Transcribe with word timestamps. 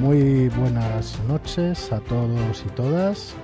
Muy 0.00 0.48
buenas 0.48 1.18
noches 1.28 1.92
a 1.92 2.00
todos 2.00 2.64
y 2.66 2.70
todas. 2.70 3.34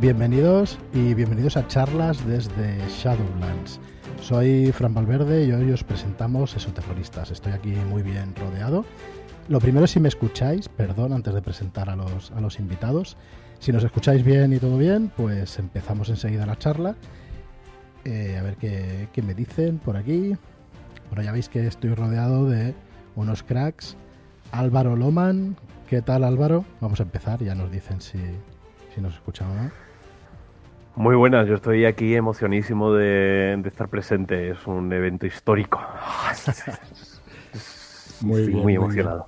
Bienvenidos 0.00 0.78
y 0.92 1.14
bienvenidos 1.14 1.56
a 1.56 1.66
charlas 1.66 2.24
desde 2.26 2.78
Shadowlands. 2.88 3.80
Soy 4.20 4.70
Fran 4.72 4.92
Valverde 4.92 5.44
y 5.44 5.52
hoy 5.52 5.72
os 5.72 5.82
presentamos 5.82 6.54
Esoterroristas. 6.54 7.30
Estoy 7.30 7.52
aquí 7.52 7.70
muy 7.70 8.02
bien 8.02 8.34
rodeado. 8.36 8.84
Lo 9.48 9.60
primero, 9.60 9.86
si 9.86 9.98
me 9.98 10.08
escucháis, 10.08 10.68
perdón, 10.68 11.14
antes 11.14 11.32
de 11.32 11.40
presentar 11.40 11.88
a 11.88 11.96
los, 11.96 12.30
a 12.32 12.40
los 12.40 12.58
invitados. 12.58 13.16
Si 13.58 13.72
nos 13.72 13.82
escucháis 13.82 14.22
bien 14.22 14.52
y 14.52 14.58
todo 14.58 14.76
bien, 14.76 15.10
pues 15.16 15.58
empezamos 15.58 16.10
enseguida 16.10 16.44
la 16.44 16.58
charla. 16.58 16.96
Eh, 18.04 18.36
a 18.38 18.42
ver 18.42 18.56
qué, 18.56 19.08
qué 19.12 19.22
me 19.22 19.34
dicen 19.34 19.78
por 19.78 19.96
aquí. 19.96 20.36
Bueno, 21.08 21.22
ya 21.22 21.32
veis 21.32 21.48
que 21.48 21.66
estoy 21.66 21.94
rodeado 21.94 22.48
de 22.48 22.74
unos 23.16 23.42
cracks. 23.42 23.96
Álvaro 24.52 24.96
Loman. 24.96 25.56
¿Qué 25.86 26.02
tal, 26.02 26.24
Álvaro? 26.24 26.64
Vamos 26.80 27.00
a 27.00 27.04
empezar, 27.04 27.42
ya 27.42 27.54
nos 27.54 27.70
dicen 27.70 28.00
si, 28.00 28.18
si 28.94 29.00
nos 29.00 29.14
escuchan 29.14 29.50
o 29.50 29.54
no. 29.54 29.70
Muy 30.96 31.16
buenas, 31.16 31.48
yo 31.48 31.54
estoy 31.56 31.84
aquí 31.86 32.14
emocionísimo 32.14 32.92
de, 32.92 33.56
de 33.60 33.68
estar 33.68 33.88
presente. 33.88 34.50
Es 34.50 34.66
un 34.66 34.92
evento 34.92 35.26
histórico. 35.26 35.80
Muy 38.20 38.42
Sí, 38.44 38.46
bien, 38.46 38.60
muy 38.60 38.76
muy 38.76 38.76
emocionado. 38.76 39.26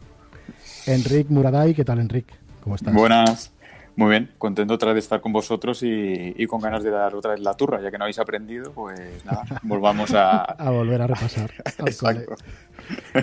Enric 0.86 1.28
Muraday, 1.30 1.74
¿qué 1.74 1.84
tal, 1.84 1.98
Enric? 2.00 2.26
¿Cómo 2.60 2.76
estás? 2.76 2.92
Buenas. 2.92 3.52
Muy 3.96 4.10
bien, 4.10 4.30
contento 4.36 4.74
otra 4.74 4.88
vez 4.88 4.96
de 4.96 5.00
estar 5.00 5.22
con 5.22 5.32
vosotros 5.32 5.82
y, 5.82 6.34
y 6.36 6.46
con 6.46 6.60
ganas 6.60 6.84
de 6.84 6.90
dar 6.90 7.14
otra 7.14 7.30
vez 7.30 7.40
la 7.40 7.54
turra, 7.54 7.80
ya 7.80 7.90
que 7.90 7.96
no 7.96 8.04
habéis 8.04 8.18
aprendido, 8.18 8.70
pues 8.72 9.24
nada, 9.24 9.42
volvamos 9.62 10.12
a... 10.12 10.42
A 10.42 10.70
volver 10.70 11.00
a 11.00 11.06
repasar. 11.06 11.50
Exacto. 11.78 12.34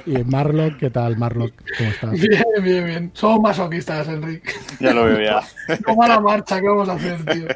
Y 0.07 0.23
Marlock, 0.23 0.77
¿qué 0.77 0.89
tal, 0.89 1.15
Marlock? 1.17 1.53
¿Cómo 1.77 1.89
estás? 1.89 2.11
Bien, 2.19 2.43
bien, 2.63 2.85
bien. 2.85 3.11
Somos 3.13 3.41
masoquistas, 3.41 4.07
Enrique. 4.07 4.51
Ya 4.79 4.93
lo 4.93 5.05
veo 5.05 5.21
ya. 5.21 5.41
¿Cómo 5.85 6.07
la 6.07 6.19
marcha? 6.19 6.59
¿Qué 6.59 6.67
vamos 6.67 6.89
a 6.89 6.93
hacer, 6.93 7.23
tío? 7.23 7.47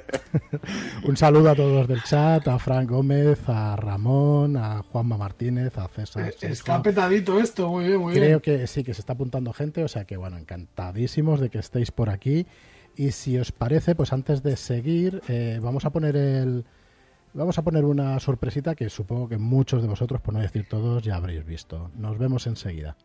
Un 1.04 1.18
saludo 1.18 1.50
a 1.50 1.56
todos 1.56 1.74
los 1.74 1.88
del 1.88 2.04
chat, 2.04 2.48
a 2.48 2.60
Frank 2.60 2.88
Gómez, 2.88 3.40
a 3.48 3.76
Ramón, 3.76 4.58
a 4.58 4.84
Juanma 4.84 5.18
Martínez, 5.18 5.76
a 5.78 5.88
César. 5.88 6.32
Está 6.40 6.84
petadito 6.84 7.40
esto, 7.40 7.68
muy 7.70 7.86
bien, 7.88 8.00
muy 8.00 8.14
Creo 8.14 8.40
bien. 8.40 8.60
que 8.60 8.68
sí, 8.68 8.84
que 8.84 8.94
se 8.94 9.02
está 9.02 9.14
apuntando 9.14 9.52
gente, 9.54 9.84
o 9.84 9.88
sea 9.88 10.06
que 10.06 10.18
bueno, 10.18 10.38
encantadísimos 10.38 11.40
de 11.40 11.50
que 11.50 11.58
estéis 11.58 11.90
por 11.90 12.10
aquí. 12.12 12.46
Y 12.98 13.12
si 13.12 13.38
os 13.38 13.52
parece, 13.52 13.94
pues 13.94 14.12
antes 14.12 14.42
de 14.42 14.58
seguir, 14.58 15.22
eh, 15.28 15.60
vamos 15.62 15.86
a 15.86 15.92
poner 15.92 16.16
el. 16.16 16.66
Vamos 17.34 17.60
a 17.60 17.62
poner 17.62 17.86
una 17.86 18.20
sorpresita 18.20 18.74
que 18.74 18.90
supongo 18.90 19.30
que 19.30 19.38
muchos 19.38 19.84
de 19.84 19.88
vosotros, 19.88 20.20
por 20.20 20.34
no 20.34 20.40
decir 20.40 20.68
todos, 20.68 21.04
ya 21.04 21.16
habréis 21.16 21.46
visto. 21.46 21.92
Nos 21.96 22.18
vemos 22.18 22.48
enseguida. 22.48 22.98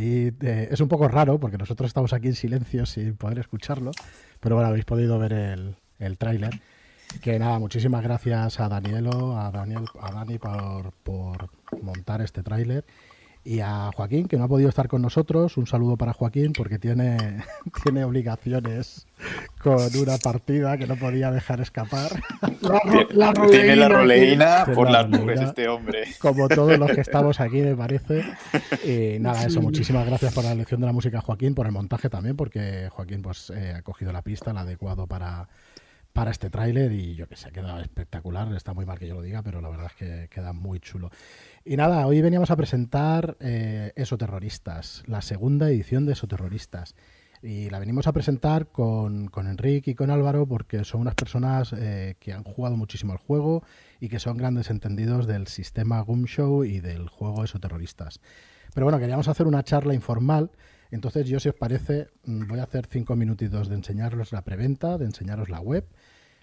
Ahí 0.00 0.32
eh, 0.40 0.68
es 0.70 0.80
un 0.80 0.88
poco 0.88 1.08
raro 1.08 1.38
porque 1.38 1.58
nosotros 1.58 1.88
estamos 1.88 2.12
aquí 2.12 2.28
en 2.28 2.34
silencio 2.34 2.86
sin 2.86 3.16
poder 3.16 3.38
escucharlo, 3.38 3.92
pero 4.40 4.56
bueno, 4.56 4.68
habéis 4.68 4.84
podido 4.84 5.18
ver 5.18 5.32
el, 5.32 5.76
el 5.98 6.18
tráiler. 6.18 6.60
Que 7.20 7.38
nada, 7.38 7.58
muchísimas 7.58 8.02
gracias 8.02 8.60
a 8.60 8.68
Danielo, 8.68 9.36
a 9.38 9.50
Daniel, 9.50 9.84
a 10.00 10.12
Dani 10.12 10.38
por, 10.38 10.92
por 11.02 11.50
montar 11.82 12.20
este 12.20 12.42
tráiler 12.42 12.84
y 13.44 13.60
a 13.60 13.90
Joaquín 13.94 14.28
que 14.28 14.36
no 14.36 14.44
ha 14.44 14.48
podido 14.48 14.68
estar 14.68 14.88
con 14.88 15.02
nosotros. 15.02 15.56
Un 15.56 15.66
saludo 15.66 15.96
para 15.96 16.12
Joaquín 16.12 16.52
porque 16.52 16.78
tiene, 16.78 17.16
tiene 17.82 18.04
obligaciones 18.04 19.06
con 19.62 19.78
una 19.96 20.18
partida 20.18 20.76
que 20.76 20.86
no 20.86 20.96
podía 20.96 21.30
dejar 21.30 21.60
escapar. 21.60 22.10
La, 22.60 22.80
la 23.10 23.32
Tiene 23.32 23.76
la 23.76 23.88
roleína, 23.88 24.66
por 24.74 24.90
la 24.90 25.02
las 25.02 25.10
nubes 25.10 25.40
este 25.40 25.68
hombre. 25.68 26.04
como 26.18 26.48
todos 26.48 26.78
los 26.78 26.90
que 26.90 27.00
estamos 27.00 27.40
aquí, 27.40 27.60
me 27.60 27.74
parece. 27.74 28.24
Y 28.84 29.18
nada, 29.20 29.44
eso, 29.44 29.60
muchísimas 29.60 30.06
gracias 30.06 30.34
por 30.34 30.44
la 30.44 30.52
elección 30.52 30.80
de 30.80 30.86
la 30.86 30.92
música, 30.92 31.20
Joaquín, 31.20 31.54
por 31.54 31.66
el 31.66 31.72
montaje 31.72 32.08
también, 32.08 32.36
porque 32.36 32.88
Joaquín 32.90 33.22
pues 33.22 33.50
eh, 33.50 33.74
ha 33.76 33.82
cogido 33.82 34.12
la 34.12 34.22
pista, 34.22 34.50
el 34.50 34.58
adecuado 34.58 35.06
para, 35.06 35.48
para 36.12 36.30
este 36.30 36.50
tráiler 36.50 36.92
y 36.92 37.14
yo 37.14 37.28
que 37.28 37.36
sé, 37.36 37.50
queda 37.52 37.80
espectacular, 37.80 38.52
está 38.54 38.74
muy 38.74 38.84
mal 38.84 38.98
que 38.98 39.06
yo 39.06 39.14
lo 39.14 39.22
diga, 39.22 39.42
pero 39.42 39.60
la 39.60 39.68
verdad 39.68 39.86
es 39.86 39.94
que 39.94 40.28
queda 40.28 40.52
muy 40.52 40.80
chulo. 40.80 41.10
Y 41.64 41.76
nada, 41.76 42.06
hoy 42.06 42.20
veníamos 42.20 42.50
a 42.50 42.56
presentar 42.56 43.36
eh, 43.40 43.92
Esoterroristas, 43.96 45.02
la 45.06 45.22
segunda 45.22 45.68
edición 45.68 46.06
de 46.06 46.12
Esoterroristas. 46.12 46.94
Y 47.42 47.70
la 47.70 47.78
venimos 47.78 48.06
a 48.06 48.12
presentar 48.12 48.66
con, 48.66 49.28
con 49.28 49.46
Enrique 49.46 49.92
y 49.92 49.94
con 49.94 50.10
Álvaro 50.10 50.46
porque 50.46 50.84
son 50.84 51.00
unas 51.00 51.14
personas 51.14 51.72
eh, 51.72 52.16
que 52.20 52.34
han 52.34 52.44
jugado 52.44 52.76
muchísimo 52.76 53.12
al 53.12 53.18
juego 53.18 53.62
y 53.98 54.10
que 54.10 54.18
son 54.18 54.36
grandes 54.36 54.68
entendidos 54.68 55.26
del 55.26 55.46
sistema 55.46 56.02
Goom 56.02 56.26
Show 56.26 56.64
y 56.64 56.80
del 56.80 57.08
juego 57.08 57.42
Esoterroristas. 57.42 58.20
Pero 58.74 58.84
bueno, 58.84 58.98
queríamos 58.98 59.28
hacer 59.28 59.46
una 59.46 59.62
charla 59.62 59.94
informal. 59.94 60.50
Entonces 60.90 61.28
yo, 61.28 61.38
si 61.40 61.48
os 61.48 61.54
parece, 61.54 62.08
mm, 62.24 62.46
voy 62.48 62.58
a 62.58 62.64
hacer 62.64 62.86
cinco 62.86 63.16
minutitos 63.16 63.68
de 63.68 63.76
enseñaros 63.76 64.32
la 64.32 64.42
preventa, 64.42 64.98
de 64.98 65.06
enseñaros 65.06 65.48
la 65.48 65.60
web. 65.60 65.86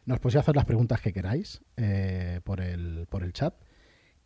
Nos 0.06 0.20
podéis 0.20 0.38
hacer 0.38 0.56
las 0.56 0.66
preguntas 0.66 1.02
que 1.02 1.12
queráis 1.12 1.62
eh, 1.76 2.40
por, 2.44 2.62
el, 2.62 3.08
por 3.10 3.24
el 3.24 3.34
chat. 3.34 3.54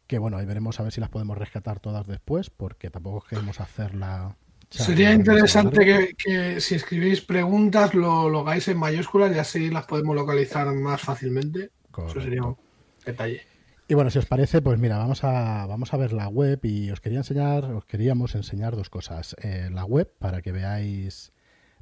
Que 0.05 0.19
bueno, 0.19 0.37
ahí 0.37 0.45
veremos 0.45 0.79
a 0.79 0.83
ver 0.83 0.91
si 0.91 1.01
las 1.01 1.09
podemos 1.09 1.37
rescatar 1.37 1.79
todas 1.79 2.05
después, 2.05 2.49
porque 2.49 2.89
tampoco 2.89 3.25
queremos 3.27 3.59
hacerla... 3.59 4.35
Sería 4.69 5.11
interesante 5.11 5.83
que, 5.83 6.13
que 6.17 6.61
si 6.61 6.75
escribís 6.75 7.19
preguntas 7.21 7.93
lo, 7.93 8.29
lo 8.29 8.39
hagáis 8.39 8.69
en 8.69 8.77
mayúsculas 8.77 9.35
y 9.35 9.39
así 9.39 9.69
las 9.69 9.85
podemos 9.85 10.15
localizar 10.15 10.71
más 10.73 11.01
fácilmente. 11.01 11.71
Correcto. 11.91 12.19
Eso 12.19 12.21
sería 12.21 12.43
un 12.43 12.57
detalle. 13.05 13.50
Y 13.91 13.93
bueno, 13.93 14.09
si 14.09 14.19
os 14.19 14.25
parece, 14.25 14.61
pues 14.61 14.79
mira, 14.79 14.97
vamos 14.97 15.21
a, 15.25 15.65
vamos 15.65 15.93
a 15.93 15.97
ver 15.97 16.13
la 16.13 16.29
web 16.29 16.61
y 16.63 16.91
os 16.91 17.01
quería 17.01 17.17
enseñar, 17.17 17.65
os 17.65 17.83
queríamos 17.83 18.35
enseñar 18.35 18.73
dos 18.77 18.89
cosas. 18.89 19.35
Eh, 19.41 19.67
la 19.69 19.83
web 19.83 20.09
para 20.17 20.41
que 20.41 20.53
veáis, 20.53 21.33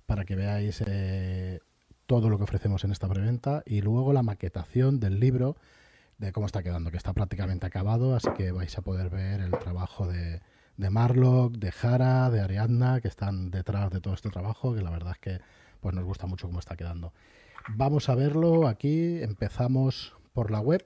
para 0.07 0.25
que 0.25 0.35
veáis 0.35 0.83
eh, 0.87 1.59
todo 2.07 2.31
lo 2.31 2.39
que 2.39 2.45
ofrecemos 2.45 2.83
en 2.83 2.91
esta 2.93 3.07
preventa 3.07 3.61
y 3.63 3.81
luego 3.81 4.11
la 4.11 4.23
maquetación 4.23 4.99
del 4.99 5.19
libro 5.19 5.55
de 6.17 6.31
cómo 6.31 6.47
está 6.47 6.63
quedando, 6.63 6.89
que 6.89 6.97
está 6.97 7.13
prácticamente 7.13 7.67
acabado, 7.67 8.15
así 8.15 8.29
que 8.35 8.51
vais 8.51 8.75
a 8.75 8.81
poder 8.81 9.11
ver 9.11 9.41
el 9.41 9.51
trabajo 9.51 10.07
de, 10.07 10.41
de 10.77 10.89
Marlock, 10.89 11.57
de 11.57 11.71
Jara, 11.71 12.31
de 12.31 12.41
Ariadna, 12.41 13.01
que 13.01 13.07
están 13.07 13.51
detrás 13.51 13.91
de 13.91 14.01
todo 14.01 14.15
este 14.15 14.31
trabajo, 14.31 14.73
que 14.73 14.81
la 14.81 14.89
verdad 14.89 15.11
es 15.11 15.19
que 15.19 15.41
pues 15.79 15.93
nos 15.93 16.05
gusta 16.05 16.25
mucho 16.25 16.47
cómo 16.47 16.57
está 16.57 16.75
quedando. 16.75 17.13
Vamos 17.67 18.09
a 18.09 18.15
verlo 18.15 18.67
aquí, 18.67 19.21
empezamos 19.21 20.15
por 20.33 20.49
la 20.49 20.59
web. 20.59 20.83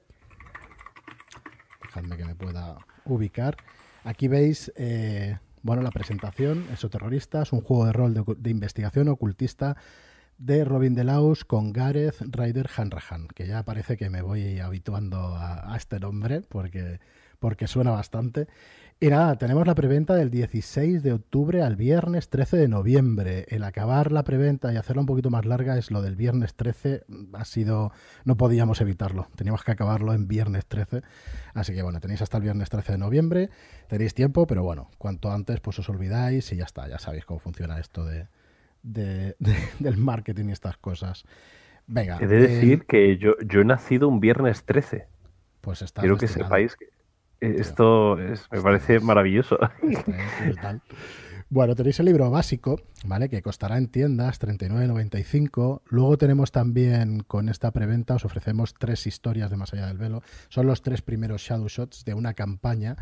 Dejadme 1.94 2.18
que 2.18 2.26
me 2.26 2.34
pueda 2.34 2.78
ubicar. 3.06 3.56
Aquí 4.04 4.28
veis, 4.28 4.74
eh, 4.76 5.38
bueno, 5.62 5.84
la 5.84 5.92
presentación, 5.92 6.66
Esoterroristas, 6.74 7.54
un 7.54 7.62
juego 7.62 7.86
de 7.86 7.94
rol 7.94 8.16
de, 8.16 8.24
de 8.36 8.50
investigación 8.50 9.10
ocultista 9.10 9.78
de 10.40 10.66
Robin 10.66 10.96
Delaus 10.96 11.46
con 11.46 11.72
Gareth 11.72 12.20
Ryder 12.22 12.68
Hanrahan, 12.76 13.28
que 13.28 13.46
ya 13.46 13.62
parece 13.62 13.96
que 13.96 14.10
me 14.10 14.24
voy 14.24 14.60
habituando 14.60 15.20
a, 15.36 15.72
a 15.72 15.78
este 15.78 16.00
nombre 16.00 16.42
porque, 16.42 17.00
porque 17.38 17.68
suena 17.68 17.92
bastante. 17.92 18.48
Y 19.04 19.10
nada, 19.10 19.36
tenemos 19.36 19.68
la 19.68 19.76
preventa 19.76 20.16
del 20.16 20.32
16 20.32 21.04
de 21.04 21.12
octubre 21.12 21.62
al 21.62 21.76
viernes 21.76 22.30
13 22.30 22.56
de 22.56 22.70
noviembre. 22.70 23.46
El 23.50 23.66
acabar 23.66 24.14
la 24.14 24.24
preventa 24.24 24.72
y 24.72 24.78
hacerla 24.78 25.02
un 25.02 25.08
poquito 25.08 25.30
más 25.30 25.44
larga 25.44 25.78
es 25.78 25.92
lo 25.92 26.02
del 26.02 26.16
viernes 26.16 26.56
13. 26.56 27.04
Ha 27.34 27.44
sido. 27.44 27.92
No 28.24 28.38
podíamos 28.38 28.80
evitarlo. 28.80 29.28
Teníamos 29.36 29.66
que 29.66 29.74
acabarlo 29.74 30.14
en 30.14 30.30
viernes 30.30 30.66
13. 30.68 31.02
Así 31.54 31.74
que 31.74 31.82
bueno, 31.82 32.00
tenéis 32.00 32.22
hasta 32.22 32.38
el 32.38 32.44
viernes 32.44 32.70
13 32.70 32.94
de 32.94 32.98
noviembre. 32.98 33.50
Tenéis 33.90 34.14
tiempo, 34.14 34.48
pero 34.48 34.64
bueno, 34.64 34.90
cuanto 34.98 35.30
antes 35.34 35.60
pues 35.60 35.78
os 35.80 35.90
olvidáis 35.90 36.50
y 36.54 36.56
ya 36.56 36.64
está. 36.64 36.88
Ya 36.88 36.98
sabéis 36.98 37.26
cómo 37.26 37.42
funciona 37.42 37.80
esto 37.80 38.06
de, 38.06 38.28
del 38.84 39.98
marketing 39.98 40.46
y 40.48 40.52
estas 40.54 40.78
cosas. 40.78 41.26
Venga. 41.88 42.20
He 42.22 42.28
de 42.28 42.40
decir 42.40 42.86
que 42.86 43.18
yo, 43.18 43.34
yo 43.46 43.60
he 43.60 43.66
nacido 43.66 44.08
un 44.08 44.22
viernes 44.22 44.64
13. 44.64 45.08
Pues 45.60 45.82
está. 45.82 46.00
Quiero 46.00 46.16
que 46.16 46.30
sepáis 46.30 46.78
que 46.78 46.93
esto 47.44 48.18
me 48.52 48.62
parece 48.62 49.00
maravilloso. 49.00 49.58
Bueno, 51.50 51.76
tenéis 51.76 52.00
el 52.00 52.08
libro 52.08 52.32
básico, 52.32 52.82
¿vale? 53.06 53.30
Que 53.30 53.44
costará 53.44 53.78
en 53.78 53.88
tiendas 53.88 54.42
39.95. 54.42 55.82
Luego 55.86 56.18
tenemos 56.18 56.52
también 56.52 57.20
con 57.20 57.48
esta 57.48 57.70
preventa, 57.70 58.16
os 58.16 58.26
ofrecemos 58.26 58.74
tres 58.74 59.06
historias 59.06 59.52
de 59.52 59.58
Más 59.58 59.72
allá 59.72 59.86
del 59.86 60.00
velo. 60.00 60.24
Son 60.50 60.66
los 60.66 60.82
tres 60.82 61.04
primeros 61.04 61.44
Shadow 61.44 61.68
Shots 61.68 62.06
de 62.06 62.16
una 62.16 62.34
campaña 62.34 62.96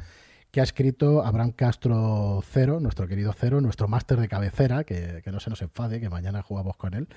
que 0.52 0.60
ha 0.60 0.64
escrito 0.64 1.24
Abraham 1.24 1.54
Castro 1.54 2.44
Cero, 2.44 2.82
nuestro 2.82 3.08
querido 3.08 3.32
Cero, 3.32 3.62
nuestro 3.62 3.88
máster 3.88 4.20
de 4.20 4.28
cabecera, 4.28 4.84
que, 4.84 5.22
que 5.24 5.32
no 5.32 5.40
se 5.40 5.50
nos 5.50 5.62
enfade, 5.62 6.02
que 6.02 6.10
mañana 6.10 6.42
jugamos 6.42 6.76
con 6.76 6.94
él 6.94 7.08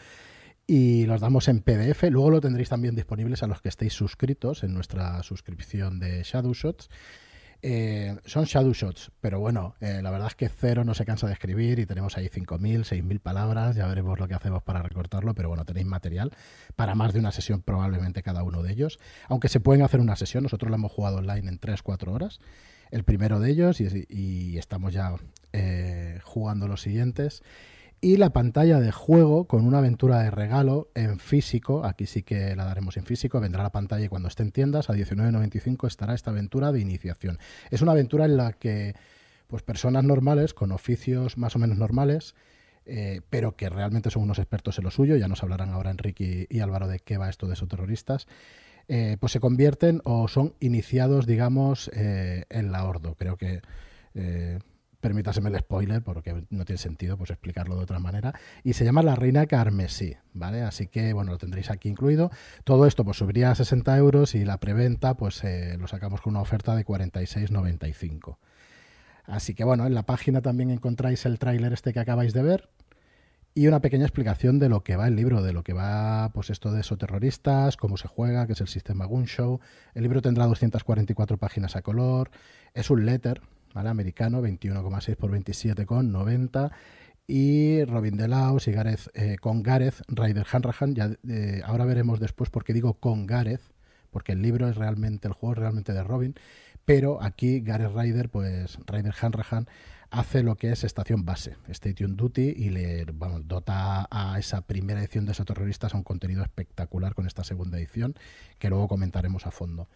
y 0.66 1.06
los 1.06 1.20
damos 1.20 1.48
en 1.48 1.60
PDF. 1.60 2.04
Luego 2.10 2.30
lo 2.30 2.40
tendréis 2.40 2.68
también 2.68 2.94
disponibles 2.94 3.42
a 3.42 3.46
los 3.46 3.60
que 3.60 3.68
estéis 3.68 3.92
suscritos 3.92 4.64
en 4.64 4.74
nuestra 4.74 5.22
suscripción 5.22 5.98
de 5.98 6.22
Shadow 6.22 6.54
Shots. 6.54 6.88
Eh, 7.66 8.14
son 8.26 8.44
Shadow 8.44 8.74
Shots, 8.74 9.10
pero 9.22 9.40
bueno, 9.40 9.74
eh, 9.80 10.00
la 10.02 10.10
verdad 10.10 10.28
es 10.28 10.34
que 10.34 10.50
Cero 10.50 10.84
no 10.84 10.92
se 10.92 11.06
cansa 11.06 11.26
de 11.26 11.32
escribir 11.32 11.78
y 11.78 11.86
tenemos 11.86 12.14
ahí 12.18 12.28
5.000, 12.28 12.80
6.000 12.80 13.20
palabras, 13.20 13.74
ya 13.74 13.86
veremos 13.86 14.18
lo 14.18 14.28
que 14.28 14.34
hacemos 14.34 14.62
para 14.62 14.82
recortarlo, 14.82 15.34
pero 15.34 15.48
bueno, 15.48 15.64
tenéis 15.64 15.86
material 15.86 16.30
para 16.76 16.94
más 16.94 17.14
de 17.14 17.20
una 17.20 17.32
sesión 17.32 17.62
probablemente 17.62 18.22
cada 18.22 18.42
uno 18.42 18.62
de 18.62 18.70
ellos, 18.70 18.98
aunque 19.28 19.48
se 19.48 19.60
pueden 19.60 19.82
hacer 19.82 20.00
una 20.00 20.14
sesión, 20.14 20.42
nosotros 20.42 20.68
lo 20.68 20.76
hemos 20.76 20.92
jugado 20.92 21.16
online 21.16 21.48
en 21.48 21.58
3-4 21.58 22.08
horas, 22.08 22.38
el 22.90 23.02
primero 23.02 23.40
de 23.40 23.50
ellos 23.50 23.80
y, 23.80 24.58
estamos 24.58 24.92
ya 24.92 25.14
eh, 25.54 26.20
jugando 26.22 26.68
los 26.68 26.82
siguientes 26.82 27.42
y 28.04 28.18
la 28.18 28.34
pantalla 28.34 28.80
de 28.80 28.92
juego 28.92 29.46
con 29.46 29.66
una 29.66 29.78
aventura 29.78 30.20
de 30.20 30.30
regalo 30.30 30.90
en 30.94 31.18
físico. 31.18 31.86
Aquí 31.86 32.04
sí 32.04 32.22
que 32.22 32.54
la 32.54 32.66
daremos 32.66 32.98
en 32.98 33.06
físico. 33.06 33.40
Vendrá 33.40 33.62
la 33.62 33.72
pantalla 33.72 34.04
y 34.04 34.08
cuando 34.08 34.28
esté 34.28 34.42
en 34.42 34.52
tiendas 34.52 34.90
a 34.90 34.92
19.95 34.92 35.86
estará 35.86 36.12
esta 36.12 36.30
aventura 36.30 36.70
de 36.70 36.80
iniciación. 36.80 37.38
Es 37.70 37.80
una 37.80 37.92
aventura 37.92 38.26
en 38.26 38.36
la 38.36 38.52
que 38.52 38.94
pues 39.46 39.62
personas 39.62 40.04
normales 40.04 40.52
con 40.52 40.70
oficios 40.70 41.38
más 41.38 41.56
o 41.56 41.58
menos 41.58 41.78
normales 41.78 42.34
eh, 42.84 43.22
pero 43.30 43.56
que 43.56 43.70
realmente 43.70 44.10
son 44.10 44.24
unos 44.24 44.38
expertos 44.38 44.76
en 44.76 44.84
lo 44.84 44.90
suyo, 44.90 45.16
ya 45.16 45.26
nos 45.26 45.42
hablarán 45.42 45.70
ahora 45.70 45.90
Enrique 45.90 46.46
y, 46.50 46.60
Álvaro 46.60 46.86
de 46.86 46.98
qué 46.98 47.16
va 47.16 47.30
esto 47.30 47.46
de 47.46 47.54
esos 47.54 47.66
terroristas, 47.66 48.26
eh, 48.88 49.16
pues 49.18 49.32
se 49.32 49.40
convierten 49.40 50.02
o 50.04 50.28
son 50.28 50.52
iniciados, 50.60 51.26
digamos, 51.26 51.90
eh, 51.94 52.44
en 52.50 52.70
la 52.70 52.84
Ordo. 52.84 53.14
Creo 53.14 53.38
que 53.38 53.62
permítaseme 55.04 55.50
el 55.50 55.58
spoiler 55.58 56.02
porque 56.02 56.46
no 56.48 56.64
tiene 56.64 56.78
sentido 56.78 57.18
pues 57.18 57.28
explicarlo 57.28 57.76
de 57.76 57.82
otra 57.82 57.98
manera 57.98 58.32
y 58.62 58.72
se 58.72 58.86
llama 58.86 59.02
La 59.02 59.14
Reina 59.14 59.44
Carmesí, 59.44 60.16
¿vale? 60.32 60.62
Así 60.62 60.86
que 60.86 61.12
bueno, 61.12 61.32
lo 61.32 61.36
tendréis 61.36 61.70
aquí 61.70 61.90
incluido. 61.90 62.30
Todo 62.64 62.86
esto 62.86 63.04
pues 63.04 63.18
subiría 63.18 63.50
a 63.50 63.54
60 63.54 63.94
euros 63.98 64.34
y 64.34 64.46
la 64.46 64.58
preventa 64.60 65.12
pues 65.12 65.44
eh, 65.44 65.76
lo 65.78 65.88
sacamos 65.88 66.22
con 66.22 66.30
una 66.30 66.40
oferta 66.40 66.74
de 66.74 66.86
46,95. 66.86 68.38
Así 69.26 69.52
que 69.54 69.64
bueno, 69.64 69.84
en 69.84 69.92
la 69.92 70.04
página 70.04 70.40
también 70.40 70.70
encontráis 70.70 71.26
el 71.26 71.38
tráiler 71.38 71.74
este 71.74 71.92
que 71.92 72.00
acabáis 72.00 72.32
de 72.32 72.42
ver 72.42 72.70
y 73.52 73.66
una 73.66 73.80
pequeña 73.80 74.06
explicación 74.06 74.58
de 74.58 74.70
lo 74.70 74.84
que 74.84 74.96
va 74.96 75.06
el 75.06 75.16
libro, 75.16 75.42
de 75.42 75.52
lo 75.52 75.64
que 75.64 75.74
va 75.74 76.30
pues 76.32 76.48
esto 76.48 76.72
de 76.72 76.80
esos 76.80 76.96
terroristas, 76.96 77.76
cómo 77.76 77.98
se 77.98 78.08
juega, 78.08 78.46
qué 78.46 78.54
es 78.54 78.60
el 78.62 78.68
sistema 78.68 79.04
Gunshow. 79.04 79.60
El 79.92 80.02
libro 80.02 80.22
tendrá 80.22 80.46
244 80.46 81.36
páginas 81.36 81.76
a 81.76 81.82
color, 81.82 82.30
es 82.72 82.88
un 82.88 83.04
letter, 83.04 83.42
¿vale? 83.74 83.90
americano, 83.90 84.40
21,6 84.40 85.16
por 85.16 85.30
27,90. 85.30 86.72
Y 87.26 87.84
Robin 87.84 88.16
Delaus 88.16 88.68
y 88.68 88.72
Gareth, 88.72 89.08
eh, 89.14 89.36
con 89.40 89.62
Gareth 89.62 90.02
Ryder 90.08 90.46
Hanrahan. 90.50 90.94
Ya, 90.94 91.10
eh, 91.28 91.62
ahora 91.64 91.84
veremos 91.84 92.20
después 92.20 92.50
por 92.50 92.64
qué 92.64 92.72
digo 92.72 92.94
con 92.94 93.26
Gareth, 93.26 93.62
porque 94.10 94.32
el 94.32 94.42
libro 94.42 94.68
es 94.68 94.76
realmente, 94.76 95.28
el 95.28 95.34
juego 95.34 95.54
es 95.54 95.58
realmente 95.58 95.92
de 95.92 96.04
Robin. 96.04 96.34
Pero 96.84 97.22
aquí 97.22 97.60
Gareth 97.60 97.94
Ryder, 97.94 98.28
pues 98.28 98.78
Ryder 98.86 99.14
Hanrahan, 99.18 99.66
hace 100.10 100.42
lo 100.42 100.56
que 100.56 100.70
es 100.70 100.84
estación 100.84 101.24
base, 101.24 101.56
Station 101.68 102.16
Duty, 102.16 102.54
y 102.56 102.70
le 102.70 103.04
dota 103.44 104.06
a 104.10 104.38
esa 104.38 104.60
primera 104.60 105.00
edición 105.00 105.24
de 105.24 105.32
esos 105.32 105.46
terroristas 105.46 105.94
a 105.94 105.96
un 105.96 106.04
contenido 106.04 106.42
espectacular 106.42 107.14
con 107.14 107.26
esta 107.26 107.42
segunda 107.42 107.78
edición, 107.78 108.14
que 108.58 108.68
luego 108.68 108.86
comentaremos 108.86 109.46
a 109.46 109.50
fondo. 109.50 109.88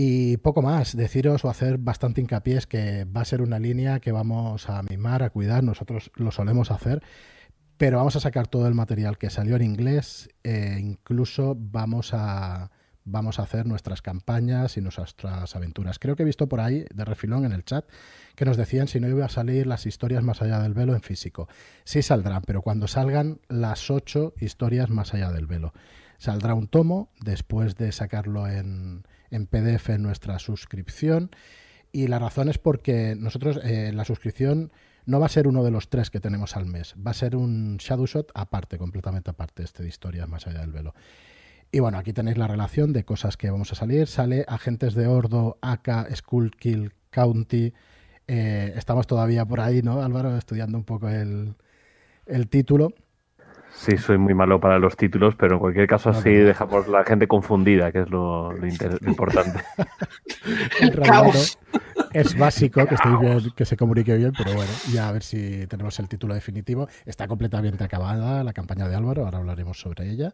Y 0.00 0.36
poco 0.36 0.62
más, 0.62 0.96
deciros 0.96 1.44
o 1.44 1.50
hacer 1.50 1.76
bastante 1.76 2.20
hincapié 2.20 2.56
es 2.56 2.68
que 2.68 3.04
va 3.04 3.22
a 3.22 3.24
ser 3.24 3.42
una 3.42 3.58
línea 3.58 3.98
que 3.98 4.12
vamos 4.12 4.70
a 4.70 4.80
mimar, 4.84 5.24
a 5.24 5.30
cuidar, 5.30 5.64
nosotros 5.64 6.12
lo 6.14 6.30
solemos 6.30 6.70
hacer, 6.70 7.02
pero 7.78 7.96
vamos 7.96 8.14
a 8.14 8.20
sacar 8.20 8.46
todo 8.46 8.68
el 8.68 8.74
material 8.74 9.18
que 9.18 9.28
salió 9.28 9.56
en 9.56 9.62
inglés, 9.62 10.28
e 10.44 10.78
incluso 10.78 11.56
vamos 11.58 12.14
a, 12.14 12.70
vamos 13.04 13.40
a 13.40 13.42
hacer 13.42 13.66
nuestras 13.66 14.00
campañas 14.00 14.76
y 14.76 14.82
nuestras 14.82 15.56
aventuras. 15.56 15.98
Creo 15.98 16.14
que 16.14 16.22
he 16.22 16.26
visto 16.26 16.48
por 16.48 16.60
ahí, 16.60 16.84
de 16.94 17.04
refilón 17.04 17.44
en 17.44 17.50
el 17.50 17.64
chat, 17.64 17.84
que 18.36 18.44
nos 18.44 18.56
decían 18.56 18.86
si 18.86 19.00
no 19.00 19.08
iba 19.08 19.24
a 19.24 19.28
salir 19.28 19.66
las 19.66 19.84
historias 19.84 20.22
más 20.22 20.42
allá 20.42 20.60
del 20.60 20.74
velo 20.74 20.94
en 20.94 21.02
físico. 21.02 21.48
Sí 21.82 22.02
saldrán, 22.02 22.42
pero 22.46 22.62
cuando 22.62 22.86
salgan 22.86 23.40
las 23.48 23.90
ocho 23.90 24.32
historias 24.38 24.90
más 24.90 25.12
allá 25.12 25.32
del 25.32 25.48
velo. 25.48 25.72
Saldrá 26.18 26.54
un 26.54 26.68
tomo 26.68 27.10
después 27.20 27.74
de 27.74 27.90
sacarlo 27.90 28.46
en 28.46 29.02
en 29.30 29.46
PDF 29.46 29.90
nuestra 29.98 30.38
suscripción. 30.38 31.30
Y 31.92 32.06
la 32.06 32.18
razón 32.18 32.48
es 32.48 32.58
porque 32.58 33.16
nosotros 33.18 33.60
eh, 33.64 33.92
la 33.94 34.04
suscripción 34.04 34.72
no 35.06 35.20
va 35.20 35.26
a 35.26 35.30
ser 35.30 35.48
uno 35.48 35.64
de 35.64 35.70
los 35.70 35.88
tres 35.88 36.10
que 36.10 36.20
tenemos 36.20 36.54
al 36.56 36.66
mes, 36.66 36.94
va 37.04 37.12
a 37.12 37.14
ser 37.14 37.34
un 37.34 37.78
Shadowshot 37.78 38.30
aparte, 38.34 38.76
completamente 38.76 39.30
aparte 39.30 39.62
este 39.62 39.82
de 39.82 39.88
historias 39.88 40.28
más 40.28 40.46
allá 40.46 40.60
del 40.60 40.72
velo. 40.72 40.94
Y 41.72 41.80
bueno, 41.80 41.98
aquí 41.98 42.12
tenéis 42.12 42.36
la 42.38 42.46
relación 42.46 42.92
de 42.92 43.04
cosas 43.04 43.36
que 43.36 43.50
vamos 43.50 43.72
a 43.72 43.74
salir. 43.74 44.06
Sale 44.06 44.44
Agentes 44.48 44.94
de 44.94 45.06
Ordo, 45.06 45.58
AK, 45.60 46.14
Skullkill, 46.14 46.92
County. 47.10 47.74
Eh, 48.26 48.72
estamos 48.76 49.06
todavía 49.06 49.44
por 49.44 49.60
ahí, 49.60 49.82
¿no, 49.82 50.02
Álvaro? 50.02 50.36
Estudiando 50.36 50.78
un 50.78 50.84
poco 50.84 51.08
el, 51.08 51.54
el 52.26 52.48
título. 52.48 52.94
Sí, 53.78 53.96
soy 53.96 54.18
muy 54.18 54.34
malo 54.34 54.58
para 54.58 54.80
los 54.80 54.96
títulos, 54.96 55.36
pero 55.36 55.54
en 55.54 55.60
cualquier 55.60 55.86
caso 55.86 56.10
así 56.10 56.30
dejamos 56.30 56.88
la 56.88 57.04
gente 57.04 57.28
confundida, 57.28 57.92
que 57.92 58.00
es 58.00 58.10
lo, 58.10 58.52
importante. 59.06 59.62
es 62.12 62.36
básico 62.36 62.84
que 62.86 62.96
bien, 63.20 63.52
que 63.54 63.64
se 63.64 63.76
comunique 63.76 64.16
bien, 64.16 64.32
pero 64.36 64.52
bueno, 64.52 64.72
ya 64.92 65.08
a 65.08 65.12
ver 65.12 65.22
si 65.22 65.66
tenemos 65.68 65.96
el 66.00 66.08
título 66.08 66.34
definitivo. 66.34 66.88
Está 67.06 67.28
completamente 67.28 67.84
acabada 67.84 68.42
la 68.42 68.52
campaña 68.52 68.88
de 68.88 68.96
Álvaro, 68.96 69.24
ahora 69.24 69.38
hablaremos 69.38 69.78
sobre 69.80 70.10
ella. 70.10 70.32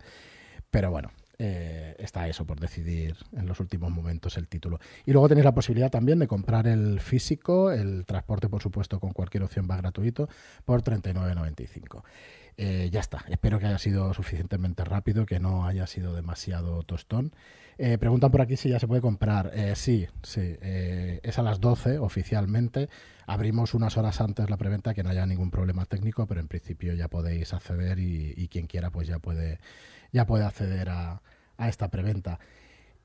Pero 0.71 0.91
bueno, 0.91 1.11
eh, 1.39 1.95
está 1.99 2.27
eso 2.29 2.47
por 2.47 2.59
decidir 2.59 3.17
en 3.37 3.47
los 3.47 3.61
últimos 3.61 3.91
momentos 3.91 4.39
el 4.39 4.49
título. 4.49 4.79
Y 5.05 5.13
luego 5.13 5.29
tenéis 5.29 5.45
la 5.45 5.55
posibilidad 5.55 5.91
también 5.91 6.19
de 6.19 6.29
comprar 6.29 6.67
el 6.67 6.99
físico, 6.99 7.71
el 7.71 8.07
transporte 8.07 8.49
por 8.49 8.63
supuesto 8.63 8.99
con 9.01 9.13
cualquier 9.13 9.43
opción 9.43 9.69
va 9.71 9.77
gratuito, 9.77 10.29
por 10.65 10.83
39.95. 10.83 12.03
Eh, 12.57 12.89
ya 12.93 13.01
está, 13.01 13.25
espero 13.29 13.59
que 13.59 13.67
haya 13.67 13.79
sido 13.79 14.15
suficientemente 14.15 14.85
rápido, 14.85 15.27
que 15.27 15.41
no 15.41 15.67
haya 15.67 15.87
sido 15.87 16.15
demasiado 16.15 16.83
tostón. 16.85 17.33
Eh, 17.79 17.99
preguntan 17.99 18.31
por 18.31 18.41
aquí 18.41 18.57
si 18.57 18.69
ya 18.69 18.79
se 18.79 18.87
puede 18.87 19.01
comprar. 19.01 19.51
Eh, 19.55 19.75
sí, 19.75 20.07
sí, 20.23 20.57
es 20.61 21.39
a 21.39 21.43
las 21.43 21.61
12 21.61 21.99
oficialmente. 21.99 22.89
Abrimos 23.27 23.75
unas 23.75 23.97
horas 23.97 24.21
antes 24.21 24.49
la 24.51 24.57
preventa, 24.57 24.95
que 24.95 25.03
no 25.03 25.11
haya 25.11 25.27
ningún 25.27 25.51
problema 25.51 25.85
técnico, 25.87 26.27
pero 26.27 26.41
en 26.41 26.47
principio 26.47 26.95
ya 26.95 27.09
podéis 27.09 27.53
acceder 27.53 27.99
y, 27.99 28.49
quien 28.49 28.67
quiera 28.67 28.91
pues 28.91 29.09
ya 29.09 29.19
puede, 29.19 29.59
ya 30.13 30.25
puede 30.27 30.45
acceder 30.45 30.91
a, 30.91 31.21
esta 31.59 31.89
preventa. 31.89 32.39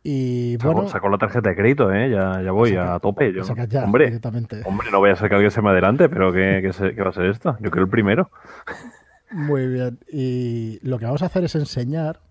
Y 0.03 0.55
bueno, 0.57 0.87
saco, 0.87 1.09
la 1.09 1.17
tarjeta 1.17 1.49
de 1.49 1.55
crédito, 1.55 1.91
¿eh? 1.91 2.09
ya, 2.09 2.41
ya 2.41 2.51
voy 2.51 2.75
a 2.75 2.99
tope. 2.99 3.33
Yo, 3.33 3.43
hombre, 3.83 4.19
hombre, 4.65 4.91
no 4.91 4.99
voy 4.99 5.09
a 5.09 5.15
ser 5.15 5.27
que 5.27 5.35
alguien 5.35 5.51
se 5.51 5.61
me 5.61 5.71
adelante, 5.71 6.07
pero 6.07 6.31
¿qué, 6.31 6.61
qué 6.95 7.01
va 7.01 7.09
a 7.09 7.13
ser 7.13 7.25
esto? 7.25 7.57
Yo 7.59 7.69
creo 7.69 7.83
el 7.83 7.89
primero. 7.89 8.29
Muy 9.31 9.67
bien. 9.67 9.99
Y 10.11 10.79
lo 10.81 10.99
que 10.99 11.05
vamos 11.05 11.21
a 11.21 11.27
hacer 11.27 11.43
es 11.43 11.55
enseñar 11.55 12.21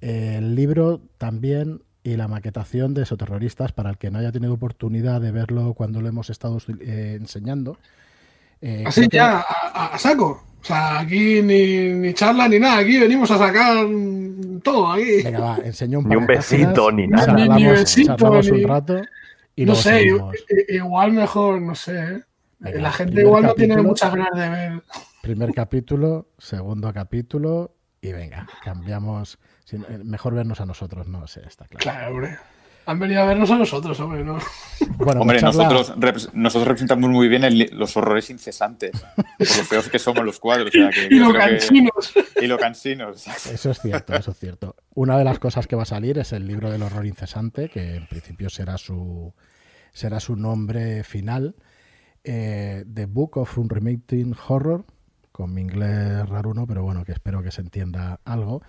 el 0.00 0.54
libro 0.54 1.00
también 1.18 1.82
y 2.02 2.16
la 2.16 2.28
maquetación 2.28 2.94
de 2.94 3.04
Soterroristas 3.04 3.72
para 3.72 3.90
el 3.90 3.98
que 3.98 4.10
no 4.10 4.18
haya 4.18 4.30
tenido 4.30 4.54
oportunidad 4.54 5.20
de 5.20 5.32
verlo 5.32 5.74
cuando 5.74 6.00
lo 6.00 6.08
hemos 6.08 6.30
estado 6.30 6.58
eh, 6.80 7.16
enseñando. 7.20 7.78
Eh, 8.60 8.84
Así 8.86 9.08
ya, 9.10 9.40
a, 9.40 9.98
saco. 9.98 10.42
O 10.60 10.64
sea, 10.64 11.00
aquí 11.00 11.42
ni, 11.42 12.12
charla 12.14 12.48
ni 12.48 12.58
nada, 12.58 12.78
aquí 12.78 12.98
venimos 12.98 13.30
a 13.30 13.38
sacar 13.38 13.86
todo. 14.62 14.92
Aquí. 14.92 15.22
Venga, 15.24 15.40
va, 15.40 15.58
enseño 15.64 15.98
un 15.98 16.08
Ni 16.08 16.16
un 16.16 16.26
besito, 16.26 16.90
ni 16.92 17.06
nada. 17.06 17.26
Charlamos, 17.26 18.50
un 18.50 18.62
rato 18.62 19.02
no 19.64 19.74
sé, 19.74 20.06
igual 20.68 21.12
mejor, 21.12 21.62
no 21.62 21.74
sé. 21.74 22.22
¿eh? 22.60 22.80
la 22.80 22.92
gente 22.92 23.22
igual 23.22 23.44
no 23.44 23.54
tiene 23.54 23.76
muchas 23.82 24.14
ganas 24.14 24.34
de 24.34 24.48
ver. 24.48 24.82
Primer 25.26 25.52
capítulo, 25.52 26.28
segundo 26.38 26.92
capítulo 26.92 27.74
y 28.00 28.12
venga, 28.12 28.46
cambiamos. 28.62 29.40
Eh, 29.72 29.98
mejor 30.04 30.34
vernos 30.34 30.60
a 30.60 30.66
nosotros, 30.66 31.08
no 31.08 31.26
sé, 31.26 31.40
está 31.44 31.64
claro. 31.64 31.82
Claro, 31.82 32.14
hombre. 32.14 32.38
Han 32.86 33.00
venido 33.00 33.22
a 33.22 33.24
vernos 33.24 33.50
a 33.50 33.56
nosotros, 33.56 33.98
hombre, 33.98 34.22
¿no? 34.22 34.38
Bueno, 34.98 35.22
hombre, 35.22 35.40
nosotros, 35.40 35.96
nosotros 36.32 36.68
representamos 36.68 37.10
muy 37.10 37.26
bien 37.26 37.42
los 37.72 37.96
horrores 37.96 38.30
incesantes, 38.30 38.92
por 39.16 39.48
lo 39.48 39.64
feos 39.64 39.88
que 39.88 39.98
somos 39.98 40.24
los 40.24 40.38
cuadros. 40.38 40.72
y 41.10 41.18
lo 41.18 41.32
cansinos. 41.32 42.14
y 42.40 42.46
lo 42.46 42.56
cansinos. 42.56 43.26
Eso 43.26 43.72
es 43.72 43.80
cierto, 43.80 44.14
eso 44.14 44.30
es 44.30 44.38
cierto. 44.38 44.76
Una 44.94 45.18
de 45.18 45.24
las 45.24 45.40
cosas 45.40 45.66
que 45.66 45.74
va 45.74 45.82
a 45.82 45.86
salir 45.86 46.18
es 46.18 46.32
el 46.32 46.46
libro 46.46 46.70
del 46.70 46.84
horror 46.84 47.04
incesante, 47.04 47.68
que 47.68 47.96
en 47.96 48.06
principio 48.06 48.48
será 48.48 48.78
su, 48.78 49.34
será 49.92 50.20
su 50.20 50.36
nombre 50.36 51.02
final. 51.02 51.56
Eh, 52.22 52.84
The 52.94 53.06
Book 53.06 53.38
of 53.38 53.58
Unremitting 53.58 54.36
Horror, 54.46 54.84
con 55.36 55.52
mi 55.52 55.60
inglés 55.60 56.26
raro, 56.30 56.54
pero 56.66 56.82
bueno, 56.82 57.04
que 57.04 57.12
espero 57.12 57.42
que 57.42 57.50
se 57.50 57.60
entienda 57.60 58.20
algo. 58.24 58.62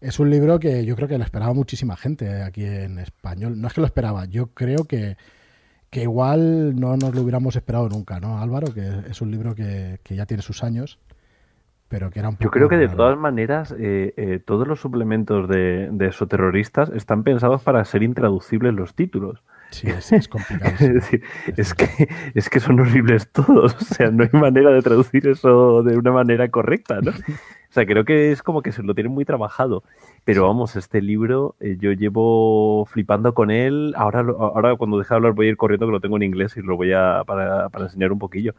Es 0.00 0.18
un 0.18 0.30
libro 0.30 0.58
que 0.58 0.84
yo 0.84 0.96
creo 0.96 1.06
que 1.06 1.16
lo 1.16 1.22
esperaba 1.22 1.54
muchísima 1.54 1.94
gente 1.96 2.42
aquí 2.42 2.64
en 2.64 2.98
español. 2.98 3.60
No 3.60 3.68
es 3.68 3.74
que 3.74 3.80
lo 3.80 3.86
esperaba, 3.86 4.24
yo 4.24 4.48
creo 4.48 4.82
que, 4.82 5.16
que 5.90 6.02
igual 6.02 6.74
no 6.74 6.96
nos 6.96 7.14
lo 7.14 7.22
hubiéramos 7.22 7.54
esperado 7.54 7.88
nunca, 7.88 8.18
¿no, 8.18 8.40
Álvaro? 8.40 8.74
Que 8.74 9.08
es 9.08 9.22
un 9.22 9.30
libro 9.30 9.54
que, 9.54 10.00
ya 10.08 10.26
tiene 10.26 10.42
sus 10.42 10.64
años, 10.64 10.98
pero 11.86 12.10
que 12.10 12.18
era 12.18 12.30
un 12.30 12.34
poco... 12.34 12.46
Yo 12.46 12.50
creo 12.50 12.68
que 12.68 12.78
de 12.78 12.88
todas 12.88 13.16
maneras 13.16 13.72
eh, 13.78 14.12
eh, 14.16 14.40
todos 14.44 14.66
los 14.66 14.80
suplementos 14.80 15.48
de, 15.48 15.88
de 15.92 16.10
terroristas 16.28 16.90
están 16.90 17.22
pensados 17.22 17.62
para 17.62 17.84
ser 17.84 18.02
intraducibles 18.02 18.74
los 18.74 18.96
títulos. 18.96 19.44
Sí, 19.70 19.88
es, 19.88 20.28
complicado. 20.28 20.74
es, 21.56 21.74
que, 21.74 22.08
es 22.34 22.48
que 22.48 22.60
son 22.60 22.80
horribles 22.80 23.30
todos. 23.30 23.74
O 23.74 23.84
sea, 23.84 24.10
no 24.10 24.24
hay 24.24 24.30
manera 24.32 24.70
de 24.70 24.82
traducir 24.82 25.28
eso 25.28 25.82
de 25.82 25.96
una 25.96 26.12
manera 26.12 26.48
correcta, 26.48 27.00
¿no? 27.02 27.10
O 27.10 27.72
sea, 27.72 27.84
creo 27.84 28.04
que 28.04 28.32
es 28.32 28.42
como 28.42 28.62
que 28.62 28.72
se 28.72 28.82
lo 28.82 28.94
tienen 28.94 29.12
muy 29.12 29.24
trabajado. 29.26 29.82
Pero 30.24 30.46
vamos, 30.46 30.74
este 30.76 31.02
libro 31.02 31.54
eh, 31.60 31.76
yo 31.78 31.92
llevo 31.92 32.86
flipando 32.86 33.34
con 33.34 33.50
él. 33.50 33.92
Ahora, 33.96 34.20
ahora 34.20 34.76
cuando 34.76 34.98
deje 34.98 35.10
de 35.10 35.16
hablar 35.16 35.32
voy 35.32 35.46
a 35.46 35.50
ir 35.50 35.56
corriendo 35.56 35.86
que 35.86 35.92
lo 35.92 36.00
tengo 36.00 36.16
en 36.16 36.22
inglés 36.22 36.56
y 36.56 36.62
lo 36.62 36.76
voy 36.76 36.92
a 36.92 37.24
para, 37.26 37.68
para 37.68 37.84
enseñar 37.84 38.12
un 38.12 38.18
poquillo. 38.18 38.54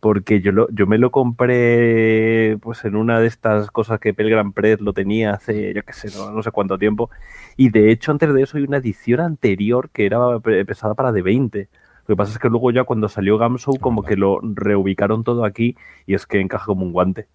Porque 0.00 0.40
yo, 0.40 0.52
lo, 0.52 0.68
yo 0.70 0.86
me 0.86 0.98
lo 0.98 1.10
compré 1.10 2.58
pues 2.62 2.84
en 2.84 2.96
una 2.96 3.20
de 3.20 3.26
estas 3.26 3.70
cosas 3.70 3.98
que 3.98 4.14
Pelgram 4.14 4.52
Press 4.52 4.80
lo 4.80 4.92
tenía 4.92 5.32
hace, 5.32 5.74
yo 5.74 5.82
qué 5.82 5.92
sé, 5.92 6.08
no, 6.16 6.42
sé 6.42 6.50
cuánto 6.50 6.78
tiempo. 6.78 7.10
Y 7.56 7.70
de 7.70 7.90
hecho 7.90 8.12
antes 8.12 8.32
de 8.32 8.42
eso 8.42 8.58
hay 8.58 8.64
una 8.64 8.78
edición 8.78 9.20
anterior 9.20 9.90
que 9.90 10.06
era 10.06 10.38
pesada 10.40 10.94
para 10.94 11.12
de 11.12 11.22
20. 11.22 11.68
Lo 12.06 12.14
que 12.14 12.16
pasa 12.16 12.32
es 12.32 12.38
que 12.38 12.48
luego 12.48 12.70
ya 12.70 12.84
cuando 12.84 13.08
salió 13.08 13.38
Gamshow 13.38 13.78
como 13.78 14.02
que 14.02 14.16
lo 14.16 14.40
reubicaron 14.42 15.24
todo 15.24 15.44
aquí 15.44 15.76
y 16.06 16.14
es 16.14 16.26
que 16.26 16.40
encaja 16.40 16.66
como 16.66 16.84
un 16.84 16.92
guante. 16.92 17.26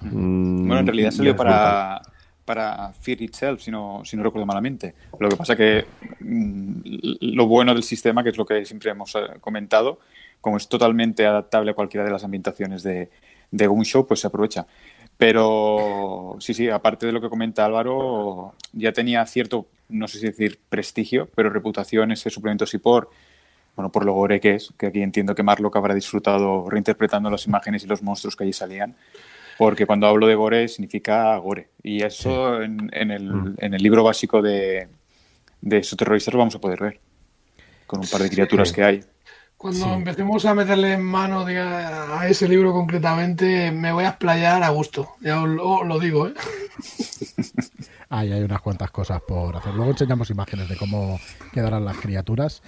Mm, 0.00 0.66
bueno, 0.66 0.80
en 0.80 0.86
realidad 0.86 1.10
salió 1.10 1.36
para, 1.36 2.00
para 2.44 2.92
Fear 2.92 3.22
Itself, 3.22 3.60
si 3.60 3.70
no, 3.70 4.02
si 4.04 4.16
no 4.16 4.22
recuerdo 4.22 4.46
malamente. 4.46 4.94
Lo 5.20 5.28
que 5.28 5.36
pasa 5.36 5.54
que 5.54 5.84
mm, 6.20 6.80
lo 7.20 7.46
bueno 7.46 7.74
del 7.74 7.82
sistema, 7.82 8.22
que 8.22 8.30
es 8.30 8.38
lo 8.38 8.46
que 8.46 8.64
siempre 8.64 8.90
hemos 8.90 9.14
eh, 9.14 9.20
comentado, 9.40 10.00
como 10.40 10.56
es 10.56 10.68
totalmente 10.68 11.26
adaptable 11.26 11.72
a 11.72 11.74
cualquiera 11.74 12.04
de 12.04 12.10
las 12.10 12.24
ambientaciones 12.24 12.82
de, 12.82 13.10
de 13.50 13.68
un 13.68 13.84
show, 13.84 14.06
pues 14.06 14.20
se 14.20 14.26
aprovecha. 14.26 14.66
Pero 15.18 16.36
sí, 16.38 16.54
sí, 16.54 16.68
aparte 16.68 17.06
de 17.06 17.12
lo 17.12 17.20
que 17.20 17.28
comenta 17.28 17.64
Álvaro, 17.64 18.54
ya 18.72 18.92
tenía 18.92 19.26
cierto, 19.26 19.66
no 19.88 20.08
sé 20.08 20.20
si 20.20 20.26
decir 20.26 20.58
prestigio, 20.68 21.28
pero 21.34 21.50
reputación 21.50 22.12
ese 22.12 22.30
suplemento 22.30 22.64
por 22.80 23.10
bueno, 23.74 23.92
por 23.92 24.04
lo 24.04 24.12
gore 24.12 24.40
que 24.40 24.56
es, 24.56 24.72
que 24.76 24.86
aquí 24.86 25.02
entiendo 25.02 25.34
que 25.36 25.44
Marlock 25.44 25.76
habrá 25.76 25.94
disfrutado 25.94 26.68
reinterpretando 26.68 27.30
las 27.30 27.46
imágenes 27.46 27.84
y 27.84 27.86
los 27.86 28.02
monstruos 28.02 28.34
que 28.34 28.42
allí 28.42 28.52
salían 28.52 28.96
porque 29.58 29.86
cuando 29.86 30.06
hablo 30.06 30.28
de 30.28 30.36
gore 30.36 30.68
significa 30.68 31.36
gore. 31.36 31.68
Y 31.82 32.02
eso 32.04 32.62
en, 32.62 32.90
el, 32.92 33.24
mm. 33.24 33.54
en, 33.58 33.74
el, 33.74 33.82
libro 33.82 34.04
básico 34.04 34.40
de, 34.40 34.86
de 35.60 35.78
esos 35.78 35.98
terroristas 35.98 36.32
lo 36.32 36.38
vamos 36.38 36.54
a 36.54 36.60
poder 36.60 36.80
ver, 36.80 37.00
con 37.86 37.98
un 37.98 38.06
par 38.06 38.22
de 38.22 38.30
criaturas 38.30 38.72
que 38.72 38.84
hay. 38.84 39.04
Cuando 39.58 39.92
empecemos 39.92 40.44
a 40.44 40.54
meterle 40.54 40.92
en 40.92 41.02
mano 41.02 41.44
a 41.44 42.28
ese 42.28 42.46
libro 42.46 42.72
concretamente, 42.72 43.72
me 43.72 43.90
voy 43.90 44.04
a 44.04 44.10
explayar 44.10 44.62
a 44.62 44.68
gusto. 44.68 45.16
Ya 45.20 45.42
os, 45.42 45.48
lo 45.48 45.98
digo, 45.98 46.28
¿eh? 46.28 46.34
Ahí 48.08 48.30
hay 48.30 48.42
unas 48.42 48.60
cuantas 48.60 48.92
cosas 48.92 49.20
por 49.20 49.56
hacer. 49.56 49.74
Luego 49.74 49.90
enseñamos 49.90 50.30
imágenes 50.30 50.68
de 50.68 50.76
cómo 50.76 51.18
quedarán 51.52 51.84
las 51.84 51.96
criaturas. 51.96 52.62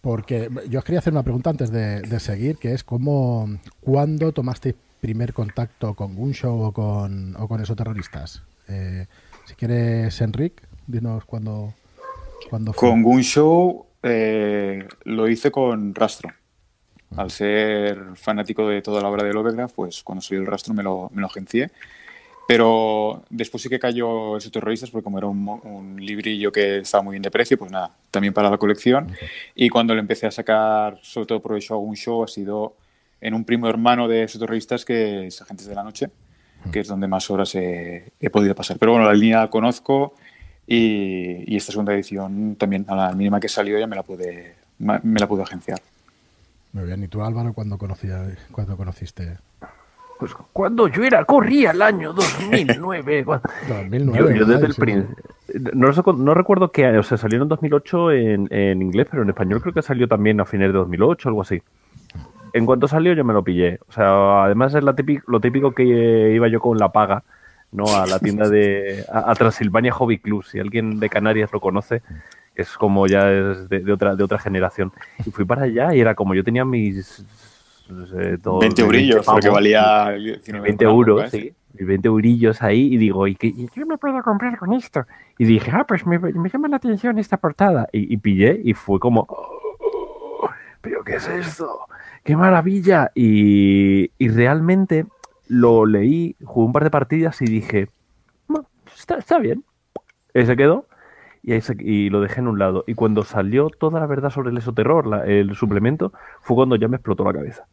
Porque 0.00 0.48
yo 0.70 0.78
os 0.78 0.84
quería 0.84 1.00
hacer 1.00 1.12
una 1.12 1.22
pregunta 1.22 1.50
antes 1.50 1.70
de, 1.70 2.00
de 2.00 2.20
seguir, 2.20 2.56
que 2.56 2.72
es 2.72 2.84
cómo, 2.84 3.48
¿cuándo 3.82 4.32
tomasteis 4.32 4.74
primer 5.00 5.34
contacto 5.34 5.92
con 5.92 6.14
Gunshow 6.14 6.58
o 6.58 6.72
con, 6.72 7.36
o 7.36 7.46
con 7.46 7.60
esos 7.60 7.76
terroristas? 7.76 8.42
Eh, 8.68 9.06
si 9.44 9.54
quieres, 9.54 10.18
Enric, 10.22 10.62
dinos 10.86 11.26
cuándo, 11.26 11.74
cuándo 12.48 12.72
fue. 12.72 12.88
Con 12.88 13.02
Gunshow 13.02 13.86
eh, 14.04 14.86
lo 15.04 15.28
hice 15.28 15.50
con 15.50 15.94
Rastro. 15.94 16.32
Al 17.16 17.30
ser 17.30 18.16
fanático 18.16 18.68
de 18.68 18.82
toda 18.82 19.00
la 19.00 19.08
obra 19.08 19.24
de 19.24 19.32
Lovecraft, 19.32 19.74
pues 19.74 20.02
cuando 20.02 20.20
soy 20.20 20.38
el 20.38 20.46
rastro 20.46 20.74
me 20.74 20.82
lo, 20.82 21.10
me 21.12 21.20
lo 21.20 21.28
agencié. 21.28 21.70
Pero 22.46 23.24
después 23.30 23.62
sí 23.62 23.68
que 23.68 23.78
cayó 23.78 24.36
esos 24.36 24.52
terroristas, 24.52 24.90
porque 24.90 25.04
como 25.04 25.18
era 25.18 25.26
un, 25.26 25.48
un, 25.48 25.96
librillo 25.96 26.52
que 26.52 26.78
estaba 26.78 27.02
muy 27.02 27.12
bien 27.12 27.22
de 27.22 27.30
precio, 27.30 27.56
pues 27.56 27.70
nada, 27.70 27.90
también 28.10 28.34
para 28.34 28.50
la 28.50 28.58
colección. 28.58 29.10
Y 29.54 29.68
cuando 29.70 29.94
le 29.94 30.00
empecé 30.00 30.26
a 30.26 30.30
sacar, 30.30 30.98
sobre 31.02 31.26
todo 31.26 31.40
provecho 31.40 31.74
a 31.74 31.78
un 31.78 31.96
show, 31.96 32.22
ha 32.22 32.28
sido 32.28 32.76
en 33.24 33.32
un 33.32 33.44
primo 33.44 33.68
hermano 33.68 34.06
de 34.06 34.28
soterroristas 34.28 34.84
que 34.84 35.28
es 35.28 35.40
Agentes 35.40 35.66
de 35.66 35.74
la 35.74 35.82
Noche, 35.82 36.08
que 36.70 36.80
es 36.80 36.88
donde 36.88 37.08
más 37.08 37.30
horas 37.30 37.54
he, 37.54 38.12
podido 38.30 38.54
pasar. 38.54 38.78
Pero 38.78 38.92
bueno, 38.92 39.06
la 39.06 39.14
línea 39.14 39.40
la 39.40 39.50
conozco 39.50 40.14
y, 40.66 41.56
esta 41.56 41.72
segunda 41.72 41.94
edición 41.94 42.56
también, 42.56 42.84
a 42.88 42.94
la 42.94 43.12
mínima 43.12 43.40
que 43.40 43.48
salió, 43.48 43.78
ya 43.78 43.86
me 43.86 43.96
la 43.96 44.02
pude, 44.02 44.54
me 44.78 45.20
la 45.20 45.26
pude 45.26 45.42
agenciar. 45.42 45.80
Muy 46.72 46.84
bien, 46.84 47.02
¿y 47.04 47.08
tú 47.08 47.22
Álvaro 47.22 47.52
cuándo, 47.52 47.78
conocía, 47.78 48.26
cuándo 48.50 48.76
conociste? 48.76 49.38
Pues 50.18 50.32
cuando 50.52 50.88
yo 50.88 51.04
era, 51.04 51.24
corría 51.24 51.72
el 51.72 51.82
año 51.82 52.12
2009. 52.12 53.24
2009 53.24 54.38
yo, 54.38 54.44
desde 54.44 54.66
el 54.66 54.74
principio. 54.74 55.16
No, 55.74 55.90
no, 55.90 56.34
recuerdo 56.34 56.72
que, 56.72 56.86
o 56.98 57.02
sea, 57.02 57.18
salió 57.18 57.42
en 57.42 57.48
2008 57.48 58.12
en, 58.12 58.48
en, 58.50 58.82
inglés, 58.82 59.06
pero 59.10 59.22
en 59.22 59.28
español 59.28 59.60
creo 59.60 59.74
que 59.74 59.82
salió 59.82 60.08
también 60.08 60.40
a 60.40 60.44
finales 60.44 60.72
de 60.72 60.78
2008, 60.78 61.28
algo 61.28 61.42
así 61.42 61.62
en 62.54 62.66
cuanto 62.66 62.86
salió 62.86 63.12
yo 63.12 63.24
me 63.24 63.34
lo 63.34 63.42
pillé. 63.42 63.80
O 63.88 63.92
sea, 63.92 64.44
además 64.44 64.74
es 64.74 64.84
la 64.84 64.94
típico, 64.94 65.30
lo 65.30 65.40
típico 65.40 65.72
que 65.72 66.32
iba 66.32 66.48
yo 66.48 66.60
con 66.60 66.78
la 66.78 66.92
paga, 66.92 67.24
¿no? 67.74 67.84
A 67.88 68.06
la 68.06 68.18
tienda 68.18 68.48
de... 68.48 69.04
a, 69.12 69.34
Transilvania 69.34 69.92
Hobby 69.92 70.18
Club. 70.18 70.44
Si 70.44 70.58
alguien 70.58 71.00
de 71.00 71.10
Canarias 71.10 71.52
lo 71.52 71.60
conoce, 71.60 72.00
es 72.54 72.70
como 72.78 73.06
ya 73.06 73.30
es 73.30 73.68
de, 73.68 73.92
otra, 73.92 74.16
de 74.16 74.24
otra 74.24 74.38
generación. 74.38 74.92
Y 75.26 75.30
fui 75.30 75.44
para 75.44 75.64
allá 75.64 75.94
y 75.94 76.00
era 76.00 76.14
como 76.14 76.34
yo 76.34 76.42
tenía 76.42 76.64
mis... 76.64 77.24
20 77.86 78.80
eurillos, 78.80 79.26
porque 79.26 79.50
valía 79.50 80.14
20 80.46 80.84
euros, 80.86 81.30
sí. 81.30 81.54
20 81.74 82.08
eurillos 82.08 82.62
ahí 82.62 82.94
y 82.94 82.96
digo, 82.96 83.26
¿y 83.26 83.34
qué, 83.34 83.52
me 83.84 83.98
puedo 83.98 84.22
comprar 84.22 84.56
con 84.58 84.72
esto? 84.72 85.04
Y 85.38 85.44
dije, 85.44 85.70
ah, 85.74 85.84
pues 85.86 86.06
me, 86.06 86.18
llama 86.18 86.68
la 86.68 86.76
atención 86.76 87.18
esta 87.18 87.36
portada. 87.36 87.88
Y, 87.92 88.16
pillé 88.18 88.60
y 88.62 88.74
fue 88.74 89.00
como, 89.00 89.26
oh, 89.28 90.48
¿pero 90.80 91.02
qué 91.02 91.16
es 91.16 91.28
esto? 91.28 91.80
¡Qué 92.22 92.36
maravilla! 92.36 93.10
Y, 93.14 94.08
realmente 94.20 95.06
lo 95.46 95.86
leí, 95.86 96.36
jugué 96.42 96.66
un 96.66 96.72
par 96.72 96.84
de 96.84 96.90
partidas 96.90 97.40
y 97.42 97.46
dije, 97.46 97.88
está, 98.96 99.38
bien. 99.38 99.64
Y 100.34 100.46
se 100.46 100.56
quedó 100.56 100.86
y, 101.42 101.54
y, 101.80 102.10
lo 102.10 102.20
dejé 102.20 102.40
en 102.40 102.48
un 102.48 102.58
lado. 102.58 102.84
Y 102.86 102.94
cuando 102.94 103.22
salió 103.22 103.70
toda 103.70 104.00
la 104.00 104.06
verdad 104.06 104.30
sobre 104.30 104.50
el 104.50 104.58
esoterror, 104.58 105.28
el 105.28 105.54
suplemento, 105.54 106.12
fue 106.40 106.56
cuando 106.56 106.76
ya 106.76 106.88
me 106.88 106.96
explotó 106.96 107.24
la 107.24 107.32
cabeza. 107.32 107.66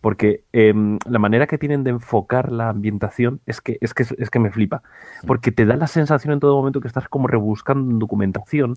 Porque 0.00 0.44
em, 0.52 0.98
la 1.08 1.18
manera 1.18 1.46
que 1.46 1.56
tienen 1.56 1.82
de 1.82 1.90
enfocar 1.90 2.52
la 2.52 2.68
ambientación 2.68 3.40
es 3.46 3.62
que, 3.62 3.78
es, 3.80 3.94
que, 3.94 4.02
es 4.02 4.30
que 4.30 4.38
me 4.38 4.50
flipa. 4.50 4.82
Porque 5.26 5.50
te 5.50 5.64
da 5.64 5.76
la 5.76 5.86
sensación 5.86 6.34
en 6.34 6.40
todo 6.40 6.56
momento 6.56 6.80
que 6.80 6.88
estás 6.88 7.08
como 7.08 7.26
rebuscando 7.26 7.90
en 7.90 7.98
documentación 7.98 8.76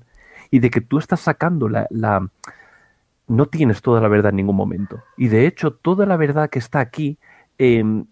y 0.51 0.60
de 0.60 0.70
que 0.70 0.80
tú 0.80 0.98
estás 0.98 1.20
sacando 1.20 1.68
la, 1.68 1.88
no 3.27 3.46
tienes 3.48 3.82
toda 3.82 4.00
la 4.00 4.08
verdad 4.08 4.30
en 4.30 4.38
ningún 4.38 4.56
momento. 4.56 5.04
Y 5.18 5.27
de 5.27 5.48
hecho, 5.48 5.72
toda 5.74 6.06
la 6.06 6.16
verdad 6.16 6.50
que 6.50 6.60
está 6.60 6.80
aquí 6.80 7.18
em, 7.58 8.06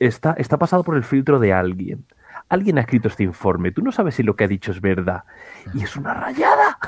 está, 0.00 0.34
está 0.38 0.58
pasado 0.58 0.84
por 0.84 0.96
el 0.96 1.04
filtro 1.04 1.38
de 1.38 1.52
alguien. 1.52 2.04
Alguien 2.48 2.78
ha 2.78 2.82
escrito 2.82 3.08
este 3.08 3.22
informe. 3.22 3.72
Tú 3.72 3.82
no 3.82 3.90
sabes 3.90 4.16
si 4.16 4.22
lo 4.22 4.36
que 4.36 4.44
ha 4.44 4.48
dicho 4.48 4.70
es 4.70 4.80
verdad. 4.80 5.24
Y 5.72 5.82
es 5.82 5.96
una 5.96 6.14
rayada. 6.14 6.78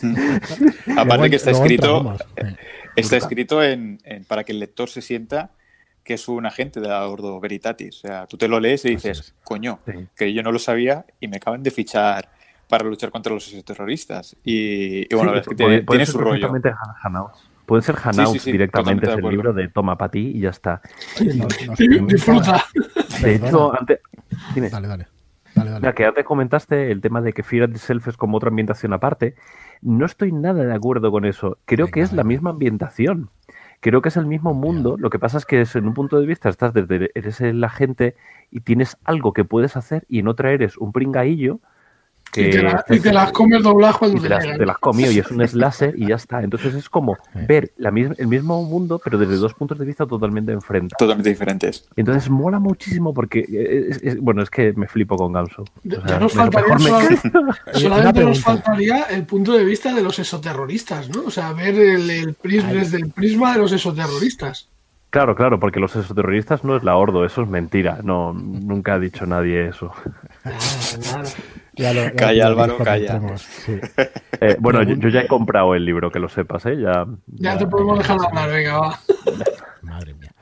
Aparte 0.96 1.30
que 1.30 1.36
está 1.36 1.50
escrito, 1.50 2.16
está 2.96 3.16
escrito 3.16 3.62
en, 3.62 3.98
para 4.26 4.44
que 4.44 4.52
el 4.52 4.60
lector 4.60 4.88
se 4.88 5.02
sienta 5.02 5.50
que 6.02 6.14
es 6.14 6.28
un 6.28 6.46
agente 6.46 6.80
de 6.80 6.88
la 6.88 7.06
Ordo 7.06 7.38
Veritatis. 7.40 7.96
O 8.04 8.08
sea, 8.08 8.26
tú 8.26 8.36
te 8.36 8.48
lo 8.48 8.58
lees 8.58 8.84
y 8.84 8.90
dices, 8.90 9.34
coño, 9.44 9.80
que 10.16 10.32
yo 10.32 10.42
no 10.42 10.50
lo 10.50 10.58
sabía 10.58 11.04
y 11.20 11.28
me 11.28 11.36
acaban 11.36 11.62
de 11.62 11.70
fichar 11.70 12.28
para 12.68 12.84
luchar 12.84 13.10
contra 13.10 13.32
los 13.34 13.54
terroristas. 13.64 14.34
Y, 14.42 15.12
y 15.12 15.14
bueno, 15.14 15.34
es 15.34 15.46
que 15.46 15.54
tiene, 15.54 15.82
tiene 15.82 16.06
su 16.06 16.18
rollo. 16.18 16.50
Puede 17.66 17.82
ser 17.82 17.96
Hanauts 18.02 18.44
directamente, 18.44 19.10
es 19.10 19.16
el 19.16 19.28
libro 19.28 19.52
de 19.52 19.68
toma 19.68 19.96
para 19.96 20.10
ti 20.10 20.32
y 20.34 20.40
ya 20.40 20.50
está. 20.50 20.82
Disfruta. 22.06 22.64
De 23.22 23.36
hecho, 23.36 23.72
antes. 23.78 24.00
Dale, 24.54 24.88
dale. 24.88 25.06
Dale, 25.54 25.70
dale. 25.70 25.80
Mira, 25.80 25.94
que 25.94 26.06
antes 26.06 26.24
comentaste 26.24 26.90
el 26.90 27.00
tema 27.00 27.20
de 27.20 27.32
que 27.32 27.42
Fear 27.42 27.70
Itself 27.70 28.08
es 28.08 28.16
como 28.16 28.38
otra 28.38 28.48
ambientación 28.48 28.92
aparte. 28.92 29.34
No 29.80 30.06
estoy 30.06 30.32
nada 30.32 30.64
de 30.64 30.74
acuerdo 30.74 31.10
con 31.10 31.24
eso. 31.24 31.58
Creo 31.66 31.86
Venga, 31.86 31.94
que 31.94 32.00
es 32.00 32.12
la 32.12 32.24
misma 32.24 32.50
ambientación. 32.50 33.30
Creo 33.80 34.00
que 34.00 34.08
es 34.08 34.16
el 34.16 34.26
mismo 34.26 34.54
mundo. 34.54 34.96
Lo 34.96 35.10
que 35.10 35.18
pasa 35.18 35.38
es 35.38 35.44
que 35.44 35.60
es, 35.60 35.74
en 35.76 35.86
un 35.86 35.94
punto 35.94 36.20
de 36.20 36.26
vista 36.26 36.48
estás 36.48 36.72
desde 36.72 37.10
eres 37.14 37.40
el 37.40 37.62
agente 37.64 38.16
y 38.50 38.60
tienes 38.60 38.96
algo 39.04 39.32
que 39.32 39.44
puedes 39.44 39.76
hacer 39.76 40.04
y 40.08 40.20
en 40.20 40.28
otra 40.28 40.52
eres 40.52 40.78
un 40.78 40.92
pringaillo 40.92 41.60
que 42.32 42.48
Y 42.48 42.50
te, 42.50 42.62
la- 42.62 42.84
y 42.88 42.98
te 42.98 43.12
las 43.12 43.30
comes 43.30 43.62
dobladas 43.62 43.98
cuando 43.98 44.16
y 44.16 44.20
te 44.22 44.28
las, 44.30 44.42
te 44.56 44.64
las 44.66 44.78
comió 44.78 45.12
y 45.12 45.18
es 45.18 45.30
un 45.30 45.46
slasher 45.46 45.94
y 45.98 46.06
ya 46.08 46.14
está. 46.14 46.42
Entonces 46.42 46.74
es 46.74 46.88
como 46.88 47.18
ver 47.46 47.72
la 47.76 47.90
el 47.90 48.26
mismo 48.26 48.62
mundo, 48.64 48.98
pero 49.04 49.18
desde 49.18 49.36
dos 49.36 49.52
puntos 49.52 49.78
de 49.78 49.84
vista 49.84 50.06
totalmente 50.06 50.50
enfrentados. 50.50 50.96
Totalmente 50.98 51.28
diferentes. 51.28 51.86
Entonces 51.94 52.30
mola 52.30 52.58
muchísimo 52.58 53.12
porque, 53.12 53.40
es- 53.46 54.02
es- 54.02 54.18
bueno, 54.20 54.42
es 54.42 54.48
que 54.48 54.72
me 54.72 54.88
flipo 54.88 55.16
con 55.16 55.32
Ganso. 55.34 55.64
Ya 55.84 55.98
O 55.98 56.08
sea, 56.08 56.18
nos 56.20 56.32
faltaría 56.32 56.74
me- 56.76 57.78
solamente 57.78 58.24
nos 58.24 58.40
faltaría 58.42 59.02
el 59.10 59.24
punto 59.26 59.52
de 59.52 59.64
vista 59.66 59.92
de 59.92 60.02
los 60.02 60.18
exoterroristas, 60.18 61.10
¿no? 61.10 61.24
O 61.26 61.30
sea, 61.30 61.52
ver 61.52 61.74
el, 61.78 62.08
el 62.08 62.34
pris- 62.34 62.64
Ahí. 62.64 62.78
desde 62.78 62.96
el 62.96 63.10
prisma 63.10 63.52
de 63.52 63.58
los 63.58 63.72
exoterroristas. 63.72 64.68
Claro, 65.10 65.34
claro, 65.36 65.60
porque 65.60 65.78
los 65.80 65.94
exoterroristas 65.94 66.64
no 66.64 66.74
es 66.74 66.82
la 66.82 66.96
Ordo, 66.96 67.26
eso 67.26 67.42
es 67.42 67.48
mentira. 67.48 67.98
No, 68.02 68.32
nunca 68.32 68.94
ha 68.94 68.98
dicho 68.98 69.26
nadie 69.26 69.68
eso. 69.68 69.92
Ya 71.74 71.92
lo- 71.94 72.04
ya 72.04 72.12
Calla, 72.14 72.46
Álvaro, 72.46 72.78
calla. 72.78 73.12
entremos, 73.14 73.42
sí. 73.42 73.78
Eh, 74.40 74.56
bueno, 74.58 74.82
yo, 74.82 75.08
ya 75.08 75.20
he 75.20 75.28
comprado 75.28 75.74
el 75.76 75.84
libro, 75.84 76.10
que 76.10 76.18
lo 76.18 76.28
sepas, 76.28 76.66
¿eh? 76.66 76.76
Ya, 76.80 77.06
Ya 77.28 77.56
te 77.56 77.64
podemos 77.66 77.96
dejar 77.98 78.18
hablar, 78.24 78.50
venga, 78.50 78.78
va. 78.78 78.98
Madre 79.82 80.14
mía. 80.14 80.32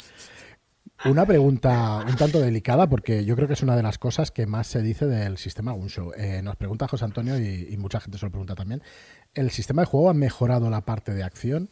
Una 1.04 1.24
pregunta 1.26 2.04
un 2.06 2.16
tanto 2.16 2.40
delicada 2.40 2.86
porque 2.88 3.24
yo 3.24 3.34
creo 3.36 3.46
que 3.48 3.54
es 3.54 3.62
una 3.62 3.74
de 3.76 3.82
las 3.82 3.96
cosas 3.98 4.30
que 4.30 4.46
más 4.46 4.66
se 4.66 4.82
dice 4.82 5.06
del 5.06 5.36
sistema 5.38 5.72
Gunshow. 5.72 6.12
Eh, 6.16 6.40
nos 6.42 6.56
pregunta 6.56 6.88
José 6.88 7.04
Antonio 7.06 7.38
y, 7.38 7.68
y 7.70 7.76
mucha 7.78 8.00
gente 8.00 8.18
se 8.18 8.26
lo 8.26 8.30
pregunta 8.30 8.54
también. 8.54 8.82
¿El 9.34 9.50
sistema 9.50 9.82
de 9.82 9.86
juego 9.86 10.10
ha 10.10 10.14
mejorado 10.14 10.68
la 10.70 10.82
parte 10.82 11.14
de 11.14 11.22
acción? 11.22 11.68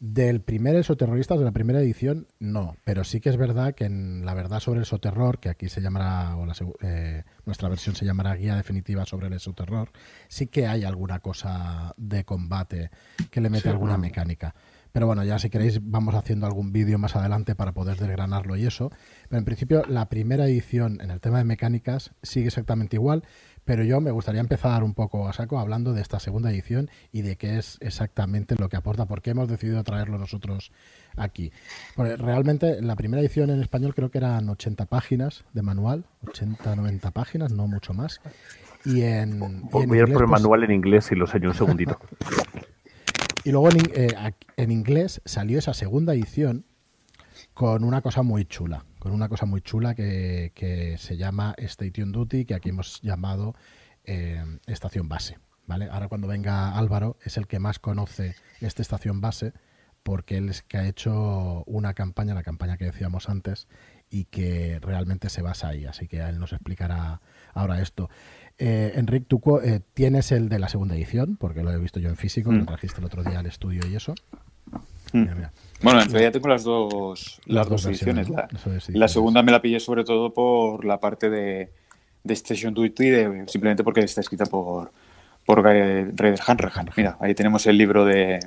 Del 0.00 0.40
primer 0.40 0.76
Exoterroristas 0.76 1.38
de 1.38 1.44
la 1.44 1.52
primera 1.52 1.80
edición, 1.80 2.26
no. 2.38 2.76
Pero 2.84 3.04
sí 3.04 3.20
que 3.20 3.30
es 3.30 3.36
verdad 3.36 3.74
que 3.74 3.84
en 3.84 4.26
la 4.26 4.34
verdad 4.34 4.60
sobre 4.60 4.78
el 4.78 4.82
Exoterror, 4.82 5.38
que 5.38 5.48
aquí 5.48 5.68
se 5.68 5.80
llamará, 5.80 6.36
o 6.36 6.44
la 6.44 6.54
eh, 6.82 7.24
nuestra 7.46 7.68
versión 7.68 7.94
se 7.94 8.04
llamará 8.04 8.34
Guía 8.34 8.56
Definitiva 8.56 9.06
sobre 9.06 9.28
el 9.28 9.32
Exoterror, 9.32 9.90
sí 10.28 10.48
que 10.48 10.66
hay 10.66 10.84
alguna 10.84 11.20
cosa 11.20 11.94
de 11.96 12.24
combate 12.24 12.90
que 13.30 13.40
le 13.40 13.50
mete 13.50 13.68
alguna 13.68 13.96
mecánica. 13.96 14.54
Pero 14.94 15.08
bueno, 15.08 15.24
ya 15.24 15.40
si 15.40 15.50
queréis 15.50 15.80
vamos 15.82 16.14
haciendo 16.14 16.46
algún 16.46 16.72
vídeo 16.72 16.98
más 16.98 17.16
adelante 17.16 17.56
para 17.56 17.72
poder 17.72 17.96
desgranarlo 17.96 18.56
y 18.56 18.64
eso. 18.64 18.92
Pero 19.28 19.40
en 19.40 19.44
principio 19.44 19.84
la 19.88 20.08
primera 20.08 20.46
edición 20.46 21.00
en 21.00 21.10
el 21.10 21.20
tema 21.20 21.38
de 21.38 21.44
mecánicas 21.44 22.12
sigue 22.22 22.46
exactamente 22.46 22.94
igual, 22.94 23.24
pero 23.64 23.82
yo 23.84 24.00
me 24.00 24.10
gustaría 24.10 24.40
empezar 24.40 24.82
un 24.82 24.94
poco 24.94 25.28
a 25.28 25.32
saco 25.32 25.58
hablando 25.58 25.92
de 25.92 26.02
esta 26.02 26.20
segunda 26.20 26.50
edición 26.50 26.90
y 27.12 27.22
de 27.22 27.36
qué 27.36 27.58
es 27.58 27.78
exactamente 27.80 28.56
lo 28.58 28.68
que 28.68 28.76
aporta, 28.76 29.06
por 29.06 29.22
qué 29.22 29.30
hemos 29.30 29.48
decidido 29.48 29.82
traerlo 29.84 30.18
nosotros 30.18 30.72
aquí. 31.16 31.52
Porque 31.96 32.16
realmente 32.16 32.82
la 32.82 32.96
primera 32.96 33.22
edición 33.22 33.50
en 33.50 33.60
español 33.60 33.94
creo 33.94 34.10
que 34.10 34.18
eran 34.18 34.48
80 34.48 34.86
páginas 34.86 35.44
de 35.52 35.62
manual, 35.62 36.04
80, 36.26 36.76
90 36.76 37.10
páginas, 37.12 37.52
no 37.52 37.66
mucho 37.66 37.94
más. 37.94 38.20
Y 38.84 39.02
en, 39.02 39.40
y 39.40 39.44
en 39.44 39.68
Voy 39.70 39.98
a 39.98 40.02
ir 40.02 40.12
por 40.12 40.22
el 40.22 40.28
pues, 40.28 40.42
manual 40.42 40.64
en 40.64 40.70
inglés 40.70 41.10
y 41.12 41.14
lo 41.14 41.24
enseño 41.24 41.48
un 41.48 41.54
segundito. 41.54 41.98
y 43.44 43.50
luego 43.50 43.70
en, 43.70 43.78
eh, 43.94 44.32
en 44.56 44.70
inglés 44.70 45.22
salió 45.24 45.58
esa 45.58 45.72
segunda 45.72 46.12
edición 46.12 46.66
con 47.54 47.84
una 47.84 48.02
cosa 48.02 48.22
muy 48.22 48.44
chula, 48.44 48.84
con 49.04 49.12
una 49.12 49.28
cosa 49.28 49.44
muy 49.44 49.60
chula 49.60 49.94
que, 49.94 50.52
que 50.54 50.96
se 50.96 51.18
llama 51.18 51.54
Station 51.58 52.10
Duty, 52.10 52.46
que 52.46 52.54
aquí 52.54 52.70
hemos 52.70 53.02
llamado 53.02 53.54
eh, 54.04 54.42
estación 54.66 55.10
base. 55.10 55.36
¿vale? 55.66 55.90
Ahora 55.90 56.08
cuando 56.08 56.26
venga 56.26 56.74
Álvaro 56.78 57.18
es 57.22 57.36
el 57.36 57.46
que 57.46 57.58
más 57.58 57.78
conoce 57.78 58.34
esta 58.62 58.80
estación 58.80 59.20
base 59.20 59.52
porque 60.02 60.38
él 60.38 60.48
es 60.48 60.62
que 60.62 60.78
ha 60.78 60.88
hecho 60.88 61.64
una 61.66 61.92
campaña, 61.92 62.32
la 62.32 62.42
campaña 62.42 62.78
que 62.78 62.86
decíamos 62.86 63.28
antes, 63.28 63.68
y 64.08 64.24
que 64.24 64.78
realmente 64.80 65.28
se 65.28 65.42
basa 65.42 65.68
ahí. 65.68 65.84
Así 65.84 66.08
que 66.08 66.20
él 66.20 66.38
nos 66.38 66.52
explicará 66.54 67.20
ahora 67.52 67.82
esto. 67.82 68.08
Eh, 68.56 68.92
Enric, 68.96 69.26
tú 69.28 69.42
eh, 69.62 69.80
tienes 69.92 70.32
el 70.32 70.48
de 70.48 70.58
la 70.58 70.68
segunda 70.70 70.94
edición, 70.94 71.36
porque 71.36 71.62
lo 71.62 71.72
he 71.72 71.78
visto 71.78 72.00
yo 72.00 72.08
en 72.08 72.16
físico, 72.16 72.50
Mm. 72.52 72.58
lo 72.60 72.64
trajiste 72.66 73.00
el 73.00 73.06
otro 73.06 73.22
día 73.22 73.38
al 73.40 73.46
estudio 73.46 73.82
y 73.86 73.96
eso. 73.96 74.14
Mira, 75.20 75.34
mira. 75.34 75.52
Bueno, 75.82 76.00
en 76.02 76.10
realidad 76.10 76.32
tengo 76.32 76.48
las 76.48 76.64
dos, 76.64 77.40
las 77.46 77.56
Las 77.56 77.68
dos 77.68 77.86
ediciones. 77.86 78.28
La, 78.88 79.08
segunda 79.08 79.42
me 79.42 79.52
la 79.52 79.60
pillé 79.60 79.80
sobre 79.80 80.02
todo 80.04 80.32
por 80.32 80.84
la 80.84 80.98
parte 80.98 81.28
de, 81.30 81.70
de 82.22 82.34
Station 82.34 82.72
Duty, 82.74 83.08
de- 83.10 83.44
simplemente 83.48 83.84
porque 83.84 84.00
está 84.00 84.20
escrita 84.22 84.46
por, 84.46 84.90
por 85.44 85.62
Guy 85.62 86.04
Ryder 86.16 86.40
Hanrahan. 86.46 86.90
Mira, 86.96 87.16
ahí 87.20 87.34
tenemos 87.34 87.66
el 87.66 87.76
libro 87.76 88.04
de, 88.04 88.40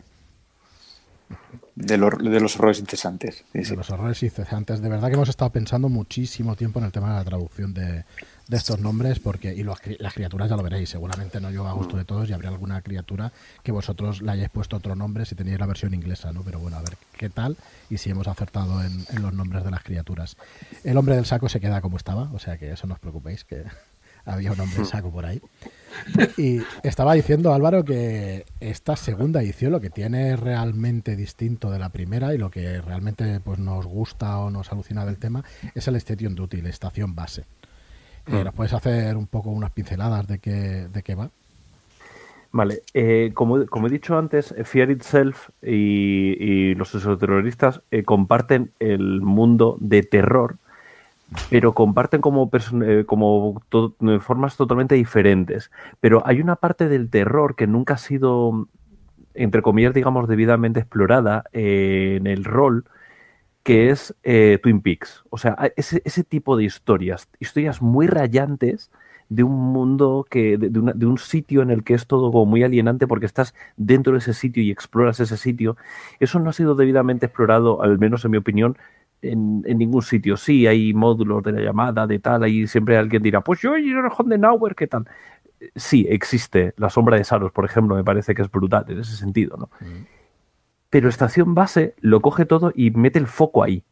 de, 1.77 1.97
los, 1.97 2.17
de 2.17 2.39
los 2.39 2.55
horrores 2.55 2.79
incesantes. 2.79 3.43
Sí, 3.53 3.63
sí. 3.63 3.69
de 3.69 3.75
los 3.75 3.89
horrores 3.91 4.21
incesantes. 4.23 4.81
De 4.81 4.89
verdad 4.89 5.09
que 5.09 5.13
hemos 5.13 5.29
estado 5.29 5.51
pensando 5.51 5.89
muchísimo 5.89 6.55
tiempo 6.55 6.79
en 6.79 6.85
el 6.85 6.91
tema 6.91 7.09
de 7.09 7.15
la 7.15 7.23
traducción 7.23 7.73
de, 7.73 8.03
de 8.47 8.57
estos 8.57 8.79
nombres, 8.79 9.19
porque 9.19 9.53
y 9.53 9.61
los 9.61 9.77
las 9.99 10.13
criaturas 10.13 10.49
ya 10.49 10.57
lo 10.57 10.63
veréis, 10.63 10.89
seguramente 10.89 11.39
no 11.39 11.51
yo 11.51 11.67
a 11.67 11.73
gusto 11.73 11.95
de 11.95 12.03
todos 12.03 12.29
y 12.29 12.33
habrá 12.33 12.49
alguna 12.49 12.81
criatura 12.81 13.31
que 13.61 13.71
vosotros 13.71 14.23
le 14.23 14.31
hayáis 14.31 14.49
puesto 14.49 14.75
otro 14.75 14.95
nombre 14.95 15.25
si 15.25 15.35
tenéis 15.35 15.59
la 15.59 15.67
versión 15.67 15.93
inglesa, 15.93 16.33
¿no? 16.33 16.41
Pero 16.41 16.59
bueno, 16.59 16.77
a 16.77 16.81
ver 16.81 16.97
qué 17.15 17.29
tal 17.29 17.57
y 17.91 17.97
si 17.97 18.09
hemos 18.09 18.27
acertado 18.27 18.83
en, 18.83 19.05
en 19.09 19.21
los 19.21 19.33
nombres 19.33 19.63
de 19.63 19.71
las 19.71 19.83
criaturas. 19.83 20.35
El 20.83 20.97
hombre 20.97 21.15
del 21.15 21.25
saco 21.25 21.47
se 21.47 21.59
queda 21.59 21.81
como 21.81 21.97
estaba, 21.97 22.31
o 22.33 22.39
sea 22.39 22.57
que 22.57 22.71
eso 22.71 22.87
no 22.87 22.95
os 22.95 22.99
preocupéis, 22.99 23.43
que 23.43 23.63
había 24.27 24.51
un 24.51 24.59
hombre 24.59 24.77
del 24.77 24.85
saco 24.85 25.11
por 25.11 25.25
ahí. 25.25 25.41
Y 26.37 26.61
estaba 26.83 27.13
diciendo 27.13 27.53
Álvaro 27.53 27.83
que 27.83 28.45
esta 28.59 28.95
segunda 28.95 29.41
edición 29.41 29.71
lo 29.71 29.81
que 29.81 29.89
tiene 29.89 30.35
realmente 30.35 31.15
distinto 31.15 31.71
de 31.71 31.79
la 31.79 31.89
primera 31.89 32.33
y 32.33 32.37
lo 32.37 32.51
que 32.51 32.81
realmente 32.81 33.39
pues 33.39 33.57
nos 33.57 33.85
gusta 33.87 34.37
o 34.39 34.51
nos 34.51 34.71
alucina 34.71 35.05
del 35.05 35.17
tema 35.17 35.43
es 35.73 35.87
el 35.87 35.95
Station 35.95 36.35
Duty, 36.35 36.61
la 36.61 36.69
estación 36.69 37.15
base. 37.15 37.45
Eh, 38.27 38.43
¿Nos 38.43 38.53
puedes 38.53 38.73
hacer 38.73 39.15
un 39.15 39.27
poco 39.27 39.49
unas 39.49 39.71
pinceladas 39.71 40.27
de 40.27 40.39
qué, 40.39 40.87
de 40.91 41.01
qué 41.01 41.15
va? 41.15 41.31
Vale, 42.51 42.83
eh, 42.93 43.31
como, 43.33 43.65
como 43.65 43.87
he 43.87 43.89
dicho 43.89 44.17
antes, 44.17 44.53
Fear 44.63 44.91
Itself 44.91 45.49
y, 45.61 46.35
y 46.39 46.75
los 46.75 46.93
exoterroristas 46.95 47.81
eh, 47.91 48.03
comparten 48.03 48.71
el 48.79 49.21
mundo 49.21 49.77
de 49.79 50.03
terror, 50.03 50.57
pero 51.49 51.73
comparten 51.73 52.21
como, 52.21 52.49
eh, 52.85 53.03
como 53.05 53.61
formas 54.21 54.57
totalmente 54.57 54.95
diferentes. 54.95 55.71
Pero 55.99 56.21
hay 56.25 56.41
una 56.41 56.55
parte 56.55 56.87
del 56.87 57.09
terror 57.09 57.55
que 57.55 57.67
nunca 57.67 57.95
ha 57.95 57.97
sido, 57.97 58.67
entre 59.33 59.61
comillas, 59.61 59.93
digamos, 59.93 60.27
debidamente 60.27 60.79
explorada 60.79 61.43
eh, 61.53 62.15
en 62.19 62.27
el 62.27 62.43
rol, 62.45 62.85
que 63.63 63.89
es 63.89 64.15
eh, 64.23 64.59
Twin 64.63 64.81
Peaks. 64.81 65.23
O 65.29 65.37
sea, 65.37 65.57
ese, 65.75 66.23
tipo 66.23 66.55
de 66.55 66.63
historias, 66.63 67.27
historias 67.39 67.81
muy 67.81 68.07
rayantes 68.07 68.91
de 69.29 69.43
un 69.43 69.73
mundo 69.73 70.25
que 70.29 70.57
de, 70.57 70.79
una- 70.79 70.93
de 70.93 71.05
un 71.05 71.17
sitio 71.17 71.61
en 71.61 71.69
el 71.71 71.83
que 71.83 71.93
es 71.93 72.07
todo 72.07 72.31
muy 72.45 72.63
alienante 72.63 73.07
porque 73.07 73.25
estás 73.25 73.53
dentro 73.75 74.13
de 74.13 74.19
ese 74.19 74.33
sitio 74.33 74.63
y 74.63 74.71
exploras 74.71 75.19
ese 75.19 75.35
sitio 75.35 75.75
eso 76.21 76.39
no 76.39 76.49
ha 76.49 76.53
sido 76.53 76.75
debidamente 76.75 77.25
explorado 77.25 77.81
al 77.81 77.99
menos 77.99 78.23
en 78.23 78.31
mi 78.31 78.37
opinión 78.37 78.77
en, 79.21 79.63
en 79.65 79.77
ningún 79.77 80.01
sitio. 80.01 80.37
Sí 80.37 80.67
hay 80.67 80.93
módulos 80.93 81.43
de 81.43 81.51
la 81.53 81.61
llamada 81.61 82.07
de 82.07 82.19
tal 82.19 82.43
ahí 82.43 82.67
siempre 82.67 82.97
alguien 82.97 83.21
dirá 83.23 83.41
pues 83.41 83.61
yo 83.61 83.77
y 83.77 83.93
Hondenauer 83.93 84.75
qué 84.75 84.87
tal 84.87 85.05
sí 85.75 86.05
existe 86.09 86.73
la 86.77 86.89
sombra 86.89 87.17
de 87.17 87.23
Saros 87.23 87.51
por 87.51 87.65
ejemplo 87.65 87.95
me 87.95 88.03
parece 88.03 88.35
que 88.35 88.43
es 88.43 88.51
brutal 88.51 88.85
en 88.89 88.99
ese 88.99 89.15
sentido 89.15 89.57
no 89.57 89.69
pero 90.89 91.09
estación 91.09 91.53
base 91.55 91.95
lo 91.99 92.21
coge 92.21 92.45
todo 92.45 92.71
y 92.75 92.91
mete 92.91 93.19
el 93.19 93.27
foco 93.27 93.63
ahí. 93.63 93.83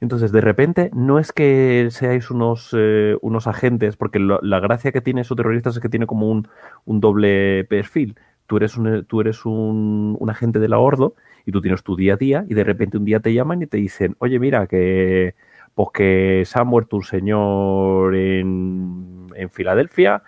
Entonces, 0.00 0.30
de 0.30 0.40
repente, 0.40 0.90
no 0.94 1.18
es 1.18 1.32
que 1.32 1.88
seáis 1.90 2.30
unos, 2.30 2.70
eh, 2.78 3.16
unos 3.20 3.48
agentes, 3.48 3.96
porque 3.96 4.20
lo- 4.20 4.38
la 4.42 4.60
gracia 4.60 4.92
que 4.92 5.00
tiene 5.00 5.22
esos 5.22 5.36
terroristas 5.36 5.74
es 5.74 5.82
que 5.82 5.88
tiene 5.88 6.06
como 6.06 6.30
un, 6.30 6.46
un 6.84 7.00
doble 7.00 7.64
perfil. 7.64 8.16
Tú 8.46 8.58
eres, 8.58 8.76
un, 8.76 9.04
tú 9.06 9.20
eres 9.20 9.44
un, 9.44 10.16
un 10.18 10.30
agente 10.30 10.60
de 10.60 10.68
la 10.68 10.78
Ordo 10.78 11.14
y 11.48 11.50
tú 11.50 11.62
tienes 11.62 11.82
tu 11.82 11.96
día 11.96 12.12
a 12.12 12.16
día 12.18 12.44
y 12.46 12.52
de 12.52 12.62
repente 12.62 12.98
un 12.98 13.06
día 13.06 13.20
te 13.20 13.32
llaman 13.32 13.62
y 13.62 13.66
te 13.66 13.78
dicen, 13.78 14.16
oye, 14.18 14.38
mira, 14.38 14.66
que, 14.66 15.34
pues 15.74 16.46
se 16.46 16.58
ha 16.58 16.62
muerto 16.62 16.96
un 16.96 17.04
señor 17.04 18.14
en, 18.14 19.28
en 19.34 19.48
Filadelfia 19.48 20.22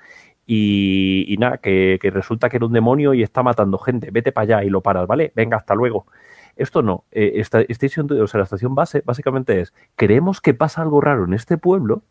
y, 0.46 1.36
nada, 1.38 1.58
que, 1.58 1.98
resulta 2.10 2.48
que 2.48 2.56
era 2.56 2.64
un 2.64 2.72
demonio 2.72 3.12
y 3.12 3.22
está 3.22 3.42
matando 3.42 3.76
gente. 3.76 4.10
Vete 4.10 4.32
para 4.32 4.44
allá 4.60 4.64
y 4.64 4.70
lo 4.70 4.80
paras, 4.80 5.06
¿vale? 5.06 5.30
Venga, 5.36 5.58
hasta 5.58 5.74
luego. 5.74 6.06
Esto 6.56 6.80
no. 6.80 7.04
Eh, 7.12 7.32
esta, 7.34 7.60
Station- 7.68 8.10
o 8.10 8.26
sea, 8.26 8.38
la 8.38 8.44
estación 8.44 8.74
base 8.74 9.02
básicamente 9.04 9.60
es, 9.60 9.74
creemos 9.96 10.40
que 10.40 10.54
pasa 10.54 10.80
algo 10.80 11.02
raro 11.02 11.26
en 11.26 11.34
este 11.34 11.58
pueblo, 11.58 12.02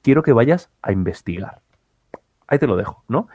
quiero 0.00 0.22
que 0.22 0.32
vayas 0.32 0.70
a 0.80 0.92
investigar. 0.92 1.60
Ahí 2.46 2.58
te 2.58 2.66
lo 2.66 2.76
dejo, 2.76 3.04
¿no? 3.06 3.28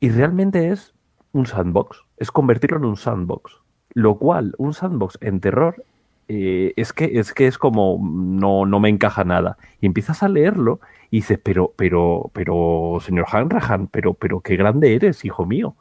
Y 0.00 0.08
realmente 0.08 0.70
es 0.70 0.94
un 1.32 1.44
sandbox, 1.44 2.06
es 2.16 2.30
convertirlo 2.30 2.78
en 2.78 2.86
un 2.86 2.96
sandbox. 2.96 3.60
Lo 3.94 4.16
cual, 4.16 4.54
un 4.58 4.74
sandbox 4.74 5.18
en 5.20 5.40
terror, 5.40 5.84
eh, 6.28 6.74
es, 6.76 6.92
que, 6.92 7.18
es 7.18 7.34
que 7.34 7.48
es 7.48 7.58
como 7.58 7.98
no, 8.00 8.64
no 8.64 8.78
me 8.78 8.88
encaja 8.88 9.24
nada. 9.24 9.58
Y 9.80 9.86
empiezas 9.86 10.22
a 10.22 10.28
leerlo 10.28 10.80
y 11.10 11.18
dices, 11.18 11.40
pero, 11.42 11.72
pero, 11.76 12.30
pero, 12.32 12.98
señor 13.04 13.26
Hanrahan, 13.32 13.88
pero, 13.88 14.14
pero 14.14 14.40
qué 14.40 14.54
grande 14.56 14.94
eres, 14.94 15.24
hijo 15.24 15.44
mío. 15.44 15.74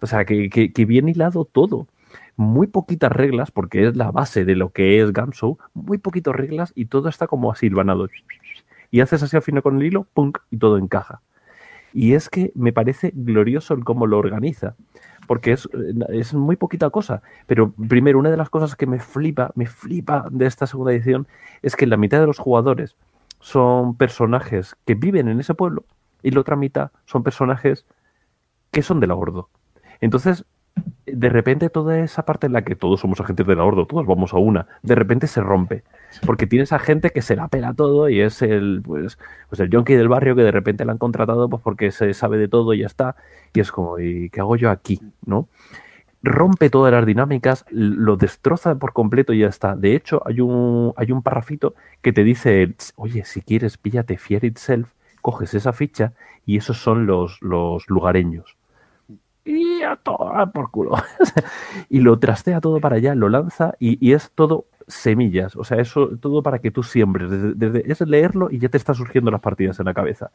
O 0.00 0.06
sea, 0.06 0.24
que, 0.24 0.48
que, 0.50 0.84
bien 0.84 1.08
hilado 1.08 1.44
todo. 1.44 1.88
Muy 2.36 2.68
poquitas 2.68 3.10
reglas, 3.10 3.50
porque 3.50 3.88
es 3.88 3.96
la 3.96 4.12
base 4.12 4.44
de 4.44 4.54
lo 4.54 4.70
que 4.70 5.02
es 5.02 5.12
Gamshow, 5.12 5.58
muy 5.74 5.98
poquitas 5.98 6.36
reglas 6.36 6.72
y 6.76 6.84
todo 6.84 7.08
está 7.08 7.26
como 7.26 7.50
así 7.50 7.66
hilvanado. 7.66 8.08
Y 8.92 9.00
haces 9.00 9.24
así 9.24 9.36
al 9.36 9.42
final 9.42 9.64
con 9.64 9.78
el 9.78 9.82
hilo, 9.84 10.06
punk, 10.14 10.38
y 10.50 10.58
todo 10.58 10.78
encaja. 10.78 11.20
Y 11.92 12.14
es 12.14 12.28
que 12.28 12.52
me 12.54 12.72
parece 12.72 13.12
glorioso 13.14 13.74
el 13.74 13.82
cómo 13.82 14.06
lo 14.06 14.18
organiza, 14.18 14.76
porque 15.28 15.52
es, 15.52 15.68
es 16.08 16.34
muy 16.34 16.56
poquita 16.56 16.90
cosa. 16.90 17.22
Pero 17.46 17.72
primero, 17.72 18.18
una 18.18 18.30
de 18.30 18.36
las 18.36 18.50
cosas 18.50 18.74
que 18.74 18.86
me 18.86 18.98
flipa, 18.98 19.52
me 19.54 19.66
flipa 19.66 20.26
de 20.32 20.46
esta 20.46 20.66
segunda 20.66 20.92
edición, 20.92 21.28
es 21.62 21.76
que 21.76 21.86
la 21.86 21.98
mitad 21.98 22.18
de 22.18 22.26
los 22.26 22.38
jugadores 22.38 22.96
son 23.38 23.94
personajes 23.94 24.74
que 24.86 24.94
viven 24.94 25.28
en 25.28 25.38
ese 25.38 25.54
pueblo 25.54 25.84
y 26.22 26.32
la 26.32 26.40
otra 26.40 26.56
mitad 26.56 26.90
son 27.04 27.22
personajes 27.22 27.84
que 28.70 28.82
son 28.82 29.00
de 29.00 29.06
la 29.06 29.14
Ordo. 29.14 29.50
Entonces, 30.00 30.46
de 31.06 31.28
repente 31.28 31.70
toda 31.70 31.98
esa 32.00 32.24
parte 32.24 32.46
en 32.46 32.52
la 32.52 32.62
que 32.62 32.76
todos 32.76 33.00
somos 33.00 33.20
agentes 33.20 33.46
de 33.46 33.56
la 33.56 33.64
Ordo, 33.64 33.86
todos 33.86 34.06
vamos 34.06 34.32
a 34.34 34.38
una, 34.38 34.66
de 34.82 34.94
repente 34.94 35.26
se 35.26 35.40
rompe. 35.40 35.82
Porque 36.24 36.46
tienes 36.46 36.72
a 36.72 36.78
gente 36.78 37.10
que 37.10 37.22
se 37.22 37.36
la 37.36 37.48
pela 37.48 37.74
todo 37.74 38.08
y 38.08 38.20
es 38.20 38.42
el, 38.42 38.82
pues, 38.84 39.18
pues 39.48 39.60
el 39.60 39.70
yonki 39.70 39.94
del 39.94 40.08
barrio 40.08 40.34
que 40.34 40.42
de 40.42 40.50
repente 40.50 40.84
la 40.84 40.92
han 40.92 40.98
contratado 40.98 41.48
pues 41.48 41.62
porque 41.62 41.90
se 41.90 42.14
sabe 42.14 42.38
de 42.38 42.48
todo 42.48 42.72
y 42.74 42.80
ya 42.80 42.86
está. 42.86 43.16
Y 43.54 43.60
es 43.60 43.70
como, 43.70 43.98
¿y 43.98 44.30
qué 44.30 44.40
hago 44.40 44.56
yo 44.56 44.70
aquí? 44.70 45.00
¿No? 45.26 45.48
Rompe 46.22 46.70
todas 46.70 46.92
las 46.92 47.06
dinámicas, 47.06 47.64
lo 47.70 48.16
destroza 48.16 48.74
por 48.76 48.92
completo 48.92 49.32
y 49.32 49.40
ya 49.40 49.48
está. 49.48 49.76
De 49.76 49.94
hecho, 49.94 50.22
hay 50.26 50.40
un, 50.40 50.92
hay 50.96 51.12
un 51.12 51.22
parrafito 51.22 51.74
que 52.02 52.12
te 52.12 52.24
dice, 52.24 52.74
oye, 52.96 53.24
si 53.24 53.42
quieres, 53.42 53.78
píllate 53.78 54.18
Fear 54.18 54.44
Itself, 54.44 54.92
coges 55.22 55.54
esa 55.54 55.72
ficha 55.72 56.14
y 56.44 56.56
esos 56.56 56.78
son 56.78 57.06
los, 57.06 57.40
los 57.42 57.88
lugareños 57.88 58.57
y 59.48 59.82
a 59.82 59.96
todo 59.96 60.32
por 60.52 60.70
culo. 60.70 60.96
y 61.88 62.00
lo 62.00 62.18
trastea 62.18 62.60
todo 62.60 62.80
para 62.80 62.96
allá, 62.96 63.14
lo 63.14 63.28
lanza 63.28 63.74
y, 63.78 64.04
y, 64.06 64.12
es 64.12 64.30
todo 64.34 64.66
semillas. 64.86 65.56
O 65.56 65.64
sea, 65.64 65.78
eso 65.78 66.10
todo 66.20 66.42
para 66.42 66.58
que 66.58 66.70
tú 66.70 66.82
siembres. 66.82 67.30
Desde, 67.30 67.54
desde, 67.54 67.92
es 67.92 68.00
leerlo 68.02 68.48
y 68.50 68.58
ya 68.58 68.68
te 68.68 68.76
están 68.76 68.94
surgiendo 68.94 69.30
las 69.30 69.40
partidas 69.40 69.78
en 69.80 69.86
la 69.86 69.94
cabeza. 69.94 70.30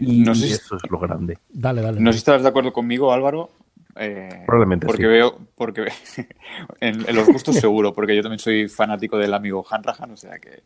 Y, 0.00 0.22
no 0.22 0.34
sé 0.34 0.48
y 0.48 0.52
eso 0.52 0.76
es 0.76 0.90
lo 0.90 0.98
grande. 0.98 1.38
Dale, 1.48 1.82
dale. 1.82 2.00
No 2.00 2.12
sé 2.12 2.18
si 2.18 2.22
estás 2.22 2.42
de 2.42 2.48
acuerdo 2.48 2.72
conmigo, 2.72 3.12
Álvaro. 3.12 3.50
Eh, 3.96 4.44
Probablemente 4.46 4.86
porque 4.86 5.02
sí. 5.02 5.08
veo 5.08 5.38
porque 5.56 5.88
en, 6.80 7.08
en, 7.08 7.16
los 7.16 7.26
gustos 7.26 7.56
seguro 7.60 7.92
porque 7.92 8.14
yo 8.14 8.22
también 8.22 8.38
soy 8.38 8.68
fanático 8.68 9.18
del 9.18 9.34
amigo 9.34 9.66
Hanrahan 9.68 10.12
o 10.12 10.16
sea 10.16 10.38
que 10.38 10.62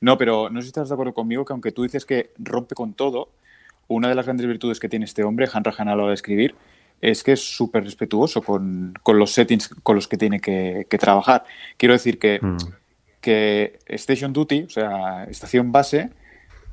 no 0.00 0.16
pero 0.16 0.48
no 0.48 0.60
sé 0.60 0.66
si 0.66 0.68
estás 0.68 0.88
de 0.88 0.94
acuerdo 0.94 1.12
conmigo 1.12 1.44
que 1.44 1.52
aunque 1.52 1.72
tú 1.72 1.82
dices 1.82 2.06
que 2.06 2.30
rompe 2.38 2.76
con 2.76 2.92
todo 2.92 3.30
una 3.88 4.08
de 4.08 4.14
las 4.14 4.26
grandes 4.26 4.46
virtudes 4.46 4.78
que 4.78 4.88
tiene 4.88 5.06
este 5.06 5.24
hombre 5.24 5.48
Hanrahan 5.52 5.88
a 5.88 5.96
la 5.96 6.02
hora 6.04 6.10
de 6.10 6.14
escribir 6.14 6.54
es 7.00 7.22
que 7.22 7.32
es 7.32 7.40
súper 7.40 7.84
respetuoso 7.84 8.42
con, 8.42 8.94
con, 9.02 9.18
los 9.18 9.32
settings 9.32 9.68
con 9.82 9.96
los 9.96 10.08
que 10.08 10.16
tiene 10.16 10.40
que, 10.40 10.86
que 10.88 10.98
trabajar. 10.98 11.44
Quiero 11.76 11.92
decir 11.94 12.18
que, 12.18 12.40
mm. 12.40 12.56
que, 13.20 13.78
Station 13.86 14.32
Duty, 14.32 14.64
o 14.64 14.70
sea, 14.70 15.24
estación 15.24 15.70
base, 15.72 16.10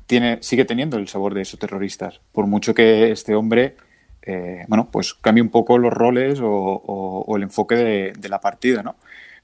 tiene, 0.06 0.38
sigue 0.42 0.64
teniendo 0.64 0.96
el 0.96 1.08
sabor 1.08 1.34
de 1.34 1.42
esos 1.42 1.58
terroristas, 1.58 2.20
por 2.32 2.46
mucho 2.46 2.74
que 2.74 3.10
este 3.10 3.34
hombre, 3.34 3.76
eh, 4.22 4.64
bueno, 4.68 4.88
pues 4.90 5.14
cambie 5.14 5.42
un 5.42 5.50
poco 5.50 5.78
los 5.78 5.92
roles 5.92 6.40
o, 6.40 6.48
o, 6.48 7.24
o 7.26 7.36
el 7.36 7.44
enfoque 7.44 7.74
de, 7.76 8.12
de, 8.18 8.28
la 8.28 8.40
partida, 8.40 8.82
¿no? 8.82 8.96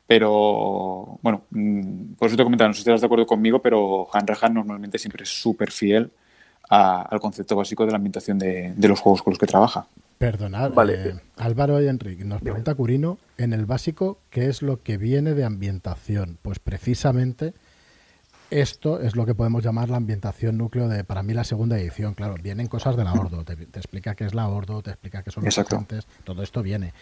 Pero, 0.06 1.18
bueno, 1.22 1.42
mm, 1.50 2.14
por 2.14 2.28
eso 2.28 2.36
te 2.36 2.42
comentaba, 2.44 2.68
no 2.68 2.74
sé 2.74 2.82
si 2.82 2.88
estás 2.88 3.00
de 3.00 3.06
acuerdo 3.06 3.26
conmigo, 3.26 3.60
pero 3.60 4.08
Hanrahan 4.12 4.54
normalmente 4.54 4.98
siempre 4.98 5.22
es 5.22 5.30
súper 5.30 5.70
fiel 5.70 6.10
a, 6.68 7.02
al 7.02 7.20
concepto 7.20 7.56
básico 7.56 7.84
de 7.84 7.92
la 7.92 7.96
ambientación 7.96 8.38
de, 8.38 8.72
de 8.76 8.88
los 8.88 9.00
juegos 9.00 9.22
con 9.22 9.32
los 9.32 9.38
que 9.38 9.46
trabaja. 9.46 9.86
Perdonad, 10.22 10.72
vale. 10.72 11.08
eh, 11.08 11.14
Álvaro 11.36 11.82
y 11.82 11.88
Enrique, 11.88 12.24
nos 12.24 12.40
pregunta 12.40 12.76
Curino, 12.76 13.18
en 13.38 13.52
el 13.52 13.66
básico, 13.66 14.20
¿qué 14.30 14.46
es 14.48 14.62
lo 14.62 14.80
que 14.80 14.96
viene 14.96 15.34
de 15.34 15.42
ambientación? 15.44 16.38
Pues 16.42 16.60
precisamente 16.60 17.54
esto 18.48 19.00
es 19.00 19.16
lo 19.16 19.26
que 19.26 19.34
podemos 19.34 19.64
llamar 19.64 19.90
la 19.90 19.96
ambientación 19.96 20.58
núcleo 20.58 20.86
de, 20.88 21.02
para 21.02 21.24
mí, 21.24 21.34
la 21.34 21.42
segunda 21.42 21.76
edición. 21.76 22.14
Claro, 22.14 22.36
vienen 22.40 22.68
cosas 22.68 22.96
de 22.96 23.02
la 23.02 23.14
Ordo, 23.14 23.42
te, 23.42 23.56
te 23.56 23.80
explica 23.80 24.14
qué 24.14 24.24
es 24.24 24.32
la 24.32 24.46
Ordo, 24.46 24.80
te 24.80 24.90
explica 24.90 25.24
qué 25.24 25.32
son 25.32 25.44
los 25.44 25.58
agentes, 25.58 26.06
todo 26.22 26.44
esto 26.44 26.62
viene. 26.62 26.92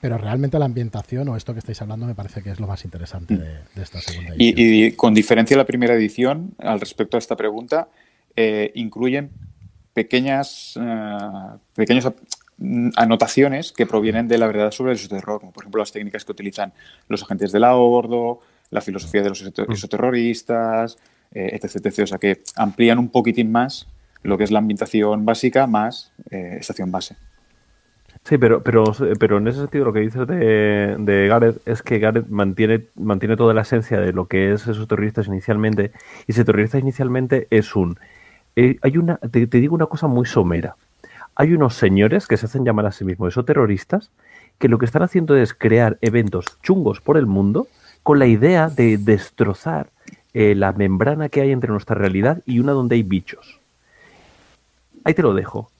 Pero 0.00 0.16
realmente 0.16 0.58
la 0.58 0.64
ambientación 0.64 1.28
o 1.28 1.36
esto 1.36 1.52
que 1.52 1.58
estáis 1.58 1.82
hablando 1.82 2.06
me 2.06 2.14
parece 2.14 2.42
que 2.42 2.50
es 2.50 2.60
lo 2.60 2.66
más 2.66 2.82
interesante 2.86 3.36
de, 3.36 3.58
de 3.74 3.82
esta 3.82 4.00
segunda 4.00 4.34
edición. 4.34 4.54
Y, 4.58 4.84
y, 4.86 4.92
con 4.92 5.12
diferencia 5.12 5.54
de 5.54 5.58
la 5.58 5.66
primera 5.66 5.92
edición, 5.92 6.54
al 6.56 6.80
respecto 6.80 7.18
a 7.18 7.18
esta 7.18 7.36
pregunta, 7.36 7.90
eh, 8.36 8.72
incluyen 8.74 9.30
pequeñas, 9.92 10.76
uh, 10.76 11.58
pequeños 11.74 12.06
anotaciones 12.96 13.72
que 13.72 13.86
provienen 13.86 14.28
de 14.28 14.38
la 14.38 14.46
verdad 14.46 14.70
sobre 14.70 14.92
el 14.92 15.08
terror, 15.08 15.40
como 15.40 15.52
por 15.52 15.64
ejemplo 15.64 15.80
las 15.80 15.92
técnicas 15.92 16.24
que 16.24 16.32
utilizan 16.32 16.72
los 17.08 17.22
agentes 17.22 17.52
de 17.52 17.60
la 17.60 17.74
Ordo, 17.74 18.40
la 18.70 18.80
filosofía 18.80 19.22
de 19.22 19.30
los 19.30 19.42
exoterroristas, 19.42 20.98
eh, 21.32 21.50
etc, 21.52 21.86
etc. 21.86 22.00
O 22.00 22.06
sea 22.06 22.18
que 22.18 22.42
amplían 22.56 22.98
un 22.98 23.08
poquitín 23.08 23.50
más 23.50 23.86
lo 24.22 24.36
que 24.36 24.44
es 24.44 24.50
la 24.50 24.58
ambientación 24.58 25.24
básica 25.24 25.66
más 25.66 26.12
eh, 26.30 26.58
estación 26.60 26.92
base. 26.92 27.16
Sí, 28.24 28.36
pero, 28.36 28.62
pero, 28.62 28.84
pero 29.18 29.38
en 29.38 29.48
ese 29.48 29.60
sentido 29.60 29.86
lo 29.86 29.94
que 29.94 30.00
dices 30.00 30.26
de, 30.26 30.96
de 30.98 31.28
Gareth 31.28 31.66
es 31.66 31.82
que 31.82 31.98
Gareth 31.98 32.28
mantiene, 32.28 32.84
mantiene 32.96 33.36
toda 33.36 33.54
la 33.54 33.62
esencia 33.62 33.98
de 33.98 34.12
lo 34.12 34.26
que 34.26 34.52
es 34.52 34.66
esos 34.66 34.86
terroristas 34.86 35.26
inicialmente. 35.26 35.92
Y 36.26 36.32
ese 36.32 36.44
terrorista 36.44 36.78
inicialmente 36.78 37.46
es 37.50 37.74
un... 37.74 37.98
Eh, 38.56 38.76
hay 38.82 38.98
una, 38.98 39.16
te, 39.16 39.46
te 39.46 39.58
digo 39.58 39.74
una 39.74 39.86
cosa 39.86 40.06
muy 40.06 40.26
somera 40.26 40.76
hay 41.34 41.52
unos 41.52 41.74
señores 41.74 42.26
que 42.26 42.36
se 42.36 42.46
hacen 42.46 42.64
llamar 42.64 42.86
a 42.86 42.92
sí 42.92 43.04
mismos 43.04 43.32
esos 43.32 43.44
terroristas 43.44 44.10
que 44.58 44.68
lo 44.68 44.78
que 44.78 44.84
están 44.84 45.02
haciendo 45.02 45.36
es 45.36 45.54
crear 45.54 45.98
eventos 46.02 46.60
chungos 46.62 47.00
por 47.00 47.16
el 47.16 47.26
mundo 47.26 47.66
con 48.02 48.18
la 48.18 48.26
idea 48.26 48.68
de 48.68 48.98
destrozar 48.98 49.90
eh, 50.34 50.54
la 50.54 50.72
membrana 50.72 51.28
que 51.28 51.40
hay 51.40 51.50
entre 51.50 51.70
nuestra 51.70 51.96
realidad 51.96 52.42
y 52.46 52.60
una 52.60 52.72
donde 52.72 52.96
hay 52.96 53.02
bichos. 53.02 53.58
Ahí 55.04 55.14
te 55.14 55.22
lo 55.22 55.34
dejo. 55.34 55.70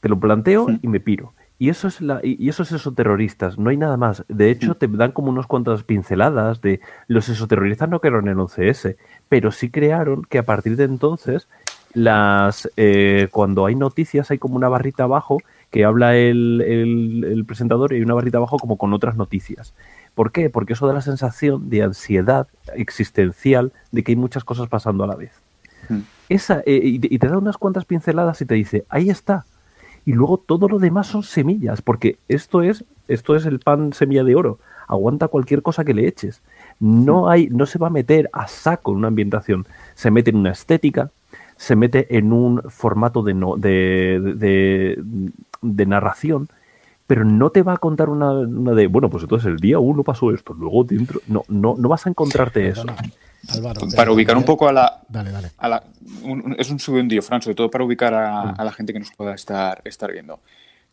Te 0.00 0.08
lo 0.08 0.18
planteo 0.18 0.66
y 0.80 0.88
me 0.88 1.00
piro. 1.00 1.34
Y 1.58 1.68
eso 1.68 1.88
es 1.88 2.00
la, 2.00 2.20
y 2.22 2.48
eso 2.48 2.62
es 2.62 2.72
esos 2.72 2.94
terroristas, 2.94 3.58
no 3.58 3.68
hay 3.68 3.76
nada 3.76 3.98
más. 3.98 4.24
De 4.28 4.50
hecho, 4.50 4.76
te 4.76 4.88
dan 4.88 5.12
como 5.12 5.28
unos 5.28 5.46
cuantas 5.46 5.82
pinceladas 5.82 6.62
de 6.62 6.80
los 7.06 7.28
exoterroristas 7.28 7.86
no 7.90 8.00
crearon 8.00 8.28
el 8.28 8.38
11S, 8.38 8.96
pero 9.28 9.52
sí 9.52 9.68
crearon 9.68 10.22
que 10.22 10.38
a 10.38 10.42
partir 10.42 10.76
de 10.76 10.84
entonces 10.84 11.48
las 11.92 12.68
eh, 12.76 13.28
cuando 13.30 13.66
hay 13.66 13.74
noticias 13.74 14.30
hay 14.30 14.38
como 14.38 14.56
una 14.56 14.68
barrita 14.68 15.04
abajo 15.04 15.38
que 15.70 15.84
habla 15.84 16.16
el, 16.16 16.60
el, 16.60 17.24
el, 17.24 17.44
presentador 17.44 17.92
y 17.92 17.96
hay 17.96 18.02
una 18.02 18.14
barrita 18.14 18.38
abajo 18.38 18.58
como 18.58 18.76
con 18.76 18.92
otras 18.92 19.16
noticias. 19.16 19.72
¿Por 20.14 20.32
qué? 20.32 20.50
Porque 20.50 20.72
eso 20.72 20.86
da 20.86 20.92
la 20.92 21.00
sensación 21.00 21.70
de 21.70 21.82
ansiedad 21.82 22.48
existencial 22.74 23.72
de 23.92 24.02
que 24.02 24.12
hay 24.12 24.16
muchas 24.16 24.44
cosas 24.44 24.68
pasando 24.68 25.04
a 25.04 25.06
la 25.06 25.16
vez. 25.16 25.32
Mm. 25.88 26.00
Esa, 26.28 26.62
eh, 26.66 26.80
y, 26.82 27.14
y 27.14 27.18
te 27.18 27.28
da 27.28 27.38
unas 27.38 27.56
cuantas 27.56 27.84
pinceladas 27.84 28.40
y 28.40 28.46
te 28.46 28.54
dice, 28.54 28.84
ahí 28.88 29.10
está. 29.10 29.44
Y 30.04 30.12
luego 30.12 30.38
todo 30.38 30.68
lo 30.68 30.78
demás 30.78 31.06
son 31.06 31.22
semillas, 31.22 31.82
porque 31.82 32.18
esto 32.28 32.62
es, 32.62 32.84
esto 33.06 33.36
es 33.36 33.46
el 33.46 33.60
pan 33.60 33.92
semilla 33.92 34.24
de 34.24 34.34
oro. 34.34 34.58
Aguanta 34.88 35.28
cualquier 35.28 35.62
cosa 35.62 35.84
que 35.84 35.94
le 35.94 36.08
eches. 36.08 36.42
No 36.80 37.28
hay, 37.28 37.48
no 37.48 37.66
se 37.66 37.78
va 37.78 37.88
a 37.88 37.90
meter 37.90 38.28
a 38.32 38.48
saco 38.48 38.90
en 38.90 38.98
una 38.98 39.08
ambientación. 39.08 39.66
Se 39.94 40.10
mete 40.10 40.30
en 40.30 40.36
una 40.36 40.50
estética, 40.50 41.12
se 41.60 41.76
mete 41.76 42.16
en 42.16 42.32
un 42.32 42.62
formato 42.70 43.22
de, 43.22 43.34
no, 43.34 43.56
de, 43.58 44.18
de, 44.34 44.98
de, 45.60 45.86
narración, 45.86 46.48
pero 47.06 47.26
no 47.26 47.50
te 47.50 47.60
va 47.60 47.74
a 47.74 47.76
contar 47.76 48.08
una, 48.08 48.30
una, 48.30 48.72
de, 48.72 48.86
bueno, 48.86 49.10
pues 49.10 49.24
entonces 49.24 49.46
el 49.46 49.58
día 49.58 49.78
uno 49.78 50.02
pasó 50.02 50.32
esto, 50.32 50.54
luego 50.54 50.84
dentro, 50.84 51.20
no, 51.26 51.42
no, 51.48 51.74
no 51.76 51.88
vas 51.90 52.06
a 52.06 52.08
encontrarte 52.08 52.66
eso. 52.66 52.86
Álvaro, 53.54 53.82
para 53.94 54.10
ubicar 54.10 54.38
un 54.38 54.44
poco 54.44 54.68
a 54.68 54.72
la... 54.72 55.02
Dale, 55.06 55.32
dale. 55.32 55.50
A 55.58 55.68
la 55.68 55.82
un, 56.22 56.56
es 56.58 56.70
un 56.70 56.78
subidío, 56.78 57.20
Fran, 57.20 57.42
sobre 57.42 57.56
todo 57.56 57.70
para 57.70 57.84
ubicar 57.84 58.14
a, 58.14 58.52
a, 58.52 58.64
la 58.64 58.72
gente 58.72 58.94
que 58.94 58.98
nos 58.98 59.10
pueda 59.10 59.34
estar, 59.34 59.82
estar 59.84 60.10
viendo 60.10 60.40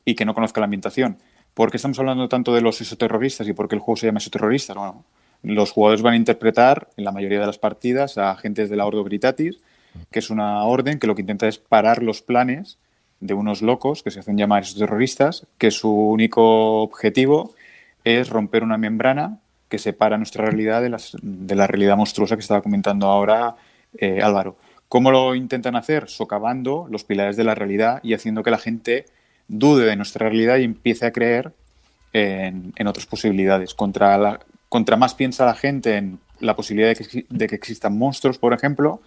y 0.04 0.16
que 0.16 0.26
no 0.26 0.34
conozca 0.34 0.60
la 0.60 0.66
ambientación. 0.66 1.18
¿Por 1.54 1.72
qué 1.72 1.78
estamos 1.78 1.98
hablando 1.98 2.28
tanto 2.28 2.54
de 2.54 2.60
los 2.60 2.82
exoterroristas 2.82 3.48
y 3.48 3.54
por 3.54 3.70
qué 3.70 3.76
el 3.76 3.82
juego 3.82 3.96
se 3.96 4.08
llama 4.08 4.20
exoterroristas? 4.20 4.76
Bueno, 4.76 5.06
los 5.44 5.72
jugadores 5.72 6.02
van 6.02 6.16
a 6.16 6.18
interpretar 6.18 6.90
en 6.98 7.06
la 7.06 7.14
mayoría 7.14 7.40
de 7.40 7.46
las 7.46 7.58
partidas 7.58 8.18
a 8.18 8.32
agentes 8.32 8.70
de 8.70 8.76
la 8.76 8.86
Ordo 8.86 9.02
Britatis, 9.06 9.62
que 10.12 10.20
es 10.20 10.30
una 10.30 10.64
orden 10.64 11.00
que 11.00 11.08
lo 11.08 11.16
que 11.16 11.22
intenta 11.22 11.48
es 11.48 11.58
parar 11.58 12.04
los 12.04 12.22
planes 12.22 12.78
de 13.20 13.34
unos 13.34 13.62
locos 13.62 14.04
que 14.04 14.12
se 14.12 14.20
hacen 14.20 14.38
llamar 14.38 14.64
esos 14.64 14.78
terroristas, 14.78 15.48
que 15.58 15.72
su 15.72 15.92
único 15.92 16.82
objetivo 16.82 17.54
es 18.04 18.30
romper 18.30 18.64
una 18.64 18.78
membrana 18.78 19.40
que 19.70 19.80
separa 19.80 20.18
nuestra 20.18 20.46
realidad 20.46 20.82
de, 20.82 20.96
de 21.22 21.56
la 21.56 21.68
realidad 21.68 21.98
monstruosa 21.98 22.36
que 22.36 22.42
estaba 22.42 22.62
comentando 22.62 23.08
ahora 23.08 23.56
eh, 23.98 24.22
Álvaro. 24.22 24.58
¿Cómo 24.88 25.12
lo 25.12 25.36
intentan 25.36 25.76
hacer? 25.76 26.08
Socavando 26.10 26.88
los 26.90 27.04
pilares 27.04 27.36
de 27.36 27.44
la 27.44 27.56
realidad 27.56 28.00
y 28.04 28.14
haciendo 28.14 28.44
que 28.44 28.52
la 28.52 28.58
gente 28.58 29.06
dude 29.48 29.86
de 29.86 29.96
nuestra 29.96 30.30
realidad 30.30 30.58
y 30.58 30.64
empiece 30.64 31.06
a 31.06 31.12
creer 31.12 31.52
en, 32.14 32.74
en 32.76 32.88
otras 32.88 33.06
posibilidades. 33.06 33.74
Contra, 33.74 34.18
la, 34.18 34.40
contra 34.70 34.96
más 34.96 35.14
piensa 35.14 35.46
la 35.46 35.56
gente 35.56 35.98
en 35.98 36.20
la 36.40 36.56
posibilidad 36.56 36.90
de 36.90 36.96
que, 36.96 37.26
de 37.28 37.48
que 37.48 37.56
existan 37.56 37.98
monstruos, 37.98 38.38
por 38.38 38.54
ejemplo, 38.54 39.02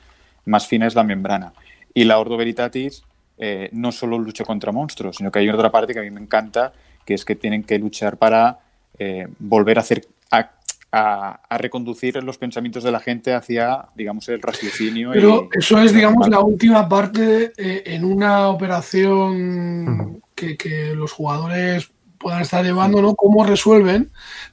más 0.44 0.66
fina 0.66 0.86
es 0.86 0.94
la 0.94 1.04
membrana. 1.04 1.52
Y 1.94 2.04
la 2.04 2.18
Ordo 2.18 2.36
Veritatis 2.36 3.02
eh, 3.38 3.70
no 3.72 3.90
solo 3.90 4.18
lucha 4.18 4.44
contra 4.44 4.72
monstruos, 4.72 5.16
sino 5.16 5.30
que 5.30 5.38
hay 5.38 5.48
otra 5.48 5.70
parte 5.70 5.94
que 5.94 6.00
a 6.00 6.02
mí 6.02 6.10
me 6.10 6.20
encanta, 6.20 6.72
que 7.04 7.14
es 7.14 7.24
que 7.24 7.34
tienen 7.34 7.62
que 7.62 7.78
luchar 7.78 8.16
para 8.16 8.58
eh, 8.98 9.28
volver 9.38 9.78
a 9.78 9.80
hacer 9.80 10.06
a, 10.30 10.50
a, 10.92 11.40
a, 11.48 11.58
reconducir 11.58 12.22
los 12.22 12.36
pensamientos 12.36 12.84
de 12.84 12.92
la 12.92 13.00
gente 13.00 13.32
hacia, 13.32 13.86
digamos, 13.94 14.28
el 14.28 14.42
raciocinio. 14.42 15.12
Pero 15.12 15.48
y, 15.54 15.58
eso 15.58 15.80
es, 15.80 15.94
digamos, 15.94 16.28
la 16.28 16.40
última 16.40 16.88
parte 16.88 17.52
eh, 17.56 17.82
en 17.86 18.04
una 18.04 18.48
operación 18.48 20.22
que, 20.34 20.56
que 20.56 20.94
los 20.94 21.12
jugadores 21.12 21.90
puedan 22.20 22.42
estar 22.42 22.62
llevando, 22.62 23.00
¿no? 23.00 23.14
Cómo 23.14 23.44
resuelven, 23.44 24.10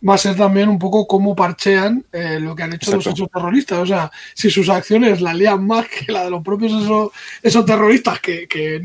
va 0.08 0.16
a 0.16 0.18
ser 0.18 0.38
también 0.38 0.70
un 0.70 0.80
poco 0.80 1.06
cómo 1.06 1.36
parchean 1.36 2.06
eh, 2.14 2.40
lo 2.40 2.56
que 2.56 2.64
han 2.64 2.74
hecho 2.74 2.92
Exacto. 2.92 3.10
los 3.10 3.20
hechos 3.20 3.30
terroristas. 3.32 3.80
O 3.80 3.86
sea, 3.86 4.10
si 4.34 4.50
sus 4.50 4.70
acciones 4.70 5.20
la 5.20 5.34
lían 5.34 5.68
más 5.68 5.86
que 5.88 6.10
la 6.12 6.24
de 6.24 6.30
los 6.30 6.42
propios 6.42 6.72
esos, 6.72 7.12
esos 7.44 7.66
terroristas, 7.66 8.22
que, 8.22 8.48
que, 8.48 8.82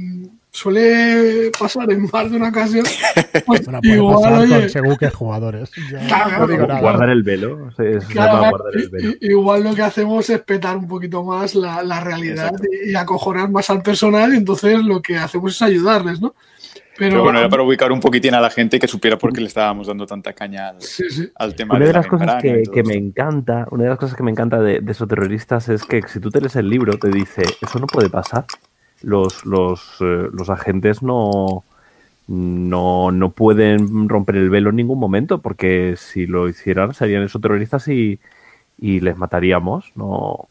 suele 0.55 1.51
pasar 1.59 1.90
en 1.92 2.11
más 2.12 2.31
de 2.31 2.37
una 2.37 2.49
ocasión, 2.49 2.85
pues 3.47 3.64
bueno, 3.64 3.81
puede 3.81 3.95
igual, 3.95 4.16
pasar 4.16 4.40
oye, 4.40 4.61
con 4.61 4.68
según 4.68 4.97
qué 4.97 5.11
jugadores. 5.11 5.71
Claro, 6.09 6.38
no 6.40 6.47
digo 6.49 6.66
nada. 6.66 6.81
Guardar 6.81 7.09
el 7.09 7.23
velo. 7.23 7.68
Es 7.79 8.05
claro, 8.07 8.51
guardar 8.51 8.75
el 8.75 8.88
velo. 8.90 9.14
Igual 9.21 9.62
lo 9.62 9.75
que 9.75 9.83
hacemos 9.83 10.29
es 10.29 10.40
petar 10.42 10.77
un 10.77 10.88
poquito 10.88 11.23
más 11.23 11.55
la, 11.55 11.83
la 11.83 12.01
realidad 12.01 12.53
y, 12.85 12.90
y 12.90 12.95
acojonar 12.97 13.49
más 13.49 13.71
al 13.71 13.81
personal, 13.81 14.35
y 14.35 14.38
entonces 14.38 14.83
lo 14.83 15.01
que 15.01 15.16
hacemos 15.16 15.55
es 15.55 15.62
ayudarles, 15.62 16.21
¿no? 16.21 16.35
Pero, 16.96 17.11
Pero, 17.11 17.22
bueno, 17.22 17.38
era 17.38 17.48
para 17.48 17.62
ubicar 17.62 17.90
un 17.90 18.00
poquitín 18.00 18.35
a 18.35 18.40
la 18.40 18.50
gente 18.50 18.76
y 18.76 18.81
que 18.81 18.87
supiera 18.87 19.16
por 19.16 19.33
qué 19.33 19.40
le 19.40 19.46
estábamos 19.46 19.87
dando 19.87 20.05
tanta 20.05 20.35
caña 20.35 20.68
al, 20.68 20.83
sí, 20.83 21.05
sí. 21.09 21.28
al 21.37 21.55
tema 21.55 21.74
una 21.76 21.85
de, 21.85 21.88
de 21.88 21.92
las 21.94 22.07
cosas 22.07 22.42
que, 22.42 22.64
que 22.72 22.83
me 22.83 22.94
encanta, 22.94 23.66
una 23.70 23.85
de 23.85 23.88
las 23.88 23.98
cosas 23.98 24.14
que 24.14 24.22
me 24.22 24.31
encanta 24.31 24.61
de, 24.61 24.81
de, 24.81 24.92
esos 24.92 25.09
terroristas 25.09 25.70
es 25.70 25.85
que 25.85 26.02
si 26.07 26.20
tú 26.20 26.31
te 26.31 26.40
lees 26.40 26.55
el 26.57 26.68
libro 26.68 26.98
te 26.98 27.09
dice 27.09 27.42
eso 27.61 27.78
no 27.78 27.87
puede 27.87 28.11
pasar. 28.11 28.44
Los, 29.00 29.44
los, 29.46 29.96
eh, 30.00 30.28
los 30.33 30.48
agentes 30.50 31.02
no, 31.02 31.64
no, 32.28 33.11
no 33.11 33.31
pueden 33.31 34.09
romper 34.09 34.37
el 34.37 34.50
velo 34.50 34.70
en 34.70 34.76
ningún 34.76 34.98
momento 34.98 35.38
porque 35.38 35.94
si 35.96 36.26
lo 36.26 36.48
hicieran 36.48 36.94
serían 36.94 37.22
esos 37.22 37.40
terroristas 37.40 37.88
y, 37.88 38.20
y 38.78 39.00
les 39.00 39.16
mataríamos. 39.16 39.92
No, 39.96 40.48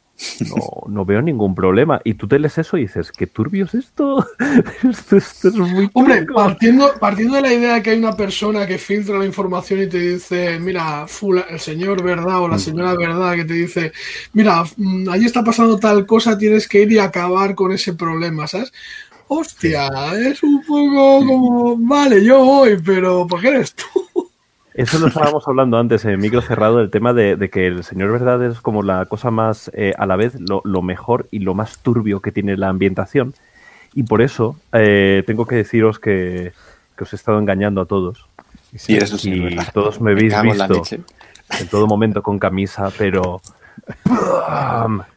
no, 0.50 0.84
no, 0.88 1.06
veo 1.06 1.22
ningún 1.22 1.56
problema. 1.56 2.02
Y 2.04 2.14
tú 2.16 2.28
te 2.28 2.40
lees 2.40 2.58
eso 2.58 2.78
y 2.78 2.82
dices, 2.82 3.12
¿qué 3.12 3.28
turbio 3.28 3.66
es 3.66 3.74
esto? 3.74 4.26
esto, 4.90 5.18
esto 5.18 5.48
es 5.48 5.56
muy 5.56 5.90
Hombre, 5.94 6.26
partiendo, 6.26 6.94
partiendo 7.00 7.36
de 7.36 7.42
la 7.42 7.54
idea 7.54 7.74
de 7.76 7.82
que 7.82 7.92
hay 7.92 8.00
una 8.00 8.16
persona 8.16 8.68
que 8.68 8.78
filtra 8.78 9.18
la 9.18 9.26
información 9.26 9.82
y 9.82 9.88
te 9.88 10.00
dice, 10.00 10.60
mira, 10.60 11.08
fula, 11.08 11.46
el 11.50 11.60
señor 11.60 12.04
verdad 12.04 12.42
o 12.42 12.48
la 12.48 12.60
señora 12.60 12.94
verdad 12.96 13.36
que 13.36 13.46
te 13.46 13.54
dice, 13.54 13.92
mira, 14.34 14.64
mm, 14.78 15.10
allí 15.10 15.26
está 15.26 15.44
pasando 15.44 15.78
tal 15.78 16.06
cosa, 16.06 16.38
tienes 16.38 16.68
que 16.68 16.82
ir 16.82 16.92
y 16.92 17.00
acabar 17.00 17.56
con 17.56 17.72
ese 17.72 17.94
problema, 17.94 18.48
¿sabes? 18.48 18.72
Hostia, 19.28 19.90
es 20.20 20.44
un 20.44 20.62
poco 20.66 21.26
como, 21.26 21.78
vale, 21.78 22.24
yo 22.24 22.44
voy, 22.44 22.78
pero 22.84 23.26
¿por 23.26 23.40
qué 23.40 23.48
eres 23.48 23.74
tú? 23.74 24.31
Eso 24.82 25.00
lo 25.00 25.08
estábamos 25.08 25.48
hablando 25.48 25.78
antes 25.78 26.06
en 26.06 26.20
micro 26.20 26.42
cerrado, 26.42 26.80
el 26.80 26.90
tema 26.90 27.14
de, 27.14 27.36
de, 27.36 27.50
que 27.50 27.68
el 27.68 27.84
señor 27.84 28.12
verdad 28.12 28.44
es 28.44 28.62
como 28.62 28.84
la 28.84 29.06
cosa 29.06 29.32
más, 29.32 29.70
eh, 29.74 29.94
a 29.98 30.06
la 30.06 30.16
vez, 30.16 30.40
lo, 30.40 30.62
lo, 30.64 30.82
mejor 30.82 31.28
y 31.32 31.40
lo 31.40 31.54
más 31.54 31.80
turbio 31.80 32.20
que 32.20 32.32
tiene 32.32 32.58
la 32.58 32.70
ambientación. 32.70 33.34
Y 33.94 34.04
por 34.04 34.22
eso 34.22 34.56
eh, 34.74 35.24
tengo 35.28 35.46
que 35.46 35.56
deciros 35.56 36.00
que, 36.00 36.54
que, 36.98 37.04
os 37.04 37.14
he 37.14 37.16
estado 37.16 37.40
engañando 37.40 37.82
a 37.82 37.86
todos. 37.86 38.26
Sí, 38.76 38.96
eso 38.96 39.18
sí, 39.18 39.32
y 39.32 39.58
todos 39.74 40.00
me 40.00 40.12
habéis 40.12 40.36
me 40.38 40.54
visto 40.54 40.82
en 41.60 41.68
todo 41.68 41.88
momento 41.88 42.24
con 42.24 42.40
camisa, 42.40 42.90
pero... 42.98 43.42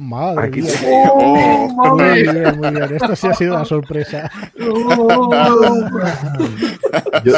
Madre 0.00 0.46
Aquí 0.46 0.62
mía. 0.62 0.72
Oh, 1.12 1.68
muy 1.98 2.22
bien, 2.22 2.58
muy 2.58 2.70
bien. 2.70 2.94
Esto 2.94 3.14
sí 3.14 3.26
ha 3.26 3.34
sido 3.34 3.54
una 3.54 3.66
sorpresa. 3.66 4.30
yo, 4.58 4.74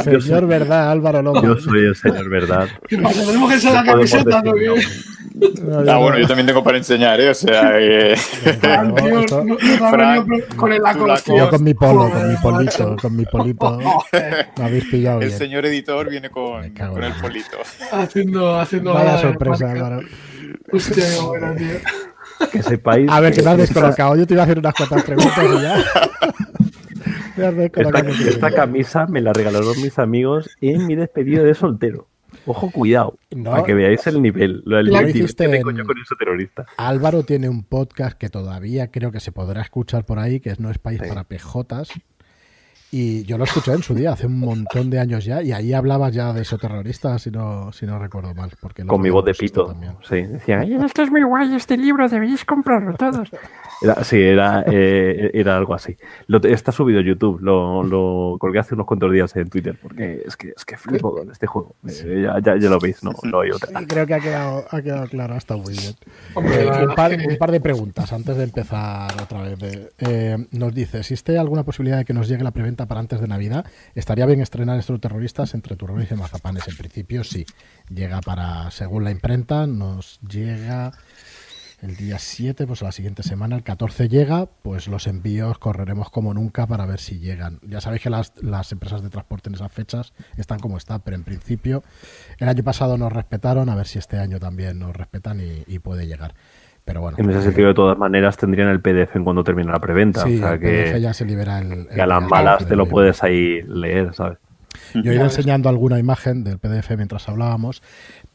señor 0.03 0.05
yo 0.05 0.21
soy, 0.21 0.45
Verdad, 0.47 0.93
Álvaro 0.93 1.23
Lobo. 1.23 1.43
Yo 1.43 1.57
soy 1.57 1.87
el 1.87 1.97
señor 1.97 2.29
Verdad. 2.29 2.69
Tenemos 2.89 3.51
que 3.51 3.59
ser 3.59 3.73
la 3.73 3.85
camiseta 3.85 4.43
también. 4.43 4.75
Ah, 5.89 5.97
bueno, 5.97 6.19
yo 6.19 6.29
también 6.29 6.47
tengo 6.47 6.63
para 6.63 6.79
enseñar, 6.79 7.21
¿eh? 7.21 7.31
O 7.31 7.35
sea, 7.35 7.73
eh... 7.81 8.15
No, 8.63 9.43
no, 9.43 9.59
Frank, 9.91 10.55
con 10.55 10.73
el 10.73 10.83
Yo 11.27 11.51
con 11.51 11.65
mi 11.65 11.75
polo, 11.75 12.09
con 12.11 12.29
mi 12.29 12.37
polito, 12.37 12.97
con 13.03 13.17
mi 13.17 13.25
polito. 13.25 13.79
Me 14.57 14.65
habéis 14.65 14.85
pillado 14.85 15.21
El 15.21 15.27
bien. 15.29 15.39
señor 15.39 15.67
editor 15.67 16.09
viene 16.09 16.31
con, 16.31 16.71
con 16.71 17.03
el 17.03 17.13
polito. 17.15 17.57
Haciendo, 17.91 18.61
haciendo 18.61 18.95
Vaya 18.95 19.19
sorpresa, 19.19 19.73
Álvaro. 19.73 20.03
Hostia, 20.71 20.95
qué 20.95 21.03
buena, 21.27 21.57
tío. 21.57 22.12
Que 22.51 22.63
sepáis. 22.63 23.11
A 23.11 23.21
ver, 23.21 23.35
que 23.35 23.43
me 23.43 23.51
has 23.51 23.59
descolocado. 23.59 24.17
Yo 24.17 24.27
te 24.27 24.35
iba 24.35 24.43
a 24.43 24.45
hacer 24.45 24.59
unas 24.59 24.75
cuantas 24.75 25.03
preguntas 25.05 25.45
y 25.45 25.63
ya. 25.63 25.85
esta, 27.75 28.01
esta 28.01 28.51
camisa 28.51 29.07
me 29.07 29.21
la 29.21 29.33
regalaron 29.33 29.81
mis 29.81 29.99
amigos 29.99 30.51
en 30.61 30.87
mi 30.87 30.95
despedida 30.95 31.43
de 31.43 31.55
soltero. 31.55 32.09
Ojo, 32.47 32.71
cuidado, 32.71 33.19
no, 33.31 33.51
para 33.51 33.63
que 33.63 33.75
veáis 33.75 34.07
el 34.07 34.21
nivel, 34.21 34.65
el 34.67 34.87
nivel 34.87 35.13
que 35.13 35.33
tengo 35.35 35.71
yo 35.71 35.85
con 35.85 35.99
ese 35.99 36.15
terrorista. 36.19 36.67
Álvaro 36.77 37.23
tiene 37.23 37.49
un 37.49 37.63
podcast 37.63 38.19
que 38.19 38.31
todavía 38.31 38.91
creo 38.91 39.13
que 39.13 39.21
se 39.21 39.33
podrá 39.33 39.63
escuchar 39.63 40.05
por 40.05 40.19
ahí, 40.19 40.41
que 40.41 40.51
es 40.51 40.59
No 40.59 40.71
es 40.71 40.79
País 40.79 41.01
sí. 41.03 41.09
para 41.09 41.25
PJs, 41.25 41.91
y 42.95 43.25
yo 43.25 43.39
lo 43.39 43.45
escuché 43.45 43.73
en 43.73 43.83
su 43.83 43.95
día, 43.95 44.13
hace 44.13 44.27
un 44.27 44.39
montón 44.39 44.91
de 44.91 45.01
años 45.01 45.25
ya, 45.25 45.43
y 45.43 45.51
ahí 45.51 45.73
hablabas 45.73 46.13
ya 46.13 46.35
de 46.35 46.43
esos 46.43 46.61
terroristas, 46.61 47.23
si 47.23 47.31
no, 47.31 47.73
si 47.73 47.87
no 47.87 47.99
recuerdo 47.99 48.35
mal. 48.35 48.51
Porque 48.61 48.85
Con 48.85 49.01
mi 49.01 49.09
voz 49.09 49.25
de 49.25 49.33
pito. 49.33 49.69
También. 49.69 49.95
Sí, 50.07 50.21
decía, 50.21 50.61
Ay, 50.61 50.75
esto 50.75 51.03
es 51.03 51.11
muy 51.11 51.23
guay, 51.23 51.55
este 51.55 51.79
libro, 51.79 52.07
deberéis 52.07 52.45
comprarlo 52.45 52.95
todos. 52.95 53.31
Era, 53.81 54.05
sí, 54.05 54.21
era, 54.21 54.63
eh, 54.71 55.31
era 55.33 55.57
algo 55.57 55.75
así. 55.75 55.97
Lo, 56.27 56.39
está 56.43 56.71
subido 56.71 57.01
a 57.01 57.03
YouTube, 57.03 57.41
lo, 57.41 57.83
lo, 57.83 58.37
colgué 58.39 58.59
hace 58.59 58.75
unos 58.75 58.87
cuantos 58.87 59.11
días 59.11 59.35
en 59.37 59.49
Twitter, 59.49 59.75
porque 59.81 60.23
es 60.27 60.37
que, 60.37 60.53
es 60.55 60.65
que 60.67 60.77
flipo 60.77 61.17
con 61.17 61.31
este 61.31 61.47
juego. 61.47 61.75
Eh, 61.89 62.25
ya, 62.25 62.39
ya, 62.41 62.61
ya, 62.61 62.69
lo 62.69 62.79
veis, 62.79 63.03
no, 63.03 63.13
no 63.23 63.41
hay 63.41 63.53
otra. 63.53 63.81
Sí, 63.81 63.87
creo 63.87 64.07
que 64.07 64.15
ha 64.15 64.21
quedado, 64.21 64.67
ha 64.71 64.83
quedado 64.83 65.07
claro, 65.07 65.37
está 65.37 65.57
muy 65.57 65.73
bien. 65.73 65.95
Eh, 66.37 66.87
un, 66.89 66.95
par, 66.95 67.13
un, 67.13 67.37
par, 67.39 67.51
de 67.51 67.61
preguntas 67.61 68.13
antes 68.13 68.37
de 68.37 68.45
empezar 68.45 69.11
otra 69.21 69.43
vez. 69.43 69.95
Eh, 69.99 70.47
nos 70.51 70.75
dice, 70.75 70.99
¿existe 70.99 71.39
alguna 71.39 71.63
posibilidad 71.65 71.97
de 71.97 72.05
que 72.05 72.13
nos 72.13 72.29
llegue 72.29 72.45
la 72.45 72.51
preventa 72.51 72.82
para 72.87 73.01
antes 73.01 73.21
de 73.21 73.29
Navidad? 73.29 73.67
¿Estaría 73.95 74.27
bien 74.27 74.41
estrenar 74.41 74.79
estos 74.79 75.01
terroristas 75.01 75.55
entre 75.55 75.77
turrones 75.77 76.11
y 76.11 76.15
mazapanes? 76.15 76.69
En 76.69 76.77
principio 76.77 77.25
sí. 77.25 77.47
Llega 77.89 78.21
para, 78.21 78.71
según 78.71 79.05
la 79.05 79.11
imprenta, 79.11 79.67
nos 79.67 80.21
llega 80.21 80.93
el 81.83 81.97
día 81.97 82.19
7, 82.19 82.65
pues 82.67 82.81
la 82.81 82.93
siguiente 82.93 83.25
semana, 83.25 83.57
el 83.57 83.65
14 83.65 84.09
llega, 84.09 84.47
pues 84.47 84.87
los 84.87 85.09
envíos 85.09 85.59
correremos 85.59 86.11
como 86.11 86.33
nunca 86.33 86.67
para 86.67 86.87
ver 86.87 87.01
si 87.01 87.19
llegan. 87.19 87.59
Ya 87.67 87.81
sabéis 87.81 88.03
que 88.03 88.11
las, 88.11 88.33
las 88.41 88.71
empresas 88.71 89.03
de 89.03 89.11
transporte 89.11 89.49
en 89.49 89.57
esas 89.57 89.73
fechas 89.73 90.13
están 90.37 90.61
como 90.61 90.77
están, 90.77 91.01
pero 91.01 91.17
en 91.17 91.25
principio 91.25 91.83
el 92.39 92.49
año 92.49 92.63
pasado 92.63 92.97
nos 92.97 93.13
respetaron, 93.13 93.69
a 93.69 93.75
ver 93.75 93.89
si 93.89 93.99
este 93.99 94.19
año 94.19 94.39
también 94.39 94.79
nos 94.79 94.95
respetan 94.95 95.41
y, 95.41 95.65
y 95.67 95.81
puede 95.81 96.07
llegar. 96.07 96.35
Pero 96.85 97.01
bueno, 97.01 97.17
en 97.19 97.31
ese 97.31 97.43
sentido, 97.43 97.69
de 97.69 97.75
todas 97.75 97.97
maneras, 97.97 98.37
tendrían 98.37 98.69
el 98.69 98.81
PDF 98.81 99.15
en 99.15 99.25
cuando 99.25 99.45
termine 99.45 99.71
la 99.71 99.79
preventa. 99.79 100.25
Sí, 100.25 100.37
o 100.37 100.39
sea 100.39 100.59
que, 100.59 101.01
ya 101.01 101.15
se 101.15 101.25
libera 101.25 101.61
el, 101.61 101.73
el 101.73 101.89
que 101.89 102.03
a 102.03 102.07
las 102.07 102.23
malas 102.23 102.67
te 102.67 102.75
lo 102.75 102.87
puedes 102.87 103.23
ahí 103.23 103.63
leer, 103.63 104.15
¿sabes? 104.15 104.39
Yo 104.95 105.11
he 105.11 105.15
ido 105.15 105.25
enseñando 105.25 105.69
alguna 105.69 105.99
imagen 105.99 106.45
del 106.45 106.59
PDF 106.59 106.91
mientras 106.97 107.29
hablábamos, 107.29 107.83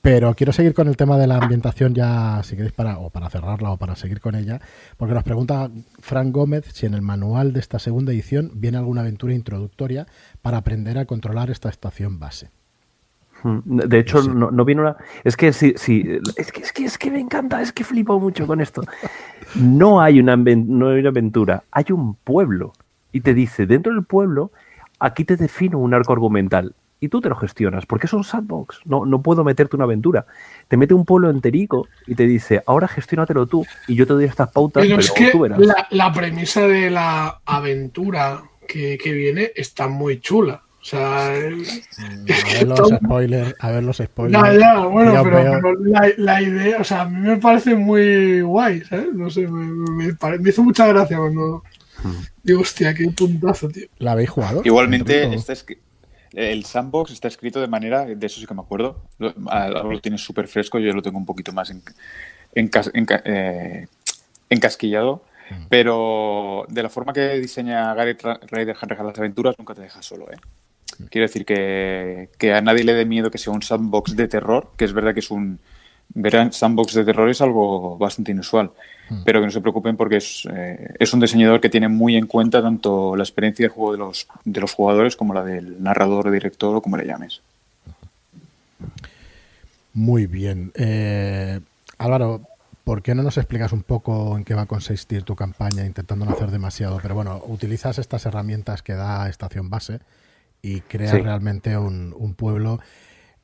pero 0.01 0.33
quiero 0.35 0.53
seguir 0.53 0.73
con 0.73 0.87
el 0.87 0.97
tema 0.97 1.17
de 1.17 1.27
la 1.27 1.37
ambientación 1.37 1.93
ya, 1.93 2.41
si 2.43 2.55
queréis, 2.55 2.73
para, 2.73 2.99
o 2.99 3.09
para 3.09 3.29
cerrarla 3.29 3.71
o 3.71 3.77
para 3.77 3.95
seguir 3.95 4.21
con 4.21 4.35
ella, 4.35 4.59
porque 4.97 5.13
nos 5.13 5.23
pregunta 5.23 5.69
Frank 5.99 6.31
Gómez 6.31 6.65
si 6.73 6.85
en 6.85 6.93
el 6.93 7.01
manual 7.01 7.53
de 7.53 7.59
esta 7.59 7.79
segunda 7.79 8.11
edición 8.11 8.51
viene 8.55 8.77
alguna 8.77 9.01
aventura 9.01 9.33
introductoria 9.33 10.07
para 10.41 10.57
aprender 10.57 10.97
a 10.97 11.05
controlar 11.05 11.49
esta 11.49 11.69
estación 11.69 12.19
base. 12.19 12.49
De 13.43 13.99
hecho, 13.99 14.21
sí. 14.21 14.29
no, 14.33 14.51
no, 14.51 14.65
viene 14.65 14.81
una. 14.81 14.97
Es 15.23 15.37
que 15.37 15.53
sí, 15.53 15.73
sí. 15.77 16.19
Es 16.35 16.51
que, 16.51 16.61
es 16.61 16.73
que 16.73 16.85
es 16.85 16.97
que 16.97 17.11
me 17.11 17.19
encanta, 17.19 17.61
es 17.61 17.71
que 17.71 17.83
flipo 17.83 18.19
mucho 18.19 18.47
con 18.47 18.61
esto. 18.61 18.81
No 19.55 20.01
hay 20.01 20.19
una, 20.19 20.35
no 20.35 20.89
hay 20.89 20.99
una 20.99 21.09
aventura, 21.09 21.63
hay 21.71 21.85
un 21.91 22.15
pueblo. 22.15 22.73
Y 23.13 23.21
te 23.21 23.33
dice, 23.33 23.65
dentro 23.65 23.93
del 23.93 24.03
pueblo, 24.03 24.51
aquí 24.99 25.23
te 25.23 25.37
defino 25.37 25.79
un 25.79 25.93
arco 25.93 26.11
argumental. 26.11 26.75
Y 26.99 27.09
tú 27.09 27.21
te 27.21 27.29
lo 27.29 27.35
gestionas, 27.35 27.85
porque 27.85 28.07
es 28.07 28.13
un 28.13 28.23
sandbox. 28.23 28.81
No, 28.85 29.05
no 29.05 29.21
puedo 29.21 29.43
meterte 29.43 29.75
una 29.75 29.85
aventura. 29.85 30.25
Te 30.67 30.77
mete 30.77 30.95
un 30.95 31.05
pueblo 31.05 31.29
enterico 31.29 31.87
y 32.07 32.15
te 32.15 32.25
dice, 32.25 32.63
ahora 32.65 32.87
gestiónatelo 32.87 33.45
tú. 33.45 33.65
Y 33.87 33.95
yo 33.95 34.07
te 34.07 34.13
doy 34.13 34.25
estas 34.25 34.51
pautas, 34.51 34.83
pero, 34.83 34.97
pero 34.97 34.99
es 34.99 35.11
que 35.11 35.31
tú 35.31 35.41
verás. 35.41 35.59
La, 35.59 35.87
la, 35.91 36.11
premisa 36.11 36.67
de 36.67 36.89
la 36.89 37.41
aventura 37.45 38.41
que, 38.67 38.97
que 38.97 39.11
viene 39.13 39.51
está 39.55 39.87
muy 39.87 40.19
chula. 40.19 40.63
O 40.87 40.89
sea, 40.89 41.25
a 41.25 41.29
ver 41.31 41.53
los 42.65 42.89
spoilers, 42.89 43.55
a 43.59 43.71
ver 43.71 43.83
los 43.83 43.97
spoilers. 43.97 44.41
Ya, 44.41 44.57
ya, 44.57 44.79
bueno, 44.85 45.11
ya 45.11 45.21
pero, 45.21 45.59
pero 45.61 45.75
la, 45.83 46.09
la, 46.15 46.41
idea, 46.41 46.77
o 46.79 46.83
sea, 46.85 47.01
a 47.01 47.09
mí 47.09 47.19
me 47.19 47.35
parece 47.35 47.75
muy 47.75 48.39
guay, 48.39 48.81
¿sabes? 48.85 49.13
No 49.13 49.29
sé, 49.29 49.47
me, 49.47 49.65
me, 49.65 50.37
me 50.39 50.49
hizo 50.49 50.63
mucha 50.63 50.87
gracia 50.87 51.17
cuando, 51.17 51.61
Digo, 52.41 52.61
hostia, 52.61 52.93
qué 52.93 53.05
puntazo, 53.09 53.67
tío. 53.67 53.87
¿La 53.97 54.13
habéis 54.13 54.29
jugado? 54.29 54.61
Igualmente, 54.63 55.33
este 55.35 55.51
es 55.51 55.65
el 56.33 56.63
sandbox 56.63 57.11
está 57.11 57.27
escrito 57.27 57.59
de 57.59 57.67
manera, 57.67 58.05
de 58.05 58.25
eso 58.25 58.39
sí 58.39 58.45
que 58.45 58.53
me 58.53 58.61
acuerdo, 58.61 59.01
lo, 59.17 59.33
lo 59.33 59.99
tienes 59.99 60.21
súper 60.21 60.47
fresco, 60.47 60.79
yo 60.79 60.93
lo 60.93 61.01
tengo 61.01 61.17
un 61.17 61.25
poquito 61.25 61.51
más 61.51 61.69
en, 61.69 61.81
en, 62.53 62.69
eh, 63.25 63.87
encasquillado, 64.49 65.23
mm. 65.49 65.65
pero 65.67 66.65
de 66.69 66.83
la 66.83 66.89
forma 66.89 67.11
que 67.11 67.39
diseña 67.39 67.93
Gareth 67.93 68.23
Ryder 68.51 68.77
las 69.03 69.17
aventuras 69.17 69.55
nunca 69.57 69.73
te 69.73 69.81
deja 69.81 70.01
solo, 70.01 70.31
¿eh? 70.31 70.37
Quiero 71.09 71.27
decir 71.27 71.45
que, 71.45 72.29
que, 72.37 72.53
a 72.53 72.61
nadie 72.61 72.83
le 72.83 72.93
dé 72.93 73.05
miedo 73.05 73.31
que 73.31 73.37
sea 73.37 73.53
un 73.53 73.61
sandbox 73.61 74.15
de 74.15 74.27
terror, 74.27 74.71
que 74.77 74.85
es 74.85 74.93
verdad 74.93 75.13
que 75.13 75.19
es 75.19 75.31
un... 75.31 75.59
Ver 76.09 76.53
sandbox 76.53 76.93
de 76.93 77.03
terror 77.03 77.29
es 77.29 77.41
algo 77.41 77.97
bastante 77.97 78.31
inusual, 78.31 78.71
mm. 79.09 79.23
pero 79.25 79.41
que 79.41 79.47
no 79.47 79.51
se 79.51 79.59
preocupen 79.59 79.97
porque 79.97 80.17
es, 80.17 80.47
eh, 80.51 80.93
es 80.97 81.13
un 81.13 81.19
diseñador 81.19 81.59
que 81.59 81.69
tiene 81.69 81.89
muy 81.89 82.15
en 82.15 82.27
cuenta 82.27 82.61
tanto 82.61 83.15
la 83.17 83.23
experiencia 83.23 83.65
de 83.65 83.69
juego 83.69 83.91
de 83.91 83.97
los, 83.97 84.27
de 84.45 84.61
los 84.61 84.73
jugadores 84.73 85.17
como 85.17 85.33
la 85.33 85.43
del 85.43 85.83
narrador, 85.83 86.31
director 86.31 86.73
o 86.75 86.81
como 86.81 86.95
le 86.95 87.05
llames. 87.05 87.41
Muy 89.93 90.27
bien. 90.27 90.71
Eh, 90.75 91.59
Álvaro, 91.97 92.41
¿por 92.83 93.01
qué 93.01 93.13
no 93.15 93.23
nos 93.23 93.37
explicas 93.37 93.73
un 93.73 93.83
poco 93.83 94.37
en 94.37 94.45
qué 94.45 94.53
va 94.53 94.61
a 94.61 94.65
consistir 94.67 95.23
tu 95.23 95.35
campaña 95.35 95.85
intentando 95.85 96.23
no 96.23 96.31
hacer 96.31 96.51
demasiado? 96.51 96.99
Pero 97.01 97.15
bueno, 97.15 97.41
utilizas 97.47 97.99
estas 97.99 98.25
herramientas 98.25 98.81
que 98.81 98.93
da 98.93 99.27
Estación 99.27 99.69
Base 99.69 99.99
y 100.61 100.81
creas 100.81 101.21
realmente 101.21 101.77
un, 101.77 102.35
pueblo. 102.37 102.79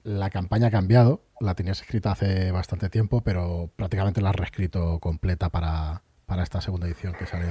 La 0.04 0.30
campaña 0.30 0.68
ha 0.68 0.72
cambiado, 0.72 1.22
la 1.40 1.56
tenías 1.56 1.82
escrita 1.82 2.12
hace 2.12 2.52
bastante 2.52 2.90
tiempo, 2.90 3.22
pero 3.22 3.70
prácticamente 3.76 4.22
la 4.22 4.30
has 4.30 4.36
reescrito 4.36 5.00
completa 5.00 5.50
para, 5.50 6.02
esta 6.42 6.62
segunda 6.62 6.88
edición 6.88 7.14
que 7.14 7.26
sale. 7.26 7.46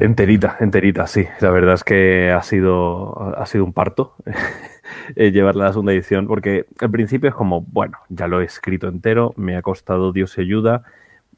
enterita, 0.00 0.56
enterita, 0.60 1.06
sí. 1.06 1.24
La 1.40 1.50
verdad 1.50 1.74
es 1.74 1.84
que 1.84 2.32
ha 2.32 2.42
sido, 2.42 3.36
ha 3.38 3.46
sido 3.46 3.64
un 3.64 3.72
parto 3.72 4.16
eh, 5.16 5.30
llevarla 5.30 5.64
a 5.64 5.66
la 5.68 5.72
segunda 5.72 5.92
edición, 5.92 6.26
porque 6.26 6.66
al 6.80 6.90
principio 6.90 7.28
es 7.28 7.34
como, 7.34 7.62
bueno, 7.62 7.98
ya 8.08 8.26
lo 8.26 8.40
he 8.40 8.44
escrito 8.44 8.88
entero, 8.88 9.32
me 9.36 9.56
ha 9.56 9.62
costado 9.62 10.12
Dios 10.12 10.36
y 10.36 10.40
ayuda, 10.42 10.82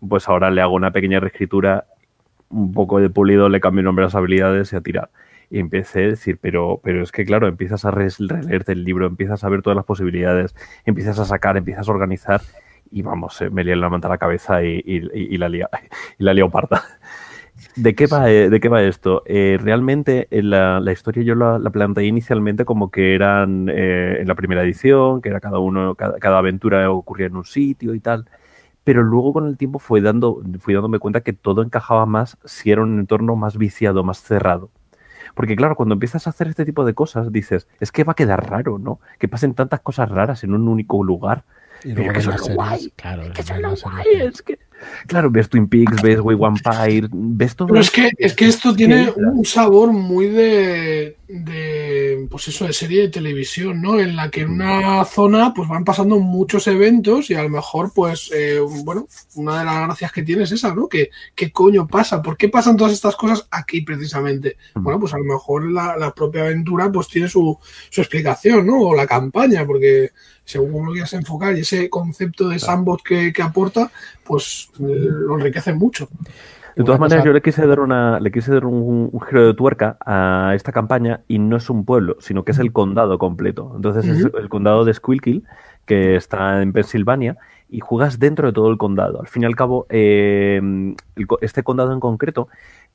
pues 0.09 0.29
ahora 0.29 0.51
le 0.51 0.62
hago 0.62 0.75
una 0.75 0.91
pequeña 0.91 1.21
reescritura, 1.21 1.87
un 2.49 2.73
poco 2.73 2.99
de 2.99 3.11
pulido, 3.11 3.49
le 3.49 3.61
cambio 3.61 3.81
el 3.81 3.87
nombre 3.87 4.05
a 4.05 4.07
las 4.07 4.15
habilidades 4.15 4.73
y 4.73 4.77
a 4.77 4.81
tirar. 4.81 5.11
Y 5.51 5.59
empecé 5.59 6.05
a 6.05 6.09
decir, 6.09 6.39
pero, 6.41 6.81
pero 6.83 7.03
es 7.03 7.13
que 7.13 7.25
claro, 7.25 7.47
empiezas 7.47 7.85
a 7.85 7.91
releerte 7.91 8.73
el 8.73 8.85
libro, 8.85 9.07
empiezas 9.07 9.45
a 9.45 9.49
ver 9.49 9.63
todas 9.63 9.77
las 9.77 9.85
posibilidades, 9.85 10.55
empiezas 10.85 11.19
a 11.19 11.25
sacar, 11.25 11.57
empiezas 11.57 11.89
a 11.89 11.93
organizar 11.93 12.41
y 12.91 13.03
vamos, 13.03 13.41
eh, 13.43 13.51
me 13.51 13.65
lié 13.65 13.77
la 13.77 13.89
manta 13.89 14.09
a 14.09 14.11
la 14.11 14.19
cabeza 14.19 14.63
y, 14.63 15.01
la 15.39 15.49
y 15.49 16.35
leoparda. 16.35 16.83
¿De 17.75 17.95
qué 17.95 18.07
va, 18.07 18.31
eh, 18.31 18.51
de 18.51 18.61
qué 18.61 18.69
va 18.69 18.83
esto? 18.83 19.23
Eh, 19.25 19.59
realmente 19.61 20.29
la, 20.31 20.79
la, 20.79 20.93
historia 20.93 21.23
yo 21.23 21.35
la, 21.35 21.59
la, 21.59 21.71
planteé 21.71 22.05
inicialmente 22.05 22.65
como 22.65 22.91
que 22.91 23.15
eran 23.15 23.69
en 23.71 24.27
la 24.29 24.35
primera 24.35 24.63
edición, 24.63 25.23
que 25.23 25.31
era 25.31 25.41
cada 25.41 25.59
uno, 25.59 25.95
cada, 25.95 26.39
aventura 26.39 26.91
ocurría 26.91 27.27
en 27.27 27.37
un 27.37 27.45
sitio 27.45 27.95
y 27.95 28.01
tal 28.01 28.27
pero 28.85 29.03
luego 29.03 29.33
con 29.33 29.49
el 29.49 29.57
tiempo 29.57 29.81
fui, 29.81 30.01
dando, 30.01 30.41
fui 30.61 30.73
dándome 30.73 31.01
cuenta 31.01 31.21
que 31.21 31.33
todo 31.33 31.65
encajaba 31.65 32.07
más 32.07 32.39
si 32.45 32.71
era 32.71 32.83
un 32.83 33.01
entorno 33.01 33.35
más 33.35 33.59
viciado, 33.59 34.05
más 34.05 34.23
cerrado. 34.23 34.71
Porque 35.37 35.55
claro, 35.55 35.77
cuando 35.77 35.92
empiezas 35.92 36.27
a 36.27 36.31
hacer 36.31 36.49
este 36.49 36.64
tipo 36.64 36.87
de 36.87 36.94
cosas, 36.94 37.31
dices, 37.31 37.68
es 37.79 37.92
que 37.92 38.05
va 38.05 38.12
a 38.12 38.16
quedar 38.16 38.49
raro, 38.49 38.79
¿no? 38.79 39.01
Que 39.18 39.29
pasen 39.29 39.53
tantas 39.53 39.81
cosas 39.81 40.09
raras 40.09 40.42
en 40.44 40.55
un 40.55 40.66
único 40.66 41.05
lugar. 41.05 41.44
Y 41.85 41.92
luego 41.92 42.14
que 42.14 42.22
son 42.22 42.55
guay, 42.55 42.90
claro, 42.96 43.31
que 43.35 43.42
son 43.42 43.61
guay, 43.61 44.07
es 44.14 44.40
que 44.40 44.59
Claro, 45.07 45.31
ves 45.31 45.49
Twin 45.49 45.68
Peaks, 45.68 46.03
ves 46.03 46.20
Way 46.20 46.37
Vampire, 46.37 47.09
ves 47.12 47.55
todo. 47.55 47.68
Pero 47.68 47.81
es 47.81 47.90
que, 47.90 48.11
es 48.16 48.35
que 48.35 48.46
esto 48.46 48.75
tiene 48.75 49.12
un 49.14 49.44
sabor 49.44 49.92
muy 49.92 50.29
de, 50.29 51.16
de, 51.29 52.27
pues 52.31 52.49
eso, 52.49 52.67
de 52.67 52.73
serie 52.73 53.03
de 53.03 53.09
televisión, 53.09 53.83
¿no? 53.83 53.99
En 53.99 54.15
la 54.15 54.31
que 54.31 54.43
en 54.43 54.51
una 54.51 55.05
zona 55.05 55.53
pues 55.55 55.69
van 55.69 55.85
pasando 55.85 56.19
muchos 56.19 56.67
eventos 56.69 57.31
y 57.31 57.35
a 57.35 57.43
lo 57.43 57.49
mejor, 57.49 57.93
pues, 57.95 58.31
eh, 58.33 58.61
bueno, 58.85 59.09
una 59.35 59.59
de 59.59 59.65
las 59.65 59.83
gracias 59.87 60.12
que 60.12 60.23
tiene 60.23 60.45
es 60.45 60.53
esa, 60.53 60.75
¿no? 60.75 60.89
Que, 60.89 61.11
¿Qué 61.35 61.51
coño 61.51 61.87
pasa? 61.87 62.23
¿Por 62.23 62.37
qué 62.37 62.49
pasan 62.49 62.77
todas 62.77 62.93
estas 62.93 63.17
cosas 63.17 63.47
aquí 63.51 63.81
precisamente? 63.81 64.57
Bueno, 64.75 65.01
pues 65.01 65.15
a 65.15 65.19
lo 65.19 65.25
mejor 65.25 65.71
la, 65.71 65.97
la 65.97 66.15
propia 66.15 66.43
aventura 66.43 66.91
pues 66.93 67.09
tiene 67.09 67.29
su, 67.29 67.59
su 67.91 68.01
explicación, 68.01 68.67
¿no? 68.67 68.81
O 68.81 68.95
la 68.95 69.07
campaña, 69.07 69.67
porque 69.67 70.12
según 70.45 70.73
cómo 70.73 70.87
lo 70.87 70.93
quieras 70.93 71.12
enfocar 71.12 71.57
y 71.57 71.61
ese 71.61 71.91
concepto 71.91 72.49
de 72.49 72.61
sandbox 72.61 73.03
que, 73.03 73.33
que 73.33 73.43
aporta, 73.43 73.91
pues 74.25 74.71
eh, 74.79 74.83
lo 74.83 75.37
enriquece 75.37 75.73
mucho. 75.73 76.09
De 76.77 76.85
todas 76.85 77.01
maneras, 77.01 77.25
yo 77.25 77.33
le 77.33 77.41
quise 77.41 77.67
dar 77.67 77.81
una, 77.81 78.21
le 78.21 78.31
quise 78.31 78.53
dar 78.53 78.67
un, 78.67 79.11
giro 79.27 79.47
de 79.47 79.55
tuerca 79.55 79.97
a 80.05 80.53
esta 80.55 80.73
campaña 80.73 81.23
y 81.27 81.39
no 81.39 81.57
es 81.57 81.71
un 81.71 81.87
pueblo, 81.87 82.17
sino 82.21 82.45
que 82.45 82.53
es 82.53 82.59
el 82.59 82.71
condado 82.71 83.19
completo. 83.19 83.73
Entonces 83.75 84.05
es 84.07 84.31
el 84.39 84.49
condado 84.51 84.85
de 84.85 84.93
Squilkill, 84.93 85.45
que 85.87 86.17
está 86.17 86.61
en 86.61 86.75
Pensilvania, 86.75 87.39
y 87.71 87.81
juegas 87.81 88.19
dentro 88.19 88.49
de 88.49 88.53
todo 88.53 88.71
el 88.71 88.77
condado. 88.77 89.21
Al 89.23 89.27
fin 89.27 89.45
y 89.45 89.47
al 89.47 89.57
cabo, 89.57 89.87
eh, 89.89 90.61
este 91.41 91.62
condado 91.62 91.95
en 91.95 92.01
concreto 92.01 92.49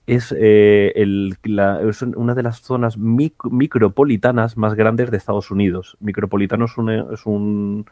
es, 0.05 0.31
eh, 0.37 0.93
el, 0.95 1.37
es 1.87 2.01
una 2.03 2.35
de 2.35 2.43
las 2.43 2.61
zonas 2.61 2.97
micropolitanas 2.97 4.57
más 4.57 4.75
grandes 4.75 5.09
de 5.09 5.17
Estados 5.17 5.49
Unidos. 5.49 5.97
Micropolitano 5.99 6.65
es 6.65 7.25
un, 7.25 7.85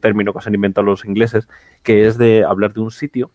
término 0.00 0.32
que 0.32 0.40
se 0.40 0.48
han 0.48 0.54
inventado 0.54 0.86
los 0.86 1.04
ingleses, 1.04 1.48
que 1.82 2.06
es 2.06 2.16
de 2.16 2.44
hablar 2.44 2.72
de 2.72 2.80
un 2.80 2.90
sitio 2.90 3.30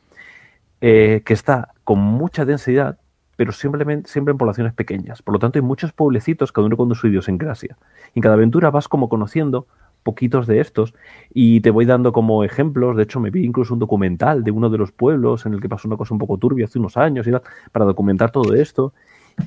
eh, 0.82 1.22
que 1.26 1.34
está 1.34 1.74
con 1.84 2.00
mucha 2.00 2.46
densidad, 2.46 3.00
pero 3.36 3.52
simplemente, 3.52 4.10
siempre 4.10 4.32
en 4.32 4.38
poblaciones 4.38 4.74
pequeñas. 4.74 5.22
Por 5.22 5.34
lo 5.34 5.40
tanto, 5.40 5.60
hay 5.60 5.64
muchos 5.64 5.92
pueblecitos, 5.94 6.52
cada 6.52 6.68
uno 6.68 6.78
con 6.78 6.94
su 6.96 7.08
idiosincrasia. 7.08 7.78
Y 8.14 8.20
en 8.20 8.22
cada 8.22 8.36
aventura 8.36 8.72
vas 8.72 8.88
como 8.88 9.10
conociendo 9.10 9.68
poquitos 10.04 10.46
de 10.46 10.60
estos 10.60 10.94
y 11.34 11.62
te 11.62 11.72
voy 11.72 11.86
dando 11.86 12.14
como 12.14 12.44
ejemplos. 12.44 12.96
De 12.96 13.04
hecho, 13.04 13.20
me 13.20 13.32
vi 13.32 13.44
incluso 13.44 13.74
un 13.74 13.80
documental 13.80 14.44
de 14.44 14.52
uno 14.52 14.70
de 14.70 14.78
los 14.78 14.92
pueblos 14.92 15.46
en 15.46 15.54
el 15.56 15.62
que 15.62 15.68
pasó 15.68 15.88
una 15.88 15.98
cosa 15.98 16.14
un 16.14 16.20
poco 16.20 16.38
turbia 16.38 16.66
hace 16.66 16.78
unos 16.78 16.96
años 16.96 17.28
y 17.28 17.32
tal, 17.32 17.42
para 17.72 17.86
documentar 17.86 18.32
todo 18.32 18.54
esto. 18.54 18.94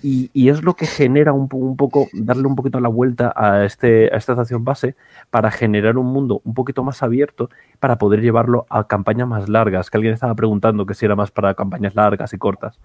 Y, 0.03 0.49
es 0.49 0.63
lo 0.63 0.75
que 0.75 0.87
genera 0.87 1.33
un, 1.33 1.49
un, 1.51 1.77
poco, 1.77 2.09
darle 2.13 2.47
un 2.47 2.57
poquito 2.57 2.79
la 2.79 2.89
vuelta 2.89 3.33
a, 3.35 3.65
este, 3.65 4.13
a 4.13 4.17
esta 4.17 4.33
estación 4.33 4.65
base 4.65 4.97
para 5.31 5.51
generar 5.51 5.97
un 5.97 6.07
mundo 6.07 6.41
un 6.45 6.55
poquito 6.55 6.85
más 6.85 7.03
abierto 7.03 7.49
para 7.81 7.97
poder 7.97 8.21
llevarlo 8.21 8.67
a 8.69 8.87
campañas 8.87 9.27
más 9.27 9.49
largas. 9.49 9.91
Que 9.91 9.97
alguien 9.97 10.15
estaba 10.15 10.35
preguntando 10.35 10.87
que 10.87 10.95
si 10.95 11.07
era 11.07 11.17
más 11.17 11.31
para 11.31 11.55
campañas 11.55 11.95
largas 11.95 12.33
y 12.33 12.39
cortas. 12.39 12.79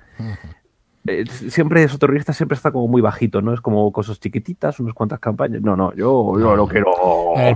Eh, 1.06 1.26
siempre 1.28 1.84
eso 1.84 1.98
terrorista 1.98 2.32
siempre 2.32 2.56
está 2.56 2.72
como 2.72 2.88
muy 2.88 3.02
bajito, 3.02 3.42
¿no? 3.42 3.54
Es 3.54 3.60
como 3.60 3.92
cosas 3.92 4.22
chiquititas, 4.22 4.80
unas 4.80 4.94
cuantas 4.94 5.20
campañas. 5.20 5.62
No, 5.62 5.76
no, 5.76 5.94
yo, 5.94 6.40
yo 6.40 6.56
lo 6.56 6.68
quiero. 6.68 6.92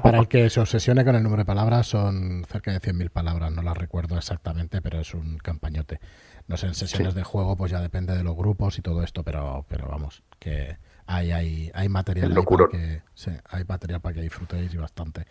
para 0.04 0.20
el 0.20 0.28
que 0.28 0.50
se 0.50 0.60
obsesione 0.60 1.06
con 1.06 1.16
el 1.16 1.24
número 1.24 1.42
de 1.42 1.46
palabras, 1.46 1.88
son 1.88 2.44
cerca 2.50 2.72
de 2.72 2.82
100.000 2.82 3.10
palabras, 3.10 3.54
no 3.54 3.62
las 3.62 3.78
recuerdo 3.78 4.18
exactamente, 4.18 4.82
pero 4.82 5.00
es 5.00 5.14
un 5.14 5.38
campañote. 5.38 6.00
No 6.48 6.58
sé, 6.58 6.68
en 6.68 6.76
sesiones 6.76 7.14
de 7.14 7.24
juego, 7.24 7.56
pues 7.58 7.72
ya 7.72 7.82
depende 7.82 8.16
de 8.16 8.24
los 8.24 8.36
grupos 8.36 8.80
y 8.80 8.82
todo 8.82 9.04
esto, 9.04 9.24
pero, 9.24 9.66
pero 9.68 9.88
vamos, 9.88 10.24
que 10.40 10.78
hay, 11.06 11.32
hay, 11.32 11.72
hay 11.74 11.90
material 11.90 12.34
para 12.34 12.68
que, 12.70 13.02
hay 13.50 13.64
material 13.66 14.02
para 14.02 14.16
que 14.16 14.22
disfrutéis 14.22 14.74
y 14.74 14.78
bastante. 14.78 15.26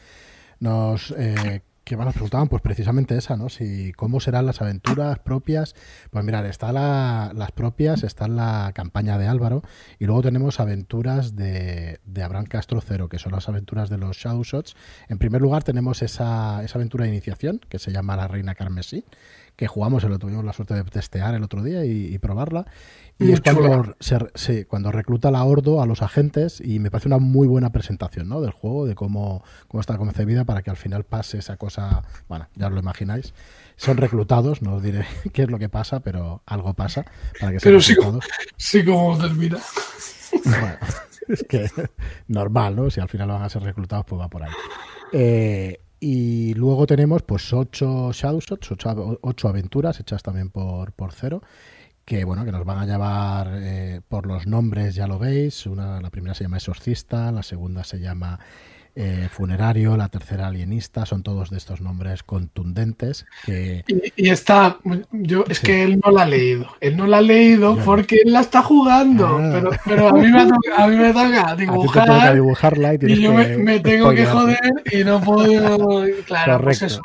Nos 0.61 1.11
eh, 1.13 1.63
que 1.87 1.97
nos 1.97 2.15
preguntaban, 2.15 2.49
pues 2.49 2.63
precisamente 2.63 3.17
esa, 3.17 3.37
¿no? 3.37 3.49
Si 3.49 3.93
cómo 3.93 4.19
serán 4.19 4.45
las 4.45 4.61
aventuras 4.61 5.21
propias. 5.21 5.77
Pues 6.11 6.25
mirar, 6.25 6.45
está 6.45 6.73
la, 6.73 7.31
las 7.33 7.53
propias, 7.53 8.03
está 8.03 8.27
la 8.27 8.73
campaña 8.75 9.19
de 9.19 9.29
Álvaro, 9.29 9.63
y 10.01 10.07
luego 10.07 10.21
tenemos 10.21 10.59
aventuras 10.59 11.37
de, 11.37 12.01
de 12.05 12.23
Abraham 12.25 12.47
Castro 12.47 12.81
Cero, 12.81 13.09
que 13.09 13.21
son 13.21 13.31
las 13.31 13.49
aventuras 13.49 13.89
de 13.89 13.99
los 13.99 14.17
Shadow 14.17 14.43
Shots. 14.43 14.75
En 15.09 15.19
primer 15.19 15.41
lugar 15.41 15.63
tenemos 15.63 16.03
esa, 16.03 16.65
esa 16.65 16.77
aventura 16.77 17.05
de 17.05 17.11
iniciación, 17.11 17.61
que 17.69 17.79
se 17.79 17.93
llama 17.93 18.17
La 18.17 18.27
Reina 18.27 18.57
Carmesí, 18.57 19.05
que 19.57 19.67
jugamos, 19.67 20.05
lo 20.05 20.19
tuvimos 20.19 20.45
la 20.45 20.53
suerte 20.53 20.75
de 20.75 20.85
testear 20.85 21.35
el 21.35 21.43
otro 21.43 21.63
día 21.63 21.85
y, 21.85 22.17
probarla. 22.19 22.67
Y 23.19 23.33
es 23.33 23.41
cuando, 23.41 23.97
se, 23.99 24.67
cuando 24.67 24.93
recluta 24.93 25.31
la 25.31 25.43
Ordo 25.45 25.81
a 25.81 25.87
los 25.87 26.03
agentes 26.03 26.61
y 26.61 26.79
me 26.79 26.91
parece 26.91 27.09
una 27.09 27.19
muy 27.19 27.49
buena 27.49 27.73
presentación 27.73 28.29
¿no? 28.29 28.43
del 28.43 28.51
juego, 28.51 28.85
de 28.85 28.95
cómo, 28.95 29.43
cómo 29.69 29.81
está 29.81 29.97
concebida 29.97 30.45
para 30.45 30.61
que 30.61 30.69
al 30.69 30.77
final 30.77 31.05
pase 31.05 31.39
esa 31.39 31.57
cosa, 31.57 32.03
bueno, 32.29 32.49
ya 32.55 32.67
os 32.67 32.75
lo 32.75 32.81
imagináis. 32.81 33.33
Son 33.77 33.97
reclutados, 33.97 34.61
no 34.61 34.75
os 34.77 34.83
diré 34.83 35.07
qué 35.33 35.45
es 35.45 35.51
lo 35.51 35.59
que 35.59 35.71
pasa, 35.71 36.01
pero 36.01 36.43
algo 36.45 36.75
pasa 36.75 37.07
para 37.41 37.53
que 37.53 37.59
Pero 37.63 37.81
sí, 37.81 37.97
como, 37.97 38.21
sí 38.57 38.85
como 38.85 39.17
termina. 39.17 39.59
Bueno, 40.45 40.77
es 41.29 41.45
que 41.49 41.71
normal, 42.29 42.77
¿no? 42.77 42.91
Si 42.91 43.01
al 43.01 43.09
final 43.09 43.29
van 43.29 43.43
a 43.43 43.49
ser 43.49 43.63
reclutados, 43.63 44.05
pues 44.07 44.21
va 44.21 44.29
por 44.29 44.43
ahí. 44.43 44.53
Eh, 45.13 45.81
y 46.01 46.55
luego 46.55 46.87
tenemos 46.87 47.23
pues 47.23 47.53
ocho 47.53 48.13
Shadowshots, 48.13 48.73
ocho, 48.73 49.19
ocho 49.23 49.49
aventuras 49.49 49.99
hechas 50.01 50.23
también 50.23 50.51
por, 50.51 50.93
por 50.93 51.13
Cero, 51.13 51.43
que 52.05 52.25
bueno, 52.25 52.45
que 52.45 52.53
nos 52.53 52.65
van 52.65 52.79
a 52.79 52.87
llevar 52.87 53.51
eh, 53.55 54.01
por 54.09 54.27
los 54.27 54.47
nombres, 54.47 54.95
ya 54.95 55.07
lo 55.07 55.19
veis. 55.19 55.67
Una, 55.67 56.01
la 56.01 56.11
primera 56.11 56.35
se 56.35 56.45
llama 56.45 56.59
Exorcista, 56.59 57.33
la 57.33 57.43
segunda 57.43 57.83
se 57.85 57.99
llama 57.99 58.39
eh, 58.99 59.29
Funerario, 59.31 59.97
La 59.99 60.09
Tercera 60.09 60.47
Alienista, 60.47 61.05
son 61.05 61.23
todos 61.23 61.51
de 61.51 61.59
estos 61.59 61.83
nombres 61.83 62.23
contundentes. 62.23 63.27
Que... 63.45 63.85
Y, 64.17 64.31
está, 64.31 64.79
yo 65.13 65.45
es 65.49 65.61
que 65.61 65.85
él 65.85 66.01
no 66.03 66.11
la 66.11 66.23
ha 66.23 66.27
leído, 66.27 66.67
él 66.81 66.97
no 66.97 67.07
la 67.07 67.19
ha 67.19 67.23
leído 67.23 67.77
porque 67.85 68.17
él 68.25 68.33
la 68.33 68.41
está 68.41 68.63
jugando, 68.63 69.27
ah. 69.27 69.51
pero, 69.53 69.71
pero, 69.85 70.09
a, 70.09 70.13
mí 70.15 70.29
me 70.29 70.47
toca, 70.47 70.85
a 70.85 70.89
mí 70.89 70.97
me 70.97 71.13
toca 71.13 71.55
dibujar, 71.57 72.35
dibujarla 72.35 72.95
y, 72.95 73.21
yo 73.21 73.35
me, 73.35 73.81
tengo 73.81 74.15
que 74.15 74.25
joder 74.25 74.73
y 74.91 75.05
no 75.05 75.21
puedo, 75.21 76.07
claro, 76.27 76.65
pues 76.65 76.81
eso. 76.81 77.03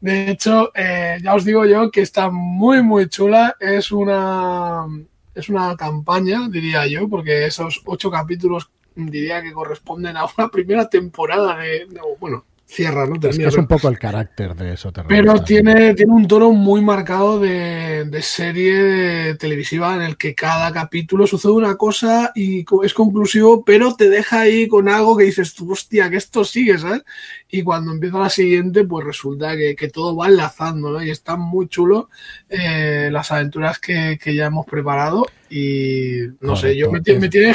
De 0.00 0.30
hecho, 0.30 0.70
eh, 0.74 1.18
ya 1.22 1.34
os 1.34 1.44
digo 1.44 1.64
yo 1.64 1.90
que 1.90 2.02
está 2.02 2.30
muy, 2.30 2.82
muy 2.82 3.08
chula. 3.08 3.56
Es 3.58 3.90
una, 3.90 4.86
es 5.34 5.48
una 5.48 5.76
campaña, 5.76 6.48
diría 6.48 6.86
yo, 6.86 7.08
porque 7.08 7.46
esos 7.46 7.82
ocho 7.84 8.10
capítulos 8.10 8.70
diría 9.06 9.42
que 9.42 9.52
corresponden 9.52 10.16
a 10.16 10.26
una 10.36 10.48
primera 10.52 10.88
temporada 10.88 11.56
de, 11.56 11.86
bueno, 12.20 12.44
cierra, 12.66 13.06
¿no? 13.06 13.14
es 13.26 13.38
que 13.38 13.46
es 13.46 13.56
un 13.56 13.66
poco 13.66 13.88
el 13.88 13.98
carácter 13.98 14.54
de 14.54 14.74
eso. 14.74 14.92
Pero 15.08 15.42
tiene, 15.42 15.94
tiene 15.94 16.12
un 16.12 16.28
tono 16.28 16.52
muy 16.52 16.82
marcado 16.82 17.40
de, 17.40 18.04
de, 18.04 18.22
serie 18.22 19.36
televisiva 19.36 19.94
en 19.94 20.02
el 20.02 20.18
que 20.18 20.34
cada 20.34 20.70
capítulo 20.70 21.26
sucede 21.26 21.52
una 21.52 21.76
cosa 21.76 22.30
y 22.34 22.66
es 22.84 22.92
conclusivo, 22.92 23.64
pero 23.64 23.96
te 23.96 24.10
deja 24.10 24.40
ahí 24.40 24.68
con 24.68 24.90
algo 24.90 25.16
que 25.16 25.24
dices 25.24 25.54
tú, 25.54 25.72
hostia, 25.72 26.10
que 26.10 26.18
esto 26.18 26.44
sigue, 26.44 26.76
¿sabes? 26.76 27.04
y 27.50 27.62
cuando 27.62 27.92
empieza 27.92 28.18
la 28.18 28.28
siguiente, 28.28 28.84
pues 28.84 29.06
resulta 29.06 29.56
que, 29.56 29.88
todo 29.88 30.14
va 30.14 30.28
enlazando, 30.28 30.90
¿no? 30.90 31.02
Y 31.02 31.10
están 31.10 31.40
muy 31.40 31.66
chulo 31.68 32.10
eh, 32.48 33.08
las 33.10 33.32
aventuras 33.32 33.78
que, 33.78 34.18
ya 34.26 34.46
hemos 34.46 34.66
preparado 34.66 35.26
y 35.50 36.20
no 36.40 36.56
sé, 36.56 36.76
yo 36.76 36.90
me, 36.90 37.00
me 37.00 37.28
tiene 37.28 37.54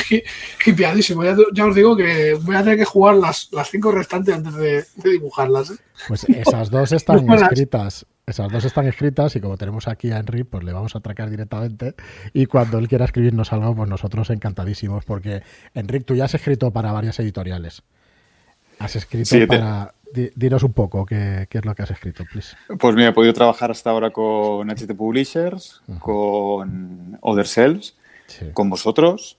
hipeadísimo. 0.66 1.24
Ya, 1.24 1.36
ya, 1.54 1.66
os 1.66 1.76
digo 1.76 1.96
que 1.96 2.34
voy 2.42 2.56
a 2.56 2.64
tener 2.64 2.78
que 2.78 2.86
jugar 2.86 3.16
las, 3.16 3.50
las 3.52 3.70
cinco 3.70 3.92
restantes 3.92 4.36
antes 4.36 4.54
de, 4.56 4.86
dibujarlas. 5.04 5.72
¿eh? 5.72 5.76
Pues 6.08 6.24
esas 6.26 6.70
dos 6.70 6.92
están 6.92 7.30
escritas. 7.34 8.06
Esas 8.26 8.50
dos 8.52 8.64
están 8.64 8.88
escritas 8.88 9.36
y 9.36 9.42
como 9.42 9.58
tenemos 9.58 9.88
aquí 9.88 10.12
a 10.12 10.18
Henry, 10.18 10.46
pues 10.46 10.64
le 10.64 10.72
vamos 10.72 10.96
a 10.96 11.00
atracar 11.00 11.30
directamente. 11.30 11.94
Y 12.32 12.46
cuando 12.46 12.78
él 12.78 12.88
quiera 12.88 13.06
escribirnos 13.06 13.52
algo, 13.52 13.76
pues 13.76 13.90
nosotros 13.90 14.30
encantadísimos, 14.30 15.04
porque 15.04 15.44
Enric, 15.74 16.06
tú 16.06 16.16
ya 16.16 16.26
has 16.26 16.34
escrito 16.34 16.72
para 16.72 16.94
varias 16.94 17.20
editoriales. 17.20 17.84
Has 18.80 18.96
escrito 18.96 19.36
para... 19.48 19.94
Dinos 20.36 20.64
un 20.64 20.74
poco 20.74 21.06
qué, 21.06 21.48
es 21.50 21.66
lo 21.66 21.74
que 21.76 21.84
has 21.84 21.92
escrito, 21.92 22.24
please. 22.32 22.56
Pues 22.80 22.96
mira, 22.96 23.10
he 23.10 23.14
podido 23.14 23.34
trabajar 23.34 23.72
hasta 23.72 23.90
ahora 23.90 24.12
con 24.12 24.70
HT 24.70 24.96
Publishers, 24.96 25.82
con 26.00 27.18
Other 27.22 27.48
Cells, 27.48 27.96
con 28.54 28.70
vosotros 28.70 29.38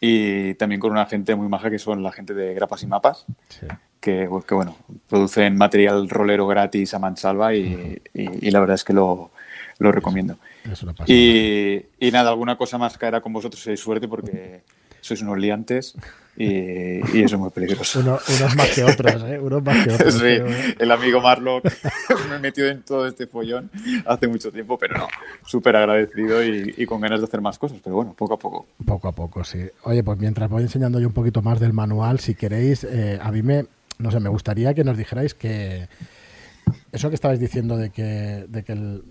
y 0.00 0.54
también 0.54 0.80
con 0.80 0.92
una 0.92 1.06
gente 1.06 1.34
muy 1.34 1.48
maja 1.48 1.70
que 1.70 1.78
son 1.78 2.02
la 2.02 2.12
gente 2.12 2.34
de 2.34 2.54
Grapas 2.54 2.82
y 2.82 2.86
Mapas, 2.86 3.26
que, 4.00 4.26
pues, 4.28 4.44
que, 4.44 4.54
bueno, 4.54 4.76
producen 5.08 5.56
material 5.56 6.08
rolero 6.08 6.46
gratis 6.46 6.94
a 6.94 6.98
mansalva 6.98 7.54
y, 7.54 8.02
y, 8.12 8.50
la 8.50 8.60
verdad 8.60 8.74
es 8.74 8.84
que 8.84 8.92
lo, 8.92 9.30
lo 9.78 9.92
recomiendo. 9.92 10.36
Y, 11.06 11.82
y, 11.98 12.10
nada, 12.10 12.30
alguna 12.30 12.56
cosa 12.56 12.78
más 12.78 12.98
caerá 12.98 13.20
con 13.20 13.32
vosotros 13.32 13.62
si 13.62 13.70
hay 13.70 13.76
suerte 13.76 14.08
porque 14.08 14.62
sois 15.00 15.22
unos 15.22 15.38
liantes 15.38 15.94
y, 16.36 17.22
eso 17.22 17.36
es 17.36 17.38
muy 17.38 17.50
peligroso. 17.50 18.00
unos 18.00 18.56
más 18.56 18.70
que 18.74 18.82
otros, 18.84 19.22
¿eh? 19.24 19.38
Unos 19.38 19.62
más 19.62 19.86
que 19.86 19.94
otros. 19.94 20.14
Sí, 20.14 20.74
el 20.78 20.90
amigo 20.90 21.20
Marlock 21.20 21.64
me 22.30 22.38
metió 22.38 22.66
en 22.68 22.82
todo 22.82 23.06
este 23.06 23.26
follón 23.26 23.70
hace 24.06 24.26
mucho 24.26 24.50
tiempo, 24.50 24.76
pero 24.78 24.98
no, 24.98 25.08
súper 25.46 25.76
agradecido 25.76 26.44
y, 26.44 26.86
con 26.86 27.00
ganas 27.00 27.20
de 27.20 27.26
hacer 27.26 27.40
más 27.40 27.58
cosas, 27.58 27.78
pero 27.82 27.96
bueno, 27.96 28.14
poco 28.16 28.34
a 28.34 28.38
poco. 28.38 28.66
Poco 28.84 29.08
a 29.08 29.12
poco, 29.12 29.44
sí. 29.44 29.60
Oye, 29.84 30.02
pues 30.02 30.18
mientras 30.18 30.50
voy 30.50 30.62
enseñando 30.62 31.00
yo 31.00 31.08
un 31.08 31.14
poquito 31.14 31.42
más 31.42 31.60
del 31.60 31.72
manual, 31.72 32.20
si 32.20 32.34
queréis, 32.34 32.84
eh, 32.84 33.18
a 33.22 33.30
mí 33.30 33.42
me, 33.42 33.66
no 33.98 34.10
sé, 34.10 34.20
me 34.20 34.28
gustaría 34.28 34.74
que 34.74 34.84
nos 34.84 34.96
dijerais 34.96 35.34
que 35.34 35.88
eso 36.92 37.08
que 37.08 37.14
estabais 37.14 37.40
diciendo 37.40 37.76
de 37.76 37.90
que, 37.90 38.46
de 38.48 38.62
que 38.64 38.72
el, 38.72 39.04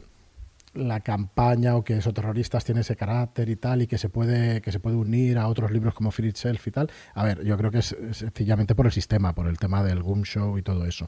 la 0.73 1.01
campaña 1.01 1.75
o 1.75 1.83
que 1.83 1.97
esos 1.97 2.13
terroristas 2.13 2.65
tiene 2.65 2.81
ese 2.81 2.95
carácter 2.95 3.49
y 3.49 3.55
tal 3.55 3.81
y 3.83 3.87
que 3.87 3.97
se 3.97 4.09
puede 4.09 4.61
que 4.61 4.71
se 4.71 4.79
puede 4.79 4.95
unir 4.95 5.37
a 5.37 5.47
otros 5.47 5.71
libros 5.71 5.93
como 5.93 6.11
Fear 6.11 6.29
Itself 6.29 6.67
y 6.67 6.71
tal. 6.71 6.91
A 7.13 7.23
ver, 7.23 7.43
yo 7.43 7.57
creo 7.57 7.71
que 7.71 7.79
es, 7.79 7.95
sencillamente 8.11 8.75
por 8.75 8.85
el 8.85 8.91
sistema, 8.91 9.33
por 9.33 9.47
el 9.47 9.57
tema 9.57 9.83
del 9.83 10.01
Boom 10.01 10.23
Show 10.23 10.57
y 10.57 10.61
todo 10.61 10.85
eso. 10.85 11.07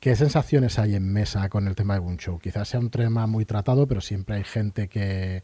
¿Qué 0.00 0.16
sensaciones 0.16 0.78
hay 0.78 0.94
en 0.94 1.12
mesa 1.12 1.48
con 1.50 1.68
el 1.68 1.74
tema 1.74 1.92
de 1.94 2.00
Boom 2.00 2.16
Show? 2.16 2.38
Quizás 2.38 2.68
sea 2.68 2.80
un 2.80 2.88
tema 2.88 3.26
muy 3.26 3.44
tratado, 3.44 3.86
pero 3.86 4.00
siempre 4.00 4.36
hay 4.36 4.44
gente 4.44 4.88
que, 4.88 5.42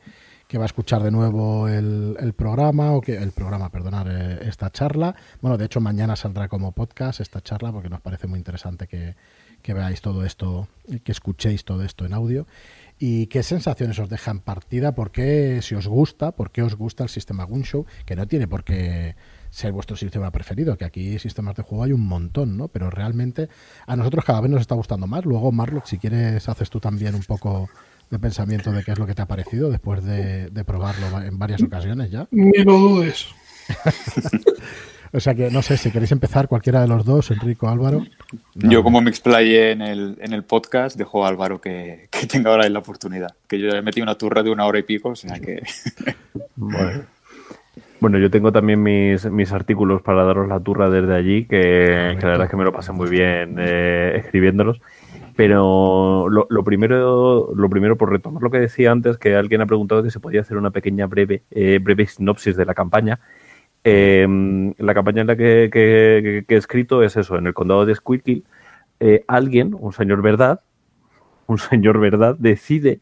que 0.49 0.57
va 0.57 0.65
a 0.65 0.67
escuchar 0.67 1.03
de 1.03 1.11
nuevo 1.11 1.69
el, 1.69 2.17
el, 2.19 2.33
programa 2.33 2.93
o 2.93 3.03
que 3.03 3.19
el 3.19 3.33
programa, 3.33 3.69
perdonar, 3.71 4.09
eh, 4.09 4.49
esta 4.49 4.71
charla. 4.71 5.15
Bueno, 5.43 5.59
de 5.59 5.67
hecho 5.67 5.83
mañana 5.83 6.17
saldrá 6.17 6.49
como 6.49 6.73
podcast 6.73 7.21
esta 7.21 7.43
charla 7.43 7.71
porque 7.71 7.91
nos 7.91 8.01
parece 8.01 8.29
muy 8.29 8.39
interesante 8.39 8.87
que, 8.87 9.15
que 9.61 9.75
veáis 9.75 10.01
todo 10.01 10.25
esto, 10.25 10.69
que 11.05 11.13
escuchéis 11.13 11.65
todo 11.65 11.83
esto 11.83 12.07
en 12.07 12.15
audio. 12.15 12.47
¿Y 12.99 13.27
qué 13.27 13.43
sensaciones 13.43 13.99
os 13.99 14.09
dejan 14.09 14.41
partida? 14.41 14.95
¿Por 14.95 15.11
qué, 15.11 15.61
si 15.61 15.75
os 15.75 15.87
gusta, 15.87 16.33
por 16.33 16.51
qué 16.51 16.63
os 16.63 16.77
gusta 16.77 17.05
el 17.05 17.11
sistema 17.11 17.45
Gunshow? 17.45 17.85
Que 18.07 18.17
no 18.17 18.27
tiene 18.27 18.49
por 18.49 18.65
qué 18.65 19.17
ser 19.51 19.73
vuestro 19.73 19.97
sistema 19.97 20.31
preferido, 20.31 20.77
que 20.77 20.85
aquí 20.87 21.19
sistemas 21.19 21.57
de 21.57 21.63
juego 21.63 21.85
hay 21.85 21.93
un 21.93 22.07
montón, 22.07 22.57
¿no? 22.57 22.69
Pero 22.69 22.91
realmente 22.91 23.49
a 23.87 23.97
nosotros 23.97 24.25
cada 24.25 24.41
vez 24.41 24.51
nos 24.51 24.63
está 24.63 24.75
gustando 24.75 25.07
más. 25.07 25.25
Luego, 25.27 25.53
Marlock, 25.53 25.85
si 25.85 25.99
quieres, 25.99 26.49
haces 26.49 26.71
tú 26.71 26.81
también 26.81 27.15
un 27.15 27.23
poco 27.23 27.69
de 28.11 28.19
pensamiento 28.19 28.73
de 28.73 28.83
qué 28.83 28.93
es 28.93 28.99
lo 28.99 29.07
que 29.07 29.15
te 29.15 29.23
ha 29.23 29.27
parecido 29.27 29.71
después 29.71 30.03
de, 30.03 30.49
de 30.49 30.65
probarlo 30.65 31.21
en 31.21 31.39
varias 31.39 31.63
ocasiones 31.63 32.11
ya. 32.11 32.27
Ni 32.31 32.65
lo 32.65 32.79
dudes. 32.79 33.27
O 35.17 35.21
sea 35.21 35.35
que 35.35 35.51
no 35.51 35.63
sé 35.63 35.79
si 35.79 35.91
queréis 35.91 36.13
empezar 36.13 36.47
cualquiera 36.47 36.83
de 36.83 36.89
los 36.89 37.07
dos, 37.07 37.31
Enrico 37.31 37.71
Álvaro. 37.71 38.05
Yo 38.55 38.83
como 38.83 39.01
me 39.01 39.09
explayé 39.09 39.71
en 39.71 39.81
el, 39.81 40.19
en 40.21 40.35
el 40.35 40.45
podcast, 40.45 40.99
dejo 40.99 41.25
a 41.25 41.29
Álvaro 41.29 41.59
que, 41.59 42.09
que 42.11 42.27
tenga 42.27 42.51
ahora 42.51 42.69
la 42.69 42.81
oportunidad. 42.81 43.35
Que 43.49 43.59
yo 43.59 43.71
he 43.71 43.81
metido 43.81 44.05
una 44.05 44.17
turra 44.17 44.43
de 44.43 44.51
una 44.51 44.67
hora 44.67 44.79
y 44.79 44.83
pico, 44.83 45.09
o 45.11 45.17
sea 45.17 45.41
que... 45.41 45.63
Bueno. 47.99 48.19
yo 48.19 48.31
tengo 48.31 48.53
también 48.53 48.83
mis, 48.83 49.25
mis 49.31 49.53
artículos 49.53 50.03
para 50.03 50.23
daros 50.23 50.47
la 50.49 50.61
turra 50.61 50.91
desde 50.91 51.15
allí, 51.15 51.47
que, 51.47 52.15
la 52.21 52.29
verdad 52.29 52.45
es 52.45 52.51
que 52.51 52.57
me 52.57 52.65
lo 52.65 52.73
pasé 52.73 52.93
muy 52.93 53.09
bien 53.09 53.57
eh, 53.59 54.21
escribiéndolos. 54.23 54.81
Pero 55.35 56.29
lo, 56.29 56.47
lo, 56.49 56.63
primero, 56.63 57.53
lo 57.55 57.71
primero, 57.71 57.97
por 57.97 58.13
retomar 58.13 58.43
lo 58.43 58.51
que 58.51 58.59
decía 58.59 58.93
antes, 58.93 59.17
que 59.17 59.35
alguien 59.35 59.63
ha 59.63 59.67
preguntado 59.67 60.03
que 60.03 60.11
se 60.11 60.21
podía 60.21 60.43
hacer 60.43 60.59
una 60.59 60.71
pequeña 60.71 61.07
breve, 61.07 61.43
eh, 61.51 61.79
breve 61.83 62.07
sinopsis 62.07 62.55
de 62.55 62.67
la 62.67 62.75
campaña. 62.75 63.19
Em, 63.89 64.75
la 64.79 64.95
campaña 64.95 65.21
en 65.21 65.29
la 65.29 65.37
que, 65.37 66.45
he 66.49 66.55
escrito 66.57 67.05
es 67.05 67.17
eso, 67.17 67.39
en 67.39 67.47
el 67.47 67.55
condado 67.55 67.87
de 67.87 67.95
Squirkill, 67.95 68.45
eh, 68.99 69.25
alguien, 69.29 69.77
un 69.79 69.93
señor 69.93 70.23
verdad, 70.23 70.61
un 71.47 71.59
señor 71.71 72.01
verdad, 72.01 72.35
decide 72.37 72.99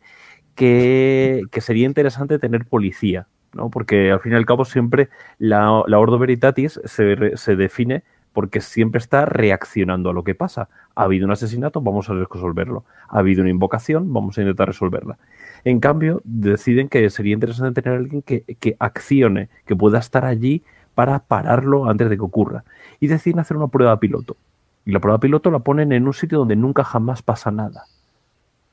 que, 0.55 1.41
sería 1.63 1.87
interesante 1.87 2.39
tener 2.39 2.67
policía, 2.67 3.29
¿no? 3.55 3.71
Porque 3.71 4.13
al 4.13 4.21
fin 4.21 4.33
y 4.33 4.35
al 4.35 4.45
cabo 4.45 4.67
siempre 4.67 5.09
la, 5.39 5.73
Ordo 5.73 6.19
Veritatis 6.19 6.79
se, 6.85 7.35
se 7.39 7.57
define 7.57 8.03
porque 8.35 8.61
siempre 8.61 8.99
está 8.99 9.25
reaccionando 9.25 10.11
a 10.11 10.13
lo 10.13 10.23
que 10.23 10.35
pasa. 10.35 10.69
Ha 10.97 11.05
habido 11.05 11.25
un 11.25 11.33
asesinato, 11.33 11.81
vamos 11.81 12.11
a 12.11 12.15
resolverlo. 12.15 12.85
Ha 13.09 13.21
habido 13.21 13.41
una 13.41 13.51
invocación, 13.51 14.13
vamos 14.13 14.37
a 14.37 14.43
intentar 14.43 14.67
resolverla. 14.67 15.17
En 15.65 15.81
cambio, 15.81 16.21
deciden 16.25 16.89
que 16.89 17.09
sería 17.09 17.33
interesante 17.33 17.81
tener 17.81 17.97
a 17.97 18.03
alguien 18.03 18.21
que, 18.21 18.43
que, 18.43 18.77
accione, 18.81 19.49
que 19.65 19.77
pueda 19.77 20.01
estar 20.01 20.27
allí 20.27 20.63
para 20.95 21.21
pararlo 21.21 21.89
antes 21.89 22.09
de 22.09 22.17
que 22.17 22.23
ocurra. 22.23 22.65
Y 23.01 23.09
deciden 23.09 23.41
hacer 23.41 23.57
una 23.57 23.69
prueba 23.69 23.99
piloto. 23.99 24.37
Y 24.85 24.93
la 24.93 25.01
prueba 25.01 25.19
piloto 25.19 25.51
la 25.51 25.61
ponen 25.61 25.93
en 25.93 26.07
un 26.07 26.13
sitio 26.15 26.39
donde 26.39 26.57
nunca 26.57 26.85
jamás 26.85 27.23
pasa 27.23 27.51
nada. 27.51 27.85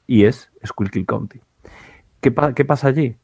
Y 0.07 0.25
es 0.25 0.51
Squirkill 0.65 1.05
County. 1.05 1.39
¿Qué, 2.19 2.33
¿Qué 2.55 2.65
pasa 2.65 2.87
allí? 2.87 3.15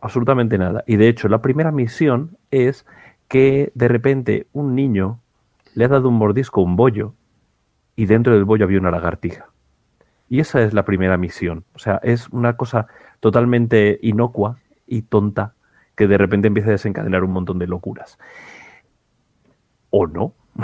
Absolutamente 0.00 0.58
nada. 0.58 0.84
Y 0.86 0.96
de 0.96 1.08
hecho, 1.08 1.28
la 1.28 1.42
primera 1.42 1.72
misión 1.72 2.36
es 2.50 2.86
que 3.28 3.72
de 3.74 3.88
repente 3.88 4.46
un 4.52 4.74
niño 4.74 5.20
le 5.74 5.84
ha 5.84 5.88
dado 5.88 6.08
un 6.08 6.16
mordisco 6.16 6.60
a 6.60 6.64
un 6.64 6.76
bollo 6.76 7.14
y 7.96 8.06
dentro 8.06 8.34
del 8.34 8.44
bollo 8.44 8.64
había 8.64 8.78
una 8.78 8.90
lagartija. 8.90 9.46
Y 10.28 10.40
esa 10.40 10.62
es 10.62 10.74
la 10.74 10.84
primera 10.84 11.16
misión. 11.16 11.64
O 11.74 11.78
sea, 11.78 12.00
es 12.02 12.28
una 12.28 12.56
cosa 12.56 12.86
totalmente 13.20 13.98
inocua 14.02 14.58
y 14.86 15.02
tonta 15.02 15.54
que 15.98 16.06
de 16.06 16.16
repente 16.16 16.46
empieza 16.46 16.68
a 16.68 16.72
desencadenar 16.72 17.24
un 17.24 17.32
montón 17.32 17.58
de 17.58 17.66
locuras. 17.66 18.18
O 19.90 20.06
no. 20.06 20.32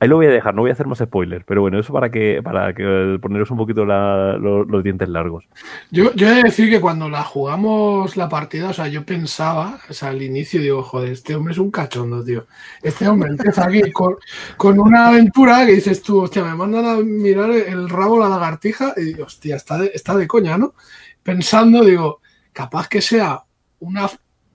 Ahí 0.00 0.08
lo 0.08 0.16
voy 0.16 0.26
a 0.26 0.30
dejar, 0.30 0.52
no 0.52 0.62
voy 0.62 0.70
a 0.70 0.72
hacer 0.72 0.88
más 0.88 0.98
spoilers, 0.98 1.44
pero 1.46 1.60
bueno, 1.60 1.78
eso 1.78 1.92
para 1.92 2.10
que 2.10 2.40
para 2.42 2.74
que 2.74 3.18
poneros 3.22 3.52
un 3.52 3.58
poquito 3.58 3.84
los, 3.84 4.82
dientes 4.82 5.08
largos. 5.08 5.44
Yo, 5.92 6.12
yo 6.14 6.28
he 6.28 6.34
de 6.36 6.42
decir 6.42 6.68
que 6.70 6.80
cuando 6.80 7.08
la 7.08 7.22
jugamos 7.22 8.16
la 8.16 8.28
partida, 8.28 8.70
o 8.70 8.72
sea, 8.72 8.88
yo 8.88 9.04
pensaba, 9.04 9.78
o 9.88 9.92
sea, 9.92 10.08
al 10.08 10.22
inicio 10.22 10.60
digo, 10.60 10.82
joder, 10.82 11.12
este 11.12 11.36
hombre 11.36 11.52
es 11.52 11.58
un 11.58 11.70
cachondo, 11.70 12.24
tío. 12.24 12.46
Este 12.82 13.06
hombre 13.06 13.30
empieza 13.30 13.66
aquí 13.66 13.92
con, 13.92 14.16
con 14.56 14.80
una 14.80 15.08
aventura 15.08 15.64
que 15.66 15.72
dices 15.74 16.02
tú, 16.02 16.22
hostia, 16.22 16.42
me 16.42 16.56
mandan 16.56 16.84
a 16.84 16.96
mirar 16.96 17.50
el 17.50 17.88
rabo 17.88 18.18
la 18.18 18.28
lagartija 18.28 18.94
y 18.96 19.02
digo, 19.02 19.26
hostia, 19.26 19.54
está 19.54 19.84
está 19.84 20.16
de 20.16 20.26
coña, 20.26 20.58
¿no? 20.58 20.74
Pensando, 21.22 21.84
digo, 21.84 22.20
capaz 22.52 22.88
que 22.88 23.00
sea 23.00 23.44
una 23.80 24.10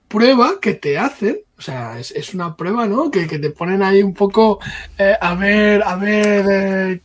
prueba 0.08 0.54
que 0.60 0.74
te 0.74 0.98
hacen 0.98 1.40
O 1.58 1.62
sea, 1.62 1.98
es, 1.98 2.10
es 2.12 2.34
una 2.34 2.56
prueba, 2.56 2.86
¿no? 2.86 3.10
Que, 3.10 3.26
que, 3.26 3.38
te 3.38 3.50
ponen 3.50 3.82
ahí 3.82 4.02
un 4.02 4.14
poco 4.14 4.60
eh, 4.98 5.16
a 5.20 5.34
ver, 5.34 5.82
a 5.82 5.96
ver 5.96 6.46
eh, 6.50 7.00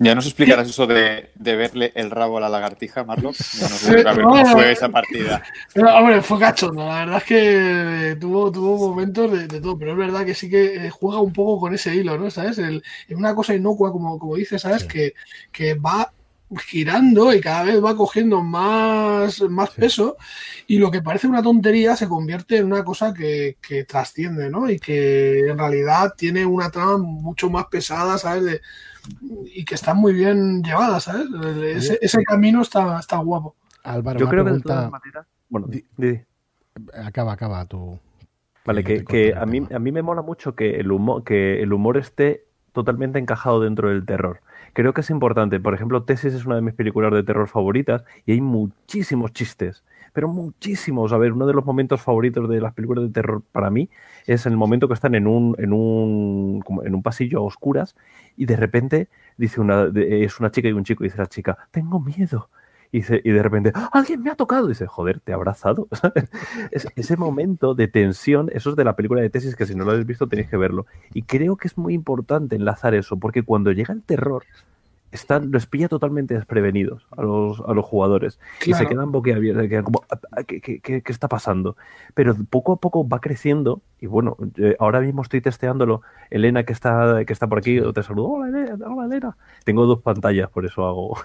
ya 0.00 0.14
nos 0.14 0.26
explicarás 0.26 0.68
eso 0.68 0.86
de, 0.86 1.30
de, 1.34 1.56
verle 1.56 1.92
el 1.96 2.10
rabo 2.10 2.38
a 2.38 2.40
la 2.40 2.48
lagartija, 2.48 3.02
Marlon. 3.02 3.32
Ya 3.32 3.68
nos 3.68 3.88
ver 3.88 4.22
cómo 4.22 4.46
fue 4.46 4.70
esa 4.70 4.88
partida. 4.88 5.42
Pero, 5.74 5.92
hombre, 5.96 6.22
fue 6.22 6.38
cachondo. 6.38 6.86
La 6.86 7.04
verdad 7.04 7.16
es 7.16 7.24
que 7.24 8.16
tuvo, 8.20 8.52
tuvo 8.52 8.90
momentos 8.90 9.32
de, 9.32 9.48
de, 9.48 9.60
todo, 9.60 9.76
pero 9.76 9.92
es 9.92 9.98
verdad 9.98 10.24
que 10.24 10.34
sí 10.34 10.48
que 10.48 10.86
eh, 10.86 10.90
juega 10.90 11.20
un 11.20 11.32
poco 11.32 11.58
con 11.58 11.74
ese 11.74 11.94
hilo, 11.96 12.16
¿no? 12.16 12.30
¿Sabes? 12.30 12.58
El, 12.58 12.82
es 13.08 13.16
una 13.16 13.34
cosa 13.34 13.54
inocua, 13.54 13.90
como, 13.90 14.18
como 14.20 14.36
dices, 14.36 14.62
¿sabes? 14.62 14.82
Sí. 14.82 14.88
Que, 14.88 15.14
que 15.50 15.74
va 15.74 16.12
girando 16.56 17.32
y 17.34 17.40
cada 17.40 17.64
vez 17.64 17.84
va 17.84 17.94
cogiendo 17.96 18.42
más, 18.42 19.42
más 19.42 19.70
sí. 19.70 19.80
peso 19.80 20.16
y 20.66 20.78
lo 20.78 20.90
que 20.90 21.02
parece 21.02 21.26
una 21.26 21.42
tontería 21.42 21.94
se 21.94 22.08
convierte 22.08 22.56
en 22.56 22.66
una 22.66 22.84
cosa 22.84 23.12
que, 23.12 23.58
que, 23.60 23.84
trasciende, 23.84 24.48
¿no? 24.48 24.70
Y 24.70 24.78
que 24.78 25.40
en 25.40 25.58
realidad 25.58 26.14
tiene 26.16 26.46
una 26.46 26.70
trama 26.70 26.96
mucho 26.96 27.50
más 27.50 27.66
pesada, 27.66 28.16
¿sabes? 28.16 28.44
De, 28.44 28.60
y 29.54 29.64
que 29.64 29.74
está 29.74 29.94
muy 29.94 30.12
bien 30.12 30.62
llevada, 30.62 31.00
¿sabes? 31.00 31.26
Ese, 31.76 31.98
ese 32.00 32.22
camino 32.24 32.62
está, 32.62 32.98
está, 32.98 33.18
guapo. 33.18 33.56
Álvaro, 33.84 34.18
yo 34.18 34.28
creo 34.28 34.44
pregunta... 34.44 34.62
que 34.62 34.68
de 34.68 34.74
todas 34.74 34.90
maneras... 34.90 35.26
Bueno, 35.48 35.66
di, 35.68 35.84
di. 35.96 36.20
acaba, 36.94 37.32
acaba 37.32 37.64
tu... 37.66 37.98
Vale, 38.64 38.84
que, 38.84 39.04
que 39.04 39.34
a, 39.34 39.46
mí, 39.46 39.66
a 39.72 39.78
mí 39.78 39.92
me 39.92 40.02
mola 40.02 40.20
mucho 40.20 40.54
que 40.54 40.76
el, 40.76 40.92
humor, 40.92 41.24
que 41.24 41.62
el 41.62 41.72
humor 41.72 41.96
esté 41.96 42.44
totalmente 42.72 43.18
encajado 43.18 43.60
dentro 43.60 43.88
del 43.88 44.04
terror. 44.04 44.40
Creo 44.72 44.92
que 44.92 45.00
es 45.00 45.10
importante. 45.10 45.60
Por 45.60 45.74
ejemplo, 45.74 46.02
Tesis 46.04 46.34
es 46.34 46.46
una 46.46 46.56
de 46.56 46.62
mis 46.62 46.74
películas 46.74 47.12
de 47.12 47.22
terror 47.22 47.48
favoritas 47.48 48.04
y 48.26 48.32
hay 48.32 48.40
muchísimos 48.40 49.32
chistes, 49.32 49.84
pero 50.12 50.28
muchísimos. 50.28 51.12
A 51.12 51.18
ver, 51.18 51.32
uno 51.32 51.46
de 51.46 51.54
los 51.54 51.64
momentos 51.64 52.00
favoritos 52.00 52.48
de 52.48 52.60
las 52.60 52.74
películas 52.74 53.04
de 53.04 53.10
terror 53.10 53.42
para 53.52 53.70
mí 53.70 53.88
es 54.26 54.46
el 54.46 54.56
momento 54.56 54.88
que 54.88 54.94
están 54.94 55.14
en 55.14 55.26
un, 55.26 55.54
en 55.58 55.72
un, 55.72 56.62
en 56.84 56.94
un 56.94 57.02
pasillo 57.02 57.38
a 57.38 57.42
oscuras 57.42 57.96
y 58.36 58.46
de 58.46 58.56
repente 58.56 59.08
dice 59.36 59.60
una, 59.60 59.90
es 59.94 60.40
una 60.40 60.50
chica 60.50 60.68
y 60.68 60.72
un 60.72 60.84
chico, 60.84 61.04
y 61.04 61.08
dice 61.08 61.18
la 61.18 61.26
chica, 61.26 61.58
tengo 61.70 62.00
miedo. 62.00 62.48
Y, 62.90 63.02
de 63.02 63.42
repente, 63.42 63.72
alguien 63.92 64.22
me 64.22 64.30
ha 64.30 64.34
tocado. 64.34 64.66
Y 64.66 64.70
dice, 64.70 64.86
joder, 64.86 65.20
te 65.20 65.32
ha 65.32 65.34
abrazado. 65.34 65.88
es, 66.70 66.86
ese 66.96 67.16
momento 67.16 67.74
de 67.74 67.88
tensión, 67.88 68.50
eso 68.52 68.70
es 68.70 68.76
de 68.76 68.84
la 68.84 68.96
película 68.96 69.20
de 69.20 69.30
tesis, 69.30 69.56
que 69.56 69.66
si 69.66 69.74
no 69.74 69.84
lo 69.84 69.90
habéis 69.90 70.06
visto 70.06 70.26
tenéis 70.26 70.48
que 70.48 70.56
verlo. 70.56 70.86
Y 71.12 71.22
creo 71.22 71.56
que 71.56 71.68
es 71.68 71.76
muy 71.76 71.94
importante 71.94 72.56
enlazar 72.56 72.94
eso, 72.94 73.18
porque 73.18 73.42
cuando 73.42 73.72
llega 73.72 73.92
el 73.92 74.02
terror, 74.02 74.44
están, 75.12 75.50
los 75.50 75.66
pilla 75.66 75.88
totalmente 75.88 76.34
desprevenidos 76.34 77.06
a 77.16 77.22
los, 77.22 77.60
a 77.60 77.72
los 77.72 77.84
jugadores 77.84 78.38
claro. 78.60 78.82
y 78.82 78.86
se 78.86 78.88
quedan 78.88 79.12
boquiabiertos, 79.12 79.68
quedan 79.68 79.84
como, 79.84 80.04
¿qué, 80.46 80.60
qué, 80.60 80.80
qué, 80.80 81.02
qué 81.02 81.12
está 81.12 81.28
pasando? 81.28 81.76
Pero 82.14 82.34
poco 82.50 82.72
a 82.72 82.76
poco 82.76 83.08
va 83.08 83.20
creciendo 83.20 83.82
y 84.00 84.06
bueno, 84.06 84.36
eh, 84.56 84.76
ahora 84.78 85.00
mismo 85.00 85.22
estoy 85.22 85.40
testeándolo. 85.40 86.02
Elena, 86.30 86.62
que 86.62 86.72
está, 86.72 87.24
que 87.26 87.32
está 87.32 87.48
por 87.48 87.58
aquí, 87.58 87.80
te 87.92 88.02
saludo. 88.02 88.28
Hola, 88.28 88.48
Elena. 88.48 88.86
Hola, 88.86 89.06
Elena. 89.06 89.36
Tengo 89.64 89.86
dos 89.86 90.02
pantallas, 90.02 90.48
por 90.50 90.64
eso 90.64 90.86
hago. 90.86 91.18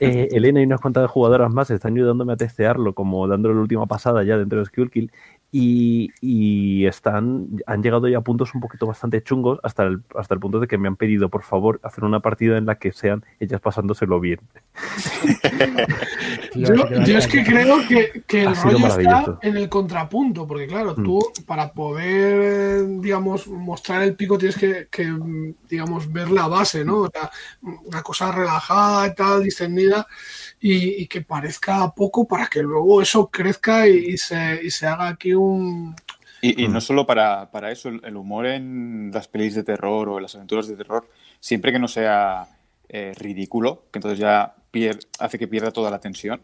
eh, 0.00 0.28
Elena 0.32 0.60
y 0.60 0.64
unas 0.64 0.80
cuantas 0.80 1.08
jugadoras 1.10 1.52
más 1.52 1.70
están 1.70 1.94
ayudándome 1.94 2.32
a 2.32 2.36
testearlo, 2.36 2.94
como 2.94 3.28
dándole 3.28 3.54
la 3.54 3.60
última 3.60 3.86
pasada 3.86 4.24
ya 4.24 4.38
dentro 4.38 4.58
de 4.58 4.64
Skullkill. 4.64 5.12
Y, 5.54 6.10
y, 6.22 6.86
están, 6.86 7.46
han 7.66 7.82
llegado 7.82 8.08
ya 8.08 8.18
a 8.18 8.20
puntos 8.22 8.54
un 8.54 8.62
poquito 8.62 8.86
bastante 8.86 9.22
chungos 9.22 9.58
hasta 9.62 9.84
el, 9.84 10.02
hasta 10.16 10.32
el 10.32 10.40
punto 10.40 10.58
de 10.60 10.66
que 10.66 10.78
me 10.78 10.88
han 10.88 10.96
pedido, 10.96 11.28
por 11.28 11.42
favor, 11.42 11.78
hacer 11.82 12.04
una 12.04 12.20
partida 12.20 12.56
en 12.56 12.64
la 12.64 12.76
que 12.76 12.90
sean 12.90 13.22
ellas 13.38 13.60
pasándoselo 13.60 14.18
bien. 14.18 14.40
yo, 16.54 16.74
yo, 17.04 17.18
es 17.18 17.28
que 17.28 17.44
creo 17.44 17.86
que, 17.86 18.22
que 18.26 18.44
el 18.44 18.56
rollo 18.56 18.86
está 18.86 19.38
en 19.42 19.58
el 19.58 19.68
contrapunto, 19.68 20.46
porque 20.46 20.66
claro, 20.66 20.94
tú 20.94 21.18
mm. 21.18 21.42
para 21.44 21.70
poder, 21.72 22.86
digamos, 23.00 23.46
mostrar 23.46 24.02
el 24.04 24.16
pico 24.16 24.38
tienes 24.38 24.56
que, 24.56 24.88
que, 24.90 25.14
digamos, 25.68 26.10
ver 26.10 26.30
la 26.30 26.48
base, 26.48 26.82
¿no? 26.82 27.00
O 27.00 27.10
sea, 27.10 27.30
una 27.60 28.02
cosa 28.02 28.32
relajada 28.32 29.06
y 29.08 29.14
tal, 29.14 29.42
distendida 29.42 30.06
y, 30.62 31.02
y, 31.02 31.06
que 31.08 31.22
parezca 31.22 31.92
poco 31.92 32.26
para 32.26 32.46
que 32.46 32.62
luego 32.62 33.02
eso 33.02 33.28
crezca 33.28 33.88
y, 33.88 34.12
y, 34.12 34.16
se, 34.16 34.60
y 34.62 34.70
se, 34.70 34.86
haga 34.86 35.08
aquí 35.08 35.34
un... 35.34 35.96
Y, 36.40 36.64
y 36.64 36.68
no 36.68 36.80
solo 36.80 37.04
para, 37.04 37.50
para, 37.50 37.72
eso, 37.72 37.88
el 37.88 38.16
humor 38.16 38.46
en 38.46 39.10
las 39.12 39.26
pelis 39.26 39.56
de 39.56 39.64
terror 39.64 40.08
o 40.08 40.18
en 40.18 40.22
las 40.22 40.36
aventuras 40.36 40.68
de 40.68 40.76
terror, 40.76 41.08
siempre 41.40 41.72
que 41.72 41.80
no 41.80 41.88
sea 41.88 42.46
eh, 42.88 43.12
ridículo, 43.18 43.86
que 43.90 43.98
entonces 43.98 44.20
ya 44.20 44.54
pier 44.70 45.00
hace 45.18 45.36
que 45.36 45.48
pierda 45.48 45.72
toda 45.72 45.90
la 45.90 45.98
tensión, 45.98 46.40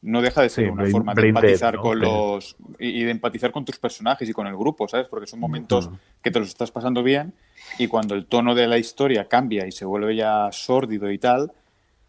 no 0.00 0.22
deja 0.22 0.42
de 0.42 0.48
ser 0.48 0.64
sí, 0.64 0.70
una 0.70 0.82
brain, 0.82 0.92
forma 0.92 1.14
de 1.14 1.28
empatizar 1.28 1.74
¿no? 1.74 1.82
con 1.82 1.98
los 1.98 2.56
y 2.78 3.02
de 3.02 3.10
empatizar 3.10 3.50
con 3.50 3.64
tus 3.64 3.78
personajes 3.78 4.28
y 4.28 4.32
con 4.32 4.46
el 4.46 4.56
grupo, 4.56 4.88
¿sabes? 4.88 5.08
Porque 5.08 5.26
son 5.26 5.40
momentos 5.40 5.86
uh 5.86 5.90
-huh. 5.90 5.98
que 6.22 6.30
te 6.30 6.38
los 6.38 6.48
estás 6.48 6.70
pasando 6.70 7.02
bien 7.02 7.34
y 7.78 7.88
cuando 7.88 8.14
el 8.14 8.26
tono 8.26 8.54
de 8.54 8.66
la 8.66 8.78
historia 8.78 9.28
cambia 9.28 9.66
y 9.66 9.72
se 9.72 9.84
vuelve 9.84 10.14
ya 10.14 10.50
sórdido 10.52 11.10
y 11.10 11.18
tal, 11.18 11.52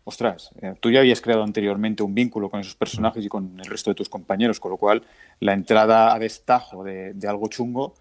ostras, 0.09 0.51
eh, 0.61 0.73
tú 0.79 0.91
ya 0.91 0.99
habías 0.99 1.21
creado 1.21 1.43
anteriormente 1.43 2.03
un 2.03 2.13
vínculo 2.13 2.49
con 2.49 2.59
esos 2.59 2.75
personajes 2.75 3.23
y 3.23 3.29
con 3.29 3.59
el 3.59 3.65
resto 3.65 3.91
de 3.91 3.95
tus 3.95 4.09
compañeros, 4.09 4.59
con 4.59 4.71
lo 4.71 4.77
cual 4.77 5.03
la 5.39 5.53
entrada 5.53 6.13
a 6.13 6.19
destajo 6.19 6.83
de, 6.83 7.13
de 7.13 7.27
algo 7.27 7.47
chungo, 7.47 7.93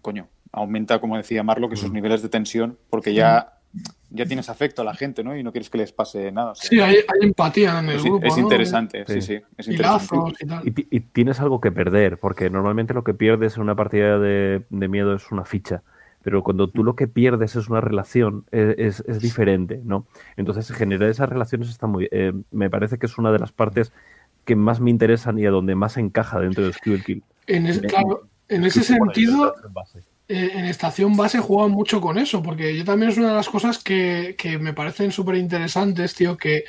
coño, 0.00 0.28
aumenta, 0.52 1.00
como 1.00 1.16
decía 1.16 1.42
Marlo, 1.42 1.68
que 1.68 1.74
esos 1.74 1.92
niveles 1.92 2.22
de 2.22 2.28
tensión, 2.28 2.78
porque 2.88 3.12
ya 3.14 3.54
ya 4.10 4.26
tienes 4.26 4.48
afecto 4.48 4.82
a 4.82 4.84
la 4.84 4.94
gente, 4.94 5.24
¿no? 5.24 5.36
Y 5.36 5.42
no 5.42 5.50
quieres 5.50 5.68
que 5.68 5.78
les 5.78 5.90
pase 5.90 6.30
nada. 6.30 6.52
O 6.52 6.54
sea, 6.54 6.70
sí, 6.70 6.80
hay, 6.80 6.96
hay, 6.96 7.28
empatía 7.28 7.80
en 7.80 7.88
el 7.88 7.96
es, 7.96 8.04
grupo. 8.04 8.24
Es 8.24 8.38
interesante, 8.38 9.00
¿no? 9.00 9.06
sí, 9.06 9.20
sí, 9.20 9.40
es 9.58 9.68
interesante. 9.68 10.46
Y, 10.64 10.70
y, 10.70 10.86
y, 10.90 11.00
tienes 11.00 11.40
algo 11.40 11.60
que 11.60 11.72
perder, 11.72 12.18
porque 12.18 12.48
normalmente 12.48 12.94
lo 12.94 13.02
que 13.02 13.12
pierdes 13.12 13.56
en 13.56 13.62
una 13.62 13.74
partida 13.74 14.20
de, 14.20 14.62
de, 14.70 14.88
miedo 14.88 15.16
es 15.16 15.32
una 15.32 15.44
ficha. 15.44 15.82
Pero 16.24 16.42
cuando 16.42 16.68
tú 16.68 16.82
lo 16.82 16.96
que 16.96 17.06
pierdes 17.06 17.54
es 17.54 17.68
una 17.68 17.82
relación, 17.82 18.46
es, 18.50 18.74
es, 18.78 19.04
es 19.06 19.20
diferente, 19.20 19.80
¿no? 19.84 20.06
Entonces, 20.36 20.72
generar 20.72 21.10
esas 21.10 21.28
relaciones 21.28 21.68
está 21.68 21.86
muy. 21.86 22.08
Eh, 22.10 22.32
me 22.50 22.70
parece 22.70 22.98
que 22.98 23.06
es 23.06 23.18
una 23.18 23.30
de 23.30 23.38
las 23.38 23.52
partes 23.52 23.92
que 24.44 24.56
más 24.56 24.80
me 24.80 24.90
interesan 24.90 25.38
y 25.38 25.46
a 25.46 25.50
donde 25.50 25.74
más 25.74 25.96
encaja 25.98 26.40
dentro 26.40 26.64
de 26.64 26.72
Skill 26.72 27.04
Kill. 27.04 27.22
En, 27.46 27.66
es, 27.66 27.80
claro, 27.80 28.26
en 28.48 28.64
ese 28.64 28.82
sentido 28.82 29.54
eh, 30.26 30.52
en 30.54 30.64
estación 30.64 31.16
base 31.16 31.38
juegan 31.38 31.70
mucho 31.70 32.00
con 32.00 32.16
eso, 32.16 32.42
porque 32.42 32.74
yo 32.74 32.82
también 32.84 33.12
es 33.12 33.18
una 33.18 33.28
de 33.28 33.34
las 33.34 33.50
cosas 33.50 33.78
que, 33.78 34.34
que 34.38 34.58
me 34.58 34.72
parecen 34.72 35.12
súper 35.12 35.36
interesantes, 35.36 36.14
tío, 36.14 36.38
que 36.38 36.64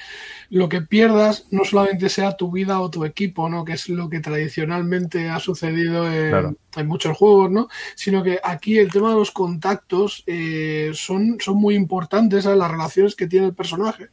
lo 0.49 0.67
que 0.67 0.81
pierdas 0.81 1.47
no 1.51 1.63
solamente 1.63 2.09
sea 2.09 2.35
tu 2.35 2.51
vida 2.51 2.81
o 2.81 2.89
tu 2.89 3.05
equipo, 3.05 3.47
¿no? 3.47 3.63
Que 3.63 3.73
es 3.73 3.87
lo 3.87 4.09
que 4.09 4.19
tradicionalmente 4.19 5.29
ha 5.29 5.39
sucedido 5.39 6.05
en, 6.11 6.29
claro. 6.31 6.55
en 6.75 6.87
muchos 6.87 7.17
juegos, 7.17 7.49
¿no? 7.49 7.69
Sino 7.95 8.23
que 8.23 8.41
aquí 8.43 8.77
el 8.77 8.91
tema 8.91 9.11
de 9.11 9.15
los 9.15 9.31
contactos 9.31 10.25
eh, 10.27 10.91
son, 10.93 11.37
son 11.39 11.55
muy 11.55 11.75
importantes, 11.75 12.43
¿sabes? 12.43 12.59
Las 12.59 12.71
relaciones 12.71 13.15
que 13.15 13.27
tiene 13.27 13.45
el 13.47 13.55
personaje. 13.55 14.09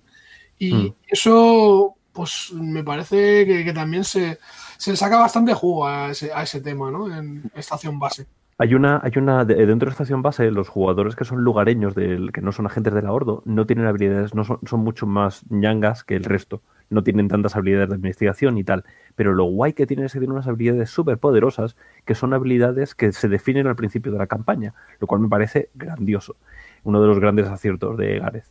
Y 0.56 0.72
mm. 0.72 0.94
eso, 1.08 1.96
pues, 2.12 2.52
me 2.52 2.84
parece 2.84 3.44
que, 3.44 3.64
que 3.64 3.72
también 3.72 4.04
se, 4.04 4.38
se, 4.78 4.96
saca 4.96 5.18
bastante 5.18 5.52
jugo 5.52 5.84
a 5.84 6.12
ese, 6.12 6.32
a 6.32 6.44
ese 6.44 6.60
tema, 6.60 6.92
¿no? 6.92 7.12
En 7.12 7.50
estación 7.56 7.98
base. 7.98 8.26
Hay 8.62 8.76
una, 8.76 9.00
hay 9.02 9.10
una 9.16 9.44
dentro 9.44 9.86
de 9.86 9.90
estación 9.90 10.22
base, 10.22 10.48
los 10.52 10.68
jugadores 10.68 11.16
que 11.16 11.24
son 11.24 11.42
lugareños, 11.42 11.96
del, 11.96 12.30
que 12.30 12.40
no 12.40 12.52
son 12.52 12.66
agentes 12.66 12.94
de 12.94 13.02
la 13.02 13.10
Ordo, 13.10 13.42
no 13.44 13.66
tienen 13.66 13.86
habilidades, 13.86 14.36
no 14.36 14.44
son, 14.44 14.60
son 14.64 14.84
mucho 14.84 15.04
más 15.04 15.44
ñangas 15.50 16.04
que 16.04 16.14
el 16.14 16.22
resto. 16.22 16.62
No 16.88 17.02
tienen 17.02 17.26
tantas 17.26 17.56
habilidades 17.56 17.88
de 17.88 17.96
investigación 17.96 18.58
y 18.58 18.62
tal. 18.62 18.84
Pero 19.16 19.34
lo 19.34 19.46
guay 19.46 19.72
que 19.72 19.84
tienen 19.84 20.06
es 20.06 20.12
que 20.12 20.20
tienen 20.20 20.34
unas 20.34 20.46
habilidades 20.46 20.90
súper 20.90 21.18
poderosas, 21.18 21.74
que 22.04 22.14
son 22.14 22.34
habilidades 22.34 22.94
que 22.94 23.10
se 23.10 23.28
definen 23.28 23.66
al 23.66 23.74
principio 23.74 24.12
de 24.12 24.18
la 24.18 24.28
campaña, 24.28 24.74
lo 25.00 25.08
cual 25.08 25.22
me 25.22 25.28
parece 25.28 25.70
grandioso. 25.74 26.36
Uno 26.84 27.02
de 27.02 27.08
los 27.08 27.18
grandes 27.18 27.48
aciertos 27.48 27.98
de 27.98 28.20
Gareth. 28.20 28.46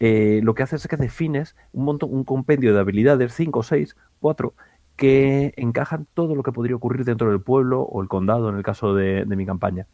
Eh, 0.00 0.40
lo 0.42 0.54
que 0.54 0.62
hace 0.62 0.76
es 0.76 0.88
que 0.88 0.96
defines 0.96 1.54
un 1.74 1.84
montón, 1.84 2.14
un 2.14 2.24
compendio 2.24 2.72
de 2.72 2.80
habilidades, 2.80 3.34
5, 3.34 3.62
6, 3.62 3.94
4, 4.20 4.54
que 4.96 5.52
encajan 5.56 6.06
todo 6.14 6.34
lo 6.34 6.42
que 6.42 6.52
podría 6.52 6.76
ocurrir 6.76 7.04
dentro 7.04 7.30
del 7.30 7.40
pueblo 7.40 7.82
o 7.82 8.02
el 8.02 8.08
condado 8.08 8.48
en 8.48 8.56
el 8.56 8.62
caso 8.62 8.94
de, 8.94 9.24
mi 9.26 9.46
campaña. 9.46 9.86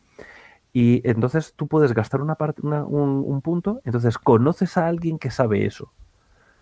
Y 0.73 1.01
entonces 1.09 1.55
tú 1.57 1.67
puedes 1.67 1.95
gastar 1.95 2.21
una 2.21 2.37
parte, 2.37 2.63
un, 2.63 3.25
un, 3.27 3.41
punto, 3.41 3.81
entonces 3.85 4.19
conoces 4.19 4.77
a 4.77 4.87
alguien 4.87 5.19
que 5.19 5.31
sabe 5.31 5.67
eso. 5.67 5.93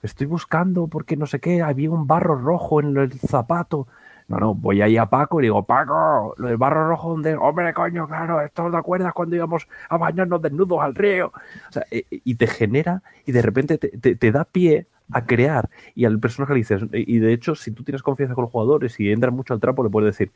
Estoy 0.02 0.26
buscando 0.26 0.86
porque 0.86 1.16
no 1.16 1.26
sé 1.26 1.40
qué, 1.40 1.60
había 1.60 1.90
un 1.90 2.06
barro 2.06 2.36
rojo 2.36 2.80
en 2.80 2.96
el 2.96 3.12
zapato. 3.12 3.88
No, 4.28 4.38
no, 4.38 4.54
voy 4.54 4.82
ahí 4.82 4.96
a 4.96 5.06
Paco 5.06 5.40
y 5.40 5.44
digo, 5.44 5.64
Paco, 5.64 6.34
lo 6.36 6.48
del 6.48 6.56
barro 6.58 6.88
rojo 6.88 7.10
donde, 7.10 7.34
hombre, 7.34 7.72
coño, 7.74 8.06
claro, 8.06 8.40
esto 8.40 8.70
te 8.70 8.76
acuerdas 8.76 9.12
cuando 9.14 9.36
íbamos 9.36 9.66
a 9.88 9.96
bañarnos 9.96 10.40
desnudos 10.40 10.80
al 10.80 10.94
río. 10.94 11.32
O 11.68 11.72
sea, 11.72 11.84
y 11.90 12.34
te 12.36 12.46
genera 12.46 13.02
y 13.26 13.32
de 13.32 13.42
repente 13.42 13.78
te, 13.78 13.88
te, 13.88 14.14
te 14.14 14.32
da 14.32 14.44
pie 14.44 14.86
a 15.12 15.24
crear 15.24 15.68
y 15.94 16.04
al 16.04 16.18
personaje 16.18 16.52
le 16.52 16.58
dices, 16.58 16.82
y 16.92 17.18
de 17.18 17.32
hecho, 17.32 17.54
si 17.54 17.70
tú 17.70 17.82
tienes 17.82 18.02
confianza 18.02 18.34
con 18.34 18.42
los 18.42 18.52
jugadores 18.52 18.98
y 19.00 19.10
entras 19.10 19.32
mucho 19.32 19.54
al 19.54 19.60
trapo, 19.60 19.82
le 19.82 19.90
puedes 19.90 20.14
decir, 20.14 20.32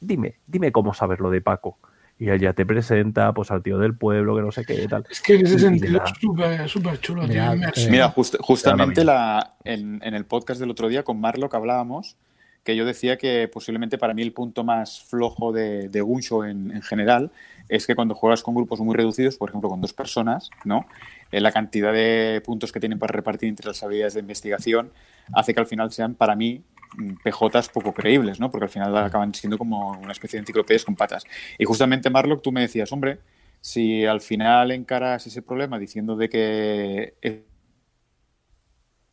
dime, 0.00 0.36
dime 0.46 0.72
cómo 0.72 0.94
sabes 0.94 1.20
lo 1.20 1.30
de 1.30 1.40
Paco. 1.40 1.78
Y 2.18 2.28
él 2.28 2.38
ya 2.38 2.52
te 2.52 2.64
presenta 2.64 3.32
pues 3.32 3.50
al 3.50 3.62
tío 3.62 3.78
del 3.78 3.96
pueblo, 3.96 4.36
que 4.36 4.42
no 4.42 4.52
sé 4.52 4.64
qué 4.64 4.86
tal. 4.86 5.04
Es 5.10 5.20
que 5.20 5.34
en 5.34 5.46
ese 5.46 5.58
sentido 5.58 6.00
es 6.04 6.70
súper 6.70 7.00
chulo. 7.00 7.26
Mira, 7.26 7.72
tío. 7.72 7.90
mira 7.90 8.10
just, 8.10 8.36
justamente 8.38 9.02
la, 9.02 9.54
en, 9.64 10.00
en, 10.04 10.14
el 10.14 10.24
podcast 10.24 10.60
del 10.60 10.70
otro 10.70 10.88
día 10.88 11.02
con 11.02 11.20
Marlo 11.20 11.48
que 11.48 11.56
hablábamos, 11.56 12.16
que 12.62 12.76
yo 12.76 12.84
decía 12.84 13.18
que 13.18 13.48
posiblemente 13.48 13.98
para 13.98 14.14
mí 14.14 14.22
el 14.22 14.32
punto 14.32 14.62
más 14.62 15.02
flojo 15.02 15.52
de, 15.52 15.88
de 15.88 16.00
Gunsho 16.00 16.44
en, 16.44 16.70
en, 16.70 16.82
general 16.82 17.32
es 17.68 17.86
que 17.86 17.96
cuando 17.96 18.14
juegas 18.14 18.42
con 18.42 18.54
grupos 18.54 18.78
muy 18.80 18.94
reducidos, 18.94 19.36
por 19.36 19.48
ejemplo 19.48 19.68
con 19.68 19.80
dos 19.80 19.92
personas, 19.92 20.50
¿no? 20.64 20.86
Eh, 21.32 21.40
la 21.40 21.50
cantidad 21.50 21.92
de 21.92 22.42
puntos 22.44 22.70
que 22.70 22.78
tienen 22.78 22.98
para 22.98 23.12
repartir 23.12 23.48
entre 23.48 23.66
las 23.66 23.82
habilidades 23.82 24.14
de 24.14 24.20
investigación 24.20 24.92
hace 25.32 25.54
que 25.54 25.60
al 25.60 25.66
final 25.66 25.90
sean 25.90 26.14
para 26.14 26.36
mí 26.36 26.62
mm, 26.96 27.14
PJs 27.24 27.70
poco 27.70 27.92
creíbles, 27.94 28.38
¿no? 28.38 28.50
Porque 28.50 28.64
al 28.66 28.70
final 28.70 28.96
acaban 28.98 29.34
siendo 29.34 29.58
como 29.58 29.92
una 29.92 30.12
especie 30.12 30.36
de 30.36 30.42
enciclopedias 30.42 30.84
con 30.84 30.94
patas. 30.94 31.24
Y 31.58 31.64
justamente, 31.64 32.10
Marlock, 32.10 32.42
tú 32.42 32.52
me 32.52 32.60
decías, 32.60 32.92
hombre, 32.92 33.18
si 33.62 34.04
al 34.04 34.20
final 34.20 34.72
encaras 34.72 35.26
ese 35.26 35.40
problema 35.40 35.78
diciendo 35.78 36.16
de 36.16 36.28
que 36.28 37.14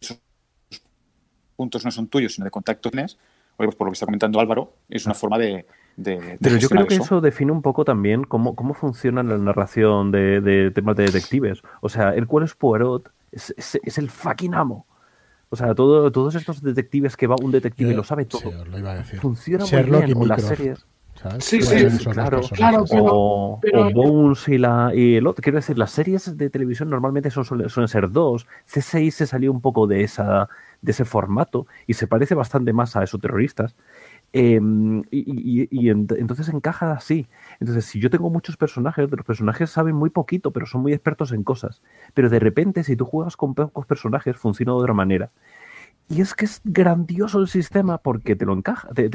esos 0.01 0.19
puntos 1.55 1.85
no 1.85 1.91
son 1.91 2.07
tuyos, 2.07 2.33
sino 2.33 2.45
de 2.45 2.51
contacto 2.51 2.89
tienes, 2.91 3.17
pues 3.55 3.75
por 3.75 3.87
lo 3.87 3.91
que 3.91 3.95
está 3.95 4.05
comentando 4.05 4.39
Álvaro, 4.39 4.73
es 4.89 5.05
una 5.05 5.15
forma 5.15 5.37
de... 5.37 5.65
de, 6.01 6.19
de 6.19 6.37
Pero 6.41 6.57
yo 6.57 6.69
creo 6.69 6.87
que 6.87 6.95
eso. 6.95 7.21
define 7.21 7.51
un 7.51 7.61
poco 7.61 7.83
también 7.85 8.23
cómo, 8.23 8.55
cómo 8.55 8.73
funciona 8.73 9.21
la 9.23 9.37
narración 9.37 10.11
de, 10.11 10.41
de, 10.41 10.71
temas 10.71 10.95
de 10.95 11.03
detectives. 11.05 11.61
O 11.81 11.89
sea, 11.89 12.13
el 12.15 12.25
cual 12.27 12.45
es 12.45 12.55
Poirot, 12.55 13.11
es, 13.31 13.53
es, 13.57 13.79
es 13.83 13.97
el 13.97 14.09
fucking 14.09 14.53
amo. 14.55 14.85
O 15.49 15.55
sea, 15.55 15.73
todo, 15.75 16.11
todos 16.11 16.35
estos 16.35 16.61
detectives 16.61 17.17
que 17.17 17.27
va 17.27 17.35
un 17.41 17.51
detective 17.51 17.91
y 17.91 17.95
lo 17.95 18.03
sabe 18.03 18.25
todo. 18.25 18.41
Sí, 18.41 18.47
os 18.47 18.67
lo 18.67 18.77
iba 18.77 18.91
a 18.91 18.95
decir. 18.95 19.19
Funciona 19.19 19.65
Sherlock 19.65 20.01
muy 20.01 20.05
bien 20.05 20.17
con 20.19 20.27
las 20.27 20.41
series. 20.43 20.85
¿sabes? 21.15 21.43
Sí, 21.43 21.61
sí, 21.61 22.05
claro, 22.05 22.39
claro, 22.53 22.85
pero- 22.89 23.05
o, 23.09 23.59
pero- 23.61 23.87
o 23.87 23.91
Bones 23.91 24.47
y, 24.47 24.57
la, 24.57 24.91
y 24.95 25.15
el 25.15 25.27
otro. 25.27 25.41
Quiero 25.41 25.57
decir, 25.57 25.77
las 25.77 25.91
series 25.91 26.37
de 26.37 26.49
televisión 26.49 26.89
normalmente 26.89 27.29
son, 27.29 27.43
suelen, 27.43 27.67
suelen 27.67 27.89
ser 27.89 28.09
dos. 28.11 28.47
C6 28.71 29.09
se 29.11 29.27
salió 29.27 29.51
un 29.51 29.59
poco 29.59 29.85
de, 29.87 30.03
esa, 30.03 30.47
de 30.81 30.91
ese 30.91 31.03
formato 31.03 31.65
y 31.87 31.95
se 31.95 32.07
parece 32.07 32.35
bastante 32.35 32.71
más 32.71 32.95
a 32.95 33.03
esos 33.03 33.19
terroristas. 33.19 33.75
Eh, 34.33 34.59
y 35.11 35.63
y- 35.63 35.67
y 35.71 35.89
ent- 35.91 36.15
entonces 36.17 36.49
encaja 36.49 36.91
así. 36.91 37.27
Entonces, 37.59 37.85
si 37.85 37.99
yo 37.99 38.09
tengo 38.09 38.29
muchos 38.29 38.57
personajes, 38.57 39.09
los 39.09 39.25
personajes 39.25 39.69
saben 39.71 39.95
muy 39.95 40.09
poquito, 40.11 40.51
pero 40.51 40.65
son 40.67 40.81
muy 40.81 40.93
expertos 40.93 41.31
en 41.31 41.43
cosas. 41.43 41.81
Pero 42.13 42.29
de 42.29 42.39
repente, 42.39 42.83
si 42.83 42.95
tú 42.95 43.05
juegas 43.05 43.35
con 43.37 43.55
pocos 43.55 43.85
personajes, 43.87 44.37
funciona 44.37 44.71
de 44.73 44.77
otra 44.77 44.93
manera. 44.93 45.31
Y 46.11 46.21
es 46.21 46.33
que 46.33 46.45
es 46.45 46.61
grandioso 46.63 47.39
el 47.39 47.47
sistema 47.47 47.99
porque 47.99 48.35
te 48.35 48.45
lo 48.45 48.53
encaja, 48.53 48.89
te, 48.93 49.09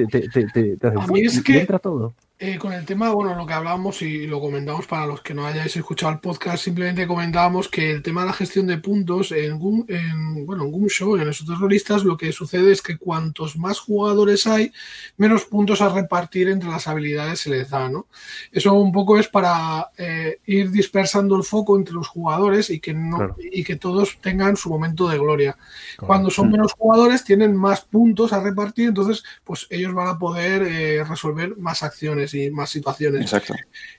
hace 0.88 1.08
es 1.26 1.42
que- 1.42 1.52
entra 1.60 1.78
todo. 1.80 2.14
Eh, 2.36 2.58
con 2.58 2.72
el 2.72 2.84
tema, 2.84 3.10
bueno, 3.10 3.36
lo 3.36 3.46
que 3.46 3.52
hablábamos 3.52 4.02
y 4.02 4.26
lo 4.26 4.40
comentamos 4.40 4.88
para 4.88 5.06
los 5.06 5.20
que 5.20 5.32
no 5.34 5.46
hayáis 5.46 5.76
escuchado 5.76 6.12
el 6.12 6.18
podcast, 6.18 6.64
simplemente 6.64 7.06
comentábamos 7.06 7.68
que 7.68 7.92
el 7.92 8.02
tema 8.02 8.22
de 8.22 8.26
la 8.26 8.32
gestión 8.32 8.66
de 8.66 8.76
puntos 8.78 9.30
en, 9.30 9.56
Gum- 9.60 9.84
en, 9.88 10.44
bueno, 10.44 10.64
en 10.64 10.72
Gumshow, 10.72 11.16
en 11.16 11.28
esos 11.28 11.46
terroristas, 11.46 12.02
lo 12.02 12.16
que 12.16 12.32
sucede 12.32 12.72
es 12.72 12.82
que 12.82 12.98
cuantos 12.98 13.56
más 13.56 13.78
jugadores 13.78 14.48
hay, 14.48 14.72
menos 15.16 15.44
puntos 15.44 15.80
a 15.80 15.90
repartir 15.90 16.48
entre 16.48 16.68
las 16.68 16.88
habilidades 16.88 17.38
se 17.38 17.50
les 17.50 17.70
da, 17.70 17.88
¿no? 17.88 18.08
Eso 18.50 18.74
un 18.74 18.90
poco 18.90 19.16
es 19.16 19.28
para 19.28 19.90
eh, 19.96 20.40
ir 20.44 20.72
dispersando 20.72 21.36
el 21.36 21.44
foco 21.44 21.76
entre 21.78 21.94
los 21.94 22.08
jugadores 22.08 22.68
y 22.68 22.80
que 22.80 22.94
no 22.94 23.16
Claro. 23.16 23.36
y 23.38 23.62
que 23.62 23.76
todos 23.76 24.18
tengan 24.20 24.56
su 24.56 24.68
momento 24.70 25.08
de 25.08 25.18
gloria. 25.18 25.56
Cuando 25.98 26.30
son 26.30 26.50
menos 26.50 26.72
jugadores 26.72 27.22
tienen 27.22 27.54
más 27.54 27.82
puntos 27.82 28.32
a 28.32 28.42
repartir, 28.42 28.88
entonces 28.88 29.22
pues 29.44 29.68
ellos 29.70 29.94
van 29.94 30.08
a 30.08 30.18
poder 30.18 30.62
eh, 30.64 31.04
resolver 31.04 31.56
más 31.58 31.84
acciones 31.84 32.23
y 32.32 32.50
más 32.50 32.70
situaciones. 32.70 33.22
Exacto. 33.22 33.54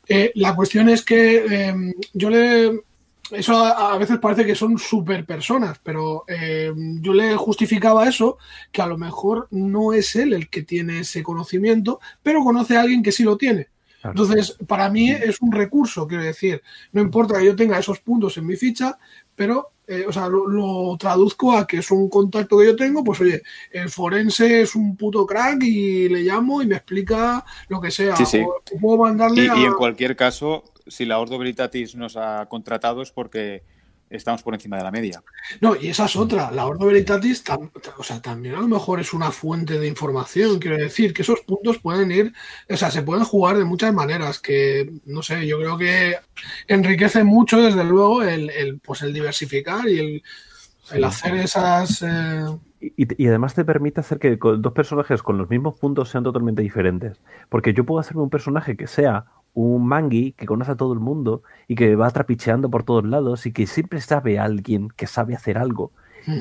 Eh, 0.07 0.31
la 0.35 0.55
cuestión 0.55 0.89
es 0.89 1.03
que 1.03 1.45
eh, 1.47 1.93
yo 2.13 2.29
le... 2.31 2.81
Eso 3.31 3.57
a, 3.57 3.93
a 3.93 3.97
veces 3.97 4.19
parece 4.19 4.45
que 4.45 4.55
son 4.55 4.77
super 4.77 5.25
personas, 5.25 5.79
pero 5.83 6.25
eh, 6.27 6.71
yo 7.01 7.13
le 7.13 7.35
justificaba 7.35 8.07
eso, 8.07 8.37
que 8.71 8.83
a 8.83 8.87
lo 8.87 8.97
mejor 8.97 9.47
no 9.51 9.93
es 9.93 10.15
él 10.15 10.33
el 10.33 10.47
que 10.47 10.61
tiene 10.61 10.99
ese 10.99 11.23
conocimiento, 11.23 11.99
pero 12.21 12.43
conoce 12.43 12.77
a 12.77 12.81
alguien 12.81 13.01
que 13.01 13.11
sí 13.11 13.23
lo 13.23 13.35
tiene. 13.35 13.67
Entonces, 14.03 14.55
para 14.67 14.89
mí 14.91 15.09
es 15.09 15.41
un 15.41 15.51
recurso, 15.51 16.07
quiero 16.07 16.23
decir, 16.23 16.61
no 16.91 17.01
importa 17.01 17.39
que 17.39 17.45
yo 17.45 17.55
tenga 17.55 17.79
esos 17.79 17.99
puntos 17.99 18.37
en 18.37 18.45
mi 18.45 18.55
ficha, 18.55 18.99
pero, 19.35 19.71
eh, 19.87 20.05
o 20.07 20.11
sea, 20.11 20.27
lo, 20.27 20.47
lo 20.47 20.97
traduzco 20.97 21.53
a 21.55 21.67
que 21.67 21.77
es 21.77 21.91
un 21.91 22.09
contacto 22.09 22.57
que 22.57 22.65
yo 22.65 22.75
tengo, 22.75 23.03
pues 23.03 23.21
oye, 23.21 23.41
el 23.71 23.89
forense 23.89 24.61
es 24.61 24.75
un 24.75 24.95
puto 24.95 25.25
crack 25.25 25.61
y 25.63 26.09
le 26.09 26.21
llamo 26.21 26.61
y 26.61 26.67
me 26.67 26.75
explica 26.75 27.45
lo 27.67 27.79
que 27.79 27.91
sea. 27.91 28.15
Sí, 28.15 28.25
sí. 28.25 28.41
O 28.41 28.61
puedo 28.79 28.97
mandarle 29.03 29.43
Y, 29.43 29.47
a... 29.47 29.55
y 29.57 29.65
en 29.65 29.73
cualquier 29.73 30.15
caso, 30.15 30.63
si 30.87 31.05
la 31.05 31.19
Ordo 31.19 31.37
Veritatis 31.37 31.95
nos 31.95 32.17
ha 32.17 32.45
contratado 32.47 33.01
es 33.01 33.11
porque 33.11 33.63
estamos 34.09 34.43
por 34.43 34.53
encima 34.53 34.77
de 34.77 34.83
la 34.83 34.91
media. 34.91 35.23
No, 35.61 35.75
y 35.75 35.87
esa 35.89 36.05
es 36.05 36.15
otra. 36.15 36.51
La 36.51 36.65
Ordo 36.65 36.85
Veritatis, 36.85 37.43
tam- 37.43 37.71
o 37.97 38.03
sea, 38.03 38.21
también 38.21 38.55
a 38.55 38.59
lo 38.61 38.67
mejor 38.67 38.99
es 38.99 39.13
una 39.13 39.31
fuente 39.31 39.79
de 39.79 39.87
información. 39.87 40.59
Quiero 40.59 40.77
decir 40.77 41.13
que 41.13 41.23
esos 41.23 41.41
puntos 41.41 41.79
pueden 41.79 42.11
ir, 42.11 42.33
o 42.69 42.77
sea, 42.77 42.91
se 42.91 43.01
pueden 43.01 43.23
jugar 43.25 43.57
de 43.57 43.65
muchas 43.65 43.93
maneras. 43.93 44.39
Que, 44.39 44.91
no 45.05 45.21
sé, 45.23 45.45
yo 45.47 45.57
creo 45.57 45.77
que 45.77 46.17
enriquece 46.67 47.23
mucho, 47.23 47.61
desde 47.61 47.83
luego, 47.83 48.23
el, 48.23 48.49
el, 48.49 48.79
pues 48.79 49.01
el 49.01 49.13
diversificar 49.13 49.87
y 49.89 49.99
el, 49.99 50.23
el 50.91 51.03
hacer 51.03 51.35
esas. 51.35 52.01
eh, 52.03 52.45
Y, 52.97 53.23
y 53.23 53.27
además 53.27 53.53
te 53.55 53.65
permite 53.65 53.99
hacer 53.99 54.19
que 54.19 54.37
dos 54.37 54.73
personajes 54.73 55.23
con 55.23 55.37
los 55.37 55.49
mismos 55.49 55.79
puntos 55.79 56.09
sean 56.09 56.23
totalmente 56.23 56.61
diferentes. 56.61 57.21
Porque 57.49 57.73
yo 57.73 57.85
puedo 57.85 57.99
hacerme 57.99 58.23
un 58.23 58.29
personaje 58.29 58.75
que 58.77 58.87
sea 58.87 59.25
un 59.55 59.87
mangui 59.87 60.33
que 60.33 60.45
conoce 60.45 60.71
a 60.71 60.75
todo 60.75 60.93
el 60.93 60.99
mundo 60.99 61.41
y 61.67 61.75
que 61.75 61.95
va 61.95 62.11
trapicheando 62.11 62.69
por 62.69 62.83
todos 62.83 63.05
lados 63.05 63.45
y 63.45 63.53
que 63.53 63.65
siempre 63.65 64.01
sabe 64.01 64.37
a 64.37 64.43
alguien 64.43 64.89
que 64.89 65.07
sabe 65.07 65.33
hacer 65.33 65.57
algo. 65.57 65.91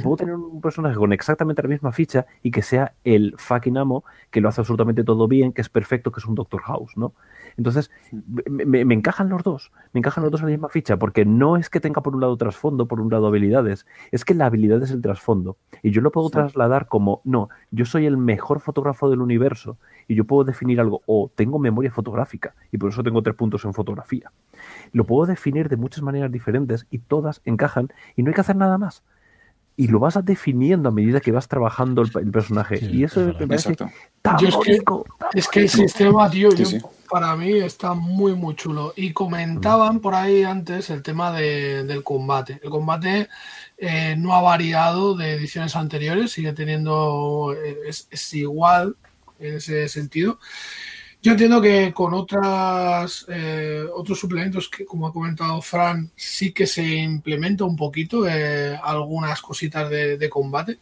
Puedo 0.02 0.16
tener 0.16 0.34
un 0.34 0.62
personaje 0.62 0.96
con 0.96 1.12
exactamente 1.12 1.62
la 1.62 1.68
misma 1.68 1.92
ficha 1.92 2.24
y 2.42 2.50
que 2.50 2.62
sea 2.62 2.94
el 3.04 3.34
fucking 3.36 3.76
amo 3.76 4.02
que 4.30 4.40
lo 4.40 4.48
hace 4.48 4.62
absolutamente 4.62 5.04
todo 5.04 5.28
bien, 5.28 5.52
que 5.52 5.60
es 5.60 5.68
perfecto, 5.68 6.10
que 6.10 6.20
es 6.20 6.26
un 6.26 6.34
Doctor 6.34 6.62
House, 6.62 6.96
¿no? 6.96 7.12
Entonces, 7.56 7.90
me, 8.48 8.80
encajan 8.80 9.28
los 9.28 9.42
dos, 9.42 9.72
me 9.92 9.98
encajan 9.98 10.22
los 10.22 10.30
dos 10.30 10.40
en 10.40 10.46
la 10.46 10.52
misma 10.52 10.68
ficha, 10.68 10.96
porque 10.98 11.24
no 11.24 11.56
es 11.56 11.70
que 11.70 11.80
tenga 11.80 12.02
por 12.02 12.14
un 12.14 12.20
lado 12.20 12.36
trasfondo, 12.36 12.86
por 12.86 13.00
un 13.00 13.10
lado 13.10 13.26
habilidades, 13.26 13.86
es 14.10 14.24
que 14.24 14.34
la 14.34 14.46
habilidad 14.46 14.82
es 14.82 14.90
el 14.90 15.00
trasfondo. 15.00 15.56
Y 15.82 15.90
yo 15.90 16.00
lo 16.00 16.10
puedo 16.10 16.30
trasladar 16.30 16.88
como, 16.88 17.20
no, 17.24 17.48
yo 17.70 17.84
soy 17.84 18.06
el 18.06 18.16
mejor 18.16 18.60
fotógrafo 18.60 19.10
del 19.10 19.20
universo 19.20 19.78
y 20.08 20.14
yo 20.14 20.24
puedo 20.24 20.44
definir 20.44 20.80
algo, 20.80 21.02
o 21.06 21.30
tengo 21.34 21.58
memoria 21.58 21.90
fotográfica 21.90 22.54
y 22.72 22.78
por 22.78 22.90
eso 22.90 23.02
tengo 23.02 23.22
tres 23.22 23.36
puntos 23.36 23.64
en 23.64 23.74
fotografía. 23.74 24.32
Lo 24.92 25.04
puedo 25.04 25.26
definir 25.26 25.68
de 25.68 25.76
muchas 25.76 26.02
maneras 26.02 26.30
diferentes 26.30 26.86
y 26.90 26.98
todas 26.98 27.40
encajan 27.44 27.88
y 28.16 28.22
no 28.22 28.30
hay 28.30 28.34
que 28.34 28.40
hacer 28.40 28.56
nada 28.56 28.78
más. 28.78 29.02
Y 29.76 29.88
lo 29.88 29.98
vas 29.98 30.16
definiendo 30.24 30.88
a 30.88 30.92
medida 30.92 31.20
que 31.20 31.32
vas 31.32 31.48
trabajando 31.48 32.02
el, 32.02 32.10
el 32.20 32.30
personaje. 32.30 32.76
Sí, 32.78 32.86
y 32.92 33.04
eso 33.04 33.20
es 33.20 33.26
me 33.26 33.32
verdad. 33.32 33.48
parece 33.48 33.72
Exacto. 33.72 33.94
tan 34.22 34.38
Yo 34.38 34.48
es 34.48 34.56
que- 34.64 34.78
tan 35.18 35.28
Es 35.34 35.48
que 35.48 35.60
el 35.62 35.68
sistema, 35.68 36.30
tío, 36.30 36.50
Sí, 36.52 36.58
yo- 36.58 36.66
sí. 36.66 36.78
para 37.10 37.34
mí 37.34 37.54
está 37.58 37.92
muy, 37.94 38.34
muy 38.34 38.54
chulo. 38.54 38.92
Y 38.96 39.12
comentaban 39.12 39.98
por 39.98 40.14
ahí 40.14 40.44
antes 40.44 40.90
el 40.90 41.02
tema 41.02 41.32
de- 41.32 41.82
del 41.84 42.04
combate. 42.04 42.60
El 42.62 42.70
combate 42.70 43.28
eh, 43.76 44.14
no 44.16 44.32
ha 44.34 44.40
variado 44.40 45.16
de 45.16 45.32
ediciones 45.32 45.74
anteriores, 45.74 46.30
sigue 46.30 46.52
teniendo, 46.52 47.52
eh, 47.60 47.78
es, 47.88 48.06
es 48.12 48.32
igual 48.34 48.94
en 49.40 49.56
ese 49.56 49.88
sentido. 49.88 50.38
Yo 51.24 51.32
entiendo 51.32 51.58
que 51.62 51.90
con 51.94 52.12
otras 52.12 53.24
eh, 53.28 53.82
otros 53.94 54.20
suplementos 54.20 54.68
que, 54.68 54.84
como 54.84 55.06
ha 55.06 55.12
comentado 55.12 55.62
Fran, 55.62 56.10
sí 56.14 56.52
que 56.52 56.66
se 56.66 56.84
implementa 56.84 57.64
un 57.64 57.76
poquito 57.76 58.28
eh, 58.28 58.78
algunas 58.82 59.40
cositas 59.40 59.88
de, 59.88 60.18
de 60.18 60.28
combate. 60.28 60.80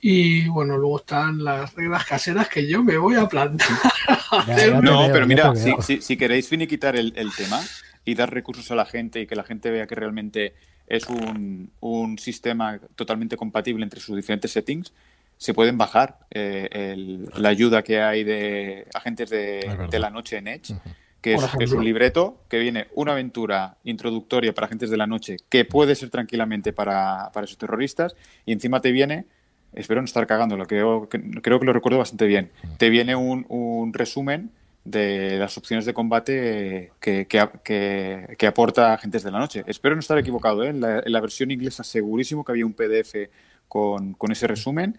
Y 0.00 0.46
bueno, 0.48 0.78
luego 0.78 0.98
están 0.98 1.42
las 1.42 1.74
reglas 1.74 2.04
caseras 2.04 2.48
que 2.48 2.64
yo 2.68 2.84
me 2.84 2.96
voy 2.96 3.16
a 3.16 3.26
plantar. 3.28 3.66
Ya, 4.46 4.56
ya 4.56 4.56
te 4.56 4.70
No, 4.82 4.98
veo, 5.02 5.12
pero 5.12 5.26
mira, 5.26 5.54
si, 5.56 5.74
si- 5.82 6.02
si 6.02 6.16
queréis 6.16 6.48
finiquitar 6.48 6.94
el, 6.94 7.12
el 7.16 7.34
tema 7.34 7.60
y 8.04 8.14
dar 8.14 8.32
recursos 8.32 8.70
a 8.70 8.76
la 8.76 8.84
gente 8.86 9.20
y 9.20 9.26
que 9.26 9.34
la 9.34 9.44
gente 9.44 9.70
vea 9.70 9.86
que 9.88 9.94
realmente 9.96 10.54
es 10.86 11.08
un, 11.08 11.70
un 11.80 12.18
sistema 12.18 12.78
totalmente 12.94 13.36
compatible 13.36 13.82
entre 13.82 13.98
sus 14.00 14.14
diferentes 14.14 14.52
settings, 14.52 14.92
se 15.38 15.52
pueden 15.54 15.76
bajar 15.78 16.18
eh, 16.30 16.68
el- 16.72 17.28
la 17.36 17.48
ayuda 17.50 17.82
que 17.82 18.00
hay 18.00 18.24
de 18.24 18.86
agentes 18.94 19.30
de, 19.30 19.60
la 19.98 20.10
noche 20.10 20.38
en 20.38 20.48
Edge, 20.48 20.74
que 21.20 21.34
es, 21.34 21.40
un 21.72 21.84
libreto 21.84 22.38
que 22.48 22.58
viene 22.58 22.86
una 22.94 23.12
aventura 23.12 23.76
introductoria 23.84 24.54
para 24.54 24.66
agentes 24.66 24.90
de 24.90 24.96
la 24.96 25.06
noche 25.06 25.36
que 25.48 25.64
puede 25.64 25.94
ser 25.94 26.10
tranquilamente 26.10 26.72
para, 26.72 27.30
para 27.32 27.44
esos 27.44 27.58
terroristas 27.58 28.14
y 28.46 28.52
encima 28.52 28.80
te 28.80 28.92
viene, 28.92 29.26
espero 29.74 30.00
no 30.00 30.04
estar 30.06 30.26
cagándolo, 30.26 30.66
creo 30.66 31.08
que, 31.08 31.20
creo 31.42 31.58
que 31.60 31.66
lo 31.66 31.72
recuerdo 31.72 31.98
bastante 31.98 32.26
bien, 32.26 32.50
te 32.78 32.88
viene 32.90 33.14
un, 33.16 33.44
un 33.48 33.92
resumen 33.92 34.50
de 34.84 35.36
las 35.38 35.58
opciones 35.58 35.84
de 35.84 35.92
combate 35.92 36.92
que, 37.00 37.26
que, 37.26 37.48
que- 37.64 38.36
que 38.38 38.46
aporta 38.46 38.92
Agentes 38.94 39.24
de 39.24 39.32
la 39.32 39.40
Noche. 39.40 39.64
Espero 39.66 39.96
no 39.96 40.00
estar 40.00 40.16
equivocado, 40.16 40.62
¿eh? 40.62 40.68
en, 40.68 40.80
la, 40.80 41.00
en 41.04 41.12
la 41.12 41.20
versión 41.20 41.50
inglesa 41.50 41.82
segurísimo 41.82 42.44
que 42.44 42.52
había 42.52 42.64
un 42.66 42.72
PDF 42.72 43.28
con, 43.66 44.14
con 44.14 44.30
ese 44.30 44.46
resumen 44.46 44.96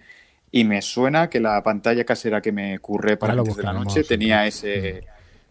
y 0.51 0.63
me 0.63 0.81
suena 0.81 1.29
que 1.29 1.39
la 1.39 1.61
pantalla 1.63 2.03
casera 2.05 2.41
que 2.41 2.51
me 2.51 2.79
curré 2.79 3.17
para 3.17 3.33
Agentes 3.33 3.57
de 3.57 3.63
la 3.63 3.73
Noche 3.73 4.03
tenía 4.03 4.47
ese, 4.47 5.03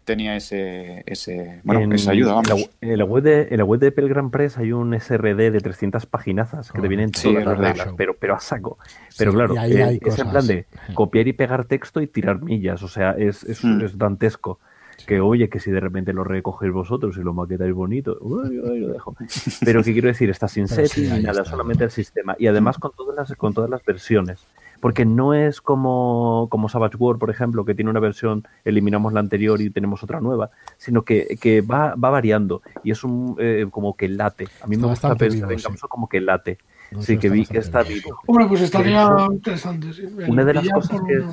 tenía 0.03 0.35
ese, 0.35 1.03
ese 1.05 1.61
bueno, 1.63 1.93
esa 1.93 2.11
ayuda, 2.11 2.33
vamos. 2.33 2.69
En 2.81 2.97
la, 2.97 3.05
web 3.05 3.23
de, 3.23 3.47
en 3.51 3.57
la 3.57 3.65
web 3.65 3.79
de 3.79 3.91
Pelgram 3.91 4.31
Press 4.31 4.57
hay 4.57 4.71
un 4.71 4.99
SRD 4.99 5.51
de 5.51 5.59
300 5.59 6.05
paginazas 6.05 6.71
que 6.71 6.81
te 6.81 6.87
vienen 6.87 7.11
todas 7.11 7.45
las 7.45 7.57
reglas, 7.57 7.89
pero, 7.95 8.15
pero 8.15 8.35
a 8.35 8.39
saco. 8.39 8.77
Pero 9.17 9.33
claro, 9.33 9.55
eh, 9.57 9.99
es 10.03 10.19
en 10.19 10.29
plan 10.29 10.47
de 10.47 10.65
copiar 10.93 11.27
y 11.27 11.33
pegar 11.33 11.65
texto 11.65 12.01
y 12.01 12.07
tirar 12.07 12.41
millas, 12.41 12.81
o 12.83 12.87
sea, 12.87 13.11
es, 13.11 13.43
es, 13.43 13.63
mm. 13.63 13.81
es 13.81 13.97
dantesco 13.97 14.59
que 15.05 15.19
oye, 15.19 15.47
que 15.49 15.59
si 15.59 15.69
de 15.69 15.79
repente 15.79 16.11
lo 16.11 16.23
recogéis 16.23 16.73
vosotros 16.73 17.17
y 17.17 17.21
lo 17.21 17.33
maquetáis 17.33 17.73
bonito, 17.73 18.17
uy, 18.19 18.55
lo 18.55 18.87
dejo. 18.87 19.15
Pero 19.63 19.83
que 19.83 19.93
quiero 19.93 20.07
decir, 20.07 20.29
está 20.29 20.47
sin 20.47 20.67
setting 20.67 21.13
ni 21.13 21.23
nada, 21.23 21.45
solamente 21.45 21.83
el 21.83 21.91
sistema. 21.91 22.35
Y 22.39 22.47
además 22.47 22.77
con 22.77 22.91
todas 22.93 23.15
las, 23.15 23.37
con 23.37 23.53
todas 23.53 23.69
las 23.69 23.85
versiones. 23.85 24.39
Porque 24.79 25.05
no 25.05 25.33
es 25.33 25.61
como, 25.61 26.47
como 26.49 26.69
Savage 26.69 26.97
World, 26.97 27.19
por 27.19 27.29
ejemplo, 27.29 27.65
que 27.65 27.75
tiene 27.75 27.89
una 27.89 27.99
versión, 27.99 28.47
eliminamos 28.63 29.13
la 29.13 29.19
anterior 29.19 29.59
y 29.61 29.69
tenemos 29.69 30.03
otra 30.03 30.21
nueva, 30.21 30.51
sino 30.77 31.03
que, 31.03 31.37
que 31.39 31.61
va, 31.61 31.95
va 31.95 32.09
variando 32.09 32.61
y 32.83 32.91
es 32.91 33.03
un 33.03 33.35
eh, 33.39 33.67
como 33.71 33.95
que 33.95 34.07
late. 34.07 34.47
A 34.61 34.67
mí 34.67 34.77
me 34.77 34.87
gusta 34.87 35.15
pensar 35.15 35.51
en 35.51 35.59
como 35.89 36.07
que 36.07 36.21
late. 36.21 36.57
sí, 36.99 37.17
que 37.17 37.29
vi 37.29 37.45
que 37.45 37.57
está 37.59 37.83
vivo. 37.83 38.19
Hombre, 38.27 38.45
pues 38.47 38.61
estaría 38.61 39.09
interesante. 39.31 39.87
Una 40.27 40.45
de 40.45 40.53
las 40.53 40.69
cosas 40.69 41.01
que... 41.01 41.23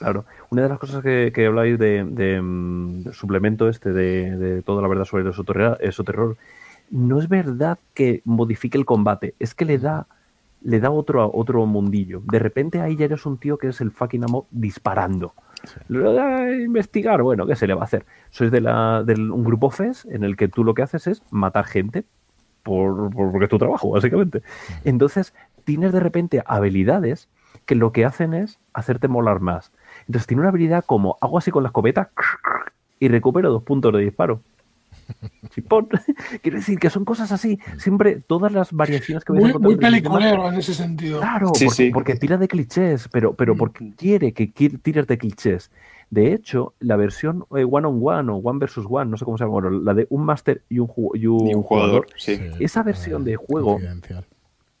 Claro, 0.00 0.24
una 0.48 0.62
de 0.62 0.68
las 0.70 0.78
cosas 0.78 1.02
que, 1.02 1.30
que 1.34 1.44
habláis 1.44 1.78
de, 1.78 2.40
mm, 2.42 3.12
suplemento 3.12 3.68
este 3.68 3.92
de, 3.92 4.62
toda 4.62 4.80
la 4.80 4.88
verdad 4.88 5.04
sobre 5.04 5.24
el 5.24 5.28
esoterror, 5.80 6.38
no 6.90 7.18
es 7.18 7.28
verdad 7.28 7.78
que 7.92 8.22
modifique 8.24 8.78
el 8.78 8.86
combate, 8.86 9.34
es 9.38 9.54
que 9.54 9.66
le 9.66 9.78
da 9.78 10.06
le 10.62 10.80
da 10.80 10.90
otro, 10.90 11.30
otro 11.32 11.64
mundillo. 11.66 12.22
De 12.30 12.38
repente 12.38 12.80
ahí 12.80 12.96
ya 12.96 13.06
eres 13.06 13.26
un 13.26 13.38
tío 13.38 13.58
que 13.58 13.68
es 13.68 13.80
el 13.80 13.90
fucking 13.90 14.24
amo 14.24 14.46
disparando. 14.50 15.34
Lo 15.88 16.12
de 16.12 16.62
investigar, 16.62 17.22
bueno, 17.22 17.46
¿qué 17.46 17.54
se 17.56 17.66
le 17.66 17.74
va 17.74 17.82
a 17.82 17.84
hacer? 17.84 18.06
Sois 18.30 18.50
de, 18.50 18.60
la, 18.60 19.02
de 19.04 19.14
un 19.14 19.44
grupo 19.44 19.70
FES 19.70 20.06
en 20.06 20.24
el 20.24 20.36
que 20.36 20.48
tú 20.48 20.64
lo 20.64 20.74
que 20.74 20.82
haces 20.82 21.06
es 21.06 21.22
matar 21.30 21.66
gente 21.66 22.04
por, 22.62 23.10
porque 23.14 23.44
es 23.44 23.50
tu 23.50 23.58
trabajo, 23.58 23.90
básicamente. 23.90 24.42
Entonces, 24.84 25.34
tienes 25.64 25.92
de 25.92 26.00
repente 26.00 26.42
habilidades 26.46 27.28
que 27.66 27.74
lo 27.74 27.92
que 27.92 28.04
hacen 28.04 28.34
es 28.34 28.58
hacerte 28.72 29.08
molar 29.08 29.40
más. 29.40 29.72
Entonces 30.06 30.26
tiene 30.26 30.40
una 30.40 30.50
habilidad 30.50 30.84
como 30.84 31.18
hago 31.20 31.38
así 31.38 31.50
con 31.50 31.62
la 31.62 31.68
escopeta 31.68 32.10
y 33.00 33.08
recupero 33.08 33.50
dos 33.50 33.62
puntos 33.62 33.92
de 33.92 34.00
disparo. 34.00 34.40
Quiero 36.42 36.58
decir 36.58 36.78
que 36.78 36.90
son 36.90 37.04
cosas 37.04 37.32
así. 37.32 37.58
Siempre 37.78 38.20
todas 38.20 38.52
las 38.52 38.72
variaciones 38.72 39.24
que 39.24 39.32
Muy, 39.32 39.52
muy 39.54 39.76
peliculero 39.76 40.48
en 40.48 40.54
ese 40.54 40.74
sentido. 40.74 41.20
Claro, 41.20 41.52
porque, 41.92 42.16
tira 42.16 42.36
de 42.36 42.48
clichés, 42.48 43.08
pero, 43.12 43.34
pero 43.34 43.54
mm. 43.54 43.58
porque 43.58 43.92
quiere 43.96 44.32
que 44.32 44.46
tires 44.46 45.06
de 45.06 45.18
clichés. 45.18 45.70
De 46.10 46.32
hecho, 46.32 46.74
la 46.80 46.96
versión 46.96 47.44
eh, 47.56 47.64
one 47.64 47.86
on 47.86 48.00
one 48.02 48.32
o 48.32 48.36
one 48.36 48.58
versus 48.58 48.84
one, 48.88 49.10
no 49.10 49.16
sé 49.16 49.24
cómo 49.24 49.38
se 49.38 49.44
llama, 49.44 49.70
la 49.70 49.94
de 49.94 50.08
un 50.10 50.24
máster 50.24 50.62
y 50.68 50.80
un, 50.80 50.88
jugador, 50.88 52.06
esa 52.58 52.82
versión 52.82 53.24
de 53.24 53.36
juego 53.36 53.78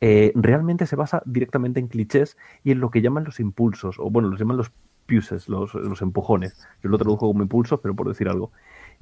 eh, 0.00 0.32
realmente 0.34 0.86
se 0.86 0.96
basa 0.96 1.22
directamente 1.26 1.78
en 1.78 1.86
clichés 1.86 2.36
y 2.64 2.72
en 2.72 2.80
lo 2.80 2.90
que 2.90 3.00
llaman 3.00 3.24
los 3.24 3.38
impulsos, 3.38 3.98
o 4.00 4.10
bueno, 4.10 4.28
los 4.28 4.40
llaman 4.40 4.56
los 4.56 4.72
los, 5.48 6.02
empujones. 6.02 6.56
Yo 6.82 6.90
lo 6.90 6.98
traduzco 6.98 7.26
como 7.26 7.42
impulsos, 7.42 7.80
pero 7.80 7.94
por 7.94 8.08
decir 8.08 8.28
algo. 8.28 8.52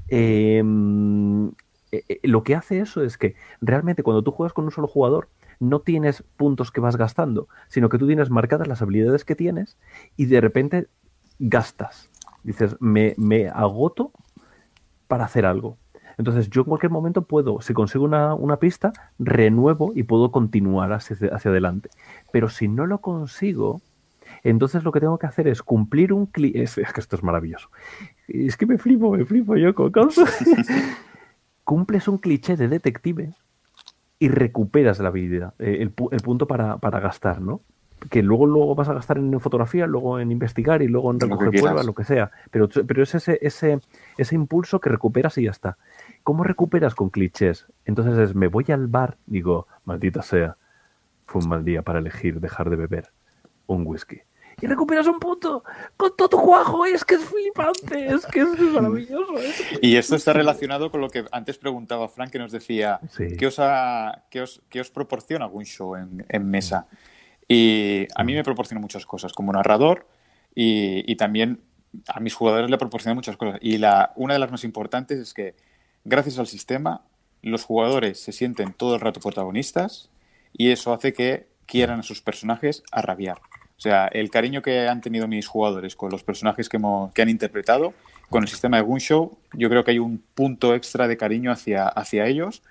Em, 0.08 1.48
eh, 1.90 2.04
eh, 2.08 2.20
lo 2.24 2.42
que 2.42 2.54
hace 2.54 2.80
eso 2.80 3.02
es 3.02 3.18
que 3.18 3.34
realmente 3.60 4.02
cuando 4.02 4.22
tú 4.22 4.30
juegas 4.30 4.52
con 4.52 4.64
un 4.64 4.70
solo 4.70 4.88
jugador, 4.88 5.28
no 5.60 5.80
tienes 5.80 6.22
puntos 6.36 6.70
que 6.70 6.80
vas 6.80 6.96
gastando, 6.96 7.48
sino 7.68 7.88
que 7.88 7.98
tú 7.98 8.06
tienes 8.06 8.30
marcadas 8.30 8.68
las 8.68 8.82
habilidades 8.82 9.24
que 9.24 9.34
tienes 9.34 9.76
y 10.16 10.26
de 10.26 10.40
repente 10.40 10.88
gastas. 11.38 12.10
Dices, 12.42 12.76
me, 12.80 13.14
agoto 13.52 14.12
para 15.06 15.24
hacer 15.24 15.46
algo. 15.46 15.76
Entonces 16.16 16.50
yo 16.50 16.62
en 16.62 16.66
cualquier 16.66 16.90
momento 16.90 17.22
puedo, 17.22 17.60
si 17.60 17.74
consigo 17.74 18.04
una, 18.04 18.56
pista, 18.58 18.92
renuevo 19.18 19.92
y 19.94 20.02
puedo 20.02 20.32
continuar 20.32 20.92
hacia, 20.92 21.16
adelante. 21.32 21.90
Pero 22.32 22.48
si 22.48 22.66
no 22.66 22.86
lo 22.86 23.00
consigo, 23.00 23.80
entonces 24.42 24.84
lo 24.84 24.92
que 24.92 25.00
tengo 25.00 25.18
que 25.18 25.26
hacer 25.26 25.48
es 25.48 25.62
cumplir 25.62 26.12
un 26.12 26.26
cliché. 26.26 26.62
Es, 26.62 26.74
que 26.74 27.00
esto 27.00 27.16
es 27.16 27.22
maravilloso. 27.22 27.70
Es 28.26 28.56
que 28.56 28.66
me 28.66 28.78
flipo, 28.78 29.10
me 29.16 29.24
flipo 29.24 29.56
yo 29.56 29.74
con 29.74 29.90
cosas. 29.90 30.38
Cumples 31.64 32.08
un 32.08 32.18
cliché 32.18 32.56
de 32.56 32.68
detective 32.68 33.32
y 34.18 34.28
recuperas 34.28 34.98
la 34.98 35.08
habilidad, 35.08 35.54
eh, 35.58 35.78
el, 35.80 35.90
punto 35.90 36.46
para, 36.46 36.76
gastar, 37.00 37.40
¿no? 37.40 37.60
Que 38.10 38.22
luego, 38.22 38.46
luego 38.46 38.74
vas 38.74 38.88
a 38.88 38.94
gastar 38.94 39.18
en 39.18 39.38
fotografía, 39.40 39.86
luego 39.86 40.18
en 40.18 40.32
investigar 40.32 40.82
y 40.82 40.88
luego 40.88 41.10
en 41.10 41.20
recoger 41.20 41.50
pruebas, 41.50 41.86
lo 41.86 41.94
que 41.94 42.04
sea. 42.04 42.30
Pero, 42.50 42.68
pero 42.68 43.02
es 43.02 43.14
ese, 43.14 43.38
ese, 43.42 43.80
ese 44.16 44.34
impulso 44.34 44.80
que 44.80 44.88
recuperas 44.88 45.36
y 45.38 45.44
ya 45.44 45.50
está. 45.50 45.78
¿Cómo 46.22 46.42
recuperas 46.44 46.94
con 46.94 47.10
clichés? 47.10 47.66
Entonces 47.84 48.18
es, 48.18 48.34
me 48.34 48.48
voy 48.48 48.66
al 48.68 48.86
bar, 48.86 49.18
digo, 49.26 49.66
maldita 49.84 50.22
sea, 50.22 50.56
fue 51.26 51.42
un 51.42 51.48
mal 51.48 51.64
día 51.64 51.82
para 51.82 51.98
elegir 51.98 52.40
dejar 52.40 52.70
de 52.70 52.76
beber 52.76 53.10
un 53.66 53.86
whisky 53.86 54.20
y 54.60 54.66
recuperas 54.66 55.06
un 55.06 55.18
punto 55.18 55.64
con 55.96 56.16
todo 56.16 56.28
tu 56.28 56.36
juego. 56.38 56.86
Es 56.86 57.04
que 57.04 57.14
es 57.14 57.24
flipante, 57.24 58.06
es 58.06 58.26
que 58.26 58.40
es 58.40 58.60
maravilloso. 58.60 59.34
Y 59.82 59.96
esto 59.96 60.16
está 60.16 60.32
relacionado 60.32 60.90
con 60.90 61.00
lo 61.00 61.10
que 61.10 61.24
antes 61.32 61.58
preguntaba 61.58 62.08
Frank, 62.08 62.30
que 62.30 62.38
nos 62.38 62.52
decía, 62.52 63.00
¿qué, 63.16 63.46
os 63.46 63.60
qué, 64.30 64.80
os, 64.80 64.90
proporciona 64.90 65.44
algún 65.44 65.64
show 65.64 65.94
en, 65.96 66.50
mesa? 66.50 66.86
Y 67.46 68.06
a 68.14 68.24
mí 68.24 68.34
me 68.34 68.44
proporciona 68.44 68.80
muchas 68.80 69.06
cosas, 69.06 69.32
como 69.32 69.52
narrador 69.52 70.06
y, 70.54 71.14
también 71.16 71.60
a 72.08 72.20
mis 72.20 72.34
jugadores 72.34 72.70
le 72.70 72.78
proporciona 72.78 73.14
muchas 73.14 73.36
cosas. 73.36 73.58
Y 73.62 73.78
la, 73.78 74.12
una 74.16 74.34
de 74.34 74.40
las 74.40 74.50
más 74.50 74.64
importantes 74.64 75.18
es 75.18 75.34
que 75.34 75.54
gracias 76.04 76.38
al 76.38 76.46
sistema 76.46 77.02
los 77.42 77.64
jugadores 77.64 78.20
se 78.20 78.32
sienten 78.32 78.72
todo 78.72 78.94
el 78.96 79.00
rato 79.00 79.20
protagonistas 79.20 80.10
y 80.52 80.70
eso 80.70 80.92
hace 80.92 81.12
que 81.12 81.48
quieran 81.66 82.00
a 82.00 82.02
sus 82.02 82.20
personajes 82.20 82.82
a 82.90 83.02
rabiar. 83.02 83.40
O 83.78 83.80
sea, 83.80 84.08
el 84.08 84.28
cariño 84.28 84.60
que 84.60 84.88
han 84.88 85.00
tenido 85.00 85.28
mis 85.28 85.46
jugadores 85.46 85.94
con 85.94 86.10
los 86.10 86.24
personajes 86.24 86.68
que, 86.68 86.78
han 86.78 87.28
interpretado, 87.28 87.94
con 88.28 88.42
el 88.42 88.48
sistema 88.48 88.76
de 88.76 88.82
Gunshow, 88.82 89.38
yo 89.52 89.68
creo 89.68 89.84
que 89.84 89.92
hay 89.92 90.00
un 90.00 90.20
punto 90.34 90.74
extra 90.74 91.06
de 91.06 91.16
cariño 91.16 91.52
hacia, 91.52 91.86
hacia 91.86 92.26
ellos. 92.26 92.64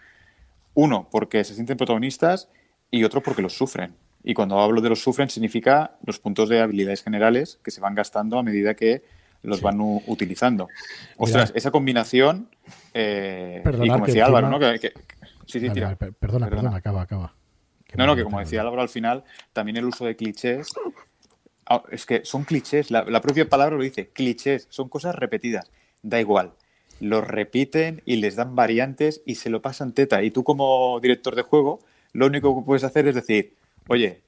Uno, 0.73 1.07
porque 1.09 1.45
se 1.45 1.55
sienten 1.55 1.77
protagonistas 1.77 2.49
y 2.91 3.05
otro, 3.05 3.23
porque 3.23 3.41
los 3.41 3.53
sufren. 3.53 3.95
Y 4.21 4.33
cuando 4.33 4.59
hablo 4.59 4.81
de 4.81 4.89
los 4.89 5.01
sufren, 5.01 5.29
significa 5.29 5.91
los 6.05 6.19
puntos 6.19 6.49
de 6.49 6.59
habilidades 6.59 7.01
generales 7.01 7.57
que 7.63 7.71
se 7.71 7.79
van 7.79 7.95
gastando 7.95 8.37
a 8.37 8.43
medida 8.43 8.73
que 8.73 9.03
los 9.43 9.61
van 9.61 9.79
utilizando. 9.79 10.67
Ostras, 11.15 11.53
esa 11.55 11.71
combinación. 11.71 12.49
Eh, 12.93 13.63
y 13.81 13.87
como 13.87 14.07
decía 14.07 14.25
Álvaro, 14.25 14.49
¿no? 14.49 14.59
sí, 14.59 15.61
sí, 15.61 15.69
tira. 15.69 15.95
Perdona, 15.95 16.49
perdona, 16.49 16.75
acaba, 16.75 17.03
acaba 17.03 17.33
no, 17.95 18.05
no, 18.05 18.15
que 18.15 18.23
como 18.23 18.39
decía 18.39 18.61
Álvaro 18.61 18.81
al 18.81 18.89
final, 18.89 19.23
también 19.53 19.77
el 19.77 19.85
uso 19.85 20.05
de 20.05 20.15
clichés. 20.15 20.69
Ah, 21.65 21.83
es 21.91 22.05
que 22.05 22.23
son 22.25 22.43
clichés, 22.43 22.91
la, 22.91 23.21
propia 23.21 23.47
palabra 23.49 23.75
lo 23.75 23.83
dice, 23.83 24.09
clichés, 24.09 24.67
son 24.69 24.89
cosas 24.89 25.15
repetidas. 25.15 25.69
Da 26.01 26.19
igual, 26.19 26.53
los 26.99 27.25
repiten 27.25 28.01
y 28.05 28.17
les 28.17 28.35
dan 28.35 28.55
variantes 28.55 29.21
y 29.25 29.35
se 29.35 29.49
lo 29.49 29.61
pasan 29.61 29.93
teta. 29.93 30.23
Y 30.23 30.31
tú 30.31 30.43
como 30.43 30.99
director 31.01 31.35
de 31.35 31.41
juego, 31.41 31.79
lo 32.13 32.27
único 32.27 32.57
que 32.57 32.65
puedes 32.65 32.83
hacer 32.83 33.07
es 33.07 33.15
decir, 33.15 33.55
oye, 33.87 34.21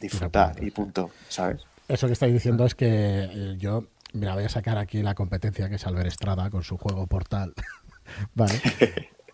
disfrutar 0.00 0.62
y 0.62 0.70
punto, 0.70 1.10
¿sabes? 1.28 1.62
Eso 1.88 2.06
que 2.06 2.14
estáis 2.14 2.32
diciendo 2.32 2.66
es 2.66 2.74
que 2.74 2.88
eh, 2.88 3.54
yo, 3.58 3.84
mira, 4.12 4.34
voy 4.34 4.44
a 4.44 4.48
sacar 4.48 4.78
aquí 4.78 5.02
la 5.02 5.14
competencia 5.14 5.68
que 5.68 5.76
es 5.76 5.86
Albert 5.86 6.08
Estrada 6.08 6.50
con 6.50 6.64
su 6.64 6.76
juego 6.76 7.06
Portal. 7.06 7.54
vale. 8.34 8.60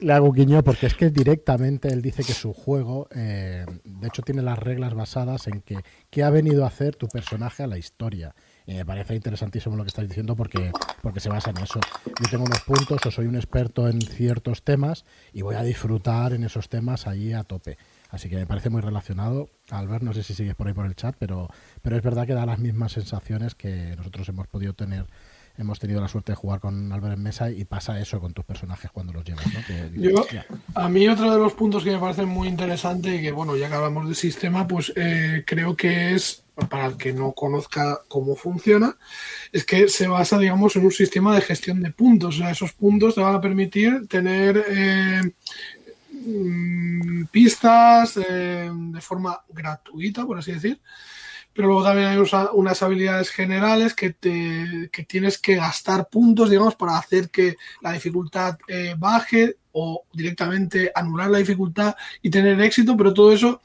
Le 0.02 0.12
hago 0.12 0.32
guiño 0.32 0.62
porque 0.62 0.86
es 0.86 0.94
que 0.94 1.10
directamente 1.10 1.88
él 1.88 2.02
dice 2.02 2.24
que 2.24 2.32
su 2.32 2.52
juego, 2.52 3.08
eh, 3.14 3.64
de 3.84 4.06
hecho, 4.08 4.22
tiene 4.22 4.42
las 4.42 4.58
reglas 4.58 4.94
basadas 4.94 5.46
en 5.46 5.60
que 5.62 5.78
qué 6.10 6.22
ha 6.22 6.30
venido 6.30 6.64
a 6.64 6.68
hacer 6.68 6.96
tu 6.96 7.08
personaje 7.08 7.62
a 7.62 7.66
la 7.66 7.78
historia. 7.78 8.34
Y 8.66 8.74
me 8.74 8.84
parece 8.84 9.14
interesantísimo 9.14 9.76
lo 9.76 9.82
que 9.82 9.88
estáis 9.88 10.08
diciendo 10.08 10.36
porque, 10.36 10.72
porque 11.02 11.20
se 11.20 11.28
basa 11.28 11.50
en 11.50 11.58
eso. 11.58 11.80
Yo 12.06 12.30
tengo 12.30 12.44
unos 12.44 12.60
puntos 12.60 13.04
o 13.04 13.10
soy 13.10 13.26
un 13.26 13.36
experto 13.36 13.88
en 13.88 14.00
ciertos 14.00 14.62
temas 14.62 15.04
y 15.32 15.42
voy 15.42 15.56
a 15.56 15.62
disfrutar 15.62 16.32
en 16.32 16.44
esos 16.44 16.68
temas 16.68 17.06
ahí 17.06 17.32
a 17.32 17.44
tope. 17.44 17.76
Así 18.10 18.28
que 18.28 18.36
me 18.36 18.46
parece 18.46 18.70
muy 18.70 18.80
relacionado. 18.80 19.48
Albert, 19.70 20.02
no 20.02 20.12
sé 20.12 20.22
si 20.22 20.34
sigues 20.34 20.54
por 20.54 20.68
ahí 20.68 20.74
por 20.74 20.86
el 20.86 20.94
chat, 20.94 21.16
pero, 21.18 21.48
pero 21.80 21.96
es 21.96 22.02
verdad 22.02 22.26
que 22.26 22.34
da 22.34 22.46
las 22.46 22.58
mismas 22.58 22.92
sensaciones 22.92 23.54
que 23.54 23.96
nosotros 23.96 24.28
hemos 24.28 24.46
podido 24.48 24.74
tener 24.74 25.06
hemos 25.58 25.78
tenido 25.78 26.00
la 26.00 26.08
suerte 26.08 26.32
de 26.32 26.36
jugar 26.36 26.60
con 26.60 26.92
Albert 26.92 27.14
en 27.14 27.22
mesa 27.22 27.50
y 27.50 27.64
pasa 27.64 28.00
eso 28.00 28.20
con 28.20 28.32
tus 28.32 28.44
personajes 28.44 28.90
cuando 28.90 29.12
los 29.12 29.24
llevas. 29.24 29.44
a 30.74 30.88
mí 30.88 31.08
otro 31.08 31.32
de 31.32 31.38
los 31.38 31.52
puntos 31.52 31.84
que 31.84 31.90
me 31.90 31.98
parece 31.98 32.24
muy 32.24 32.48
interesante 32.48 33.16
y 33.16 33.22
que, 33.22 33.32
bueno, 33.32 33.56
ya 33.56 33.68
que 33.68 33.74
hablamos 33.74 34.08
de 34.08 34.14
sistema, 34.14 34.66
pues 34.66 34.92
eh, 34.96 35.44
creo 35.46 35.76
que 35.76 36.14
es, 36.14 36.42
para 36.68 36.86
el 36.86 36.96
que 36.96 37.12
no 37.12 37.32
conozca 37.32 38.00
cómo 38.08 38.36
funciona, 38.36 38.96
es 39.52 39.64
que 39.64 39.88
se 39.88 40.08
basa, 40.08 40.38
digamos, 40.38 40.76
en 40.76 40.84
un 40.84 40.92
sistema 40.92 41.34
de 41.34 41.42
gestión 41.42 41.82
de 41.82 41.90
puntos. 41.90 42.36
O 42.36 42.38
sea, 42.38 42.50
esos 42.50 42.72
puntos 42.72 43.14
te 43.14 43.20
van 43.20 43.34
a 43.34 43.40
permitir 43.40 44.06
tener... 44.08 44.64
Eh, 44.68 45.22
mm, 46.10 47.02
pistas 47.32 48.16
eh, 48.16 48.70
de 48.72 49.00
forma 49.00 49.40
gratuita, 49.48 50.24
por 50.24 50.38
así 50.38 50.52
decir, 50.52 50.80
pero 51.54 51.68
luego 51.68 51.84
también 51.84 52.08
hay 52.08 52.18
unas 52.54 52.82
habilidades 52.82 53.30
generales 53.30 53.94
que, 53.94 54.10
te, 54.10 54.88
que 54.92 55.04
tienes 55.04 55.38
que 55.38 55.56
gastar 55.56 56.08
puntos, 56.08 56.50
digamos, 56.50 56.74
para 56.76 56.96
hacer 56.96 57.30
que 57.30 57.56
la 57.80 57.92
dificultad 57.92 58.58
eh, 58.68 58.94
baje 58.96 59.56
o 59.72 60.04
directamente 60.12 60.92
anular 60.94 61.30
la 61.30 61.38
dificultad 61.38 61.94
y 62.20 62.30
tener 62.30 62.60
éxito, 62.60 62.96
pero 62.96 63.14
todo 63.14 63.32
eso 63.32 63.60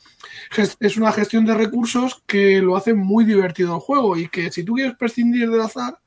es 0.80 0.98
una 0.98 1.12
gestión 1.12 1.46
de 1.46 1.54
recursos 1.54 2.24
que 2.26 2.62
lo 2.62 2.76
hace 2.76 2.94
muy 2.94 3.26
divertido 3.26 3.76
el 3.76 3.82
juego 3.82 4.18
y 4.18 4.30
que 4.30 4.52
si 4.52 4.64
tú 4.64 4.74
quieres 4.76 4.96
prescindir 4.96 5.50
del 5.50 5.62
azar, 5.62 6.00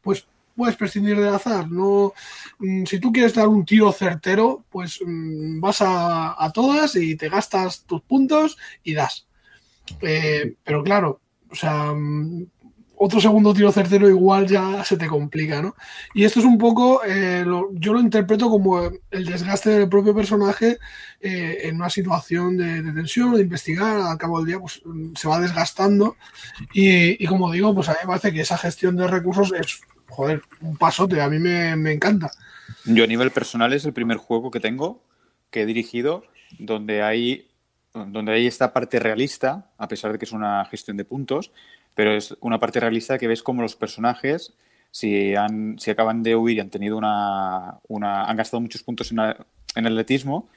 pues 0.00 0.26
puedes 0.58 0.76
prescindir 0.76 1.16
del 1.16 1.34
azar. 1.34 1.70
No, 1.70 2.12
mm, 2.58 2.84
si 2.84 2.98
tú 2.98 3.12
quieres 3.12 3.34
dar 3.34 3.48
un 3.48 3.64
tiro 3.64 3.92
certero, 3.92 4.64
pues 4.70 5.00
mm, 5.04 5.60
vas 5.60 5.78
a, 5.80 6.50
todas 6.52 6.96
y 6.96 7.16
te 7.16 7.28
gastas 7.28 7.84
tus 7.84 8.02
puntos 8.02 8.58
y 8.82 8.94
das. 8.94 9.26
Eh, 10.00 10.54
pero 10.64 10.82
claro, 10.82 11.20
o 11.50 11.54
sea, 11.54 11.92
mm, 11.94 12.46
otro 13.00 13.20
segundo 13.20 13.54
tiro 13.54 13.70
certero 13.70 14.08
igual 14.08 14.48
ya 14.48 14.82
se 14.84 14.96
te 14.96 15.06
complica, 15.06 15.62
¿no? 15.62 15.76
Y 16.14 16.24
esto 16.24 16.40
es 16.40 16.46
un 16.46 16.58
poco, 16.58 17.02
eh, 17.06 17.44
yo 17.74 17.92
lo 17.92 18.00
interpreto 18.00 18.50
como 18.50 18.90
el 19.10 19.24
desgaste 19.24 19.70
del 19.70 19.88
propio 19.88 20.14
personaje 20.14 20.78
eh, 21.20 21.58
en 21.62 21.76
una 21.76 21.90
situación 21.90 22.56
de, 22.56 22.82
tensión, 22.92 23.34
de 23.34 23.42
investigar, 23.42 24.00
al 24.00 24.18
cabo 24.18 24.38
del 24.38 24.48
día 24.48 24.58
pues 24.58 24.82
se 25.14 25.28
va 25.28 25.40
desgastando 25.40 26.16
y, 26.72 27.22
y, 27.22 27.26
como 27.26 27.52
digo, 27.52 27.72
pues 27.72 27.88
a 27.88 27.92
mí 27.92 27.98
me 28.02 28.08
parece 28.08 28.32
que 28.32 28.40
esa 28.40 28.58
gestión 28.58 28.96
de 28.96 29.06
recursos 29.06 29.52
es 29.52 29.80
joder, 30.08 30.42
un 30.60 30.76
pasote, 30.76 31.20
a 31.20 31.28
mí 31.28 31.38
me, 31.38 31.92
encanta. 31.92 32.30
Yo 32.84 33.04
a 33.04 33.06
nivel 33.06 33.30
personal 33.30 33.72
es 33.72 33.84
el 33.84 33.92
primer 33.92 34.16
juego 34.16 34.50
que 34.50 34.60
tengo 34.60 35.02
que 35.50 35.62
he 35.62 35.66
dirigido 35.66 36.24
donde 36.58 37.02
hay, 37.02 37.47
donde 38.06 38.32
hay 38.32 38.46
esta 38.46 38.72
parte 38.72 38.98
realista, 38.98 39.70
a 39.78 39.88
pesar 39.88 40.12
de 40.12 40.18
que 40.18 40.24
es 40.24 40.32
una 40.32 40.64
gestión 40.66 40.96
de 40.96 41.04
puntos, 41.04 41.52
pero 41.94 42.12
es 42.12 42.36
una 42.40 42.58
parte 42.58 42.80
realista 42.80 43.18
que 43.18 43.28
ves 43.28 43.42
como 43.42 43.62
los 43.62 43.76
personajes, 43.76 44.54
si, 44.90 45.34
han, 45.34 45.78
si 45.78 45.90
acaban 45.90 46.22
de 46.22 46.36
huir 46.36 46.56
y 46.56 46.60
han 46.60 46.70
tenido 46.70 46.96
una, 46.96 47.78
una 47.88 48.24
han 48.24 48.36
gastado 48.36 48.60
muchos 48.60 48.82
puntos 48.82 49.12
en, 49.12 49.18
en 49.18 49.86
atletismo, 49.86 50.48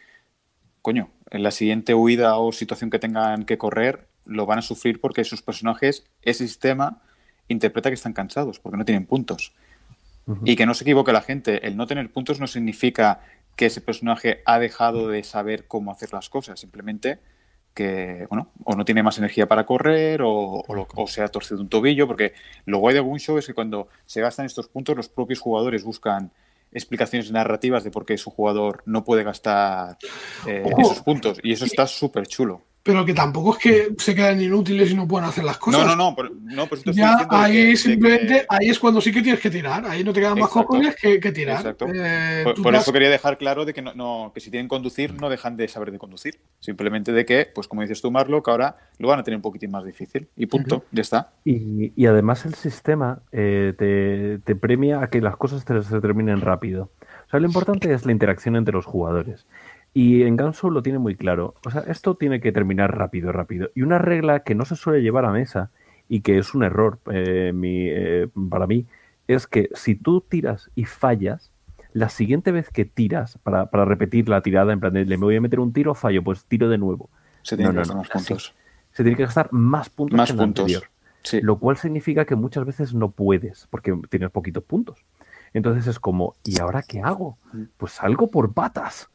coño, 0.82 1.10
en 1.30 1.44
la 1.44 1.52
siguiente 1.52 1.94
huida 1.94 2.38
o 2.38 2.52
situación 2.52 2.90
que 2.90 3.00
tengan 3.00 3.46
que 3.46 3.58
correr, 3.58 4.08
lo 4.26 4.46
van 4.46 4.60
a 4.60 4.62
sufrir 4.62 5.00
porque 5.02 5.24
sus 5.24 5.42
personajes, 5.42 6.06
ese 6.22 6.48
sistema 6.48 7.02
interpreta 7.48 7.90
que 7.90 7.96
están 7.96 8.14
cansados 8.14 8.60
porque 8.60 8.78
no 8.78 8.86
tienen 8.86 9.06
puntos. 9.06 9.54
Y 10.46 10.56
que 10.56 10.66
no 10.66 10.74
se 10.74 10.84
equivoque 10.86 11.12
la 11.12 11.22
gente, 11.22 11.68
el 11.68 11.76
no 11.76 11.88
tener 11.88 12.10
puntos 12.10 12.40
no 12.40 12.48
significa 12.48 13.22
que 13.56 13.66
ese 13.66 13.82
personaje 13.82 14.42
ha 14.46 14.60
dejado 14.60 15.10
de 15.10 15.24
saber 15.24 15.68
cómo 15.68 15.92
hacer 15.92 16.14
las 16.14 16.30
cosas, 16.30 16.60
simplemente 16.60 17.20
que, 17.74 18.26
bueno, 18.30 18.50
o 18.64 18.76
no 18.76 18.86
tiene 18.86 19.04
más 19.04 19.18
energía 19.18 19.48
para 19.48 19.66
correr 19.66 20.22
o, 20.22 20.64
o, 20.68 21.08
se 21.08 21.22
ha 21.22 21.28
torcido 21.28 21.62
un 21.62 21.70
tobillo, 21.70 22.08
porque 22.08 22.34
lo 22.66 22.80
guay 22.80 22.96
de 22.96 23.20
Show 23.20 23.38
es 23.38 23.48
que 23.48 23.54
cuando 23.54 23.88
se 24.06 24.22
gastan 24.22 24.46
estos 24.46 24.68
puntos 24.68 24.96
los 24.96 25.10
propios 25.10 25.40
jugadores 25.40 25.84
buscan 25.84 26.32
explicaciones 26.72 27.32
narrativas 27.32 27.84
de 27.84 27.92
por 27.92 28.06
qué 28.06 28.18
su 28.18 28.30
jugador 28.30 28.84
no 28.86 29.04
puede 29.04 29.24
gastar 29.24 29.98
eh, 30.48 30.64
esos 30.78 31.02
puntos 31.02 31.40
y 31.44 31.52
eso 31.52 31.66
está 31.66 31.86
súper 31.86 32.28
chulo 32.28 32.62
pero 32.84 33.06
que 33.06 33.14
tampoco 33.14 33.54
es 33.54 33.58
que 33.60 33.96
se 33.98 34.16
queden 34.16 34.42
inútiles 34.42 34.92
y 34.92 34.96
no 34.96 35.08
puedan 35.08 35.30
hacer 35.30 35.44
las 35.44 35.58
cosas. 35.58 35.86
No, 35.86 35.96
no, 35.96 36.16
no, 36.16 36.30
no 36.44 36.68
pues 36.68 36.84
ya 36.86 37.28
ahí 37.30 37.78
simplemente, 37.78 38.46
ahí 38.50 38.70
es 38.70 38.80
cuando 38.80 39.00
sí 39.02 39.12
que 39.12 39.22
tienes 39.22 39.40
que 39.40 39.52
tirar, 39.52 39.86
ahí 39.86 40.04
no 40.04 40.12
te 40.14 40.20
quedan 40.20 40.40
más 40.40 40.50
cojones 40.50 40.96
que, 40.96 41.20
tirar. 41.32 41.58
Exacto. 41.58 41.86
Eh, 41.94 42.44
por, 42.62 42.74
eso 42.74 42.92
quería 42.92 43.10
dejar 43.10 43.38
claro 43.38 43.66
de 43.66 43.74
que 43.74 43.82
no, 43.82 44.32
que 44.34 44.40
si 44.40 44.50
tienen 44.50 44.68
conducir 44.68 45.14
no 45.14 45.30
dejan 45.30 45.58
de 45.58 45.68
saber 45.68 45.92
de 45.92 46.00
conducir, 46.00 46.40
simplemente 46.60 47.12
de 47.12 47.26
que, 47.26 47.50
pues 47.54 47.68
como 47.68 47.82
dices 47.82 48.02
tú, 48.02 48.10
Marlo, 48.10 48.42
que 48.42 48.50
ahora 48.50 48.78
lo 48.98 49.08
van 49.08 49.20
a 49.20 49.24
tener 49.24 49.36
un 49.36 49.42
poquitín 49.44 49.72
más 49.72 49.86
difícil 49.86 50.28
y 50.36 50.48
punto, 50.48 50.84
ya 50.92 51.02
está. 51.02 51.34
Y, 51.46 51.94
y, 51.96 52.06
además 52.08 52.46
el 52.46 52.56
sistema 52.56 53.22
eh, 53.32 53.74
te, 53.78 54.40
te, 54.40 54.56
premia 54.56 55.02
a 55.02 55.10
que 55.10 55.22
las 55.22 55.38
cosas 55.38 55.66
te, 55.66 55.82
se 55.84 56.02
terminen 56.02 56.42
rápido. 56.42 56.92
O 57.28 57.30
sea, 57.30 57.40
lo 57.40 57.48
importante 57.48 57.94
es 57.94 58.06
la 58.06 58.12
interacción 58.12 58.56
entre 58.56 58.74
los 58.74 58.86
jugadores. 58.86 59.46
Y 59.94 60.24
en 60.24 60.38
Ganso 60.38 60.70
lo 60.70 60.82
tiene 60.82 61.00
muy 61.00 61.16
claro. 61.16 61.56
O 61.66 61.72
sea, 61.72 61.82
esto 61.82 62.16
tiene 62.16 62.40
que 62.40 62.52
terminar 62.52 62.98
rápido, 62.98 63.32
rápido. 63.32 63.70
Y 63.76 63.82
una 63.82 63.98
regla 63.98 64.42
que 64.42 64.56
no 64.56 64.66
se 64.66 64.76
suele 64.76 65.02
llevar 65.02 65.26
a 65.26 65.32
mesa 65.32 65.70
y 66.08 66.22
que 66.22 66.38
es 66.38 66.54
un 66.54 66.64
error 66.64 67.00
eh, 67.12 67.54
eh, 67.64 68.28
para 68.50 68.68
mí 68.68 68.86
es 69.28 69.48
que 69.48 69.70
si 69.74 69.96
tú 69.96 70.22
tiras 70.22 70.70
y 70.76 70.86
fallas, 70.86 71.52
la 71.94 72.10
siguiente 72.10 72.52
vez 72.52 72.70
que 72.70 72.86
tiras 72.86 73.38
para, 73.44 73.66
repetir 73.86 74.30
la 74.30 74.42
tirada, 74.42 74.72
en 74.74 74.80
plan 74.80 74.94
de 74.94 75.06
le 75.06 75.18
me 75.18 75.26
voy 75.26 75.36
a 75.36 75.42
meter 75.42 75.60
un 75.60 75.74
tiro, 75.74 75.94
fallo, 75.94 76.24
pues 76.24 76.46
tiro 76.46 76.70
de 76.70 76.78
nuevo. 76.78 77.10
Se 77.44 77.58
tiene 77.58 77.72
que 77.72 77.78
gastar 77.78 77.98
más 77.98 78.10
puntos. 78.10 78.56
Se 78.92 79.04
tiene 79.04 79.18
que 79.18 79.24
gastar 79.24 79.50
más 79.52 79.90
puntos 79.90 80.18
más 80.18 80.32
que 80.32 80.38
puntos. 80.38 80.64
anterior. 80.64 80.84
Lo 81.44 81.60
cual 81.60 81.78
significa 81.78 82.26
que 82.26 82.36
muchas 82.36 82.66
veces 82.66 82.94
no 82.94 83.12
puedes 83.12 83.68
porque 83.70 83.98
tienes 84.10 84.32
poquitos 84.32 84.64
puntos. 84.64 85.04
Entonces 85.54 85.88
es 85.88 86.00
como, 86.00 86.36
¿y 86.44 86.60
ahora 86.60 86.82
qué 86.82 87.02
hago? 87.02 87.38
Mm. 87.52 87.64
Pues 87.78 87.94
salgo 87.94 88.32
por 88.32 88.54
patas. 88.54 89.11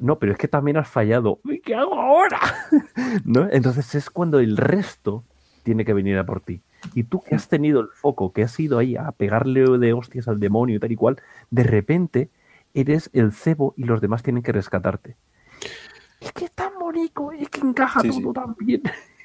No, 0.00 0.18
pero 0.18 0.32
es 0.32 0.38
que 0.38 0.48
también 0.48 0.76
has 0.76 0.88
fallado. 0.88 1.40
¿Y 1.44 1.60
qué 1.60 1.74
hago 1.74 1.94
ahora? 1.94 2.40
¿No? 3.24 3.48
Entonces 3.50 3.94
es 3.94 4.10
cuando 4.10 4.40
el 4.40 4.56
resto 4.56 5.24
tiene 5.62 5.84
que 5.84 5.92
venir 5.92 6.18
a 6.18 6.26
por 6.26 6.40
ti. 6.40 6.62
Y 6.94 7.04
tú 7.04 7.22
que 7.22 7.34
has 7.34 7.48
tenido 7.48 7.80
el 7.80 7.88
foco, 7.88 8.32
que 8.32 8.42
has 8.42 8.58
ido 8.58 8.78
ahí 8.78 8.96
a 8.96 9.12
pegarle 9.12 9.78
de 9.78 9.92
hostias 9.92 10.28
al 10.28 10.40
demonio 10.40 10.76
y 10.76 10.78
tal 10.80 10.90
y 10.92 10.96
cual, 10.96 11.20
de 11.50 11.62
repente 11.62 12.30
eres 12.74 13.10
el 13.12 13.32
cebo 13.32 13.74
y 13.76 13.84
los 13.84 14.00
demás 14.00 14.22
tienen 14.22 14.42
que 14.42 14.52
rescatarte. 14.52 15.16
Es 16.20 16.32
que 16.32 16.46
es 16.46 16.52
tan 16.52 16.72
bonito, 16.78 17.30
es 17.32 17.48
que 17.48 17.60
encaja 17.60 18.02
todo 18.02 18.32
tan 18.32 18.54
bien. 18.58 18.82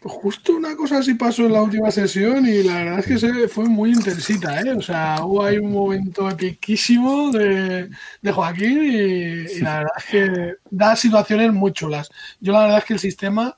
Justo 0.07 0.55
una 0.55 0.75
cosa 0.75 0.99
así 0.99 1.15
pasó 1.15 1.45
en 1.45 1.53
la 1.53 1.61
última 1.61 1.91
sesión 1.91 2.45
y 2.47 2.63
la 2.63 2.75
verdad 2.75 2.99
es 2.99 3.05
que 3.05 3.17
se 3.17 3.47
fue 3.47 3.65
muy 3.65 3.91
intensita, 3.91 4.61
¿eh? 4.61 4.71
O 4.71 4.81
sea, 4.81 5.17
hubo 5.23 5.43
ahí 5.43 5.57
un 5.57 5.71
momento 5.71 6.29
epiquísimo 6.29 7.31
de, 7.31 7.89
Joaquín 8.31 8.83
y, 8.83 9.59
la 9.59 9.79
verdad 9.79 9.91
es 9.97 10.05
que 10.05 10.53
da 10.69 10.95
situaciones 10.95 11.51
muy 11.51 11.73
chulas. 11.73 12.09
Yo 12.39 12.53
la 12.53 12.61
verdad 12.63 12.77
es 12.79 12.85
que 12.85 12.93
el 12.93 12.99
sistema, 12.99 13.55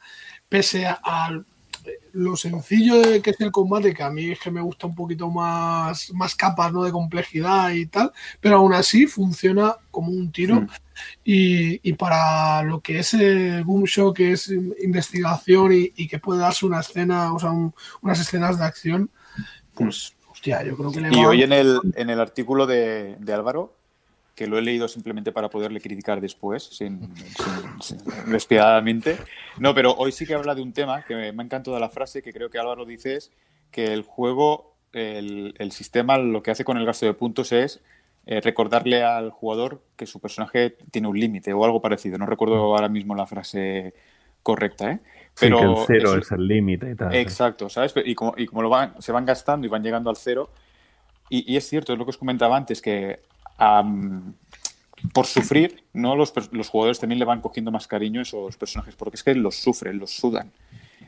pese 0.47 0.87
a, 0.87 1.29
lo 2.13 2.35
sencillo 2.35 3.01
de 3.01 3.21
que 3.21 3.31
es 3.31 3.41
el 3.41 3.51
combate, 3.51 3.93
que 3.93 4.03
a 4.03 4.09
mí 4.09 4.31
es 4.31 4.39
que 4.39 4.51
me 4.51 4.61
gusta 4.61 4.87
un 4.87 4.95
poquito 4.95 5.29
más, 5.29 6.11
más 6.13 6.35
capas 6.35 6.71
¿no? 6.71 6.83
de 6.83 6.91
complejidad 6.91 7.71
y 7.71 7.85
tal, 7.85 8.11
pero 8.39 8.57
aún 8.57 8.73
así 8.73 9.07
funciona 9.07 9.75
como 9.91 10.11
un 10.11 10.31
tiro. 10.31 10.67
Y, 11.23 11.93
para 11.93 12.61
lo 12.63 12.81
que 12.81 12.99
es 12.99 13.13
el 13.13 13.63
boom 13.63 13.85
show, 13.85 14.13
que 14.13 14.33
es 14.33 14.49
investigación 14.49 15.71
y, 15.71 16.07
que 16.07 16.19
puede 16.19 16.41
darse 16.41 16.65
una 16.65 16.81
escena, 16.81 17.33
o 17.33 17.39
sea, 17.39 17.51
unas 18.01 18.19
escenas 18.19 18.59
de 18.59 18.65
acción, 18.65 19.09
pues, 19.75 20.13
hostia, 20.29 20.63
yo 20.63 20.75
creo 20.75 20.91
que 20.91 21.01
le 21.01 21.17
Y 21.17 21.23
hoy 21.23 21.43
en 21.43 21.53
el, 21.53 21.79
en 21.95 22.09
el 22.09 22.19
artículo 22.19 22.67
de, 22.67 23.15
de 23.19 23.33
Álvaro, 23.33 23.78
que 24.39 24.47
lo 24.47 24.57
he 24.57 24.61
leído 24.61 24.87
simplemente 24.87 25.33
para 25.33 25.49
poderle 25.49 25.81
criticar 25.81 26.21
después, 26.21 26.63
sin, 26.63 27.13
despiadadamente. 28.27 29.17
No, 29.57 29.75
pero 29.75 29.93
hoy 29.97 30.13
sí 30.13 30.25
que 30.25 30.33
habla 30.33 30.55
de 30.55 30.61
un 30.61 30.71
tema 30.71 31.03
que 31.03 31.13
me, 31.13 31.33
me 31.33 31.43
ha 31.43 31.45
encantado 31.45 31.77
la 31.77 31.89
frase, 31.89 32.23
que 32.23 32.31
creo 32.31 32.49
que 32.49 32.57
Álvaro 32.57 32.85
dice 32.85 33.17
es 33.17 33.33
que 33.69 33.91
el 33.91 34.03
juego, 34.03 34.77
el, 34.93 35.55
el 35.59 35.73
sistema, 35.73 36.17
lo 36.17 36.41
que 36.41 36.51
hace 36.51 36.63
con 36.63 36.77
el 36.77 36.85
gasto 36.85 37.05
de 37.05 37.13
puntos 37.15 37.51
es 37.51 37.81
eh, 38.27 38.39
recordarle 38.39 39.03
al 39.03 39.29
jugador 39.29 39.81
que 39.97 40.05
su 40.05 40.21
personaje 40.21 40.77
tiene 40.89 41.09
un 41.09 41.19
límite 41.19 41.51
o 41.51 41.65
algo 41.65 41.81
parecido. 41.81 42.17
No 42.17 42.25
recuerdo 42.25 42.55
ahora 42.55 42.87
mismo 42.87 43.15
la 43.15 43.25
frase 43.25 43.93
correcta, 44.41 44.89
¿eh? 44.89 44.99
Pero 45.37 45.57
sí, 45.57 45.65
que 45.65 45.69
el 45.69 46.01
cero 46.01 46.15
es, 46.15 46.31
el 46.31 46.47
límite 46.47 46.91
y 46.91 46.95
tal. 46.95 47.13
Exacto, 47.13 47.67
¿sabes? 47.67 47.93
Y 48.05 48.15
como, 48.15 48.35
y 48.37 48.45
como 48.45 48.61
lo 48.61 48.69
van, 48.69 49.01
se 49.01 49.11
van 49.11 49.25
gastando 49.25 49.67
y 49.67 49.69
van 49.69 49.83
llegando 49.83 50.09
al 50.09 50.15
cero. 50.15 50.49
Y, 51.29 51.57
es 51.57 51.67
cierto, 51.67 51.93
es 51.93 51.99
lo 51.99 52.05
que 52.05 52.09
os 52.09 52.17
comentaba 52.17 52.57
antes, 52.57 52.81
que 52.81 53.19
por 55.13 55.25
sufrir, 55.25 55.83
¿no? 55.93 56.15
Los, 56.15 56.33
los, 56.51 56.69
jugadores 56.69 56.99
también 56.99 57.19
le 57.19 57.25
van 57.25 57.41
cogiendo 57.41 57.71
más 57.71 57.87
cariño 57.87 58.19
a 58.19 58.23
esos 58.23 58.57
personajes, 58.57 58.95
porque 58.95 59.15
es 59.15 59.23
que 59.23 59.35
los 59.35 59.55
sufren, 59.55 59.99
los 59.99 60.11
sudan. 60.11 60.51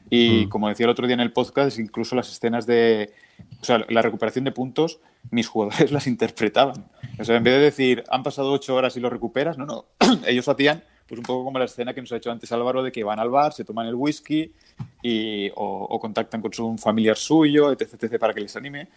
Y 0.10 0.46
mm. 0.46 0.50
como 0.50 0.68
decía 0.68 0.86
el 0.86 0.90
otro 0.90 1.08
día 1.08 1.14
en 1.14 1.22
el 1.22 1.32
podcast, 1.32 1.80
incluso 1.80 2.16
las 2.16 2.30
escenas 2.30 2.66
de. 2.68 3.14
O 3.62 3.66
sea, 3.66 3.84
la 3.90 4.02
recuperación 4.02 4.46
de 4.46 4.52
puntos, 4.52 5.00
mis 5.32 5.48
jugadores 5.48 5.92
las 5.94 6.06
interpretaban. 6.08 6.86
O 7.18 7.24
sea, 7.24 7.38
en 7.38 7.44
vez 7.44 7.56
de 7.56 7.62
decir, 7.62 8.04
han 8.10 8.24
pasado 8.24 8.52
ocho 8.52 8.76
horas 8.76 8.96
y 8.98 9.00
lo 9.00 9.10
recuperas, 9.10 9.58
no, 9.58 9.66
no. 9.66 9.86
Ellos 10.28 10.48
hacían, 10.48 10.84
pues 11.08 11.18
un 11.20 11.24
poco 11.24 11.46
como 11.46 11.60
la 11.60 11.66
escena 11.66 11.94
que 11.94 12.02
nos 12.02 12.12
ha 12.12 12.18
hecho 12.18 12.32
antes 12.32 12.52
Álvaro, 12.52 12.84
de 12.84 12.92
que 12.92 13.04
van 13.04 13.20
al 13.20 13.30
bar, 13.30 13.54
se 13.54 13.64
toman 13.64 13.88
el 13.88 13.96
whisky 13.96 14.52
y, 15.02 15.50
o, 15.56 15.98
contactan 16.00 16.42
con 16.42 16.52
un 16.60 16.78
familiar 16.78 17.18
suyo, 17.18 17.72
etc, 17.72 17.94
etc, 17.94 18.20
para 18.20 18.34
que 18.34 18.42
les 18.42 18.56
anime. 18.56 18.90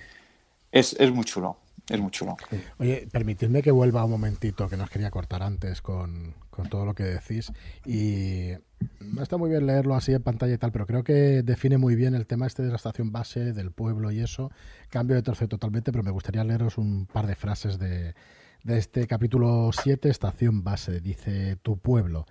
Es, 0.75 0.95
es 0.99 1.13
muy 1.13 1.25
chulo 1.25 1.59
es 1.89 2.01
muy 2.01 2.11
chulo. 2.11 2.37
Oye, 2.79 3.07
permitidme 3.13 3.63
que 3.63 3.71
vuelva 3.71 4.05
un 4.05 4.11
momentito, 4.11 4.69
que 4.69 4.77
nos 4.77 4.89
quería 4.89 5.11
cortar 5.11 5.43
antes 5.43 5.83
con, 5.83 6.35
todo 6.71 6.87
lo 6.87 6.95
que 6.95 7.05
decís. 7.05 7.53
Y 7.85 8.53
no 9.01 9.23
está 9.23 9.37
muy 9.37 9.51
bien 9.51 9.67
leerlo 9.67 9.95
así 9.95 10.13
en 10.13 10.23
pantalla 10.23 10.55
y 10.55 10.59
tal, 10.59 10.73
pero 10.73 10.87
creo 10.87 11.05
que 11.05 11.43
define 11.43 11.77
muy 11.77 11.95
bien 11.95 12.15
el 12.15 12.27
tema 12.27 12.47
este 12.47 12.63
de 12.63 12.71
la 12.71 12.77
estación 12.77 13.13
base, 13.13 13.53
del 13.53 13.71
pueblo 13.71 14.11
y 14.11 14.21
eso. 14.21 14.51
Cambio 14.89 15.17
de 15.17 15.23
tercio 15.23 15.47
totalmente, 15.47 15.93
pero 15.93 16.05
me 16.05 16.11
gustaría 16.11 16.45
leeros 16.45 16.79
un 16.79 17.07
par 17.07 17.27
de 17.27 17.35
frases 17.35 17.79
de, 17.79 18.15
de 18.63 18.79
este 18.79 19.07
capítulo 19.07 19.71
7, 19.73 20.09
estación 20.09 20.65
base. 20.65 21.01
Dice, 21.01 21.57
tu 21.57 21.77
pueblo. 21.79 22.25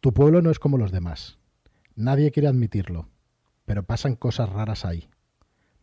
Tu 0.00 0.12
pueblo 0.12 0.42
no 0.42 0.50
es 0.50 0.58
como 0.58 0.78
los 0.78 0.90
demás. 0.90 1.38
Nadie 1.94 2.32
quiere 2.32 2.48
admitirlo, 2.48 3.08
pero 3.66 3.84
pasan 3.84 4.16
cosas 4.16 4.48
raras 4.48 4.84
ahí. 4.84 5.08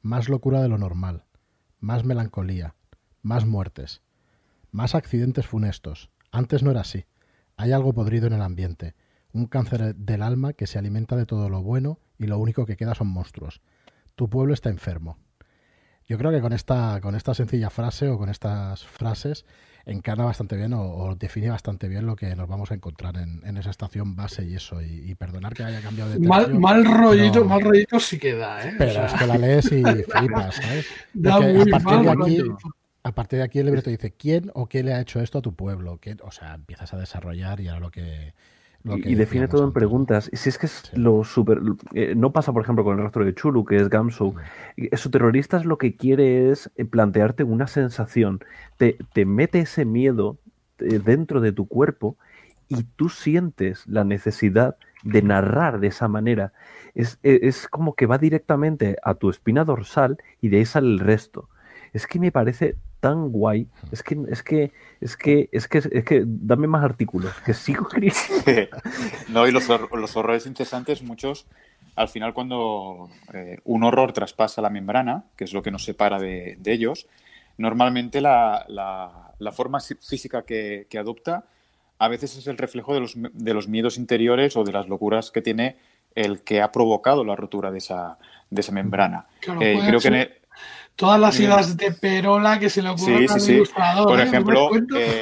más 0.01 0.29
locura 0.29 0.61
de 0.61 0.69
lo 0.69 0.77
normal, 0.77 1.26
más 1.79 2.03
melancolía, 2.03 2.75
más 3.21 3.45
muertes, 3.45 4.01
más 4.71 4.95
accidentes 4.95 5.45
funestos. 5.45 6.09
Antes 6.31 6.63
no 6.63 6.71
era 6.71 6.81
así. 6.81 7.05
Hay 7.55 7.71
algo 7.71 7.93
podrido 7.93 8.27
en 8.27 8.33
el 8.33 8.41
ambiente, 8.41 8.95
un 9.31 9.47
cáncer 9.47 9.95
del 9.95 10.21
alma 10.21 10.53
que 10.53 10.67
se 10.67 10.79
alimenta 10.79 11.15
de 11.15 11.25
todo 11.25 11.49
lo 11.49 11.61
bueno 11.61 11.99
y 12.17 12.27
lo 12.27 12.39
único 12.39 12.65
que 12.65 12.77
queda 12.77 12.95
son 12.95 13.07
monstruos. 13.07 13.61
Tu 14.15 14.29
pueblo 14.29 14.53
está 14.53 14.69
enfermo. 14.69 15.17
Yo 16.07 16.17
creo 16.17 16.31
que 16.31 16.41
con 16.41 16.53
esta, 16.53 17.01
con 17.01 17.15
esta 17.15 17.33
sencilla 17.33 17.69
frase 17.69 18.07
o 18.07 18.17
con 18.17 18.29
estas 18.29 18.85
frases 18.85 19.45
encarna 19.87 20.25
bastante 20.25 20.55
bien 20.55 20.73
o, 20.73 21.15
define 21.15 21.49
bastante 21.49 21.87
bien 21.87 22.05
lo 22.05 22.15
que 22.15 22.35
nos 22.35 22.47
vamos 22.47 22.71
a 22.71 22.75
encontrar 22.75 23.17
en, 23.17 23.57
esa 23.57 23.69
estación 23.69 24.15
base 24.15 24.45
y 24.45 24.55
eso. 24.55 24.81
Y, 24.81 25.15
perdonar 25.15 25.53
que 25.53 25.63
haya 25.63 25.81
cambiado 25.81 26.11
de 26.11 26.19
mal, 26.19 26.53
mal 26.59 26.85
rollito, 26.85 27.43
mal 27.45 27.61
rollito 27.61 27.99
sí 27.99 28.19
queda, 28.19 28.67
¿eh? 28.67 28.75
Pero 28.77 29.05
es 29.05 29.13
que 29.13 29.25
la 29.25 29.37
lees 29.37 29.71
y 29.71 29.83
flipas, 30.03 30.55
¿sabes? 30.55 30.87
a, 31.25 31.79
partir 31.79 32.01
de 32.01 32.11
aquí, 32.11 32.43
a 33.03 33.11
partir 33.13 33.39
de 33.39 33.45
aquí 33.45 33.59
el 33.59 33.65
libreto 33.65 33.89
dice 33.89 34.11
quién 34.11 34.51
o 34.53 34.67
qué 34.67 34.83
le 34.83 34.93
ha 34.93 35.01
hecho 35.01 35.21
esto 35.21 35.39
a 35.39 35.41
tu 35.41 35.55
pueblo. 35.55 35.99
O 36.21 36.31
sea, 36.31 36.53
empiezas 36.53 36.93
a 36.93 36.97
desarrollar 36.97 37.61
y 37.61 37.69
ahora 37.69 37.79
lo 37.79 37.91
que 37.91 38.33
y, 38.83 39.15
define 39.15 39.47
todo 39.47 39.63
en 39.63 39.73
preguntas. 39.73 40.29
Si 40.31 40.49
es 40.49 40.57
que 40.57 40.65
es 40.67 40.91
lo 40.93 41.23
super. 41.23 41.59
Eh, 41.93 42.13
no 42.15 42.31
pasa, 42.31 42.53
por 42.53 42.63
ejemplo, 42.63 42.83
con 42.83 42.97
el 42.97 43.03
rostro 43.03 43.25
de 43.25 43.33
Chulu, 43.33 43.65
que 43.65 43.77
es 43.77 43.89
Gamsu. 43.89 44.35
Su 44.93 45.11
terrorista 45.11 45.57
es 45.57 45.65
lo 45.65 45.77
que 45.77 45.95
quiere 45.95 46.51
es 46.51 46.71
eh, 46.75 46.85
plantearte 46.85 47.43
una 47.43 47.67
sensación. 47.67 48.39
Te, 48.77 48.97
te 49.13 49.25
mete 49.25 49.59
ese 49.59 49.85
miedo 49.85 50.37
eh, 50.79 50.99
dentro 51.03 51.41
de 51.41 51.51
tu 51.51 51.67
cuerpo 51.67 52.17
y 52.69 52.83
tú 52.83 53.09
sientes 53.09 53.85
la 53.87 54.03
necesidad 54.03 54.77
de 55.03 55.21
narrar 55.21 55.79
de 55.79 55.87
esa 55.87 56.07
manera. 56.07 56.53
Es, 56.95 57.19
es, 57.23 57.39
es 57.43 57.67
como 57.67 57.95
que 57.95 58.05
va 58.05 58.17
directamente 58.17 58.97
a 59.03 59.15
tu 59.15 59.29
espina 59.29 59.65
dorsal 59.65 60.17
y 60.41 60.49
de 60.49 60.57
ahí 60.57 60.65
sale 60.65 60.87
el 60.87 60.99
resto. 60.99 61.49
Es 61.93 62.07
que 62.07 62.19
me 62.19 62.31
parece 62.31 62.77
tan 62.99 63.29
guay. 63.29 63.67
Es 63.91 64.03
que, 64.03 64.17
es 64.29 64.43
que, 64.43 64.71
es 65.01 65.17
que, 65.17 65.49
es 65.51 65.67
que, 65.67 65.77
es 65.77 66.03
que, 66.03 66.23
dame 66.25 66.67
más 66.67 66.83
artículos, 66.83 67.33
que 67.45 67.53
sigo 67.53 67.87
No, 69.29 69.47
y 69.47 69.51
los, 69.51 69.67
los, 69.67 70.17
horrores 70.17 70.45
incesantes, 70.45 71.03
muchos, 71.03 71.45
al 71.95 72.09
final 72.09 72.33
cuando 72.33 73.09
eh, 73.33 73.59
un 73.65 73.83
horror 73.83 74.13
traspasa 74.13 74.61
la 74.61 74.69
membrana, 74.69 75.25
que 75.35 75.43
es 75.43 75.53
lo 75.53 75.61
que 75.61 75.71
nos 75.71 75.83
separa 75.83 76.19
de, 76.19 76.57
ellos, 76.65 77.07
normalmente 77.57 78.21
la, 78.21 78.65
la, 78.67 79.51
forma 79.51 79.79
física 79.79 80.43
que, 80.43 80.87
que, 80.89 80.97
adopta 80.97 81.45
a 81.99 82.07
veces 82.07 82.37
es 82.37 82.47
el 82.47 82.57
reflejo 82.57 82.93
de 82.93 82.99
los, 82.99 83.13
de 83.15 83.53
los 83.53 83.67
miedos 83.67 83.97
interiores 83.97 84.55
o 84.55 84.63
de 84.63 84.71
las 84.71 84.87
locuras 84.87 85.31
que 85.31 85.41
tiene 85.41 85.77
el 86.13 86.41
que 86.41 86.61
ha 86.61 86.71
provocado 86.71 87.23
la 87.23 87.35
rotura 87.35 87.71
de 87.71 87.77
esa, 87.77 88.17
de 88.49 88.61
esa 88.61 88.71
membrana. 88.71 89.27
Eh, 89.61 89.79
creo 89.85 89.99
que 89.99 90.41
todas 90.97 91.19
las 91.19 91.39
ideas 91.39 91.77
de 91.77 91.91
Perola 91.91 92.59
que 92.59 92.69
se 92.69 92.81
le 92.81 92.89
ocurren 92.89 93.29
al 93.29 93.49
ilustrador. 93.49 94.07
Por 94.07 94.19
¿eh? 94.19 94.23
ejemplo, 94.23 94.69
eh, 94.97 95.21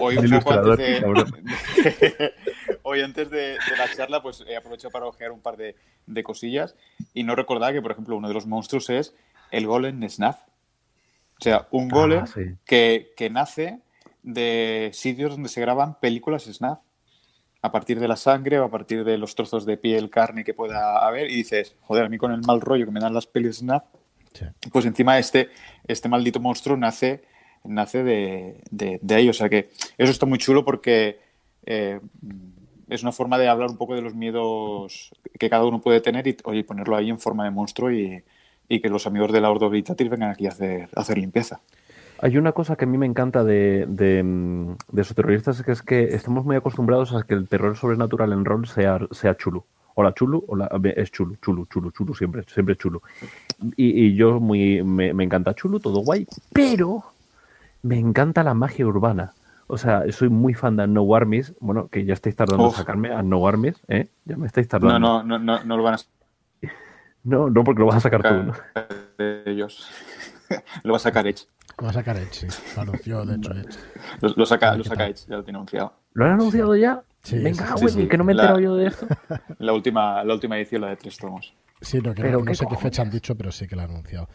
hoy 0.00 0.16
un 0.18 0.30
poco 0.30 0.52
antes 0.52 0.78
de, 0.78 2.32
hoy 2.82 3.00
antes 3.00 3.28
de, 3.28 3.56
la 3.76 3.92
charla, 3.94 4.22
pues 4.22 4.44
he 4.48 4.56
aprovechado 4.56 4.92
para 4.92 5.06
ojear 5.06 5.32
un 5.32 5.40
par 5.40 5.56
de, 5.56 5.74
cosillas 6.22 6.76
y 7.12 7.24
no 7.24 7.34
recordaba 7.34 7.72
que, 7.72 7.82
por 7.82 7.90
ejemplo, 7.90 8.16
uno 8.16 8.28
de 8.28 8.34
los 8.34 8.46
monstruos 8.46 8.88
es 8.88 9.14
el 9.50 9.66
golem 9.66 10.08
Snaf. 10.08 10.38
O 11.38 11.42
sea, 11.42 11.66
un 11.72 11.88
ah, 11.90 11.94
golem 11.94 12.24
que, 12.64 13.12
que, 13.16 13.28
nace 13.28 13.80
de 14.22 14.90
sitios 14.94 15.32
donde 15.32 15.48
se 15.48 15.60
graban 15.60 15.98
películas 15.98 16.44
Snaf. 16.44 16.78
A 17.62 17.72
partir 17.72 17.98
de 17.98 18.06
la 18.06 18.16
sangre 18.16 18.60
o 18.60 18.64
a 18.64 18.70
partir 18.70 19.02
de 19.02 19.18
los 19.18 19.34
trozos 19.34 19.66
de 19.66 19.76
piel, 19.76 20.08
carne 20.08 20.44
que 20.44 20.54
pueda 20.54 21.04
haber, 21.04 21.28
y 21.32 21.36
dices, 21.36 21.74
joder, 21.80 22.04
a 22.04 22.08
mí 22.08 22.16
con 22.16 22.30
el 22.30 22.42
mal 22.42 22.60
rollo 22.60 22.84
que 22.84 22.92
me 22.92 23.00
dan 23.00 23.12
las 23.12 23.26
pelis 23.26 23.56
Snaf, 23.56 23.82
pues 24.72 24.84
encima 24.84 25.18
este, 25.18 25.48
este 25.86 26.08
maldito 26.08 26.40
monstruo 26.40 26.76
nace, 26.76 27.22
nace 27.64 28.02
de, 28.02 28.60
de, 28.70 29.14
ahí. 29.14 29.28
O 29.28 29.32
sea 29.32 29.48
que 29.48 29.70
eso 29.98 30.10
está 30.10 30.26
muy 30.26 30.38
chulo 30.38 30.64
porque 30.64 31.18
eh, 31.64 32.00
es 32.88 33.02
una 33.02 33.12
forma 33.12 33.38
de 33.38 33.48
hablar 33.48 33.70
un 33.70 33.76
poco 33.76 33.94
de 33.94 34.02
los 34.02 34.14
miedos 34.14 35.14
que 35.38 35.50
cada 35.50 35.64
uno 35.64 35.80
puede 35.80 36.00
tener 36.00 36.26
y 36.26 36.36
oye, 36.44 36.64
ponerlo 36.64 36.96
ahí 36.96 37.10
en 37.10 37.18
forma 37.18 37.44
de 37.44 37.50
monstruo 37.50 37.90
y, 37.90 38.22
que 38.68 38.88
los 38.88 39.06
amigos 39.06 39.32
de 39.32 39.40
la 39.40 39.50
Ordo 39.50 39.70
Veritatis 39.70 40.10
vengan 40.10 40.30
aquí 40.30 40.46
a 40.46 40.50
hacer, 40.50 40.88
hacer 40.94 41.18
limpieza. 41.18 41.60
Hay 42.20 42.36
una 42.36 42.52
cosa 42.52 42.76
que 42.76 42.84
a 42.84 42.88
mí 42.88 42.98
me 42.98 43.06
encanta 43.06 43.44
de, 43.44 43.86
de, 43.86 44.24
de 44.90 45.02
esos 45.02 45.14
terroristas, 45.14 45.62
que 45.62 45.70
es 45.70 45.82
que 45.82 46.04
estamos 46.14 46.44
muy 46.44 46.56
acostumbrados 46.56 47.14
a 47.14 47.22
que 47.22 47.34
el 47.34 47.46
terror 47.46 47.76
sobrenatural 47.76 48.32
en 48.32 48.44
rol 48.44 48.66
sea, 48.66 48.98
sea 49.12 49.36
chulo. 49.36 49.66
Hola 49.98 50.12
Chulu, 50.12 50.44
hola, 50.48 50.68
es 50.94 51.10
Chulu, 51.10 51.36
Chulu, 51.36 51.64
Chulu, 51.64 51.90
Chulu, 51.90 52.14
siempre, 52.14 52.42
siempre 52.46 52.76
Chulu. 52.76 53.00
Y, 53.76 54.14
yo 54.14 54.40
muy, 54.40 54.82
me, 54.82 55.08
encanta 55.24 55.54
Chulu, 55.54 55.80
todo 55.80 56.00
guay, 56.00 56.26
pero 56.52 57.02
me 57.80 57.98
encanta 57.98 58.42
la 58.42 58.52
magia 58.52 58.86
urbana. 58.86 59.32
O 59.68 59.78
sea, 59.78 60.02
soy 60.12 60.28
muy 60.28 60.52
fan 60.52 60.76
de 60.76 60.86
No 60.86 61.14
Armies, 61.14 61.54
bueno, 61.60 61.88
que 61.88 62.04
ya 62.04 62.12
estáis 62.12 62.36
tardando 62.36 62.66
en 62.66 62.72
sacarme 62.72 63.10
a 63.10 63.22
No 63.22 63.48
Armies, 63.48 63.80
¿eh? 63.88 64.10
Ya 64.26 64.36
me 64.36 64.46
estáis 64.46 64.68
tardando. 64.68 64.98
No, 64.98 65.22
no, 65.22 65.38
no, 65.38 65.64
no, 65.64 65.76
lo 65.78 65.82
van 65.82 65.94
a 65.94 65.98
No, 67.24 67.48
no, 67.48 67.64
porque 67.64 67.80
lo 67.80 67.86
vas 67.86 67.96
a 67.96 68.00
sacar 68.00 68.22
tú, 68.22 68.34
¿no? 68.34 68.52
De 69.16 69.44
ellos. 69.46 69.88
lo 70.82 70.92
va 70.92 70.96
a 70.98 71.00
sacar 71.00 71.26
Edge. 71.26 71.46
Lo 71.78 71.84
va 71.84 71.90
a 71.90 71.94
sacar 71.94 72.18
Edge, 72.18 72.34
sí. 72.34 72.46
Lo 72.76 72.82
anunció, 72.82 73.24
de 73.24 73.36
hecho, 73.36 73.52
Edge. 73.52 73.78
Lo, 74.20 74.44
saca, 74.44 74.76
lo 74.76 74.84
saca 74.84 75.06
Edge, 75.06 75.24
ya 75.26 75.36
lo 75.36 75.42
tiene 75.42 75.56
anunciado. 75.56 75.94
¿Lo 76.16 76.24
han 76.24 76.32
anunciado 76.32 76.74
ya? 76.74 77.02
Venga, 77.30 77.74
güey, 77.74 78.08
que 78.08 78.16
no 78.16 78.24
me 78.24 78.32
he 78.32 78.34
enterado 78.34 78.58
yo 78.58 78.74
de 78.74 78.86
esto. 78.86 79.06
La 79.58 79.74
última, 79.74 80.24
la 80.24 80.32
última 80.32 80.56
edición, 80.56 80.80
la 80.80 80.88
de 80.88 80.96
tres 80.96 81.18
tomos. 81.18 81.54
Sí, 81.82 82.00
no, 82.00 82.14
pero 82.14 82.42
no, 82.42 82.54
sé 82.54 82.64
qué 82.66 82.76
fecha 82.76 83.02
han 83.02 83.10
dicho, 83.10 83.34
pero 83.36 83.52
sí 83.52 83.66
que 83.66 83.76
la 83.76 83.82
han 83.82 83.90
anunciado. 83.90 84.28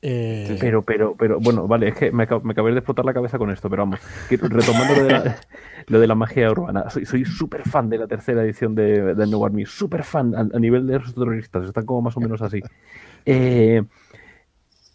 Eh, 0.00 0.56
pero, 0.58 0.82
pero, 0.82 1.14
pero, 1.14 1.38
bueno, 1.38 1.68
vale, 1.68 1.88
es 1.88 1.94
que 1.94 2.10
me, 2.10 2.26
me 2.42 2.52
acabé 2.52 2.72
de 2.72 2.78
explotar 2.78 3.04
la 3.04 3.12
cabeza 3.12 3.36
con 3.36 3.50
esto, 3.50 3.68
pero 3.68 3.82
vamos, 3.82 4.00
retomando 4.30 4.94
lo 4.94 5.04
de 5.04 5.12
la, 5.12 5.36
lo 5.88 6.00
de 6.00 6.06
la 6.06 6.14
magia 6.14 6.50
urbana, 6.50 6.88
soy 6.88 7.24
súper 7.26 7.68
fan 7.68 7.90
de 7.90 7.98
la 7.98 8.06
tercera 8.06 8.42
edición 8.42 8.74
de, 8.74 9.14
de 9.14 9.26
New 9.26 9.44
Army, 9.44 9.66
súper 9.66 10.04
fan 10.04 10.34
a, 10.34 10.58
nivel 10.58 10.86
de 10.86 11.00
los 11.00 11.14
terroristas, 11.14 11.66
están 11.66 11.84
como 11.84 12.02
más 12.02 12.16
o 12.16 12.20
menos 12.20 12.40
así. 12.40 12.62
Eh, 13.26 13.82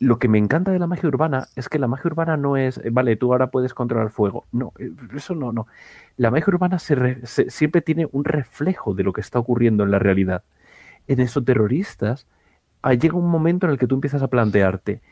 lo 0.01 0.17
que 0.17 0.27
me 0.27 0.39
encanta 0.39 0.71
de 0.71 0.79
la 0.79 0.87
magia 0.87 1.07
urbana 1.07 1.47
es 1.55 1.69
que 1.69 1.77
la 1.77 1.87
magia 1.87 2.07
urbana 2.07 2.35
no 2.35 2.57
es, 2.57 2.79
eh, 2.79 2.89
vale, 2.91 3.15
tú 3.17 3.31
ahora 3.31 3.51
puedes 3.51 3.75
controlar 3.75 4.09
fuego. 4.09 4.47
No, 4.51 4.73
eh, 4.79 4.91
eso 5.15 5.35
no, 5.35 5.53
no. 5.53 5.67
La 6.17 6.31
magia 6.31 6.47
urbana 6.47 6.79
siempre 6.79 7.81
tiene 7.81 8.07
un 8.11 8.25
reflejo 8.25 8.95
de 8.95 9.03
lo 9.03 9.13
que 9.13 9.21
está 9.21 9.37
ocurriendo 9.37 9.83
en 9.83 9.91
la 9.91 9.99
realidad. 9.99 10.43
En 11.07 11.19
esos 11.19 11.45
terroristas 11.45 12.25
llega 12.99 13.13
un 13.13 13.29
momento 13.29 13.67
en 13.67 13.73
el 13.73 13.77
que 13.77 13.85
tú 13.85 13.93
empiezas 13.93 14.23
a 14.23 14.27
plantearte, 14.27 15.03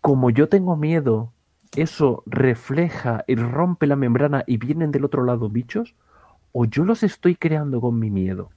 como 0.00 0.30
yo 0.30 0.48
tengo 0.48 0.76
miedo, 0.76 1.32
eso 1.74 2.22
refleja 2.26 3.24
y 3.26 3.34
rompe 3.34 3.88
la 3.88 3.96
membrana 3.96 4.44
y 4.46 4.58
vienen 4.58 4.92
del 4.92 5.04
otro 5.04 5.24
lado 5.24 5.48
bichos, 5.48 5.96
o 6.52 6.66
yo 6.66 6.84
los 6.84 7.02
estoy 7.02 7.34
creando 7.34 7.80
con 7.80 7.98
mi 7.98 8.10
miedo. 8.10 8.50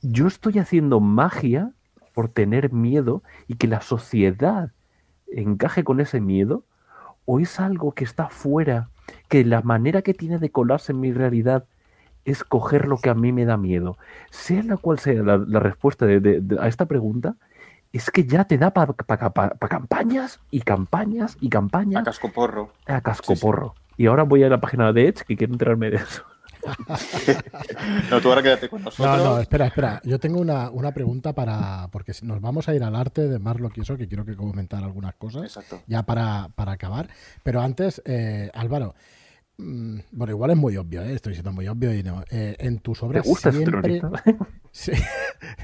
Yo 0.00 0.26
estoy 0.26 0.58
haciendo 0.58 0.98
magia 0.98 1.72
por 2.20 2.28
tener 2.28 2.70
miedo 2.70 3.22
y 3.48 3.54
que 3.54 3.66
la 3.66 3.80
sociedad 3.80 4.72
encaje 5.32 5.84
con 5.84 6.00
ese 6.00 6.20
miedo? 6.20 6.64
¿O 7.24 7.40
es 7.40 7.58
algo 7.58 7.92
que 7.92 8.04
está 8.04 8.28
fuera, 8.28 8.90
que 9.28 9.42
la 9.42 9.62
manera 9.62 10.02
que 10.02 10.12
tiene 10.12 10.38
de 10.38 10.50
colarse 10.50 10.92
en 10.92 11.00
mi 11.00 11.14
realidad 11.14 11.64
es 12.26 12.44
coger 12.44 12.88
lo 12.88 12.98
que 12.98 13.08
a 13.08 13.14
mí 13.14 13.32
me 13.32 13.46
da 13.46 13.56
miedo? 13.56 13.96
Sea 14.28 14.62
la 14.62 14.76
cual 14.76 14.98
sea 14.98 15.22
la, 15.22 15.60
respuesta 15.60 16.04
a 16.04 16.68
esta 16.68 16.84
pregunta, 16.84 17.36
es 17.90 18.10
que 18.10 18.26
ya 18.26 18.44
te 18.44 18.58
da 18.58 18.74
para 18.74 18.92
campañas 18.92 20.40
y 20.50 20.60
campañas 20.60 21.38
y 21.40 21.48
campañas. 21.48 22.02
A 22.02 22.04
cascoporro. 22.04 22.68
A 22.86 23.00
cascoporro. 23.00 23.74
Y 23.96 24.08
ahora 24.08 24.24
voy 24.24 24.42
a 24.42 24.50
la 24.50 24.60
página 24.60 24.92
de 24.92 25.08
Edge 25.08 25.24
que 25.26 25.38
quiero 25.38 25.54
enterarme 25.54 25.88
de 25.88 25.96
eso. 25.96 26.22
No, 28.10 28.20
tú 28.20 28.28
ahora 28.28 28.42
quédate 28.42 28.68
con 28.68 28.82
nosotros. 28.82 29.18
No, 29.18 29.24
no, 29.24 29.38
espera, 29.40 29.66
espera. 29.66 30.00
Yo 30.04 30.18
tengo 30.18 30.40
una, 30.40 30.92
pregunta 30.92 31.34
para. 31.34 31.88
Porque 31.90 32.12
nos 32.22 32.40
vamos 32.40 32.68
a 32.68 32.74
ir 32.74 32.82
al 32.82 32.96
arte 32.96 33.28
de 33.28 33.38
Marlock 33.38 33.78
y 33.78 33.80
eso, 33.82 33.96
que 33.96 34.08
quiero 34.08 34.24
que 34.24 34.36
comentar 34.36 34.82
algunas 34.82 35.14
cosas. 35.14 35.44
Exacto. 35.44 35.82
Ya 35.86 36.04
para, 36.04 36.50
acabar. 36.56 37.08
Pero 37.42 37.60
antes, 37.60 38.02
eh, 38.04 38.50
Álvaro. 38.54 38.94
Mm, 39.56 39.98
bueno, 40.12 40.32
igual 40.32 40.50
es 40.52 40.56
muy 40.56 40.76
obvio, 40.78 41.02
¿eh? 41.02 41.12
estoy 41.12 41.34
siendo 41.34 41.52
muy 41.52 41.68
obvio 41.68 41.92
y 41.92 42.02
no. 42.02 42.24
Eh, 42.30 42.56
en 42.58 42.78
tus 42.78 43.02
obras. 43.02 43.24
¿Te 43.24 43.28
gusta 43.28 43.52
siempre... 43.52 44.00
sí, 44.72 44.92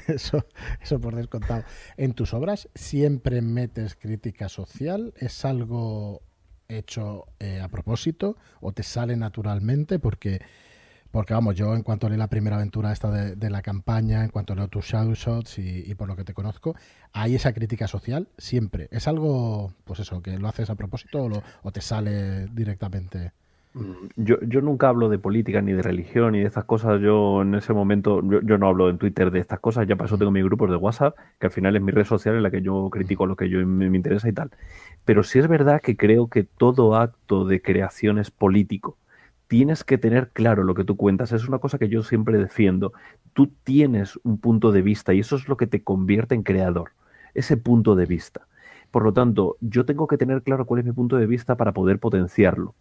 eso, 0.07 0.45
eso 0.81 1.01
por 1.01 1.15
descontado. 1.15 1.63
En 1.95 2.13
tus 2.13 2.33
obras 2.33 2.69
siempre 2.75 3.41
metes 3.41 3.95
crítica 3.95 4.49
social. 4.49 5.13
¿Es 5.17 5.45
algo 5.45 6.21
hecho 6.67 7.25
eh, 7.39 7.61
a 7.61 7.69
propósito 7.69 8.37
o 8.61 8.71
te 8.71 8.83
sale 8.83 9.15
naturalmente? 9.15 9.99
Porque 9.99 10.41
porque 11.17 11.33
vamos, 11.33 11.55
yo 11.55 11.73
en 11.73 11.81
cuanto 11.81 12.07
leí 12.09 12.17
la 12.19 12.27
primera 12.27 12.57
aventura 12.57 12.91
esta 12.91 13.09
de, 13.09 13.49
la 13.49 13.63
campaña, 13.63 14.23
en 14.23 14.29
cuanto 14.29 14.53
leo 14.53 14.67
tus 14.67 14.85
Shadow 14.85 15.15
Shots 15.15 15.57
y, 15.57 15.95
por 15.95 16.07
lo 16.07 16.15
que 16.15 16.23
te 16.23 16.35
conozco, 16.35 16.75
hay 17.11 17.33
esa 17.33 17.53
crítica 17.53 17.87
social 17.87 18.27
siempre. 18.37 18.87
¿Es 18.91 19.07
algo, 19.07 19.73
pues 19.83 19.99
eso, 19.99 20.21
que 20.21 20.37
lo 20.37 20.47
haces 20.47 20.69
a 20.69 20.75
propósito 20.75 21.27
o, 21.63 21.71
te 21.71 21.81
sale 21.81 22.45
directamente? 22.53 23.31
Mm, 23.73 23.93
yo, 24.15 24.39
yo 24.41 24.61
nunca 24.61 24.89
hablo 24.89 25.09
de 25.09 25.17
política 25.17 25.59
ni 25.59 25.73
de 25.73 25.81
religión 25.81 26.33
ni 26.33 26.41
de 26.41 26.45
estas 26.45 26.65
cosas. 26.65 27.01
Yo 27.01 27.41
en 27.41 27.55
ese 27.55 27.73
momento, 27.73 28.21
yo, 28.21 28.57
no 28.59 28.67
hablo 28.67 28.87
en 28.91 28.99
Twitter 28.99 29.31
de 29.31 29.39
estas 29.39 29.59
cosas. 29.59 29.87
Ya 29.87 29.95
para 29.95 30.05
eso 30.05 30.19
tengo 30.19 30.29
mis 30.29 30.43
grupos 30.43 30.69
de 30.69 30.75
WhatsApp, 30.75 31.15
que 31.39 31.47
al 31.47 31.51
final 31.51 31.75
es 31.75 31.81
mi 31.81 31.91
red 31.91 32.05
social 32.05 32.35
en 32.35 32.43
la 32.43 32.51
que 32.51 32.61
yo 32.61 32.89
critico 32.91 33.25
lo 33.25 33.35
que 33.35 33.49
yo 33.49 33.65
me, 33.65 33.87
interesa 33.87 34.29
y 34.29 34.33
tal. 34.33 34.51
Pero 35.03 35.23
sí 35.23 35.39
es 35.39 35.47
verdad 35.47 35.81
que 35.81 35.97
creo 35.97 36.27
que 36.27 36.43
todo 36.43 36.95
acto 36.95 37.43
de 37.45 37.59
creación 37.59 38.19
es 38.19 38.29
político. 38.29 38.97
Tienes 39.47 39.83
que 39.83 39.97
tener 39.97 40.29
claro 40.29 40.63
lo 40.63 40.75
que 40.75 40.83
tú 40.83 40.97
cuentas. 40.97 41.31
Es 41.31 41.47
una 41.47 41.59
cosa 41.59 41.77
que 41.77 41.89
yo 41.89 42.03
siempre 42.03 42.37
defiendo. 42.37 42.93
Tú 43.33 43.47
tienes 43.63 44.19
un 44.23 44.39
punto 44.39 44.71
de 44.71 44.81
vista 44.81 45.13
y 45.13 45.19
eso 45.19 45.35
es 45.35 45.47
lo 45.47 45.57
que 45.57 45.67
te 45.67 45.83
convierte 45.83 46.35
en 46.35 46.43
creador. 46.43 46.91
Ese 47.33 47.55
punto 47.57 47.95
de 47.95 48.05
vista. 48.05 48.47
Por 48.91 49.03
lo 49.03 49.13
tanto, 49.13 49.57
yo 49.61 49.85
tengo 49.85 50.07
que 50.07 50.17
tener 50.17 50.41
claro 50.43 50.65
cuál 50.65 50.79
es 50.79 50.85
mi 50.85 50.91
punto 50.91 51.17
de 51.17 51.27
vista 51.27 51.55
para 51.55 51.71
poder 51.71 51.99
potenciarlo. 51.99 52.73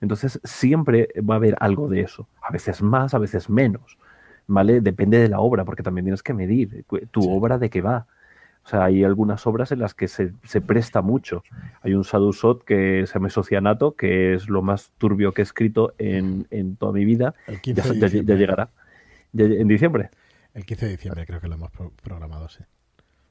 Entonces, 0.00 0.40
siempre 0.44 1.08
va 1.18 1.34
a 1.34 1.36
haber 1.36 1.56
algo 1.60 1.88
de 1.88 2.00
eso. 2.00 2.26
A 2.42 2.50
veces 2.50 2.82
más, 2.82 3.14
a 3.14 3.18
veces 3.18 3.48
menos. 3.50 3.98
¿Vale? 4.46 4.80
Depende 4.80 5.18
de 5.18 5.28
la 5.28 5.40
obra, 5.40 5.64
porque 5.64 5.82
también 5.82 6.06
tienes 6.06 6.22
que 6.22 6.34
medir 6.34 6.84
tu 7.10 7.30
obra 7.30 7.58
de 7.58 7.70
qué 7.70 7.82
va. 7.82 8.06
O 8.64 8.68
sea, 8.68 8.84
hay 8.84 9.04
algunas 9.04 9.46
obras 9.46 9.72
en 9.72 9.80
las 9.80 9.94
que 9.94 10.06
se, 10.06 10.32
presta 10.60 11.02
mucho. 11.02 11.42
Hay 11.82 11.94
un 11.94 12.04
Sadusot 12.04 12.64
que 12.64 13.04
se 13.06 13.14
llama 13.14 13.30
Socianato, 13.30 13.96
que 13.96 14.34
es 14.34 14.48
lo 14.48 14.62
más 14.62 14.92
turbio 14.98 15.32
que 15.32 15.42
he 15.42 15.44
escrito 15.44 15.94
en, 15.98 16.76
toda 16.76 16.92
mi 16.92 17.04
vida. 17.04 17.34
ya, 17.64 18.06
llegará. 18.08 18.70
¿En 19.32 19.66
diciembre? 19.66 20.10
El 20.54 20.64
15 20.64 20.86
de 20.86 20.90
diciembre 20.92 21.26
creo 21.26 21.40
que 21.40 21.48
lo 21.48 21.54
hemos 21.54 21.70
programado, 22.02 22.48
sí. 22.48 22.62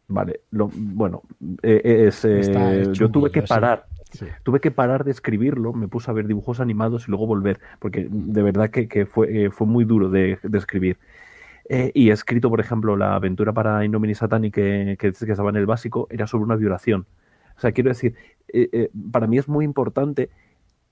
Vale, 0.09 0.41
lo, 0.49 0.71
bueno, 0.73 1.21
eh, 1.61 1.82
eh, 1.84 2.05
es, 2.07 2.25
eh, 2.25 2.88
yo 2.93 3.09
tuve 3.09 3.32
que 3.32 3.43
parar. 3.43 3.86
Tuve 4.41 4.59
que 4.59 4.71
parar 4.71 5.03
de 5.03 5.11
escribirlo, 5.11 5.71
me 5.71 5.88
puse 5.88 6.09
a 6.09 6.15
ver 6.15 6.25
dibujos 6.25 6.59
animados 6.59 7.07
y 7.07 7.11
luego 7.11 7.27
volver, 7.27 7.59
porque 7.77 8.07
de 8.09 8.41
verdad 8.41 8.71
que, 8.71 9.05
fue, 9.05 9.51
fue 9.51 9.67
muy 9.67 9.86
duro 9.86 10.09
de, 10.09 10.39
escribir. 10.53 10.97
Y 11.70 12.09
he 12.09 12.13
escrito, 12.13 12.49
por 12.49 12.59
ejemplo, 12.59 12.97
la 12.97 13.15
aventura 13.15 13.53
para 13.53 13.86
Innomini 13.86 14.15
Satani 14.15 14.51
que, 14.51 14.97
que, 14.99 15.11
que, 15.13 15.32
estaba 15.32 15.49
en 15.49 15.57
el 15.57 15.65
básico, 15.65 16.07
era 16.09 16.26
sobre 16.26 16.45
una 16.45 16.55
violación. 16.55 17.05
O 17.55 17.59
sea, 17.59 17.72
quiero 17.72 17.89
decir, 17.89 18.15
para 19.11 19.28
mí 19.28 19.38
es 19.38 19.47
muy 19.47 19.65
importante 19.65 20.30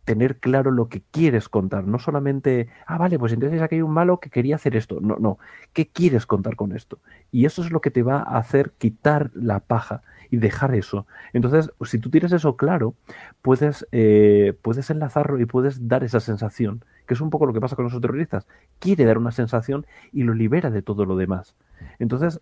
tener 0.07 0.38
claro 0.38 0.71
lo 0.71 0.88
que 0.88 1.03
quieres 1.11 1.49
contar, 1.49 1.86
no 1.86 1.99
solamente, 1.99 2.69
ah, 2.86 2.97
vale, 2.97 3.19
pues 3.19 3.34
entonces 3.34 3.61
aquí 3.61 3.75
hay 3.75 3.82
un 3.82 3.91
malo 3.91 4.21
que 4.21 4.30
quería 4.30 4.55
hacer 4.55 4.78
esto, 4.78 5.01
no, 5.01 5.17
no, 5.19 5.38
¿qué 5.73 5.89
quieres 5.89 6.25
contar 6.25 6.55
con 6.55 6.71
esto? 6.71 6.99
Y 7.30 7.43
eso 7.43 7.61
es 7.61 7.71
lo 7.71 7.82
que 7.82 7.91
te 7.91 8.03
va 8.03 8.19
a 8.19 8.38
hacer 8.38 8.71
quitar 8.78 9.32
la 9.34 9.59
paja 9.59 10.03
y 10.32 10.38
dejar 10.38 10.73
eso. 10.75 11.07
Entonces, 11.34 11.71
si 11.84 11.99
tú 11.99 12.09
tienes 12.09 12.32
eso 12.32 12.55
claro, 12.55 12.95
puedes, 13.41 13.86
eh, 13.91 14.53
puedes 14.61 14.89
enlazarlo 14.89 15.41
y 15.41 15.45
puedes 15.45 15.89
dar 15.89 16.05
esa 16.05 16.21
sensación, 16.21 16.86
que 17.08 17.14
es 17.14 17.22
un 17.22 17.30
poco 17.30 17.45
lo 17.45 17.53
que 17.53 17.62
pasa 17.62 17.76
con 17.76 17.86
los 17.86 17.99
terroristas. 17.99 18.47
Quiere 18.80 19.05
dar 19.05 19.18
una 19.18 19.32
sensación 19.32 19.86
y 20.12 20.24
lo 20.24 20.34
libera 20.34 20.70
de 20.70 20.82
todo 20.82 21.05
lo 21.05 21.16
demás. 21.16 21.55
Entonces, 21.97 22.41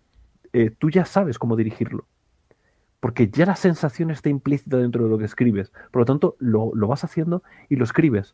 eh, 0.53 0.71
tú 0.71 0.89
ya 0.89 1.05
sabes 1.05 1.39
cómo 1.39 1.55
dirigirlo 1.55 2.05
porque 3.05 3.29
ya 3.29 3.45
la 3.45 3.55
sensación 3.55 4.09
está 4.09 4.29
implícita 4.29 4.77
dentro 4.77 5.03
de 5.03 5.11
lo 5.11 5.19
que 5.19 5.25
escribes. 5.25 5.71
Por 5.91 6.01
lo 6.01 6.05
tanto, 6.05 6.35
lo, 6.39 6.71
vas 6.87 7.03
haciendo 7.03 7.43
y 7.69 7.75
lo 7.75 7.83
escribes. 7.83 8.33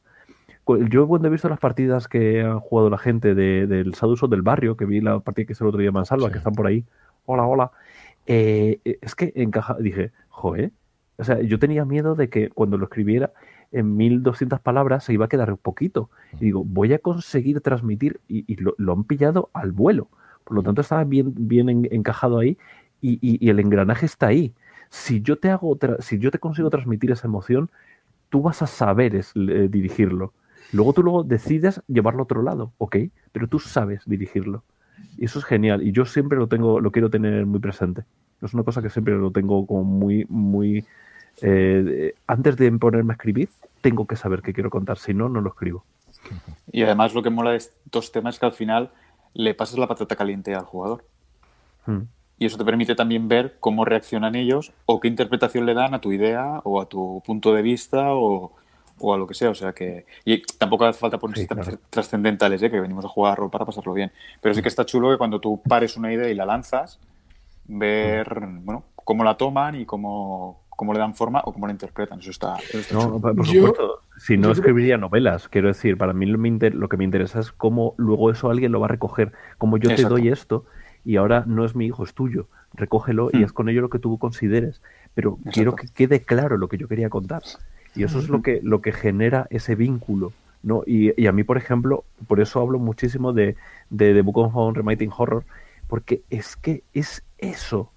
Yo 0.89 1.09
cuando 1.09 1.27
he 1.27 1.31
visto 1.31 1.49
las 1.49 1.59
partidas 1.59 2.07
que 2.07 2.39
han 2.41 2.61
jugado 2.61 2.89
la 2.89 2.97
gente 2.97 3.35
del 3.35 3.93
Saduso 3.95 4.29
del 4.29 4.43
barrio, 4.43 4.77
que 4.77 4.85
vi 4.85 5.01
la 5.01 5.19
partida 5.19 5.47
que 5.47 5.51
es 5.51 5.59
el 5.59 5.67
otro 5.67 5.79
día 5.79 5.89
en 5.89 5.93
Mansalva, 5.93 6.31
que 6.31 6.37
están 6.37 6.53
por 6.53 6.67
ahí, 6.67 6.85
hola, 7.25 7.45
hola, 7.45 7.71
eh, 8.27 8.79
es 9.01 9.13
que 9.13 9.33
encaja, 9.35 9.75
dije, 9.77 10.13
joder, 10.29 10.71
o 11.17 11.25
sea, 11.25 11.41
yo 11.41 11.59
tenía 11.59 11.83
miedo 11.83 12.15
de 12.15 12.29
que 12.29 12.49
cuando 12.49 12.77
lo 12.77 12.85
escribiera 12.85 13.33
en 13.71 13.95
1200 13.95 14.59
palabras 14.59 15.03
se 15.03 15.13
iba 15.13 15.25
a 15.25 15.29
quedar 15.29 15.51
un 15.51 15.57
poquito. 15.57 16.09
Y 16.33 16.45
digo, 16.45 16.63
voy 16.63 16.93
a 16.93 16.99
conseguir 16.99 17.61
transmitir, 17.61 18.19
y, 18.27 18.55
lo, 18.57 18.93
han 18.93 19.03
pillado 19.03 19.49
al 19.53 19.71
vuelo. 19.71 20.09
Por 20.43 20.55
lo 20.55 20.63
tanto, 20.63 20.81
estaba 20.81 21.03
bien, 21.03 21.33
bien 21.35 21.87
encajado 21.91 22.39
ahí 22.39 22.57
y, 23.01 23.49
el 23.49 23.59
engranaje 23.59 24.05
está 24.05 24.27
ahí 24.27 24.53
si 24.91 25.21
yo 25.21 25.37
te 25.37 25.49
hago, 25.49 25.77
si 25.99 26.19
yo 26.19 26.31
te 26.31 26.39
consigo 26.39 26.69
transmitir 26.69 27.11
esa 27.11 27.25
emoción, 27.25 27.71
tú 28.29 28.41
vas 28.41 28.61
a 28.61 28.67
saber 28.67 29.15
es, 29.15 29.31
eh, 29.35 29.67
dirigirlo. 29.71 30.33
Luego 30.73 30.93
tú 30.93 31.01
luego 31.01 31.23
decides 31.23 31.81
llevarlo 31.87 32.21
a 32.21 32.23
otro 32.23 32.43
lado, 32.43 32.73
ok, 32.77 32.97
pero 33.31 33.47
tú 33.47 33.59
sabes 33.59 34.03
dirigirlo. 34.05 34.63
Y 35.17 35.25
eso 35.25 35.39
es 35.39 35.45
genial. 35.45 35.81
Y 35.81 35.93
yo 35.93 36.05
siempre 36.05 36.37
lo 36.37 36.47
tengo, 36.47 36.81
lo 36.81 36.91
quiero 36.91 37.09
tener 37.09 37.45
muy 37.45 37.59
presente. 37.59 38.03
Es 38.41 38.53
una 38.53 38.63
cosa 38.63 38.81
que 38.81 38.89
siempre 38.89 39.15
lo 39.15 39.31
tengo 39.31 39.65
como 39.65 39.83
muy, 39.85 40.25
muy. 40.29 40.85
Eh, 41.41 42.13
antes 42.27 42.57
de 42.57 42.71
ponerme 42.73 43.13
a 43.13 43.15
escribir, 43.15 43.49
tengo 43.81 44.05
que 44.05 44.15
saber 44.15 44.41
qué 44.41 44.53
quiero 44.53 44.69
contar. 44.69 44.97
Si 44.97 45.13
no, 45.13 45.29
no 45.29 45.41
lo 45.41 45.49
escribo. 45.49 45.83
Y 46.71 46.83
además 46.83 47.13
lo 47.13 47.23
que 47.23 47.29
mola 47.29 47.51
de 47.51 47.57
estos 47.57 48.11
temas 48.11 48.35
es 48.35 48.39
que 48.39 48.45
al 48.45 48.51
final 48.51 48.91
le 49.33 49.53
pasas 49.53 49.79
la 49.79 49.87
patata 49.87 50.15
caliente 50.15 50.53
al 50.53 50.65
jugador. 50.65 51.05
Hmm 51.85 52.03
y 52.41 52.47
eso 52.47 52.57
te 52.57 52.65
permite 52.65 52.95
también 52.95 53.27
ver 53.27 53.57
cómo 53.59 53.85
reaccionan 53.85 54.33
ellos 54.33 54.73
o 54.87 54.99
qué 54.99 55.07
interpretación 55.07 55.67
le 55.67 55.75
dan 55.75 55.93
a 55.93 56.01
tu 56.01 56.11
idea 56.11 56.59
o 56.63 56.81
a 56.81 56.87
tu 56.87 57.21
punto 57.23 57.53
de 57.53 57.61
vista 57.61 58.15
o, 58.15 58.55
a 59.13 59.15
lo 59.15 59.27
que 59.27 59.35
sea. 59.35 59.51
O 59.51 59.53
sea 59.53 59.73
que. 59.73 60.07
Y 60.25 60.41
tampoco 60.57 60.85
hace 60.85 60.99
falta 60.99 61.19
ponerse 61.19 61.43
sí, 61.43 61.77
trascendentales, 61.91 62.63
¿eh? 62.63 62.71
que 62.71 62.79
venimos 62.79 63.05
a 63.05 63.09
jugar 63.09 63.37
rol 63.37 63.51
para 63.51 63.63
pasarlo 63.63 63.93
bien. 63.93 64.11
Pero 64.41 64.55
sí 64.55 64.63
que 64.63 64.69
está 64.69 64.87
chulo 64.87 65.11
que 65.11 65.19
cuando 65.19 65.39
tú 65.39 65.61
pares 65.61 65.95
una 65.97 66.11
idea 66.11 66.29
y 66.29 66.33
la 66.33 66.47
lanzas, 66.47 66.99
ver 67.65 68.27
bueno, 68.63 68.85
cómo 68.95 69.23
la 69.23 69.37
toman 69.37 69.75
y 69.75 69.85
cómo, 69.85 70.61
cómo 70.81 70.93
le 70.93 70.99
dan 70.99 71.13
forma 71.13 71.43
o 71.45 71.53
cómo 71.53 71.67
la 71.67 71.73
interpretan. 71.73 72.21
Eso 72.21 72.31
está. 72.31 72.57
no, 72.91 73.21
por 73.21 73.45
supuesto. 73.45 73.99
si 74.17 74.35
no 74.35 74.49
escribiría 74.49 74.97
novelas, 74.97 75.47
quiero 75.47 75.67
decir, 75.67 75.95
para 75.95 76.11
mí 76.11 76.25
lo, 76.25 76.89
que 76.89 76.97
me 76.97 77.03
interesa 77.03 77.39
es 77.39 77.51
cómo 77.51 77.93
luego 77.97 78.31
eso 78.31 78.49
alguien 78.49 78.71
lo 78.71 78.79
va 78.79 78.87
a 78.87 78.89
recoger. 78.89 79.31
Como 79.59 79.77
yo 79.77 79.95
te 79.95 80.01
doy 80.01 80.29
esto 80.29 80.65
y 81.05 81.17
ahora 81.17 81.43
no 81.45 81.65
es 81.65 81.75
mi 81.75 81.85
hijo, 81.85 82.03
es 82.03 82.15
tuyo. 82.15 82.47
Recógelo 82.73 83.29
y 83.31 83.37
hmm. 83.37 83.43
es 83.43 83.53
con 83.53 83.69
ello 83.69 83.81
lo 83.81 83.91
que 83.91 83.99
tú 83.99 84.17
consideres. 84.17 84.81
Pero 85.13 85.37
quiero 85.53 85.75
que 85.75 85.87
quede 85.87 86.21
claro 86.21 86.57
lo 86.57 86.67
que 86.67 86.79
yo 86.79 86.87
quería 86.87 87.11
contar. 87.11 87.43
Y 87.93 88.01
eso 88.01 88.17
es 88.17 88.27
lo 88.27 88.41
que, 88.41 88.59
lo 88.63 88.81
que 88.81 88.91
genera 88.91 89.45
ese 89.51 89.75
vínculo. 89.75 90.33
¿no? 90.63 90.81
Y, 90.87 91.27
a 91.27 91.31
mí, 91.31 91.43
por 91.43 91.57
ejemplo, 91.57 92.05
por 92.27 92.39
eso 92.39 92.59
hablo 92.59 92.79
muchísimo 92.79 93.33
de, 93.33 93.55
de 93.91 94.15
The 94.15 94.21
Book 94.21 94.39
of 94.39 94.75
Remiting 94.75 95.11
Horror, 95.15 95.43
porque 95.87 96.23
es 96.31 96.55
que 96.55 96.81
es 96.95 97.21
eso. 97.37 97.91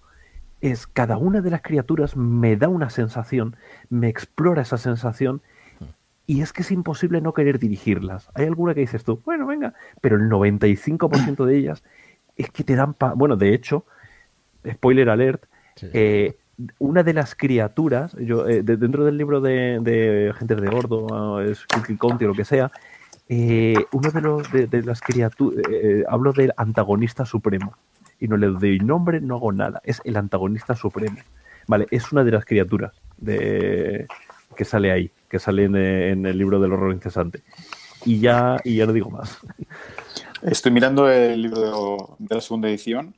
Es 0.64 0.86
cada 0.86 1.18
una 1.18 1.42
de 1.42 1.50
las 1.50 1.60
criaturas 1.60 2.16
me 2.16 2.56
da 2.56 2.68
una 2.68 2.88
sensación, 2.88 3.54
me 3.90 4.08
explora 4.08 4.62
esa 4.62 4.78
sensación 4.78 5.42
hmm. 5.78 5.84
y 6.26 6.40
es 6.40 6.54
que 6.54 6.62
es 6.62 6.70
imposible 6.70 7.20
no 7.20 7.34
querer 7.34 7.58
dirigirlas. 7.58 8.30
Hay 8.32 8.46
alguna 8.46 8.72
que 8.72 8.80
dices 8.80 9.04
tú, 9.04 9.20
bueno, 9.26 9.46
venga, 9.46 9.74
pero 10.00 10.16
el 10.16 10.22
95% 10.30 11.44
de 11.44 11.58
ellas 11.58 11.84
es 12.36 12.50
que 12.50 12.64
te 12.64 12.76
dan... 12.76 12.96
bueno, 13.14 13.36
de 13.36 13.52
hecho, 13.52 13.84
spoiler 14.66 15.10
alert, 15.10 15.44
eh, 15.92 16.38
una 16.78 17.02
de 17.02 17.12
las 17.12 17.34
criaturas, 17.34 18.16
yo 18.18 18.48
eh, 18.48 18.62
dentro 18.62 19.04
del 19.04 19.18
libro 19.18 19.42
de, 19.42 19.80
de 19.82 20.30
Agentes 20.30 20.62
de 20.62 20.70
Gordo, 20.70 21.42
es 21.42 21.66
Conti 21.98 22.24
o 22.24 22.28
lo 22.28 22.34
que 22.34 22.46
sea, 22.46 22.72
eh, 23.28 23.74
uno 23.92 24.10
de, 24.10 24.20
los, 24.22 24.50
de, 24.50 24.82
las 24.82 25.02
criaturas, 25.02 25.62
hablo 26.08 26.32
del 26.32 26.54
antagonista 26.56 27.26
supremo, 27.26 27.76
y 28.20 28.28
no 28.28 28.36
le 28.36 28.48
doy 28.48 28.78
nombre, 28.78 29.20
no 29.20 29.36
hago 29.36 29.52
nada, 29.52 29.80
es 29.84 30.00
el 30.04 30.16
antagonista 30.16 30.74
supremo. 30.74 31.18
Vale, 31.66 31.86
es 31.90 32.12
una 32.12 32.24
de 32.24 32.30
las 32.30 32.44
criaturas 32.44 32.92
de, 33.16 34.06
que 34.56 34.64
sale 34.64 34.92
ahí, 34.92 35.10
que 35.28 35.38
sale 35.38 35.64
en, 35.64 35.76
en 35.76 36.26
el 36.26 36.36
libro 36.36 36.60
del 36.60 36.72
horror 36.72 36.92
incesante. 36.92 37.42
Y 38.04 38.18
ya, 38.20 38.58
y 38.64 38.76
ya 38.76 38.86
no 38.86 38.92
digo 38.92 39.10
más. 39.10 39.38
Estoy 40.42 40.72
mirando 40.72 41.10
el 41.10 41.40
libro 41.40 42.16
de, 42.18 42.34
la 42.34 42.40
segunda 42.42 42.68
edición, 42.68 43.14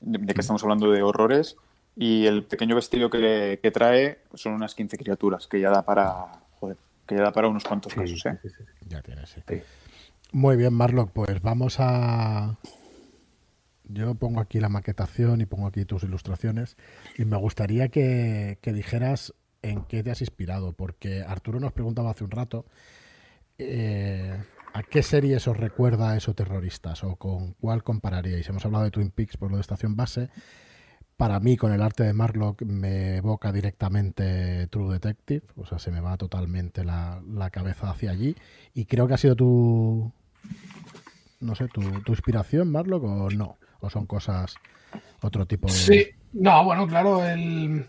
de, 0.00 0.34
que 0.34 0.40
estamos 0.40 0.62
hablando 0.64 0.90
de 0.90 1.02
horrores, 1.02 1.56
y 1.94 2.26
el 2.26 2.44
pequeño 2.44 2.74
vestido 2.74 3.08
que, 3.08 3.70
trae 3.72 4.18
son 4.34 4.52
unas 4.52 4.74
15 4.74 4.98
criaturas, 4.98 5.46
que 5.46 5.60
ya 5.60 5.70
da 5.70 5.82
para, 5.82 6.26
joder, 6.58 6.76
que 7.06 7.14
ya 7.14 7.22
da 7.22 7.32
para 7.32 7.48
unos 7.48 7.64
cuantos 7.64 7.94
casos. 7.94 8.26
¿eh? 8.26 8.38
ya 8.88 9.00
tienes, 9.00 9.30
sí. 9.30 9.40
Muy 10.32 10.56
bien, 10.56 10.74
Marlock, 10.74 11.12
pues 11.12 11.40
vamos 11.40 11.76
a... 11.78 12.56
Yo 13.88 14.14
pongo 14.14 14.40
aquí 14.40 14.60
la 14.60 14.68
maquetación 14.68 15.40
y 15.40 15.46
pongo 15.46 15.66
aquí 15.66 15.84
tus 15.84 16.02
ilustraciones 16.02 16.76
y 17.16 17.24
me 17.24 17.36
gustaría 17.36 17.88
que, 17.88 18.58
que 18.60 18.72
dijeras 18.72 19.34
en 19.62 19.84
qué 19.84 20.02
te 20.02 20.10
has 20.10 20.20
inspirado, 20.20 20.72
porque 20.72 21.22
Arturo 21.22 21.60
nos 21.60 21.72
preguntaba 21.72 22.10
hace 22.10 22.24
un 22.24 22.30
rato 22.30 22.66
eh, 23.58 24.36
¿A 24.74 24.82
qué 24.82 25.02
series 25.02 25.48
os 25.48 25.56
recuerda 25.56 26.10
a 26.10 26.16
esos 26.18 26.36
terroristas 26.36 27.02
o 27.02 27.16
con 27.16 27.54
cuál 27.54 27.82
compararíais? 27.82 28.46
Hemos 28.48 28.64
hablado 28.66 28.84
de 28.84 28.90
Twin 28.90 29.10
Peaks 29.10 29.38
por 29.38 29.50
lo 29.50 29.56
de 29.56 29.62
Estación 29.62 29.96
Base. 29.96 30.28
Para 31.16 31.40
mí, 31.40 31.56
con 31.56 31.72
el 31.72 31.80
arte 31.80 32.02
de 32.02 32.12
Marlock, 32.12 32.60
me 32.60 33.16
evoca 33.16 33.52
directamente 33.52 34.66
True 34.66 34.92
Detective, 34.92 35.46
o 35.56 35.64
sea, 35.64 35.78
se 35.78 35.90
me 35.90 36.00
va 36.00 36.18
totalmente 36.18 36.84
la, 36.84 37.22
cabeza 37.50 37.88
hacia 37.88 38.10
allí. 38.10 38.36
Y 38.74 38.84
creo 38.84 39.08
que 39.08 39.14
ha 39.14 39.16
sido 39.16 39.34
tu, 39.34 40.12
no 41.40 41.54
sé, 41.54 41.68
tu, 41.68 41.80
tu 42.02 42.12
inspiración, 42.12 42.70
Marlock, 42.70 43.02
o 43.04 43.30
no, 43.30 43.56
o 43.80 43.90
son 43.90 44.06
cosas, 44.06 44.54
otro 45.22 45.46
tipo 45.46 45.68
de... 45.68 45.74
Sí, 45.74 46.06
no, 46.32 46.64
bueno, 46.64 46.86
claro, 46.86 47.24
el 47.24 47.88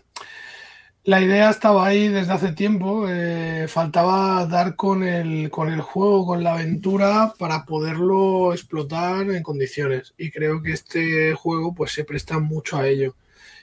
la 1.08 1.22
idea 1.22 1.48
estaba 1.48 1.86
ahí 1.86 2.08
desde 2.08 2.34
hace 2.34 2.52
tiempo, 2.52 3.06
eh, 3.08 3.66
faltaba 3.66 4.44
dar 4.44 4.76
con 4.76 5.02
el, 5.02 5.48
con 5.48 5.72
el 5.72 5.80
juego, 5.80 6.26
con 6.26 6.44
la 6.44 6.52
aventura 6.52 7.32
para 7.38 7.64
poderlo 7.64 8.52
explotar 8.52 9.30
en 9.30 9.42
condiciones. 9.42 10.12
Y 10.18 10.30
creo 10.30 10.62
que 10.62 10.72
este 10.72 11.32
juego 11.32 11.74
pues 11.74 11.92
se 11.92 12.04
presta 12.04 12.38
mucho 12.40 12.76
a 12.76 12.86
ello. 12.86 13.16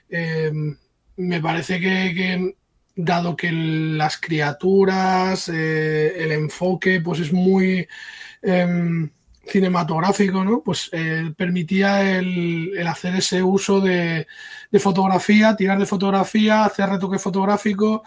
Eh, 0.10 0.52
me 1.18 1.40
parece 1.40 1.80
que, 1.80 2.56
dado 2.96 3.36
que 3.36 3.52
las 3.52 4.18
criaturas, 4.18 5.48
eh, 5.48 6.24
el 6.24 6.32
enfoque 6.32 7.00
pues 7.00 7.20
es 7.20 7.32
muy 7.32 7.88
em, 8.42 9.12
cinematográfico, 9.48 10.44
¿no? 10.44 10.62
Pues 10.62 10.90
eh, 10.92 11.32
permitía 11.36 12.18
el, 12.18 12.86
hacer 12.88 13.16
ese 13.16 13.44
uso 13.44 13.80
de, 13.80 14.28
fotografía, 14.80 15.56
tirar 15.56 15.80
de 15.80 15.86
fotografía, 15.86 16.66
hacer 16.66 16.90
retoque 16.90 17.20
fotográfico 17.20 18.04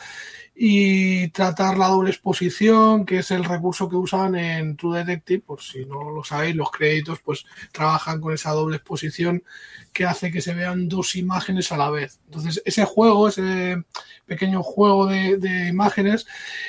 y 0.54 1.28
tratar 1.28 1.78
la 1.78 1.88
doble 1.88 2.10
exposición, 2.10 3.06
que 3.06 3.18
es 3.18 3.30
el 3.30 3.44
recurso 3.44 3.88
que 3.88 3.96
usan 3.96 4.34
en 4.34 4.76
True 4.76 4.98
Detective, 4.98 5.42
por 5.46 5.62
si 5.62 5.86
no 5.86 6.10
lo 6.10 6.24
sabéis, 6.24 6.56
los 6.56 6.70
créditos 6.70 7.20
pues 7.20 7.44
trabajan 7.72 8.20
con 8.20 8.34
esa 8.34 8.50
doble 8.50 8.76
exposición 8.76 9.44
que 9.92 10.04
hace 10.04 10.32
que 10.32 10.40
se 10.40 10.54
vean 10.54 10.88
dos 10.88 11.14
imágenes 11.14 11.70
a 11.70 11.76
la 11.76 11.90
vez. 11.90 12.20
Entonces, 12.26 12.60
ese 12.64 12.84
juego, 12.84 13.28
ese 13.28 13.84
pequeño 14.26 14.62
juego 14.62 15.06
de, 15.06 15.38
de 15.38 15.68
imágenes, 15.68 16.26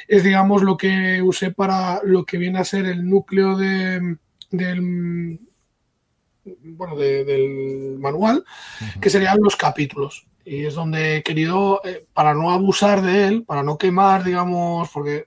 es 0.07 0.23
digamos 0.23 0.61
lo 0.61 0.77
que 0.77 1.21
usé 1.23 1.51
para 1.51 2.01
lo 2.03 2.25
que 2.25 2.37
viene 2.37 2.59
a 2.59 2.65
ser 2.65 2.85
el 2.85 3.09
núcleo 3.09 3.57
de 3.57 4.17
del, 4.51 5.39
bueno, 6.63 6.95
del 6.95 7.97
manual, 7.99 8.43
que 9.01 9.09
serían 9.09 9.37
los 9.41 9.55
capítulos. 9.55 10.25
Y 10.45 10.65
es 10.65 10.73
donde 10.73 11.17
he 11.17 11.23
querido, 11.23 11.79
eh, 11.83 12.07
para 12.11 12.33
no 12.33 12.51
abusar 12.51 13.01
de 13.03 13.27
él, 13.27 13.43
para 13.43 13.61
no 13.61 13.77
quemar, 13.77 14.23
digamos, 14.23 14.89
porque 14.89 15.25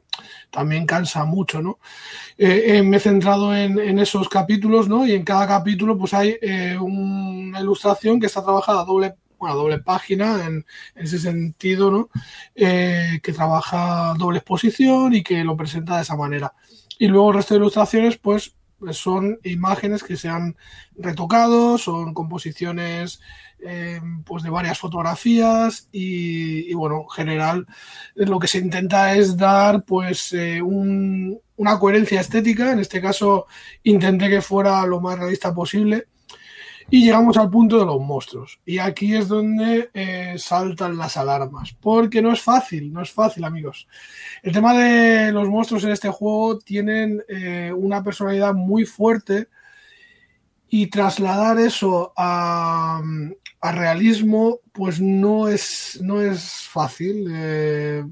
también 0.51 0.85
cansa 0.85 1.25
mucho, 1.25 1.63
¿no? 1.63 1.79
Eh, 2.39 2.65
eh, 2.67 2.83
me 2.83 2.97
he 2.97 3.01
centrado 3.01 3.55
en, 3.55 3.99
esos 4.01 4.29
capítulos, 4.29 4.89
¿no? 4.89 5.07
Y 5.07 5.13
en 5.13 5.23
cada 5.23 5.47
capítulo, 5.47 5.97
pues 5.97 6.13
hay 6.15 6.37
una 6.81 7.61
ilustración 7.61 8.19
que 8.19 8.27
está 8.27 8.43
trabajada 8.43 8.85
doble, 8.85 9.15
bueno, 9.39 9.55
doble 9.55 9.79
página, 9.79 10.45
en, 10.45 10.67
en, 10.97 11.05
ese 11.05 11.19
sentido, 11.21 11.91
¿no? 11.91 12.09
que 12.55 13.33
trabaja 13.33 14.15
doble 14.19 14.39
exposición 14.39 15.15
y 15.15 15.23
que 15.23 15.45
lo 15.45 15.57
presenta 15.57 15.97
de 15.97 16.03
esa 16.03 16.17
manera. 16.17 16.53
Y 16.99 17.07
luego 17.07 17.31
el 17.31 17.37
resto 17.37 17.55
de 17.55 17.61
ilustraciones, 17.61 18.19
pues 18.19 18.57
son 18.91 19.39
imágenes 19.45 20.03
que 20.03 20.17
se 20.17 20.29
han 20.29 20.57
retocado, 20.97 21.79
son 21.79 22.15
composiciones 22.15 23.21
eh, 23.65 24.01
pues 24.25 24.43
de 24.43 24.51
varias 24.51 24.79
fotografías 24.79 25.89
y, 25.93 26.75
bueno, 26.75 27.03
en 27.03 27.11
general 27.11 27.67
lo 28.15 28.39
que 28.39 28.49
se 28.49 28.59
intenta 28.59 29.15
es 29.15 29.37
dar 29.37 29.85
pues 29.85 30.33
eh, 30.33 30.61
una 30.63 31.79
coherencia 31.79 32.21
estética, 32.21 32.73
en 32.73 32.81
este 32.81 33.01
caso 33.01 33.47
intenté 33.85 34.29
que 34.29 34.43
fuera 34.43 34.85
lo 34.87 35.01
más 35.01 35.19
realista 35.19 35.55
posible 35.55 36.09
y 36.91 37.05
llegamos 37.05 37.37
al 37.37 37.51
punto 37.51 37.79
de 37.79 37.87
los 37.87 38.01
monstruos. 38.01 38.61
Y 38.65 38.79
aquí 38.79 39.15
es 39.15 39.29
donde 39.29 39.91
eh, 39.95 40.35
saltan 40.39 40.97
las 40.97 41.17
alarmas. 41.17 41.75
Porque 41.81 42.23
no 42.23 42.33
es 42.33 42.41
fácil, 42.41 42.93
no 42.93 43.03
es 43.03 43.11
fácil, 43.11 43.45
amigos. 43.45 43.87
El 44.43 44.53
tema 44.53 44.75
de 44.75 45.33
los 45.33 45.49
monstruos 45.49 45.85
en 45.85 45.91
este 45.91 46.09
juego 46.09 46.59
tienen 46.59 47.23
eh, 47.29 47.73
una 47.75 48.03
personalidad 48.03 48.55
muy 48.55 48.85
fuerte. 48.85 49.49
Y 50.69 50.87
trasladar 50.87 51.59
eso 51.59 52.15
a, 52.17 53.03
realismo, 53.61 54.61
pues 54.73 55.01
no 55.01 55.47
es, 55.47 55.99
no 56.03 56.23
es 56.23 56.67
fácil. 56.71 57.27
Eh, 57.31 58.05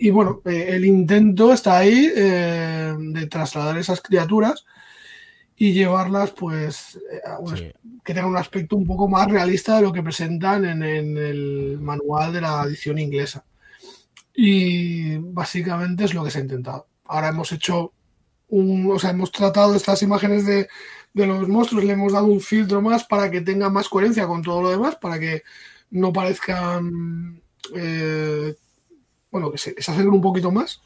y 0.00 0.10
bueno, 0.10 0.42
el 0.44 0.84
intento 0.84 1.52
está 1.52 1.78
ahí 1.78 2.06
de 2.08 3.26
trasladar 3.28 3.78
esas 3.78 4.00
criaturas 4.00 4.64
y 5.56 5.72
llevarlas 5.72 6.32
pues 6.32 6.98
eh, 7.10 7.72
que 8.04 8.14
tengan 8.14 8.30
un 8.30 8.36
aspecto 8.36 8.76
un 8.76 8.86
poco 8.86 9.08
más 9.08 9.28
realista 9.28 9.76
de 9.76 9.82
lo 9.82 9.92
que 9.92 10.02
presentan 10.02 10.64
en, 10.64 10.82
el 10.82 11.78
manual 11.80 12.32
de 12.32 12.40
la 12.40 12.64
edición 12.64 12.98
inglesa. 12.98 13.44
Y 14.34 15.16
básicamente 15.18 16.04
es 16.04 16.14
lo 16.14 16.24
que 16.24 16.30
se 16.30 16.38
ha 16.38 16.42
intentado. 16.42 16.88
Ahora 17.04 17.28
hemos 17.28 17.52
hecho 17.52 17.92
un, 18.48 18.90
o 18.90 18.98
sea, 18.98 19.10
hemos 19.10 19.30
tratado 19.30 19.74
estas 19.74 20.02
imágenes 20.02 20.44
de, 20.44 20.68
los 21.14 21.48
monstruos, 21.48 21.84
le 21.84 21.92
hemos 21.92 22.12
dado 22.12 22.26
un 22.26 22.40
filtro 22.40 22.82
más 22.82 23.04
para 23.04 23.30
que 23.30 23.40
tenga 23.40 23.70
más 23.70 23.88
coherencia 23.88 24.26
con 24.26 24.42
todo 24.42 24.62
lo 24.62 24.70
demás, 24.70 24.96
para 24.96 25.20
que 25.20 25.44
no 25.90 26.12
parezcan, 26.12 27.40
eh, 27.76 28.56
bueno, 29.30 29.52
que 29.52 29.58
se, 29.58 29.80
se 29.80 29.92
un 29.92 30.20
poquito 30.20 30.50
más 30.50 30.82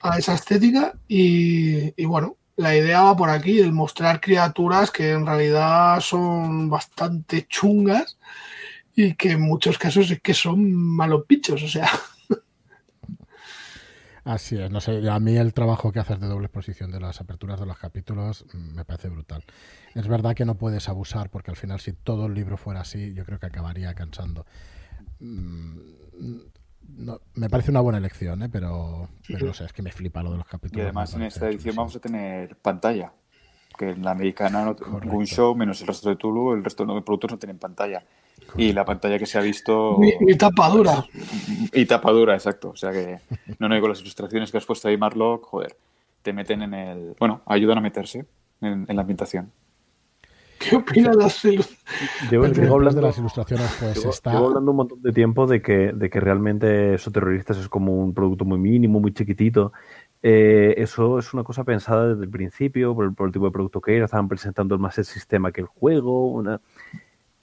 a 0.00 0.18
esa 0.18 0.34
estética 0.34 0.94
y, 1.08 2.00
y 2.00 2.04
bueno, 2.04 2.36
la 2.60 2.76
idea 2.76 3.00
va 3.00 3.16
por 3.16 3.30
aquí, 3.30 3.58
el 3.58 3.72
mostrar 3.72 4.20
criaturas 4.20 4.90
que 4.90 5.12
en 5.12 5.24
realidad 5.24 5.98
son 6.00 6.68
bastante 6.68 7.46
chungas 7.48 8.18
y 8.94 9.14
que 9.14 9.32
en 9.32 9.40
muchos 9.40 9.78
casos 9.78 10.10
es 10.10 10.20
que 10.20 10.34
son 10.34 10.70
malos 10.74 11.24
bichos, 11.26 11.62
o 11.62 11.68
sea. 11.68 11.90
Así 14.24 14.60
es, 14.60 14.70
no 14.70 14.82
sé, 14.82 15.08
a 15.08 15.18
mí 15.18 15.36
el 15.38 15.54
trabajo 15.54 15.90
que 15.90 16.00
haces 16.00 16.20
de 16.20 16.26
doble 16.26 16.46
exposición 16.46 16.90
de 16.90 17.00
las 17.00 17.22
aperturas 17.22 17.58
de 17.58 17.64
los 17.64 17.78
capítulos 17.78 18.44
mm, 18.52 18.74
me 18.74 18.84
parece 18.84 19.08
brutal. 19.08 19.42
Es 19.94 20.06
verdad 20.06 20.34
que 20.34 20.44
no 20.44 20.56
puedes 20.56 20.90
abusar 20.90 21.30
porque 21.30 21.50
al 21.50 21.56
final 21.56 21.80
si 21.80 21.94
todo 21.94 22.26
el 22.26 22.34
libro 22.34 22.58
fuera 22.58 22.82
así, 22.82 23.14
yo 23.14 23.24
creo 23.24 23.38
que 23.38 23.46
acabaría 23.46 23.94
cansando. 23.94 24.44
Mm, 26.96 27.10
me 27.34 27.48
parece 27.48 27.70
una 27.70 27.80
buena 27.80 27.98
elección, 27.98 28.42
¿eh? 28.42 28.48
pero, 28.50 29.08
no 29.28 29.54
sé, 29.54 29.64
es 29.64 29.72
que 29.72 29.82
me 29.82 29.92
flipa 29.92 30.22
lo 30.22 30.32
de 30.32 30.38
los 30.38 30.46
capítulos. 30.46 30.78
Y 30.78 30.80
además 30.82 31.14
en 31.14 31.22
esta 31.22 31.48
edición 31.48 31.76
vamos 31.76 31.96
a 31.96 32.00
tener 32.00 32.56
pantalla, 32.56 33.12
que 33.78 33.90
en 33.90 34.02
la 34.02 34.12
americana 34.12 34.64
no 34.64 34.76
un 35.12 35.26
show, 35.26 35.54
menos 35.54 35.80
el 35.80 35.86
resto 35.86 36.08
de 36.08 36.16
Tulu, 36.16 36.52
el 36.54 36.64
resto 36.64 36.84
de 36.84 37.02
productos 37.02 37.32
no 37.32 37.38
tienen 37.38 37.58
pantalla. 37.58 38.04
Y 38.56 38.72
la 38.72 38.84
pantalla 38.84 39.18
que 39.18 39.26
se 39.26 39.38
ha 39.38 39.42
visto... 39.42 39.98
Y, 40.02 40.36
tapadura. 40.36 41.04
Y 41.72 41.86
tapadura, 41.86 42.34
exacto. 42.34 42.70
O 42.70 42.76
sea 42.76 42.90
que, 42.90 43.20
no, 43.58 43.68
no, 43.68 43.80
con 43.80 43.90
las 43.90 44.00
ilustraciones 44.00 44.50
que 44.50 44.58
has 44.58 44.64
puesto 44.64 44.88
ahí, 44.88 44.96
Marlock, 44.96 45.44
joder, 45.44 45.76
te 46.22 46.32
meten 46.32 46.62
en 46.62 46.74
el... 46.74 47.14
Bueno, 47.18 47.42
ayudan 47.46 47.78
a 47.78 47.80
meterse 47.80 48.26
en 48.60 48.86
la 48.88 49.02
ambientación. 49.02 49.52
¿Qué 50.60 50.76
opinas 50.76 51.16
de 51.16 51.22
las 51.22 51.44
ilustraciones? 51.44 52.94
de 52.94 53.00
las 53.00 53.18
ilustraciones, 53.18 53.76
pues 53.80 54.04
está... 54.04 54.32
Llevo 54.32 54.48
hablando 54.48 54.70
un 54.72 54.76
montón 54.76 55.00
de 55.00 55.10
tiempo 55.10 55.46
de 55.46 55.62
que, 55.62 55.92
de 55.94 56.10
que 56.10 56.20
realmente 56.20 56.94
eso 56.94 57.10
terroristas 57.10 57.56
es 57.56 57.68
como 57.68 57.96
un 57.96 58.12
producto 58.12 58.44
muy 58.44 58.58
mínimo, 58.58 59.00
muy 59.00 59.14
chiquitito. 59.14 59.72
Eh, 60.22 60.74
eso 60.76 61.18
es 61.18 61.32
una 61.32 61.44
cosa 61.44 61.64
pensada 61.64 62.08
desde 62.08 62.24
el 62.24 62.30
principio, 62.30 62.94
por 62.94 63.26
el, 63.26 63.32
tipo 63.32 63.46
de 63.46 63.52
producto 63.52 63.80
que 63.80 63.96
era, 63.96 64.04
estaban 64.04 64.28
presentando 64.28 64.78
más 64.78 64.98
el 64.98 65.06
sistema 65.06 65.50
que 65.50 65.62
el 65.62 65.66
juego, 65.66 66.30
una... 66.30 66.60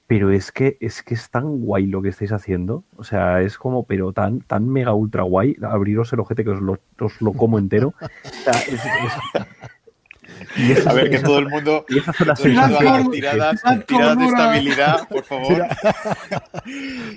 pero 0.05 0.29
es 0.29 0.51
que 0.51 0.77
es 0.79 1.01
que 1.01 1.15
es 1.15 1.31
tan 1.31 1.61
guay 1.61 1.87
lo 1.87 2.03
que 2.03 2.09
estáis 2.09 2.31
haciendo, 2.31 2.83
o 2.97 3.03
sea, 3.03 3.41
es 3.41 3.57
como, 3.57 3.87
pero 3.87 4.13
tan, 4.13 4.41
tan 4.41 4.69
mega 4.69 4.93
ultra 4.93 5.23
guay, 5.23 5.55
abriros 5.63 6.13
el 6.13 6.19
ojete 6.19 6.43
que 6.43 6.51
os 6.51 6.61
lo, 6.61 6.77
os 6.99 7.19
lo 7.19 7.33
como 7.33 7.57
entero. 7.57 7.95
O 8.01 8.29
sea, 8.29 8.53
es, 8.53 8.81
a 10.85 10.93
ver, 10.93 11.09
que 11.09 11.19
todo 11.19 11.39
el 11.39 11.47
mundo, 11.47 11.85
y 11.89 11.99
esas 11.99 12.15
son 12.15 12.27
las 12.27 12.41
tiradas, 12.41 13.09
tiradas 13.85 14.17
de 14.17 14.25
estabilidad, 14.25 15.07
por 15.07 15.23
favor. 15.23 15.61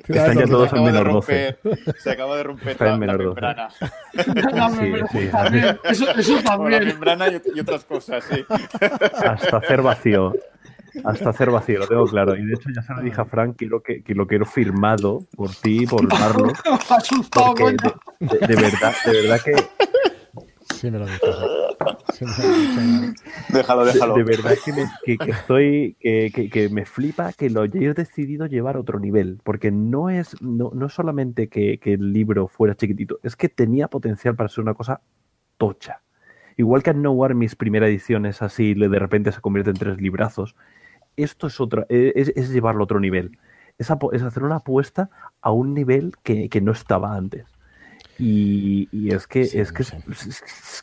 Están 0.09 0.39
ya 0.39 0.47
todos 0.47 0.73
en 0.73 0.85
menor 0.85 1.13
12. 1.13 1.59
Se 1.99 2.11
acaba 2.11 2.37
de 2.37 2.43
romper 2.45 2.81
la, 2.81 2.97
membrana. 2.97 3.69
Eso, 5.85 6.11
eso 6.11 6.39
también. 6.45 6.85
la 6.85 6.93
membrana 6.93 7.27
y, 7.29 7.61
otras 7.61 7.85
cosas, 7.85 8.25
sí. 8.25 8.45
Hasta 9.25 9.57
hacer 9.57 9.83
vacío. 9.83 10.33
Hasta 11.05 11.31
hacer 11.31 11.51
vacío, 11.51 11.79
lo 11.79 11.87
tengo 11.87 12.05
claro. 12.05 12.37
Y 12.37 12.45
de 12.45 12.55
hecho 12.55 12.69
ya 12.75 12.83
se 12.83 12.93
lo 12.95 13.01
dije 13.01 13.21
a 13.21 13.25
Frank 13.25 13.55
quiero 13.57 13.81
que, 13.83 14.03
que 14.03 14.15
lo 14.15 14.27
quiero 14.27 14.45
firmado 14.45 15.21
por 15.37 15.55
ti, 15.55 15.87
por 15.87 16.09
Marlo. 16.19 16.53
de, 18.19 18.39
de, 18.47 18.57
verdad, 18.57 18.95
de 19.07 19.13
verdad 19.13 19.41
que 19.45 19.55
Sí, 20.75 20.91
me 20.91 20.99
lo 20.99 21.07
dices. 21.07 21.21
Déjalo, 23.49 23.85
déjalo. 23.85 24.15
De, 24.15 24.25
verdad 24.25 24.55
que, 24.65 24.73
me, 24.73 24.85
que, 25.05 25.31
estoy, 25.31 25.97
que, 26.01 26.51
que, 26.51 26.69
me 26.69 26.85
flipa 26.85 27.33
que 27.33 27.51
lo 27.51 27.63
hayáis 27.63 27.95
decidido 27.95 28.47
llevar 28.47 28.77
a 28.77 28.81
otro 28.81 28.99
nivel, 28.99 29.41
porque 29.43 29.71
no 29.71 30.11
es, 30.11 30.41
no, 30.43 30.71
no 30.75 30.89
solamente 30.89 31.49
que, 31.49 31.81
el 31.83 32.13
libro 32.13 32.49
fuera 32.49 32.75
chiquitito, 32.75 33.19
es 33.23 33.37
que 33.37 33.49
tenía 33.49 33.89
potencial 33.89 34.37
para 34.37 34.49
ser 34.49 34.63
una 34.63 34.75
cosa 34.75 35.01
tocha. 35.57 36.03
Igual 36.57 36.83
que 36.83 36.93
No 36.93 37.13
War 37.13 37.35
mis 37.35 37.57
primera 37.57 37.89
edición 37.89 38.27
es 38.27 38.43
así, 38.43 38.75
de 38.75 38.99
repente 38.99 39.33
se 39.33 39.41
convierte 39.41 39.71
en 39.71 39.77
tres 39.77 39.99
librazos. 39.99 40.57
Esto 41.17 41.47
es 41.47 41.61
otra, 41.61 41.87
es, 41.89 42.33
es 42.37 42.51
llevarlo 42.51 42.83
a 42.83 42.85
otro 42.85 43.01
nivel. 43.01 43.39
Es, 43.79 43.91
es, 44.13 44.23
hacer 44.23 44.43
una 44.43 44.57
apuesta 44.57 45.09
a 45.41 45.53
un 45.53 45.73
nivel 45.73 46.13
que, 46.23 46.51
que 46.51 46.61
no 46.61 46.73
estaba 46.73 47.17
antes. 47.17 47.47
Y, 48.23 49.09
es 49.13 49.27
que 49.27 49.41
es, 49.41 49.73
que, 49.73 49.83
es, 49.83 50.83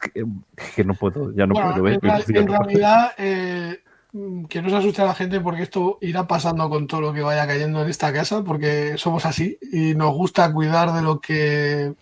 que, 0.75 0.83
no 0.83 0.95
puedo, 0.95 1.31
ya 1.35 1.45
no 1.45 1.53
puedo 1.53 1.83
ver. 1.83 1.99
En, 2.29 2.47
realidad, 2.47 3.11
eh, 3.17 3.79
mm, 4.11 4.45
que 4.45 4.61
no 4.61 4.69
se 4.69 4.77
asuste 4.77 5.03
a 5.03 5.05
la 5.05 5.13
gente 5.13 5.39
porque 5.39 5.61
esto 5.61 5.99
irá 6.01 6.27
pasando 6.27 6.67
con 6.67 6.87
todo 6.87 7.01
lo 7.01 7.13
que 7.13 7.21
vaya 7.21 7.45
cayendo 7.45 7.83
en 7.83 7.89
esta 7.89 8.11
casa, 8.11 8.43
porque 8.43 8.97
somos 8.97 9.25
así 9.25 9.59
y 9.71 9.93
nos 9.93 10.15
gusta 10.15 10.51
cuidar 10.51 10.93
de 10.93 11.03
lo 11.03 11.21
que 11.21 11.93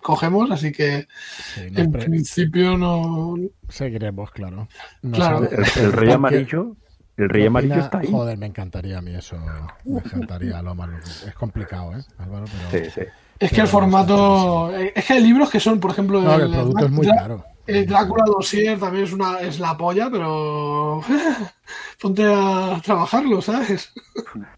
cogemos, 0.00 0.48
así 0.52 0.70
que 0.70 1.08
en 1.56 1.90
principio 1.90 2.78
no... 2.78 3.34
Seguiremos, 3.68 4.30
claro. 4.30 4.68
claro. 5.12 5.48
El, 5.50 5.92
rey 5.92 6.10
amarillo... 6.12 6.76
El 7.16 7.28
rey 7.30 7.46
amarillo 7.46 7.80
está 7.80 7.98
ahí. 7.98 8.08
Joder, 8.12 8.38
me 8.38 8.46
encantaría 8.46 8.98
a 8.98 9.02
mí 9.02 9.12
eso. 9.12 9.36
Me 9.84 9.98
encantaría 9.98 10.62
lo 10.62 10.76
malo. 10.76 10.98
Es 10.98 11.34
complicado, 11.34 11.98
¿eh, 11.98 12.04
Álvaro? 12.16 12.46
Sí, 12.70 12.78
sí. 12.94 13.02
Es 13.38 13.52
que 13.52 13.60
el 13.60 13.68
formato. 13.68 14.72
Es 14.74 15.04
que 15.06 15.12
hay 15.12 15.22
libros 15.22 15.50
que 15.50 15.60
son, 15.60 15.78
por 15.80 15.92
ejemplo. 15.92 16.20
No, 16.20 16.34
el, 16.34 16.50
producto 16.50 16.86
es 16.86 16.90
muy 16.90 17.06
caro. 17.06 17.44
El 17.66 17.86
Drácula 17.86 18.24
Dossier 18.26 18.78
también 18.78 19.04
es 19.04 19.12
una 19.12 19.40
es 19.40 19.60
la 19.60 19.76
polla, 19.76 20.08
pero 20.10 21.02
ponte 22.00 22.24
a 22.24 22.80
trabajarlo, 22.82 23.42
¿sabes? 23.42 23.92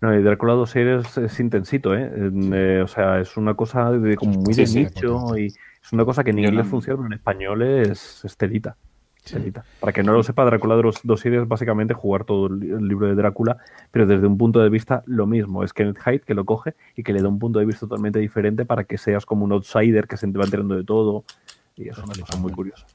No, 0.01 0.13
el 0.13 0.23
Drácula 0.23 0.53
Dossier 0.55 1.03
es, 1.17 1.41
intensito, 1.41 1.93
¿eh? 1.93 2.09
¿eh? 2.53 2.81
O 2.85 2.87
sea, 2.87 3.19
es 3.19 3.37
una 3.37 3.55
cosa 3.55 3.91
de, 3.91 4.15
como 4.17 4.35
muy 4.35 4.55
de 4.55 4.65
nicho 4.65 5.37
y 5.37 5.47
es 5.47 5.93
una 5.93 6.05
cosa 6.05 6.23
que 6.23 6.31
en 6.31 6.39
inglés 6.39 6.69
funciona, 6.69 6.99
pero 6.99 7.07
en 7.09 7.15
español 7.15 7.63
es, 7.63 8.25
estelita. 8.25 8.77
Para 9.81 9.93
que 9.93 10.03
no 10.03 10.13
lo 10.13 10.23
sepa, 10.23 10.45
Drácula 10.45 10.81
Dossier 11.05 11.35
es 11.35 11.49
básicamente 11.49 11.95
jugar 11.95 12.25
todo 12.25 12.47
el 12.47 12.89
libro 12.89 13.07
de 13.07 13.15
Drácula, 13.15 13.59
pero 13.91 14.07
desde 14.07 14.27
un 14.27 14.39
punto 14.39 14.61
de 14.61 14.69
vista 14.69 15.03
lo 15.07 15.27
mismo. 15.27 15.63
Es 15.63 15.73
Kenneth 15.73 15.99
Hyde 16.05 16.21
que 16.21 16.35
lo 16.35 16.45
coge 16.45 16.75
y 16.97 17.03
que 17.03 17.13
le 17.13 17.23
da 17.23 17.29
un 17.29 17.39
punto 17.39 17.59
de 17.59 17.67
vista 17.67 17.81
totalmente 17.81 18.19
diferente 18.19 18.65
para 18.65 18.85
que 18.85 18.99
seas 18.99 19.27
como 19.27 19.45
un 19.45 19.53
outsider 19.53 20.07
que 20.07 20.17
se 20.17 20.27
va 20.27 20.45
enterando 20.45 20.75
de 20.75 20.85
todo. 20.85 21.25
Y 21.77 21.89
eso 21.89 22.03
es 22.03 22.07
una 22.07 22.27
cosa 22.27 22.39
muy 22.39 22.53
curiosa. 22.53 22.87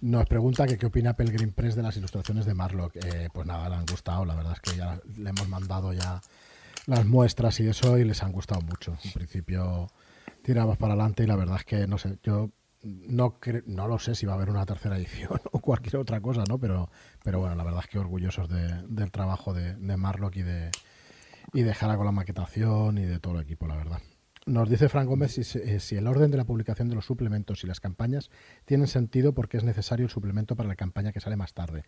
Nos 0.00 0.26
pregunta 0.26 0.66
que 0.66 0.78
qué 0.78 0.86
opina 0.86 1.14
Pelgrim 1.14 1.52
Press 1.52 1.76
de 1.76 1.82
las 1.82 1.96
ilustraciones 1.96 2.44
de 2.44 2.54
Marlock. 2.54 2.96
Eh, 2.96 3.28
pues 3.32 3.46
nada, 3.46 3.68
le 3.68 3.76
han 3.76 3.86
gustado. 3.86 4.24
La 4.24 4.34
verdad 4.34 4.54
es 4.54 4.60
que 4.60 4.76
ya 4.76 4.98
le 5.16 5.30
hemos 5.30 5.48
mandado 5.48 5.92
ya 5.92 6.20
las 6.86 7.06
muestras 7.06 7.60
y 7.60 7.68
eso 7.68 7.98
y 7.98 8.04
les 8.04 8.22
han 8.22 8.32
gustado 8.32 8.60
mucho. 8.62 8.96
En 9.04 9.12
principio 9.12 9.88
tiramos 10.42 10.76
para 10.76 10.94
adelante 10.94 11.22
y 11.22 11.26
la 11.26 11.36
verdad 11.36 11.56
es 11.56 11.64
que 11.64 11.86
no 11.86 11.98
sé, 11.98 12.18
yo 12.22 12.50
no 12.82 13.38
no 13.66 13.88
lo 13.88 13.98
sé 13.98 14.14
si 14.14 14.26
va 14.26 14.32
a 14.32 14.36
haber 14.36 14.50
una 14.50 14.66
tercera 14.66 14.96
edición 14.96 15.40
o 15.52 15.60
cualquier 15.60 15.96
otra 15.96 16.20
cosa, 16.20 16.44
¿no? 16.48 16.58
Pero, 16.58 16.90
pero 17.22 17.40
bueno, 17.40 17.54
la 17.54 17.64
verdad 17.64 17.80
es 17.84 17.88
que 17.88 17.98
orgullosos 17.98 18.48
del 18.48 19.10
trabajo 19.10 19.54
de, 19.54 19.74
de 19.74 19.96
Marlock 19.96 20.36
y 20.36 20.42
de, 20.42 20.70
y 21.52 21.62
de 21.62 21.74
Jara 21.74 21.96
con 21.96 22.06
la 22.06 22.12
maquetación 22.12 22.98
y 22.98 23.04
de 23.04 23.18
todo 23.18 23.36
el 23.36 23.42
equipo, 23.42 23.66
la 23.66 23.76
verdad. 23.76 24.00
Nos 24.44 24.68
dice 24.68 24.88
Frank 24.88 25.06
Gómez 25.06 25.38
eh, 25.38 25.78
si, 25.78 25.94
el 25.94 26.06
orden 26.08 26.32
de 26.32 26.36
la 26.36 26.44
publicación 26.44 26.88
de 26.88 26.96
los 26.96 27.06
suplementos 27.06 27.62
y 27.62 27.68
las 27.68 27.78
campañas 27.78 28.28
tienen 28.64 28.88
sentido 28.88 29.34
porque 29.34 29.56
es 29.56 29.62
necesario 29.62 30.04
el 30.04 30.10
suplemento 30.10 30.56
para 30.56 30.68
la 30.68 30.74
campaña 30.74 31.12
que 31.12 31.20
sale 31.20 31.36
más 31.36 31.54
tarde. 31.54 31.84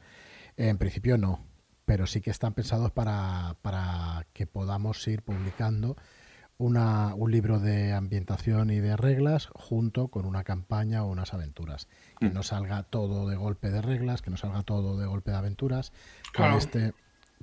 En 0.56 0.78
principio 0.78 1.18
no, 1.18 1.44
pero 1.84 2.06
sí 2.06 2.20
que 2.20 2.30
están 2.30 2.54
pensados 2.54 2.92
para, 2.92 3.56
para 3.62 4.28
que 4.32 4.46
podamos 4.46 5.06
ir 5.08 5.22
publicando 5.22 5.96
una, 6.58 7.14
un 7.14 7.30
libro 7.30 7.58
de 7.58 7.92
ambientación 7.92 8.70
y 8.70 8.80
de 8.80 8.96
reglas 8.96 9.48
junto 9.54 10.08
con 10.08 10.24
una 10.24 10.44
campaña 10.44 11.04
o 11.04 11.08
unas 11.08 11.34
aventuras. 11.34 11.88
Que 12.20 12.30
mm. 12.30 12.34
no 12.34 12.42
salga 12.42 12.82
todo 12.84 13.28
de 13.28 13.36
golpe 13.36 13.70
de 13.70 13.82
reglas, 13.82 14.22
que 14.22 14.30
no 14.30 14.36
salga 14.36 14.62
todo 14.62 14.96
de 14.96 15.06
golpe 15.06 15.30
de 15.30 15.36
aventuras. 15.36 15.92
Con 16.34 16.52
este 16.52 16.94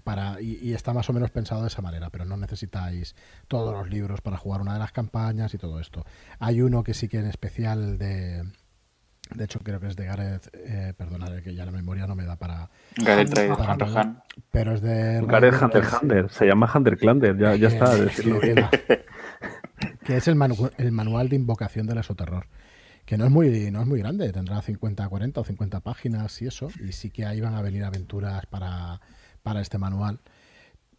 para 0.04 0.42
y, 0.42 0.74
está 0.74 0.94
más 0.94 1.10
o 1.10 1.14
menos 1.14 1.32
pensado 1.32 1.62
de 1.62 1.68
esa 1.68 1.82
manera, 1.82 2.10
pero 2.10 2.26
no 2.26 2.38
necesitáis 2.38 3.16
todos 3.48 3.74
los 3.74 3.90
libros 3.90 4.22
para 4.22 4.38
jugar 4.38 4.62
una 4.62 4.74
de 4.74 4.80
las 4.80 4.92
campañas 4.92 5.54
y 5.54 5.58
todo 5.58 5.80
esto. 5.80 6.06
Hay 6.40 6.62
uno 6.62 6.84
que 6.84 6.94
sí 6.94 7.08
que 7.08 7.20
en 7.20 7.28
especial 7.28 7.98
de 7.98 8.44
de 9.36 9.44
hecho 9.44 9.60
creo 9.60 9.80
que 9.80 9.88
es 9.88 9.96
de 9.96 10.06
Gareth, 10.06 10.50
eh, 10.54 10.94
perdonad 10.98 11.42
que 11.42 11.54
ya 11.54 11.66
la 11.66 11.72
memoria 11.72 12.08
no 12.08 12.16
me 12.16 12.26
da 12.26 12.36
para 12.36 12.70
Gareth 12.98 13.30
Hunter 13.38 13.88
pero 14.52 14.74
es 14.74 14.82
de 14.82 15.24
Gareth 15.26 15.62
Hunter 15.62 15.84
Hunter, 16.02 16.30
se 16.30 16.46
llama 16.46 16.72
Hunter 16.74 16.98
Clander, 16.98 17.38
ya, 17.38 17.56
ya 17.56 17.68
está. 17.68 17.94
que 20.04 20.18
es 20.18 20.28
el, 20.28 20.38
el 20.78 20.92
manual 20.92 21.30
de 21.30 21.36
invocación 21.36 21.88
del 21.88 22.00
esoterror 22.00 22.46
que 23.06 23.18
no 23.18 23.26
es 23.26 23.32
muy 23.32 23.72
no 23.72 23.82
es 23.82 23.88
muy 23.88 24.00
grande, 24.00 24.32
tendrá 24.32 24.62
50, 24.62 25.08
40 25.08 25.42
o 25.42 25.44
50 25.44 25.80
páginas 25.82 26.42
y 26.42 26.48
eso, 26.48 26.70
y 26.80 26.92
sí 26.92 27.10
que 27.10 27.26
ahí 27.26 27.42
van 27.42 27.56
a 27.56 27.62
venir 27.62 27.84
aventuras 27.84 28.46
para 28.46 29.02
para 29.44 29.62
este 29.62 29.78
manual. 29.78 30.20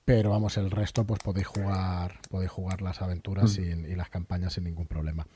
Pero 0.04 0.30
vamos, 0.30 0.56
el 0.56 0.70
resto 0.70 1.04
pues 1.04 1.20
podéis 1.20 1.46
jugar, 1.46 2.14
podéis 2.28 2.50
jugar 2.50 2.82
las 2.82 3.02
aventuras 3.02 3.58
mm. 3.58 3.86
y 3.86 3.94
las 3.94 4.08
campañas 4.10 4.52
sin 4.52 4.64
ningún 4.64 4.86
problema. 4.86 5.26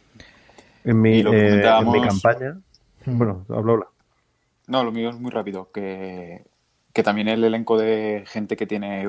En 0.84 1.00
mi, 1.00 1.20
eh, 1.20 1.62
mi 1.84 2.02
campaña. 2.02 2.58
Bueno, 3.06 3.44
hablo, 3.48 3.72
habla. 3.72 3.86
No, 4.66 4.84
lo 4.84 4.92
mío 4.92 5.10
es 5.10 5.18
muy 5.18 5.30
rápido, 5.30 5.70
que, 5.72 6.44
que 6.92 7.02
también 7.02 7.28
el 7.28 7.44
elenco 7.44 7.78
de 7.78 8.24
gente 8.26 8.56
que 8.56 8.66
tiene 8.66 9.08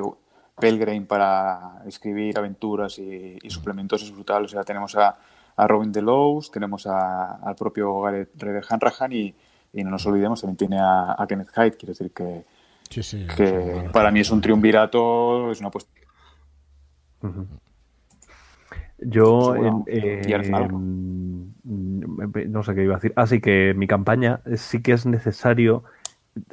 Pelgrim 0.60 1.06
para 1.06 1.82
escribir 1.86 2.38
aventuras 2.38 2.99
y, 2.99 3.38
suplementos 3.49 4.03
es 4.03 4.11
brutal. 4.11 4.45
O 4.45 4.48
sea, 4.48 4.64
tenemos 4.64 4.95
a, 4.95 5.18
a 5.56 5.68
Robin 5.68 5.91
Delos, 5.91 6.52
tenemos 6.52 6.86
al 6.88 7.56
propio 7.56 8.02
Gareth 8.02 8.65
Hanrahan 8.69 9.14
y, 9.14 9.36
y 9.74 9.84
no 9.84 9.91
nos 9.91 10.06
olvidemos, 10.06 10.41
también 10.41 10.57
tiene 10.57 10.80
a, 10.80 11.15
a 11.18 11.28
Kenneth 11.28 11.52
Hyde, 11.56 11.78
quiere 11.78 11.94
decir 11.94 12.11
que, 12.11 12.45
que 12.90 13.90
para 13.91 14.11
mí 14.11 14.22
es 14.22 14.32
un 14.32 14.41
triunvirato, 14.41 15.52
es 15.52 15.60
una 15.60 15.69
apuesta. 15.69 15.91
Yo 18.99 19.56
eh, 19.86 20.22
no 21.68 22.64
sé 22.64 22.76
qué 22.76 22.84
iba 22.84 22.95
a 22.95 22.98
decir. 22.98 23.14
Así 23.15 23.41
que 23.41 23.73
mi 23.76 23.88
campaña 23.88 24.41
sí 24.56 24.81
que 24.81 24.94
es 24.94 25.06
necesario 25.06 25.84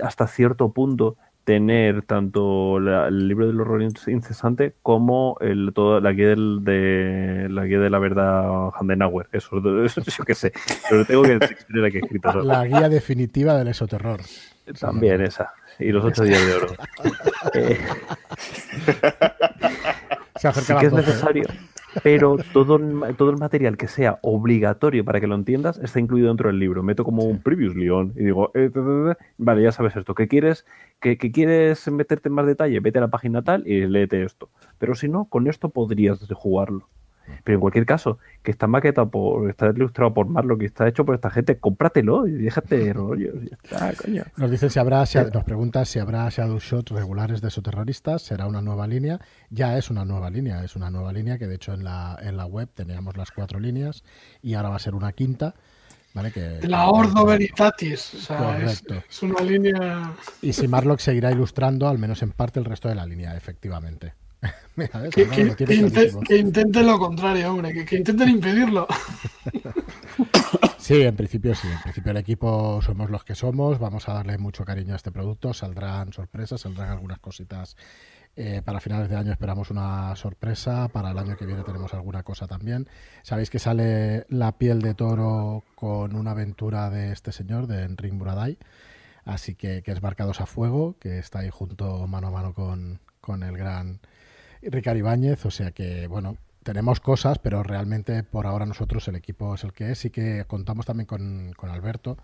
hasta 0.02 0.26
cierto 0.26 0.72
punto 0.72 1.16
tener 1.44 2.02
tanto 2.02 2.78
el 2.78 3.28
libro 3.28 3.46
del 3.46 3.60
horror 3.60 3.82
incesante 3.82 4.74
como 4.82 5.36
el, 5.40 5.72
todo, 5.74 6.00
la 6.00 6.12
guía 6.12 6.28
del, 6.28 6.64
de 6.64 7.48
la 7.50 7.66
guía 7.66 7.80
de 7.80 7.90
la 7.90 7.98
verdad 7.98 8.70
Handenauer. 8.74 9.28
Eso, 9.32 9.58
eso 9.84 10.00
yo 10.18 10.24
qué 10.24 10.34
sé. 10.34 10.52
Pero 10.88 11.04
tengo 11.04 11.22
que 11.22 11.34
escribir 11.34 11.84
aquí 11.84 11.98
escrito. 11.98 12.42
La 12.42 12.64
guía 12.64 12.88
definitiva 12.88 13.56
del 13.56 13.68
esoterror. 13.68 14.20
También 14.80 15.20
esa 15.20 15.52
y 15.78 15.90
los 15.90 16.04
ocho 16.04 16.24
días 16.24 16.44
de 16.46 16.54
oro. 16.54 16.66
Eh, 17.52 17.78
Se 20.36 20.48
acerca 20.48 20.74
sí 20.74 20.80
que 20.80 20.86
es 20.86 20.92
necesario, 20.92 21.44
pero 22.02 22.36
todo 22.52 22.76
el, 22.76 23.16
todo 23.16 23.30
el 23.30 23.36
material 23.36 23.76
que 23.76 23.88
sea 23.88 24.18
obligatorio 24.22 25.04
para 25.04 25.20
que 25.20 25.26
lo 25.26 25.34
entiendas 25.34 25.78
está 25.78 26.00
incluido 26.00 26.28
dentro 26.28 26.48
del 26.48 26.58
libro. 26.58 26.82
Meto 26.82 27.04
como 27.04 27.24
un 27.24 27.40
previous 27.40 27.74
león 27.74 28.12
y 28.16 28.24
digo, 28.24 28.50
eh, 28.54 28.70
vale, 29.38 29.62
ya 29.62 29.72
sabes 29.72 29.96
esto. 29.96 30.14
¿Qué 30.14 30.28
quieres, 30.28 30.64
que, 31.00 31.16
quieres 31.18 31.90
meterte 31.90 32.28
en 32.28 32.34
más 32.34 32.46
detalle? 32.46 32.80
Vete 32.80 32.98
a 32.98 33.02
la 33.02 33.08
página 33.08 33.42
tal 33.42 33.66
y 33.66 33.86
léete 33.86 34.22
esto. 34.24 34.50
Pero 34.78 34.94
si 34.94 35.08
no, 35.08 35.26
con 35.26 35.46
esto 35.46 35.70
podrías 35.70 36.18
jugarlo. 36.32 36.88
Pero 37.42 37.56
en 37.56 37.60
cualquier 37.60 37.86
caso, 37.86 38.18
que 38.42 38.50
está 38.50 38.66
maquetado 38.66 39.10
por, 39.10 39.48
está 39.50 39.70
ilustrado 39.70 40.14
por 40.14 40.26
Marlo, 40.28 40.58
que 40.58 40.66
está 40.66 40.88
hecho 40.88 41.04
por 41.04 41.14
esta 41.14 41.30
gente, 41.30 41.58
cómpratelo 41.58 42.26
y 42.26 42.32
déjate 42.32 42.92
rollos. 42.94 43.34
Nos 44.36 44.50
dice 44.50 44.70
si 44.70 44.78
habrá, 44.78 45.04
nos 45.32 45.44
pregunta 45.44 45.84
si 45.84 45.98
habrá 45.98 46.28
shadow 46.28 46.58
shots 46.58 46.92
regulares 46.92 47.40
de 47.40 47.50
terroristas, 47.62 48.22
será 48.22 48.46
una 48.46 48.62
nueva 48.62 48.86
línea. 48.86 49.20
Ya 49.50 49.76
es 49.76 49.90
una 49.90 50.04
nueva 50.04 50.30
línea, 50.30 50.64
es 50.64 50.76
una 50.76 50.90
nueva 50.90 51.12
línea 51.12 51.38
que 51.38 51.46
de 51.46 51.56
hecho 51.56 51.72
en 51.74 51.84
la, 51.84 52.18
en 52.20 52.36
la 52.36 52.46
web 52.46 52.68
teníamos 52.74 53.16
las 53.16 53.30
cuatro 53.30 53.58
líneas 53.58 54.04
y 54.42 54.54
ahora 54.54 54.70
va 54.70 54.76
a 54.76 54.80
ser 54.80 54.94
una 54.94 55.12
quinta. 55.12 55.54
¿Vale? 56.14 56.30
Que, 56.30 56.60
la 56.68 56.88
Ordo 56.88 57.26
Veritatis. 57.26 58.14
O 58.14 58.18
sea, 58.18 58.58
es, 58.62 58.84
es, 59.10 59.22
una 59.24 59.40
línea. 59.40 60.12
Y 60.42 60.52
si 60.52 60.68
Marlock 60.68 61.00
seguirá 61.00 61.32
ilustrando, 61.32 61.88
al 61.88 61.98
menos 61.98 62.22
en 62.22 62.30
parte, 62.30 62.60
el 62.60 62.66
resto 62.66 62.88
de 62.88 62.94
la 62.94 63.04
línea, 63.04 63.36
efectivamente. 63.36 64.14
que, 65.12 66.36
intenten 66.36 66.86
lo 66.86 66.98
contrario, 66.98 67.52
hombre, 67.52 67.84
que, 67.84 67.96
intenten 67.96 68.28
impedirlo. 68.28 68.86
Sí, 70.78 71.00
en 71.00 71.16
principio 71.16 71.54
sí. 71.54 71.68
En 71.68 71.80
principio 71.80 72.10
el 72.10 72.18
equipo 72.18 72.82
somos 72.82 73.08
los 73.08 73.24
que 73.24 73.34
somos. 73.34 73.78
Vamos 73.78 74.08
a 74.08 74.14
darle 74.14 74.36
mucho 74.36 74.64
cariño 74.64 74.92
a 74.92 74.96
este 74.96 75.10
producto. 75.10 75.54
Saldrán 75.54 76.12
sorpresas, 76.12 76.60
saldrán 76.60 76.90
algunas 76.90 77.20
cositas. 77.20 77.76
Eh, 78.36 78.62
para 78.64 78.80
finales 78.80 79.08
de 79.08 79.16
año 79.16 79.32
esperamos 79.32 79.70
una 79.70 80.14
sorpresa. 80.16 80.88
Para 80.88 81.12
el 81.12 81.18
año 81.18 81.36
que 81.36 81.46
viene 81.46 81.62
tenemos 81.62 81.94
alguna 81.94 82.22
cosa 82.22 82.46
también. 82.46 82.88
Sabéis 83.22 83.48
que 83.48 83.58
sale 83.58 84.26
La 84.28 84.58
piel 84.58 84.82
de 84.82 84.94
toro 84.94 85.64
con 85.74 86.16
una 86.16 86.32
aventura 86.32 86.90
de 86.90 87.12
este 87.12 87.32
señor, 87.32 87.66
de 87.66 87.84
Enric 87.84 88.12
Muraday. 88.12 88.58
Así 89.24 89.54
que, 89.54 89.82
que 89.82 89.92
es 89.92 90.02
Marcados 90.02 90.40
a 90.40 90.46
Fuego, 90.46 90.96
que 90.98 91.18
está 91.18 91.38
ahí 91.38 91.50
junto 91.50 92.06
mano 92.06 92.26
a 92.26 92.30
mano 92.30 92.52
con, 92.52 93.00
con 93.22 93.42
el 93.42 93.56
gran 93.56 94.00
Ricardo 94.70 94.98
Ibáñez, 94.98 95.44
o 95.46 95.50
sea 95.50 95.70
que, 95.72 96.06
bueno, 96.06 96.36
tenemos 96.64 96.98
cosas, 96.98 97.38
pero 97.38 97.62
realmente 97.62 98.22
por 98.22 98.46
ahora 98.46 98.64
nosotros 98.66 99.06
el 99.08 99.16
equipo 99.16 99.54
es 99.54 99.62
el 99.64 99.72
que 99.72 99.92
es 99.92 100.04
y 100.06 100.10
que 100.10 100.44
contamos 100.46 100.86
también 100.86 101.06
con, 101.06 101.54
Alberto, 101.70 102.16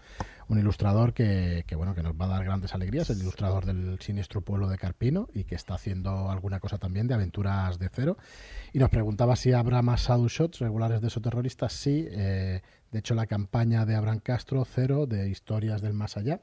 un 0.48 0.58
ilustrador 0.58 1.12
que, 1.12 1.64
bueno 1.76 1.94
que 1.94 2.02
nos 2.02 2.14
va 2.14 2.24
a 2.24 2.28
dar 2.28 2.44
grandes 2.44 2.74
alegrías, 2.74 3.10
el 3.10 3.20
ilustrador 3.20 3.66
del 3.66 4.00
siniestro 4.00 4.40
pueblo 4.40 4.68
de 4.68 4.78
Carpino 4.78 5.28
y 5.34 5.44
que 5.44 5.54
está 5.54 5.74
haciendo 5.74 6.30
alguna 6.30 6.58
cosa 6.58 6.78
también 6.78 7.06
de 7.06 7.14
aventuras 7.14 7.78
de 7.78 7.90
cero. 7.92 8.16
Y 8.72 8.78
nos 8.78 8.88
preguntaba 8.88 9.36
si 9.36 9.52
habrá 9.52 9.82
más 9.82 10.08
shadow 10.08 10.28
shots 10.28 10.58
regulares 10.58 11.02
de 11.02 11.08
esos 11.08 11.22
terroristas. 11.22 11.74
Sí, 11.74 12.08
eh, 12.10 12.62
de 12.90 12.98
hecho 12.98 13.14
la 13.14 13.26
campaña 13.26 13.84
de 13.84 13.94
Abraham 13.94 14.20
Castro, 14.20 14.64
cero, 14.64 15.06
de 15.06 15.28
historias 15.28 15.82
del 15.82 15.92
más 15.92 16.16
allá 16.16 16.40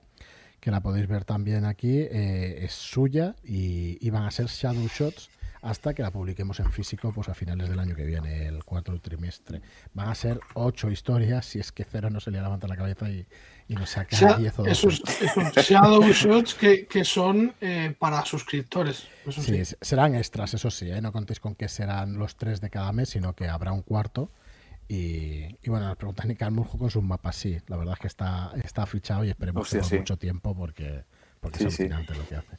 que 0.59 0.71
la 0.71 0.81
podéis 0.81 1.07
ver 1.07 1.23
también 1.23 1.65
aquí, 1.65 1.99
eh, 1.99 2.65
es 2.65 2.73
suya 2.73 3.35
y, 3.43 4.03
y 4.05 4.09
van 4.09 4.23
a 4.23 4.31
ser 4.31 4.47
shadow 4.47 4.87
shots 4.87 5.29
hasta 5.67 5.93
que 5.93 6.01
la 6.01 6.11
publiquemos 6.11 6.59
en 6.59 6.71
físico 6.71 7.11
pues 7.13 7.29
a 7.29 7.33
finales 7.33 7.69
del 7.69 7.79
año 7.79 7.95
que 7.95 8.05
viene, 8.05 8.47
el 8.47 8.63
cuarto 8.63 8.97
trimestre. 9.01 9.61
Van 9.93 10.09
a 10.09 10.15
ser 10.15 10.39
ocho 10.53 10.89
historias, 10.89 11.45
si 11.45 11.59
es 11.59 11.71
que 11.71 11.83
cero 11.83 12.09
no 12.09 12.19
se 12.19 12.31
le 12.31 12.41
levanta 12.41 12.67
la 12.67 12.77
cabeza 12.77 13.09
y, 13.09 13.27
y 13.67 13.75
nos 13.75 13.89
saca 13.91 14.15
O 14.15 14.19
sea, 14.19 14.33
10 14.33 14.59
o 14.59 14.63
12. 14.63 14.71
esos, 14.71 15.03
esos 15.21 15.53
Shadow 15.53 16.01
Shots 16.11 16.55
que, 16.55 16.87
que 16.87 17.03
son 17.03 17.53
eh, 17.61 17.93
para 17.99 18.23
suscriptores. 18.25 19.07
Eso 19.25 19.41
sí. 19.41 19.65
Sí, 19.65 19.75
serán 19.81 20.15
extras, 20.15 20.53
eso 20.53 20.71
sí, 20.71 20.89
¿eh? 20.89 21.01
no 21.01 21.11
contéis 21.11 21.39
con 21.39 21.55
que 21.55 21.67
serán 21.67 22.17
los 22.17 22.37
tres 22.37 22.61
de 22.61 22.69
cada 22.69 22.91
mes, 22.93 23.09
sino 23.09 23.35
que 23.35 23.47
habrá 23.47 23.71
un 23.73 23.81
cuarto. 23.81 24.31
Y, 24.87 25.57
y 25.61 25.69
bueno, 25.69 25.87
nos 25.87 25.97
preguntan 25.97 26.29
Nick 26.29 26.49
Murjo 26.49 26.77
con 26.77 26.89
sus 26.89 27.03
mapas, 27.03 27.35
sí, 27.35 27.57
la 27.67 27.75
verdad 27.75 27.95
es 27.95 27.99
que 27.99 28.07
está, 28.07 28.53
está 28.63 28.85
fichado 28.85 29.25
y 29.25 29.29
esperemos 29.29 29.63
Hostia, 29.63 29.79
que 29.79 29.81
por 29.81 29.89
sí. 29.89 29.97
mucho 29.97 30.17
tiempo 30.17 30.55
porque, 30.55 31.03
porque 31.41 31.59
Sí, 31.59 31.65
es 31.65 31.73
sí. 31.75 31.83
alucinante 31.83 32.15
lo 32.15 32.25
que 32.25 32.35
hace. 32.37 32.57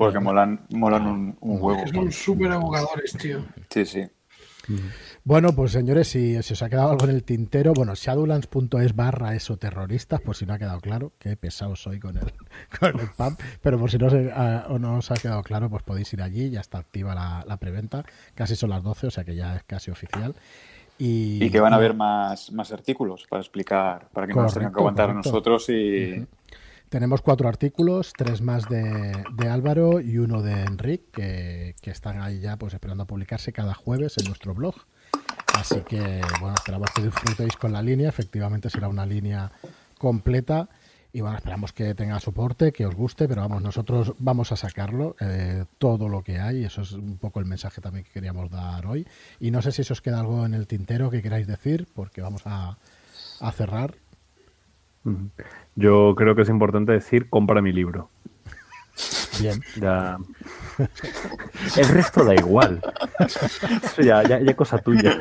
Porque 0.00 0.18
molan, 0.18 0.66
molan 0.70 1.06
un, 1.06 1.36
un 1.40 1.62
huevo. 1.62 1.86
Son 1.86 2.10
súper 2.10 2.50
evocadores, 2.52 3.12
tío. 3.12 3.44
Sí, 3.68 3.84
sí. 3.84 4.02
Bueno, 5.24 5.52
pues 5.54 5.72
señores, 5.72 6.08
si, 6.08 6.42
si 6.42 6.52
os 6.54 6.62
ha 6.62 6.70
quedado 6.70 6.90
algo 6.90 7.04
en 7.04 7.10
el 7.10 7.24
tintero, 7.24 7.72
bueno, 7.74 7.94
shadowlands.es 7.94 8.94
barra 8.94 9.34
eso 9.34 9.56
terroristas, 9.56 10.20
por 10.20 10.36
si 10.36 10.46
no 10.46 10.54
ha 10.54 10.58
quedado 10.58 10.80
claro, 10.80 11.12
qué 11.18 11.36
pesado 11.36 11.76
soy 11.76 11.98
con 12.00 12.16
el, 12.16 12.32
con 12.80 12.98
el 13.00 13.08
pub, 13.08 13.36
pero 13.62 13.78
por 13.78 13.90
si 13.90 13.98
no, 13.98 14.08
se- 14.10 14.30
ah, 14.34 14.66
o 14.68 14.78
no 14.78 14.96
os 14.96 15.10
ha 15.10 15.18
quedado 15.18 15.42
claro, 15.42 15.68
pues 15.68 15.82
podéis 15.82 16.12
ir 16.12 16.22
allí, 16.22 16.50
ya 16.50 16.60
está 16.60 16.78
activa 16.78 17.14
la, 17.14 17.44
la 17.46 17.56
preventa, 17.58 18.04
casi 18.34 18.56
son 18.56 18.70
las 18.70 18.82
12, 18.82 19.08
o 19.08 19.10
sea 19.10 19.24
que 19.24 19.34
ya 19.36 19.56
es 19.56 19.62
casi 19.64 19.90
oficial. 19.90 20.34
Y, 20.98 21.44
Y 21.44 21.50
que 21.50 21.60
van 21.60 21.72
a 21.72 21.76
haber 21.76 21.94
más, 21.94 22.52
más 22.52 22.72
artículos 22.72 23.26
para 23.28 23.40
explicar, 23.40 24.08
para 24.12 24.26
que 24.26 24.34
no 24.34 24.42
nos 24.42 24.52
tengan 24.54 24.70
que 24.70 24.74
Correcto, 24.74 24.80
aguantar 24.80 25.10
a 25.10 25.14
nosotros 25.14 25.68
y... 25.70 26.26
Tenemos 26.90 27.22
cuatro 27.22 27.48
artículos, 27.48 28.12
tres 28.18 28.42
más 28.42 28.68
de, 28.68 29.12
Álvaro 29.48 30.00
y 30.00 30.18
uno 30.18 30.42
de 30.42 30.64
Enric, 30.64 31.12
que, 31.12 31.76
están 31.84 32.20
ahí 32.20 32.40
ya 32.40 32.56
pues 32.56 32.74
esperando 32.74 33.04
a 33.04 33.06
publicarse 33.06 33.52
cada 33.52 33.74
jueves 33.74 34.18
en 34.18 34.24
nuestro 34.24 34.54
blog. 34.54 34.74
Así 35.54 35.82
que, 35.82 36.20
bueno, 36.40 36.56
esperamos 36.56 36.90
que 36.90 37.02
disfrutéis 37.02 37.54
con 37.54 37.72
la 37.72 37.80
línea. 37.80 38.08
Efectivamente 38.08 38.70
será 38.70 38.88
una 38.88 39.06
línea 39.06 39.52
completa. 39.98 40.68
Y 41.12 41.20
bueno, 41.20 41.36
esperamos 41.36 41.72
que 41.72 41.94
tenga 41.94 42.18
soporte, 42.18 42.72
que 42.72 42.86
os 42.86 42.94
guste, 42.96 43.28
pero 43.28 43.42
vamos, 43.42 43.62
nosotros 43.62 44.14
vamos 44.18 44.50
a 44.50 44.56
sacarlo, 44.56 45.14
eh, 45.20 45.66
todo 45.78 46.08
lo 46.08 46.24
que 46.24 46.40
hay. 46.40 46.64
Eso 46.64 46.82
es 46.82 46.90
un 46.90 47.18
poco 47.18 47.38
el 47.38 47.46
mensaje 47.46 47.80
también 47.80 48.04
que 48.04 48.10
queríamos 48.10 48.50
dar 48.50 48.84
hoy. 48.86 49.06
Y 49.38 49.52
no 49.52 49.62
sé 49.62 49.70
si 49.70 49.82
os 49.82 50.00
queda 50.00 50.18
algo 50.18 50.44
en 50.44 50.54
el 50.54 50.66
tintero 50.66 51.08
que 51.08 51.22
queráis 51.22 51.46
decir, 51.46 51.86
porque 51.94 52.20
vamos 52.20 52.42
a 52.46 52.76
cerrar. 53.52 53.94
Yo 55.74 56.14
creo 56.16 56.34
que 56.34 56.42
es 56.42 56.48
importante 56.48 56.92
decir, 56.92 57.28
compra 57.28 57.62
mi 57.62 57.72
libro. 57.72 58.10
Bien. 59.40 59.60
Ya... 59.80 60.18
El 61.76 61.88
resto 61.88 62.24
da 62.24 62.34
igual. 62.34 62.80
Eso 63.82 64.02
ya, 64.02 64.22
ya, 64.22 64.40
ya 64.40 64.56
cosa 64.56 64.78
tuya. 64.78 65.16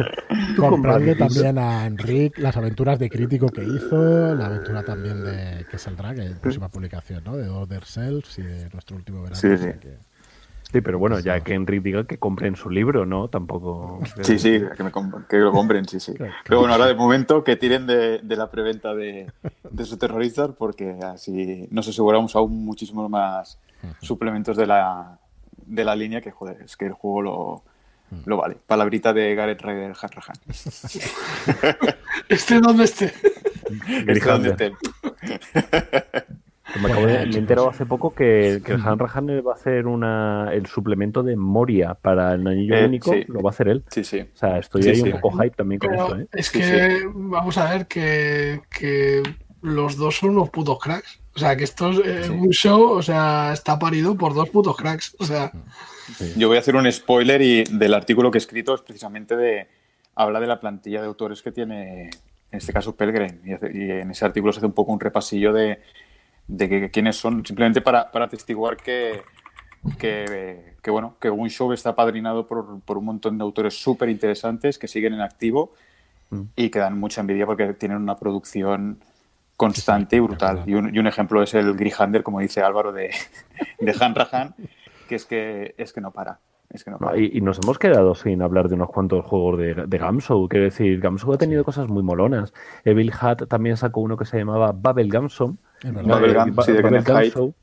Tú 0.55 0.61
Comprarle 0.61 1.15
también 1.15 1.57
a 1.57 1.85
Enric 1.85 2.37
las 2.37 2.55
aventuras 2.55 2.97
de 2.99 3.09
crítico 3.09 3.47
que 3.49 3.63
hizo, 3.63 4.35
la 4.35 4.47
aventura 4.47 4.83
también 4.83 5.23
de 5.23 5.65
que 5.69 5.77
saldrá, 5.77 6.13
que 6.13 6.25
es 6.25 6.33
próxima 6.35 6.69
publicación, 6.69 7.23
¿no? 7.23 7.35
De 7.37 7.49
Other 7.49 7.83
Selves 7.85 8.37
y 8.39 8.43
de 8.43 8.69
nuestro 8.69 8.95
último 8.95 9.21
verano. 9.21 9.35
Sí, 9.39 9.47
o 9.47 9.57
sí. 9.57 9.63
sea 9.63 9.79
que- 9.79 10.08
Sí, 10.71 10.81
pero 10.81 10.99
bueno, 10.99 11.19
ya 11.19 11.39
que 11.41 11.55
Enrique 11.55 11.81
diga 11.83 12.03
que 12.05 12.19
compren 12.19 12.55
su 12.55 12.69
libro, 12.69 13.03
¿no? 13.05 13.27
Tampoco. 13.27 13.99
Sí, 14.21 14.37
sí, 14.37 14.61
que, 14.77 14.83
me 14.83 14.91
comp- 14.91 15.25
que 15.27 15.37
lo 15.37 15.51
compren, 15.51 15.87
sí, 15.87 15.99
sí. 15.99 16.13
Claro, 16.13 16.31
Pero 16.45 16.59
bueno, 16.59 16.73
ahora 16.75 16.85
de 16.85 16.93
momento 16.93 17.43
que 17.43 17.55
tiren 17.55 17.87
de, 17.87 18.19
de 18.19 18.35
la 18.35 18.51
preventa 18.51 18.93
de, 18.93 19.31
de 19.69 19.85
su 19.85 19.97
terroristas 19.97 20.51
porque 20.57 20.99
así 21.03 21.67
nos 21.71 21.87
aseguramos 21.87 22.35
aún 22.35 22.63
muchísimos 22.65 23.09
más 23.09 23.57
suplementos 24.01 24.57
de 24.57 24.67
la, 24.67 25.17
de 25.65 25.83
la 25.83 25.95
línea 25.95 26.21
que, 26.21 26.29
joder, 26.31 26.61
es 26.61 26.77
que 26.77 26.85
el 26.85 26.93
juego 26.93 27.21
lo, 27.23 27.63
lo 28.27 28.37
vale. 28.37 28.57
Palabrita 28.67 29.11
de 29.11 29.33
Gareth 29.33 29.61
Ryder 29.61 29.93
Hanrahan. 29.99 30.35
Este 32.29 32.59
donde 32.59 32.83
esté. 32.83 33.11
Este 34.07 34.29
donde 34.29 34.49
esté. 34.49 34.71
Me, 36.81 36.91
acabo 36.91 37.05
de- 37.07 37.25
me 37.25 37.35
he 37.35 37.37
enterado 37.37 37.69
hace 37.69 37.85
poco 37.85 38.13
que, 38.13 38.61
que 38.63 38.73
el 38.73 38.81
Hanrahan 38.85 39.27
va 39.45 39.51
a 39.51 39.55
hacer 39.55 39.87
una, 39.87 40.49
el 40.53 40.65
suplemento 40.67 41.23
de 41.23 41.35
Moria 41.35 41.95
para 41.95 42.33
el 42.33 42.45
anillo 42.45 42.75
Eh, 42.75 42.85
único, 42.85 43.11
sí. 43.11 43.23
lo 43.27 43.41
va 43.41 43.49
a 43.49 43.53
hacer 43.53 43.69
él. 43.69 43.83
Sí, 43.89 44.03
sí. 44.03 44.19
O 44.21 44.37
sea, 44.37 44.59
estoy 44.59 44.83
Sí, 44.83 44.89
ahí 44.89 44.95
sí. 44.97 45.01
un 45.03 45.11
poco 45.19 45.31
hype 45.37 45.55
también 45.55 45.79
con 45.79 45.89
Pero 45.89 46.03
esto, 46.05 46.19
¿eh? 46.19 46.27
es 46.33 46.47
Sí, 46.47 46.59
que 46.59 47.03
vamos 47.13 47.57
a 47.57 47.71
ver 47.71 47.87
que, 47.87 48.61
que 48.69 49.23
los 49.61 49.97
dos 49.97 50.17
son 50.17 50.31
unos 50.31 50.49
putos 50.49 50.77
cracks. 50.79 51.19
O 51.35 51.39
sea, 51.39 51.55
que 51.55 51.63
esto 51.63 51.89
es 51.91 51.99
eh, 52.05 52.23
Sí. 52.25 52.29
un 52.31 52.49
show, 52.49 52.91
o 52.91 53.01
sea, 53.01 53.51
está 53.53 53.79
parido 53.79 54.15
por 54.15 54.33
dos 54.33 54.49
putos 54.49 54.75
cracks. 54.75 55.15
O 55.19 55.25
sea, 55.25 55.51
Yo 56.35 56.47
voy 56.49 56.57
a 56.57 56.59
hacer 56.59 56.75
un 56.75 56.91
spoiler 56.91 57.41
y 57.41 57.63
del 57.63 57.93
artículo 57.93 58.29
que 58.31 58.37
he 58.37 58.41
escrito 58.41 58.73
es 58.75 58.81
precisamente 58.81 59.35
de 59.35 59.67
habla 60.15 60.39
de 60.39 60.47
la 60.47 60.59
plantilla 60.59 61.01
de 61.01 61.07
autores 61.07 61.41
que 61.41 61.51
tiene, 61.51 62.03
en 62.51 62.57
este 62.57 62.73
caso 62.73 62.95
Pelgrim, 62.95 63.39
y, 63.45 63.53
hace- 63.53 63.71
y 63.73 63.89
en 63.91 64.11
ese 64.11 64.25
artículo 64.25 64.51
se 64.51 64.59
hace 64.59 64.65
un 64.65 64.73
poco 64.73 64.91
un 64.91 64.99
repasillo 64.99 65.53
de, 65.53 65.79
de 66.49 66.67
que, 66.67 66.91
quiénes 66.91 67.15
son, 67.15 67.45
simplemente 67.45 67.81
para, 67.81 68.11
para 68.11 68.25
atestiguar 68.25 68.75
que, 68.75 69.21
que, 69.97 70.75
que, 70.81 70.91
bueno, 70.91 71.15
que 71.21 71.29
un 71.29 71.49
show 71.49 71.71
está 71.71 71.95
padrinado 71.95 72.47
por, 72.47 72.81
por 72.81 72.97
un 72.97 73.05
montón 73.05 73.37
de 73.37 73.43
autores 73.43 73.81
súper 73.81 74.09
interesantes 74.09 74.77
que 74.77 74.87
siguen 74.87 75.13
en 75.13 75.21
activo 75.21 75.71
Mm. 76.31 76.41
y 76.55 76.69
que 76.69 76.79
dan 76.79 76.99
mucha 76.99 77.21
envidia 77.21 77.45
porque 77.45 77.73
tienen 77.73 77.97
una 77.97 78.15
producción 78.15 78.99
constante 79.57 80.15
y 80.15 80.19
brutal. 80.19 80.63
Y 80.67 80.75
un, 80.75 80.93
y 80.95 80.99
un 80.99 81.07
ejemplo 81.07 81.41
es 81.41 81.53
el 81.55 81.73
Grihander, 81.75 82.21
como 82.23 82.39
dice 82.39 82.61
Álvaro, 82.61 82.91
de, 82.91 83.09
de 83.79 83.95
Han 83.99 84.13
Rahan, 84.15 84.53
que 85.07 85.15
es 85.15 85.25
que, 85.25 85.73
es 85.77 85.91
que 85.91 86.01
no 86.01 86.11
para. 86.11 86.39
Es 86.69 86.83
que 86.83 86.91
no 86.91 86.97
No, 86.99 87.07
para. 87.07 87.17
y, 87.17 87.31
y 87.33 87.41
nos 87.41 87.57
hemos 87.57 87.79
quedado 87.79 88.13
sin 88.13 88.43
hablar 88.43 88.69
de 88.69 88.75
unos 88.75 88.89
cuantos 88.89 89.25
juegos 89.25 89.57
de, 89.57 89.73
de 89.87 89.97
Gamshow. 89.97 90.47
Quiero 90.47 90.65
decir, 90.65 90.99
Gamshow 90.99 91.33
ha 91.33 91.37
tenido 91.39 91.63
cosas 91.63 91.87
muy 91.89 92.03
molonas. 92.03 92.53
Evil 92.85 93.11
Hat 93.19 93.47
también 93.47 93.75
sacó 93.75 94.01
uno 94.01 94.15
que 94.15 94.25
se 94.25 94.37
llamaba 94.37 94.71
Babel 94.71 95.09
Gamshow. 95.09 95.57
Es 95.83 95.93
verdad. 95.93 96.09
Babel 96.09 96.35
Eh, 96.35 96.53
sí, 96.65 96.71
de 96.73 96.81
Kenneth 96.83 97.07
Hyde. 97.07 97.53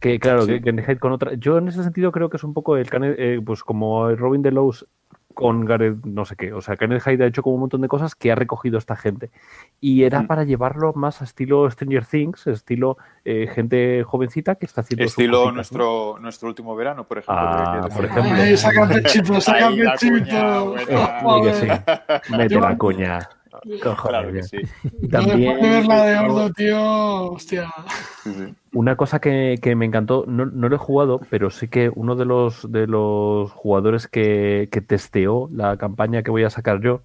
Que 0.00 0.20
claro, 0.20 0.42
Sí. 0.42 0.52
que 0.52 0.62
Kenneth 0.62 0.86
Hyde 0.86 0.98
con 0.98 1.12
otra. 1.12 1.34
Yo 1.34 1.58
en 1.58 1.68
ese 1.68 1.82
sentido 1.82 2.12
creo 2.12 2.30
que 2.30 2.36
es 2.36 2.44
un 2.44 2.54
poco 2.54 2.76
el 2.76 2.88
eh, 2.92 3.40
pues 3.44 3.64
como 3.64 4.08
el 4.08 4.16
Robin 4.16 4.42
Delos 4.42 4.86
con 5.34 5.64
Gareth, 5.64 6.04
no 6.04 6.24
sé 6.24 6.34
qué. 6.34 6.52
O 6.52 6.60
sea, 6.60 6.74
Kenneth 6.76 7.02
Hyde 7.04 7.22
ha 7.22 7.26
hecho 7.28 7.42
como 7.44 7.54
un 7.54 7.60
montón 7.60 7.80
de 7.80 7.86
cosas 7.86 8.16
que 8.16 8.32
ha 8.32 8.34
recogido 8.34 8.76
esta 8.76 8.96
gente. 8.96 9.30
Y 9.80 10.02
era 10.02 10.22
Mm. 10.22 10.26
para 10.26 10.42
llevarlo 10.42 10.92
más 10.94 11.20
a 11.20 11.24
estilo 11.24 11.70
Stranger 11.70 12.04
Things, 12.04 12.48
estilo 12.48 12.96
eh, 13.24 13.46
gente 13.54 14.02
jovencita 14.04 14.56
que 14.56 14.66
está 14.66 14.80
haciendo. 14.80 15.04
Estilo 15.04 15.32
cositas, 15.44 15.46
¿no? 15.52 15.54
nuestro, 15.54 16.16
nuestro 16.20 16.48
último 16.48 16.74
verano, 16.74 17.04
por 17.06 17.18
ejemplo. 17.18 17.36
Ah, 17.40 17.86
que- 17.88 17.94
por 17.94 18.04
ejemplo. 18.06 18.32
Ay, 18.34 18.56
saca 18.56 18.88
pechito, 18.88 19.34
pechito. 19.34 20.76
Eh, 20.78 21.54
sí. 21.54 22.32
Mete 22.36 22.60
la 22.60 22.76
coña. 22.76 23.18
Cojones, 23.82 24.02
Claro 24.02 24.32
que 24.32 24.38
ya. 24.38 24.42
sí. 24.42 24.56
Y 25.00 25.08
Yo 25.08 25.08
también 25.08 25.88
la 25.88 26.04
de 26.04 26.16
Ordo, 26.18 26.50
tío, 26.50 27.32
hostia. 27.32 27.68
Una 28.72 28.96
cosa 28.96 29.18
que, 29.20 29.58
que 29.62 29.74
me 29.74 29.86
encantó, 29.86 30.24
no, 30.26 30.44
no 30.46 30.68
lo 30.68 30.74
he 30.76 30.78
jugado, 30.78 31.20
pero 31.30 31.50
sí 31.50 31.68
que 31.68 31.90
uno 31.94 32.16
de 32.16 32.26
los 32.26 32.70
de 32.70 32.86
los 32.86 33.50
jugadores 33.52 34.06
que, 34.08 34.68
que 34.70 34.80
testeó 34.82 35.48
la 35.52 35.76
campaña 35.78 36.22
que 36.22 36.30
voy 36.30 36.44
a 36.44 36.50
sacar 36.50 36.80
yo 36.80 37.00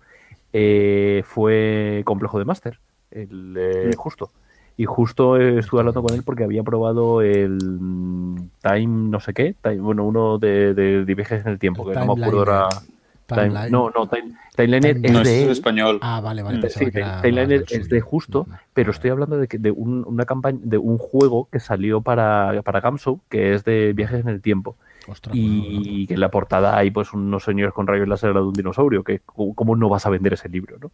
eh, 0.51 1.23
fue 1.25 2.01
Complejo 2.05 2.37
de 2.39 2.45
Master, 2.45 2.79
el 3.11 3.55
eh, 3.57 3.93
justo. 3.97 4.29
Y 4.75 4.85
justo 4.85 5.37
eh, 5.37 5.59
estuve 5.59 5.81
hablando 5.81 6.01
con 6.01 6.13
él 6.15 6.23
porque 6.23 6.43
había 6.43 6.63
probado 6.63 7.21
el 7.21 8.39
Time 8.61 9.09
no 9.09 9.19
sé 9.19 9.33
qué, 9.33 9.55
Time- 9.61 9.79
bueno, 9.81 10.03
uno 10.03 10.39
de, 10.39 10.73
de, 10.73 11.05
de 11.05 11.15
viajes 11.15 11.45
en 11.45 11.51
el 11.51 11.59
tiempo, 11.59 11.87
El 11.89 11.93
que 11.93 11.99
no 12.05 12.15
me 12.15 12.21
acuerdo 12.21 12.39
ahora. 12.39 12.81
Timeliner. 13.25 13.53
Time- 13.65 13.71
no, 13.71 13.89
no, 13.89 14.07
Time, 14.07 14.33
Timeliner 14.55 14.95
Time- 14.95 15.07
es 15.07 15.13
No, 15.13 15.23
de 15.23 15.37
es 15.39 15.43
él. 15.45 15.51
español. 15.51 15.99
Ah, 16.01 16.21
vale, 16.21 16.43
vale. 16.43 16.57
Mm, 16.59 16.69
Sí, 16.69 16.85
del 16.85 17.65
es 17.69 17.89
de 17.89 18.01
justo, 18.01 18.47
pero 18.73 18.91
estoy 18.91 19.09
hablando 19.11 19.37
de, 19.37 19.47
que- 19.47 19.57
de 19.57 19.71
un- 19.71 20.03
una 20.07 20.25
campaña, 20.25 20.59
de 20.61 20.77
un 20.77 20.97
juego 20.97 21.47
que 21.51 21.59
salió 21.59 22.01
para, 22.01 22.61
para 22.63 22.81
Gamshow, 22.81 23.19
que 23.29 23.53
es 23.53 23.63
de 23.63 23.93
viajes 23.93 24.21
en 24.21 24.29
el 24.29 24.41
tiempo. 24.41 24.75
Ostras, 25.05 25.35
Y 25.37 26.07
que 26.07 26.13
en 26.13 26.21
la 26.21 26.31
portada 26.31 26.77
hay 26.77 26.89
pues 26.89 27.11
unos 27.11 27.43
señores 27.43 27.73
con 27.73 27.87
rayos 27.87 28.07
láser 28.07 28.33
de 28.33 28.39
un 28.39 28.53
dinosaurio, 28.53 29.03
que 29.03 29.19
cómo 29.25 29.75
no 29.75 29.89
vas 29.89 30.05
a 30.05 30.09
vender 30.09 30.31
ese 30.31 30.47
libro, 30.47 30.77
¿no? 30.81 30.91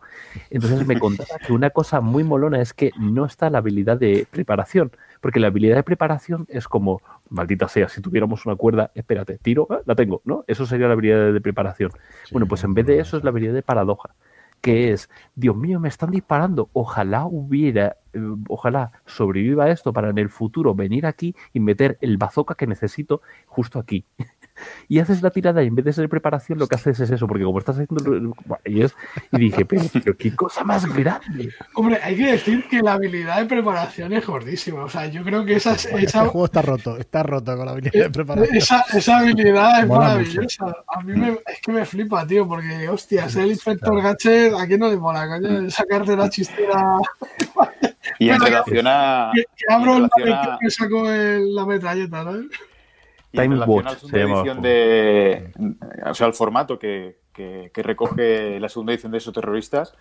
Entonces 0.50 0.88
me 0.88 1.00
contaba 1.00 1.38
que 1.46 1.54
una 1.54 1.70
cosa 1.70 2.02
muy 2.02 2.24
molona 2.24 2.60
es 2.60 2.74
que 2.74 2.92
no 3.00 3.26
está 3.26 3.52
la 3.52 3.60
habilidad 3.60 3.98
de 3.98 4.26
preparación, 4.32 4.92
porque 5.22 5.40
la 5.40 5.48
habilidad 5.48 5.76
de 5.76 5.84
preparación 5.84 6.48
es 6.50 6.68
como, 6.68 7.02
maldita 7.30 7.68
sea, 7.68 7.90
si 7.90 8.02
tuviéramos 8.02 8.46
una 8.46 8.56
cuerda, 8.56 8.92
espérate, 8.94 9.38
tiro, 9.38 9.68
ah, 9.70 9.82
la 9.86 9.96
tengo, 9.96 10.22
¿no? 10.26 10.44
Eso 10.48 10.66
sería 10.66 10.88
la 10.88 10.94
habilidad 10.94 11.34
de, 11.34 11.42
preparación. 11.42 11.92
Sí, 12.26 12.34
bueno, 12.34 12.48
pues 12.48 12.64
en 12.64 12.74
vez 12.74 12.86
de 12.86 13.00
eso 13.00 13.18
es 13.18 13.24
la 13.24 13.30
habilidad 13.30 13.54
de 13.54 13.62
paradoja, 13.62 14.16
que 14.62 14.92
es, 14.92 15.10
Dios 15.36 15.56
mío, 15.56 15.80
me 15.80 15.88
están 15.88 16.12
disparando, 16.12 16.70
ojalá 16.74 17.26
hubiera, 17.26 17.98
eh, 18.14 18.20
ojalá 18.50 18.92
sobreviva 19.06 19.70
esto 19.70 19.94
para 19.94 20.10
en 20.10 20.18
el 20.18 20.30
futuro 20.30 20.76
venir 20.76 21.06
aquí 21.06 21.36
y 21.54 21.60
meter 21.60 21.98
el 22.02 22.18
bazooka 22.18 22.56
que 22.56 22.68
necesito 22.68 23.22
justo 23.46 23.80
aquí. 23.80 24.06
Y 24.88 25.00
haces 25.00 25.22
la 25.22 25.30
tirada 25.30 25.64
y 25.64 25.68
en 25.68 25.76
vez 25.76 25.86
de 25.86 25.94
ser 25.94 26.10
preparación 26.10 26.60
lo 26.60 26.68
que 26.68 26.76
haces 26.76 27.00
es 27.00 27.12
eso, 27.12 27.28
porque 27.28 27.44
como 27.44 27.60
estás 27.60 27.78
haciendo... 27.78 28.36
Y, 28.66 28.82
es, 28.82 28.96
y 29.32 29.40
dije, 29.40 29.66
pero, 29.66 29.84
pero, 29.92 30.18
qué 30.18 30.36
cosa 30.36 30.64
más 30.64 30.86
grande. 30.94 31.54
Hombre, 31.76 32.00
hay 32.04 32.16
que 32.18 32.32
decir 32.32 32.68
que 32.70 32.82
la 32.82 32.94
habilidad 32.94 33.38
de 33.38 33.46
preparación 33.46 34.14
es 34.14 34.26
gordísima. 34.26 34.84
O 34.84 34.90
sea, 34.90 35.08
yo 35.08 35.24
creo 35.24 35.46
que 35.46 35.56
esa... 35.56 35.74
esa... 35.74 35.98
Este 35.98 36.20
juego 36.20 36.46
está 36.46 36.62
roto, 36.62 36.98
está 36.98 37.24
roto 37.24 37.56
con 37.56 37.66
la 37.66 37.72
habilidad 37.74 38.06
de 38.06 38.10
preparación. 38.10 38.56
Esa, 38.56 38.86
esa 38.94 39.20
habilidad 39.20 39.82
es 39.82 39.88
Mola 39.88 40.00
maravillosa. 40.08 40.66
Mucho. 40.66 40.78
A 40.88 41.02
mí 41.02 41.14
me, 41.14 41.30
es 41.32 41.62
que 41.64 41.72
me 41.72 41.86
flipa, 41.86 42.26
tío, 42.26 42.48
porque, 42.48 42.90
hostia, 42.90 43.30
ser 43.30 43.44
el 43.44 43.52
inspector 43.52 43.94
claro. 43.94 44.16
Gadget, 44.24 44.54
¿a 44.54 44.68
quién 44.68 44.80
no 44.80 44.90
le 44.90 44.98
mola, 44.98 45.28
coño? 45.28 45.70
Sacarte 45.70 46.16
la 46.16 46.30
chistera... 46.30 46.98
Y 48.18 48.30
en 48.30 48.40
relación 48.42 48.86
a. 48.88 49.32
Que, 49.34 49.44
que 49.56 49.74
abro 49.74 49.98
el 49.98 50.34
a... 50.34 50.58
que 50.60 50.70
saco 50.70 51.10
el, 51.10 51.56
la 51.56 51.66
metralleta, 51.66 52.24
¿no? 52.24 52.32
Y 53.32 53.40
en 53.40 53.52
relación 53.52 53.88
a 53.88 53.92
la 53.92 53.98
segunda 53.98 54.20
edición 54.20 54.62
de. 54.62 55.52
O 56.06 56.14
sea, 56.14 56.28
el 56.28 56.34
formato 56.34 56.80
que, 56.80 57.20
que, 57.34 57.72
que, 57.74 57.84
recoge 57.84 58.60
la 58.60 58.70
segunda 58.70 58.94
edición 58.94 59.12
de 59.12 59.18
esos 59.20 59.34
terroristas. 59.34 59.96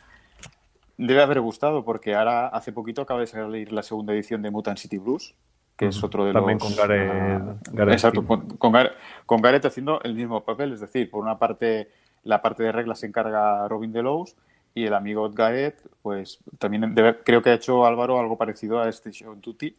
Debe 0.96 1.22
haber 1.22 1.40
gustado 1.40 1.84
porque 1.84 2.14
ahora 2.14 2.48
hace 2.48 2.72
poquito 2.72 3.02
acaba 3.02 3.20
de 3.20 3.28
salir 3.28 3.72
la 3.72 3.82
segunda 3.82 4.12
edición 4.12 4.42
de 4.42 4.50
Mutant 4.50 4.78
City 4.78 4.98
Blues, 4.98 5.34
que 5.76 5.86
es 5.86 6.02
otro 6.02 6.24
de 6.24 6.32
También 6.32 6.58
los. 6.58 6.66
con 6.66 6.76
Gareth. 6.76 7.42
Gareth 7.70 7.94
exacto, 7.94 8.26
con, 8.26 8.48
con, 8.48 8.72
Gareth, 8.72 8.92
con 9.24 9.40
Gareth 9.40 9.64
haciendo 9.66 10.00
el 10.02 10.14
mismo 10.14 10.44
papel, 10.44 10.72
es 10.72 10.80
decir, 10.80 11.08
por 11.08 11.22
una 11.22 11.38
parte, 11.38 11.90
la 12.24 12.42
parte 12.42 12.64
de 12.64 12.72
reglas 12.72 12.98
se 12.98 13.06
encarga 13.06 13.68
Robin 13.68 13.92
Delos 13.92 14.36
y 14.74 14.86
el 14.86 14.94
amigo 14.94 15.30
Gareth, 15.30 15.88
pues 16.02 16.40
también 16.58 16.94
debe, 16.94 17.18
creo 17.22 17.42
que 17.42 17.50
ha 17.50 17.54
hecho 17.54 17.86
Álvaro 17.86 18.18
algo 18.18 18.36
parecido 18.36 18.80
a 18.80 18.88
este 18.88 19.12
show 19.12 19.36
Tutti 19.36 19.76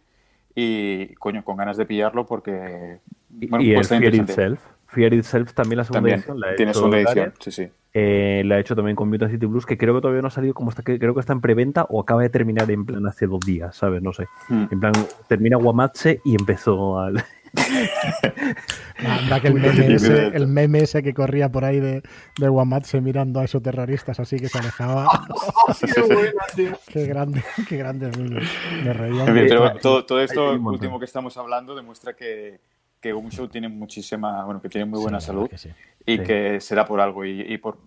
y 0.55 1.13
coño, 1.15 1.43
con 1.43 1.57
ganas 1.57 1.77
de 1.77 1.85
pillarlo 1.85 2.25
porque 2.25 2.99
bueno, 3.29 3.63
y 3.63 3.73
pues 3.73 3.91
el 3.91 3.99
Fear 3.99 4.15
Itself. 4.15 4.59
Fear 4.87 5.13
Itself 5.13 5.53
también 5.53 5.77
la 5.77 5.83
segunda 5.83 5.99
también, 5.99 6.19
edición. 6.19 6.39
La 6.39 6.55
tiene 6.55 6.73
segunda 6.73 6.97
edición, 6.99 7.33
sí, 7.39 7.51
sí. 7.51 7.69
Eh, 7.91 8.43
la 8.45 8.55
ha 8.55 8.59
hecho 8.59 8.75
también 8.75 8.95
con 8.95 9.09
Mutant 9.09 9.31
City 9.31 9.47
Blues, 9.47 9.65
que 9.65 9.77
creo 9.77 9.95
que 9.95 10.01
todavía 10.01 10.21
no 10.21 10.27
ha 10.27 10.31
salido 10.31 10.53
como 10.53 10.69
está, 10.69 10.83
que 10.83 10.99
creo 10.99 11.15
que 11.15 11.21
está 11.21 11.33
en 11.33 11.41
preventa 11.41 11.85
o 11.89 11.99
acaba 11.99 12.21
de 12.21 12.29
terminar 12.29 12.69
en 12.69 12.85
plan 12.85 13.05
hace 13.07 13.25
dos 13.25 13.39
días, 13.39 13.75
¿sabes? 13.75 14.03
No 14.03 14.13
sé. 14.13 14.27
Hmm. 14.47 14.65
En 14.69 14.79
plan, 14.79 14.93
termina 15.27 15.57
Guamatse 15.57 16.21
y 16.23 16.35
empezó 16.35 16.99
al. 16.99 17.23
Anda 18.99 19.39
que 19.39 19.47
el 19.47 19.53
meme, 19.59 19.95
ese, 19.95 20.27
el 20.27 20.47
meme 20.47 20.79
ese 20.83 21.01
que 21.01 21.15
corría 21.15 21.49
por 21.51 21.65
ahí 21.65 21.79
de, 21.79 22.03
de 22.37 22.47
Guamatse 22.47 23.01
mirando 23.01 23.39
a 23.39 23.45
esos 23.45 23.63
terroristas 23.63 24.19
así 24.19 24.37
que 24.37 24.49
se 24.49 24.59
alejaba. 24.59 25.07
qué, 25.95 26.01
buena, 26.01 26.43
tío. 26.55 26.77
qué 26.87 27.07
grande, 27.07 27.43
qué 27.67 27.77
grande 27.77 28.11
meme. 28.15 28.41
Me 28.83 28.93
reía. 28.93 29.25
En 29.25 29.33
fin, 29.33 29.45
pero 29.47 29.61
bueno, 29.61 29.79
todo, 29.81 30.05
todo 30.05 30.21
esto 30.21 30.53
último 30.53 30.99
que 30.99 31.05
estamos 31.05 31.35
hablando 31.37 31.75
demuestra 31.75 32.13
que, 32.15 32.59
que 33.01 33.13
un 33.13 33.31
show 33.31 33.47
tiene 33.47 33.69
muchísima, 33.69 34.43
bueno, 34.45 34.61
que 34.61 34.69
tiene 34.69 34.85
muy 34.85 34.99
buena 35.01 35.19
Sí, 35.19 35.27
salud 35.27 35.49
que 35.49 35.57
sí. 35.57 35.69
y 36.05 36.17
Sí. 36.17 36.23
que 36.23 36.59
será 36.59 36.85
por 36.85 36.99
algo. 36.99 37.23
Y, 37.25 37.41
y 37.41 37.57
por, 37.57 37.77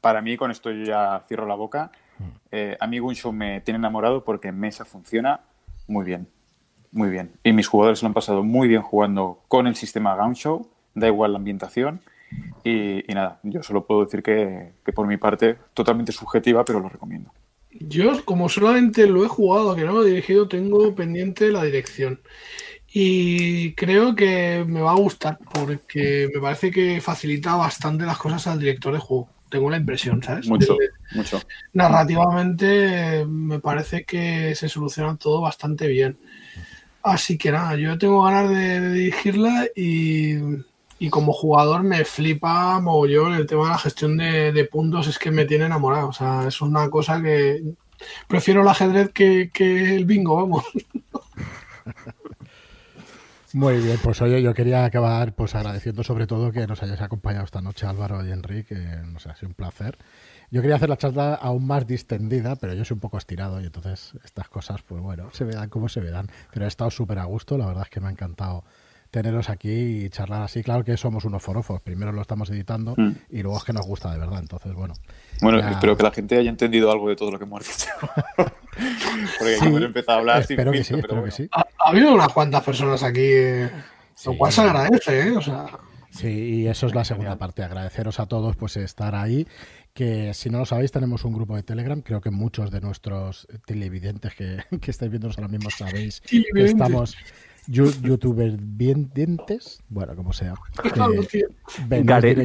para 0.00 0.20
mí, 0.20 0.36
con 0.36 0.50
esto 0.50 0.70
yo 0.70 0.84
ya 0.84 1.22
cierro 1.28 1.46
la 1.46 1.54
boca, 1.54 1.90
Mm. 2.18 2.24
eh, 2.52 2.76
a 2.78 2.86
mí 2.86 2.98
Gunshow 2.98 3.32
me 3.32 3.60
tiene 3.62 3.78
enamorado 3.78 4.22
porque 4.24 4.48
en 4.48 4.58
mesa 4.60 4.84
funciona 4.84 5.40
muy 5.88 6.04
bien. 6.04 6.28
Muy 6.90 7.08
bien. 7.08 7.32
Y 7.42 7.52
mis 7.54 7.66
jugadores 7.66 8.02
lo 8.02 8.08
han 8.08 8.14
pasado 8.14 8.42
muy 8.42 8.68
bien 8.68 8.82
jugando 8.82 9.42
con 9.48 9.66
el 9.66 9.74
sistema 9.76 10.14
Gunshow, 10.14 10.68
da 10.94 11.06
igual 11.08 11.32
la 11.32 11.38
ambientación. 11.38 12.00
Y, 12.64 13.10
y 13.10 13.14
nada, 13.14 13.40
yo 13.42 13.62
solo 13.62 13.86
puedo 13.86 14.04
decir 14.04 14.22
que, 14.22 14.72
que 14.84 14.92
por 14.92 15.06
mi 15.06 15.16
parte, 15.16 15.56
totalmente 15.74 16.12
subjetiva, 16.12 16.64
pero 16.64 16.80
lo 16.80 16.88
recomiendo. 16.90 17.30
Yo, 17.72 18.22
como 18.26 18.48
solamente 18.50 19.06
lo 19.06 19.24
he 19.24 19.28
jugado, 19.28 19.74
que 19.74 19.84
no 19.84 19.92
lo 19.92 20.02
he 20.04 20.08
dirigido, 20.10 20.46
tengo 20.48 20.94
pendiente 20.94 21.50
la 21.50 21.62
dirección. 21.64 22.20
Y 22.94 23.72
creo 23.74 24.14
que 24.14 24.64
me 24.66 24.80
va 24.82 24.92
a 24.92 24.96
gustar 24.96 25.38
porque 25.54 26.28
me 26.34 26.40
parece 26.40 26.70
que 26.70 27.00
facilita 27.00 27.54
bastante 27.56 28.04
las 28.04 28.18
cosas 28.18 28.46
al 28.46 28.58
director 28.58 28.92
de 28.92 28.98
juego. 28.98 29.28
Tengo 29.48 29.70
la 29.70 29.76
impresión, 29.78 30.22
¿sabes? 30.22 30.46
Mucho, 30.48 30.76
De- 30.76 30.90
mucho. 31.16 31.40
narrativamente 31.72 33.20
eh, 33.20 33.26
me 33.26 33.60
parece 33.60 34.04
que 34.04 34.54
se 34.54 34.68
soluciona 34.68 35.16
todo 35.16 35.40
bastante 35.40 35.86
bien. 35.88 36.16
Así 37.02 37.36
que 37.38 37.50
nada, 37.50 37.76
yo 37.76 37.98
tengo 37.98 38.22
ganas 38.22 38.50
de, 38.50 38.80
de 38.80 38.92
dirigirla 38.92 39.66
y, 39.74 40.34
y 40.98 41.10
como 41.10 41.32
jugador 41.32 41.82
me 41.82 42.04
flipa 42.04 42.78
mogollón 42.80 43.34
el 43.34 43.46
tema 43.46 43.64
de 43.64 43.70
la 43.70 43.78
gestión 43.78 44.16
de, 44.16 44.52
de 44.52 44.64
puntos, 44.66 45.06
es 45.08 45.18
que 45.18 45.30
me 45.30 45.44
tiene 45.46 45.64
enamorado. 45.66 46.08
O 46.08 46.12
sea, 46.12 46.46
es 46.46 46.60
una 46.60 46.88
cosa 46.90 47.20
que 47.22 47.62
prefiero 48.28 48.62
el 48.62 48.68
ajedrez 48.68 49.10
que, 49.12 49.50
que 49.52 49.96
el 49.96 50.04
bingo, 50.04 50.36
vamos. 50.36 50.64
Muy 53.54 53.78
bien, 53.80 53.98
pues 54.02 54.22
oye, 54.22 54.40
yo 54.42 54.54
quería 54.54 54.84
acabar 54.84 55.34
pues 55.34 55.54
agradeciendo 55.54 56.02
sobre 56.02 56.26
todo 56.26 56.52
que 56.52 56.66
nos 56.66 56.82
hayáis 56.82 57.00
acompañado 57.02 57.44
esta 57.44 57.60
noche 57.60 57.86
Álvaro 57.86 58.24
y 58.26 58.30
Enrique, 58.30 58.74
que 58.74 59.06
nos 59.06 59.26
ha 59.26 59.34
sido 59.36 59.48
un 59.48 59.54
placer. 59.54 59.98
Yo 60.50 60.60
quería 60.62 60.76
hacer 60.76 60.88
la 60.88 60.96
charla 60.96 61.34
aún 61.34 61.66
más 61.66 61.86
distendida, 61.86 62.56
pero 62.56 62.72
yo 62.74 62.84
soy 62.84 62.94
un 62.94 63.00
poco 63.00 63.18
estirado 63.18 63.60
y 63.60 63.64
entonces 63.64 64.14
estas 64.24 64.48
cosas, 64.48 64.82
pues 64.82 65.02
bueno, 65.02 65.28
se 65.32 65.44
verán 65.44 65.68
como 65.68 65.88
se 65.88 66.00
verán. 66.00 66.28
Pero 66.52 66.64
he 66.64 66.68
estado 66.68 66.90
súper 66.90 67.18
a 67.18 67.24
gusto, 67.24 67.58
la 67.58 67.66
verdad 67.66 67.84
es 67.84 67.90
que 67.90 68.00
me 68.00 68.08
ha 68.08 68.10
encantado 68.10 68.64
teneros 69.10 69.50
aquí 69.50 69.70
y 70.04 70.08
charlar 70.10 70.42
así. 70.42 70.62
Claro 70.62 70.84
que 70.84 70.96
somos 70.96 71.24
unos 71.26 71.42
forofos, 71.42 71.82
primero 71.82 72.12
lo 72.12 72.22
estamos 72.22 72.48
editando 72.50 72.94
Mm. 72.96 73.10
y 73.30 73.42
luego 73.42 73.58
es 73.58 73.64
que 73.64 73.72
nos 73.74 73.86
gusta 73.86 74.10
de 74.10 74.18
verdad, 74.18 74.38
entonces 74.40 74.72
bueno. 74.74 74.94
Bueno, 75.40 75.58
Ya. 75.60 75.70
espero 75.70 75.96
que 75.96 76.02
la 76.02 76.10
gente 76.12 76.36
haya 76.38 76.50
entendido 76.50 76.90
algo 76.92 77.08
de 77.08 77.16
todo 77.16 77.30
lo 77.30 77.38
que 77.38 77.44
hemos 77.44 77.64
dicho. 77.66 77.86
Porque 79.38 79.56
Sí, 79.58 79.64
hemos 79.66 79.82
empezado 79.82 80.18
a 80.18 80.20
hablar 80.20 80.44
sin 80.44 80.54
espero 80.54 80.72
que 80.72 80.84
sí, 80.84 80.94
espero 80.94 81.24
que 81.24 81.30
sí. 81.30 81.48
Ha, 81.52 81.60
ha 81.60 81.88
habido 81.90 82.12
unas 82.14 82.28
cuantas 82.32 82.62
personas 82.62 83.02
aquí, 83.02 83.20
eh, 83.22 83.70
lo 84.26 84.36
cual 84.38 84.52
se 84.52 84.60
agradece, 84.62 85.28
¿eh? 85.28 85.30
O 85.36 85.40
sea, 85.42 85.66
Sí, 86.10 86.28
y 86.28 86.66
eso 86.68 86.86
es 86.86 86.94
la 86.94 87.06
segunda 87.06 87.36
parte. 87.38 87.62
Agradeceros 87.62 88.20
a 88.20 88.26
todos 88.26 88.54
pues 88.54 88.76
estar 88.76 89.14
ahí. 89.14 89.46
Que 89.94 90.34
si 90.34 90.50
no 90.50 90.58
lo 90.58 90.66
sabéis, 90.66 90.92
tenemos 90.92 91.24
un 91.24 91.32
grupo 91.32 91.56
de 91.56 91.62
Telegram. 91.62 92.02
Creo 92.02 92.20
que 92.20 92.30
muchos 92.30 92.70
de 92.70 92.82
nuestros 92.82 93.48
televidentes 93.64 94.34
que, 94.34 94.58
que 94.80 94.90
estáis 94.90 95.10
viéndonos 95.10 95.38
ahora 95.38 95.48
mismo 95.48 95.70
sabéis 95.70 96.20
que 96.20 96.64
estamos 96.64 97.16
youtubers 97.66 98.56
bien 98.58 99.10
dientes. 99.14 99.82
Bueno, 99.88 100.14
como 100.16 100.32
sea. 100.32 100.54
venís 101.86 102.06
Gareth, 102.06 102.44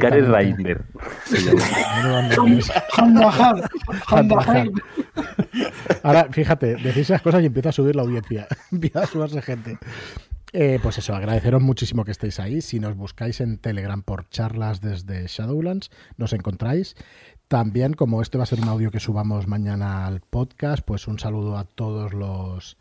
Handahar. 4.06 4.70
Ahora, 6.02 6.28
fíjate, 6.30 6.76
decís 6.76 6.98
esas 6.98 7.22
cosas 7.22 7.42
y 7.42 7.46
empieza 7.46 7.70
a 7.70 7.72
subir 7.72 7.96
la 7.96 8.02
audiencia. 8.02 8.46
empieza 8.72 9.00
a 9.00 9.06
subirse 9.06 9.42
gente. 9.42 9.78
Eh, 10.52 10.78
pues 10.82 10.96
eso, 10.98 11.14
agradeceros 11.14 11.60
muchísimo 11.60 12.04
que 12.04 12.12
estéis 12.12 12.40
ahí. 12.40 12.60
Si 12.62 12.80
nos 12.80 12.96
buscáis 12.96 13.40
en 13.40 13.58
Telegram 13.58 14.02
por 14.02 14.28
charlas 14.30 14.80
desde 14.80 15.26
Shadowlands, 15.26 15.90
nos 16.16 16.32
encontráis. 16.32 16.96
También, 17.48 17.94
como 17.94 18.22
este 18.22 18.38
va 18.38 18.44
a 18.44 18.46
ser 18.46 18.60
un 18.60 18.68
audio 18.68 18.90
que 18.90 19.00
subamos 19.00 19.46
mañana 19.46 20.06
al 20.06 20.20
podcast, 20.20 20.84
pues 20.84 21.06
un 21.06 21.18
saludo 21.18 21.56
a 21.56 21.64
todos 21.64 22.12
los 22.12 22.76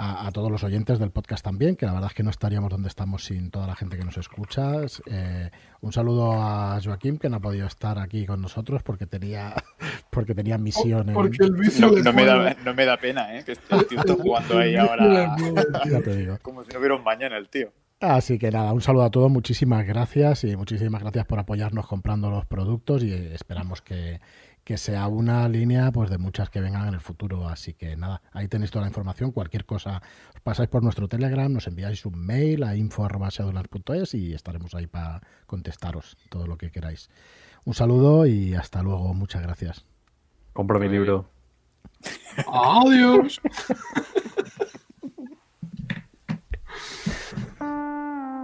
a, 0.00 0.26
a 0.26 0.30
todos 0.32 0.50
los 0.50 0.64
oyentes 0.64 0.98
del 0.98 1.10
podcast 1.10 1.44
también, 1.44 1.76
que 1.76 1.84
la 1.86 1.92
verdad 1.92 2.08
es 2.10 2.14
que 2.14 2.22
no 2.22 2.30
estaríamos 2.30 2.70
donde 2.70 2.88
estamos 2.88 3.24
sin 3.24 3.50
toda 3.50 3.66
la 3.66 3.76
gente 3.76 3.98
que 3.98 4.04
nos 4.04 4.16
escucha. 4.16 4.72
Eh, 5.06 5.50
un 5.82 5.92
saludo 5.92 6.32
a 6.34 6.78
Joaquín, 6.82 7.18
que 7.18 7.28
no 7.28 7.36
ha 7.36 7.40
podido 7.40 7.66
estar 7.66 7.98
aquí 7.98 8.24
con 8.26 8.40
nosotros 8.40 8.82
porque 8.82 9.06
tenía 9.06 9.54
porque 10.10 10.34
tenía 10.34 10.58
misión 10.58 11.08
en- 11.08 11.14
Porque 11.14 11.44
el 11.44 11.52
vicio 11.52 11.88
No, 11.90 12.02
no 12.02 12.12
me 12.12 12.24
da, 12.24 12.56
no 12.64 12.74
me 12.74 12.84
da 12.84 12.96
pena, 12.96 13.36
¿eh? 13.36 13.44
Que 13.44 13.52
el 13.52 13.86
tío 13.86 13.98
está 14.00 14.14
jugando 14.22 14.58
ahí 14.58 14.76
ahora 14.76 15.36
ya 15.88 16.00
te 16.00 16.16
digo. 16.16 16.38
como 16.42 16.64
si 16.64 16.72
no 16.72 16.78
hubiera 16.78 16.94
un 16.96 17.04
mañana 17.04 17.36
el 17.36 17.48
tío. 17.48 17.72
Así 18.00 18.38
que 18.38 18.50
nada, 18.50 18.72
un 18.72 18.80
saludo 18.80 19.04
a 19.04 19.10
todos, 19.10 19.30
muchísimas 19.30 19.86
gracias 19.86 20.44
y 20.44 20.56
muchísimas 20.56 21.02
gracias 21.02 21.26
por 21.26 21.38
apoyarnos 21.38 21.86
comprando 21.86 22.30
los 22.30 22.46
productos 22.46 23.02
y 23.04 23.12
esperamos 23.12 23.82
que, 23.82 24.20
que 24.70 24.78
sea 24.78 25.08
una 25.08 25.48
línea 25.48 25.90
pues 25.90 26.10
de 26.10 26.18
muchas 26.18 26.48
que 26.48 26.60
vengan 26.60 26.86
en 26.86 26.94
el 26.94 27.00
futuro. 27.00 27.48
Así 27.48 27.74
que 27.74 27.96
nada, 27.96 28.22
ahí 28.30 28.46
tenéis 28.46 28.70
toda 28.70 28.82
la 28.82 28.88
información, 28.88 29.32
cualquier 29.32 29.64
cosa 29.64 30.00
os 30.32 30.40
pasáis 30.42 30.68
por 30.68 30.84
nuestro 30.84 31.08
Telegram, 31.08 31.52
nos 31.52 31.66
enviáis 31.66 32.06
un 32.06 32.16
mail 32.24 32.62
a 32.62 32.76
info.shadowlands.es 32.76 34.14
y 34.14 34.32
estaremos 34.32 34.76
ahí 34.76 34.86
para 34.86 35.22
contestaros 35.46 36.16
todo 36.28 36.46
lo 36.46 36.56
que 36.56 36.70
queráis. 36.70 37.10
Un 37.64 37.74
saludo 37.74 38.26
y 38.26 38.54
hasta 38.54 38.80
luego, 38.80 39.12
muchas 39.12 39.42
gracias. 39.42 39.84
Compro 40.52 40.78
mi 40.78 40.88
libro. 40.88 41.28
Adiós. 42.46 43.40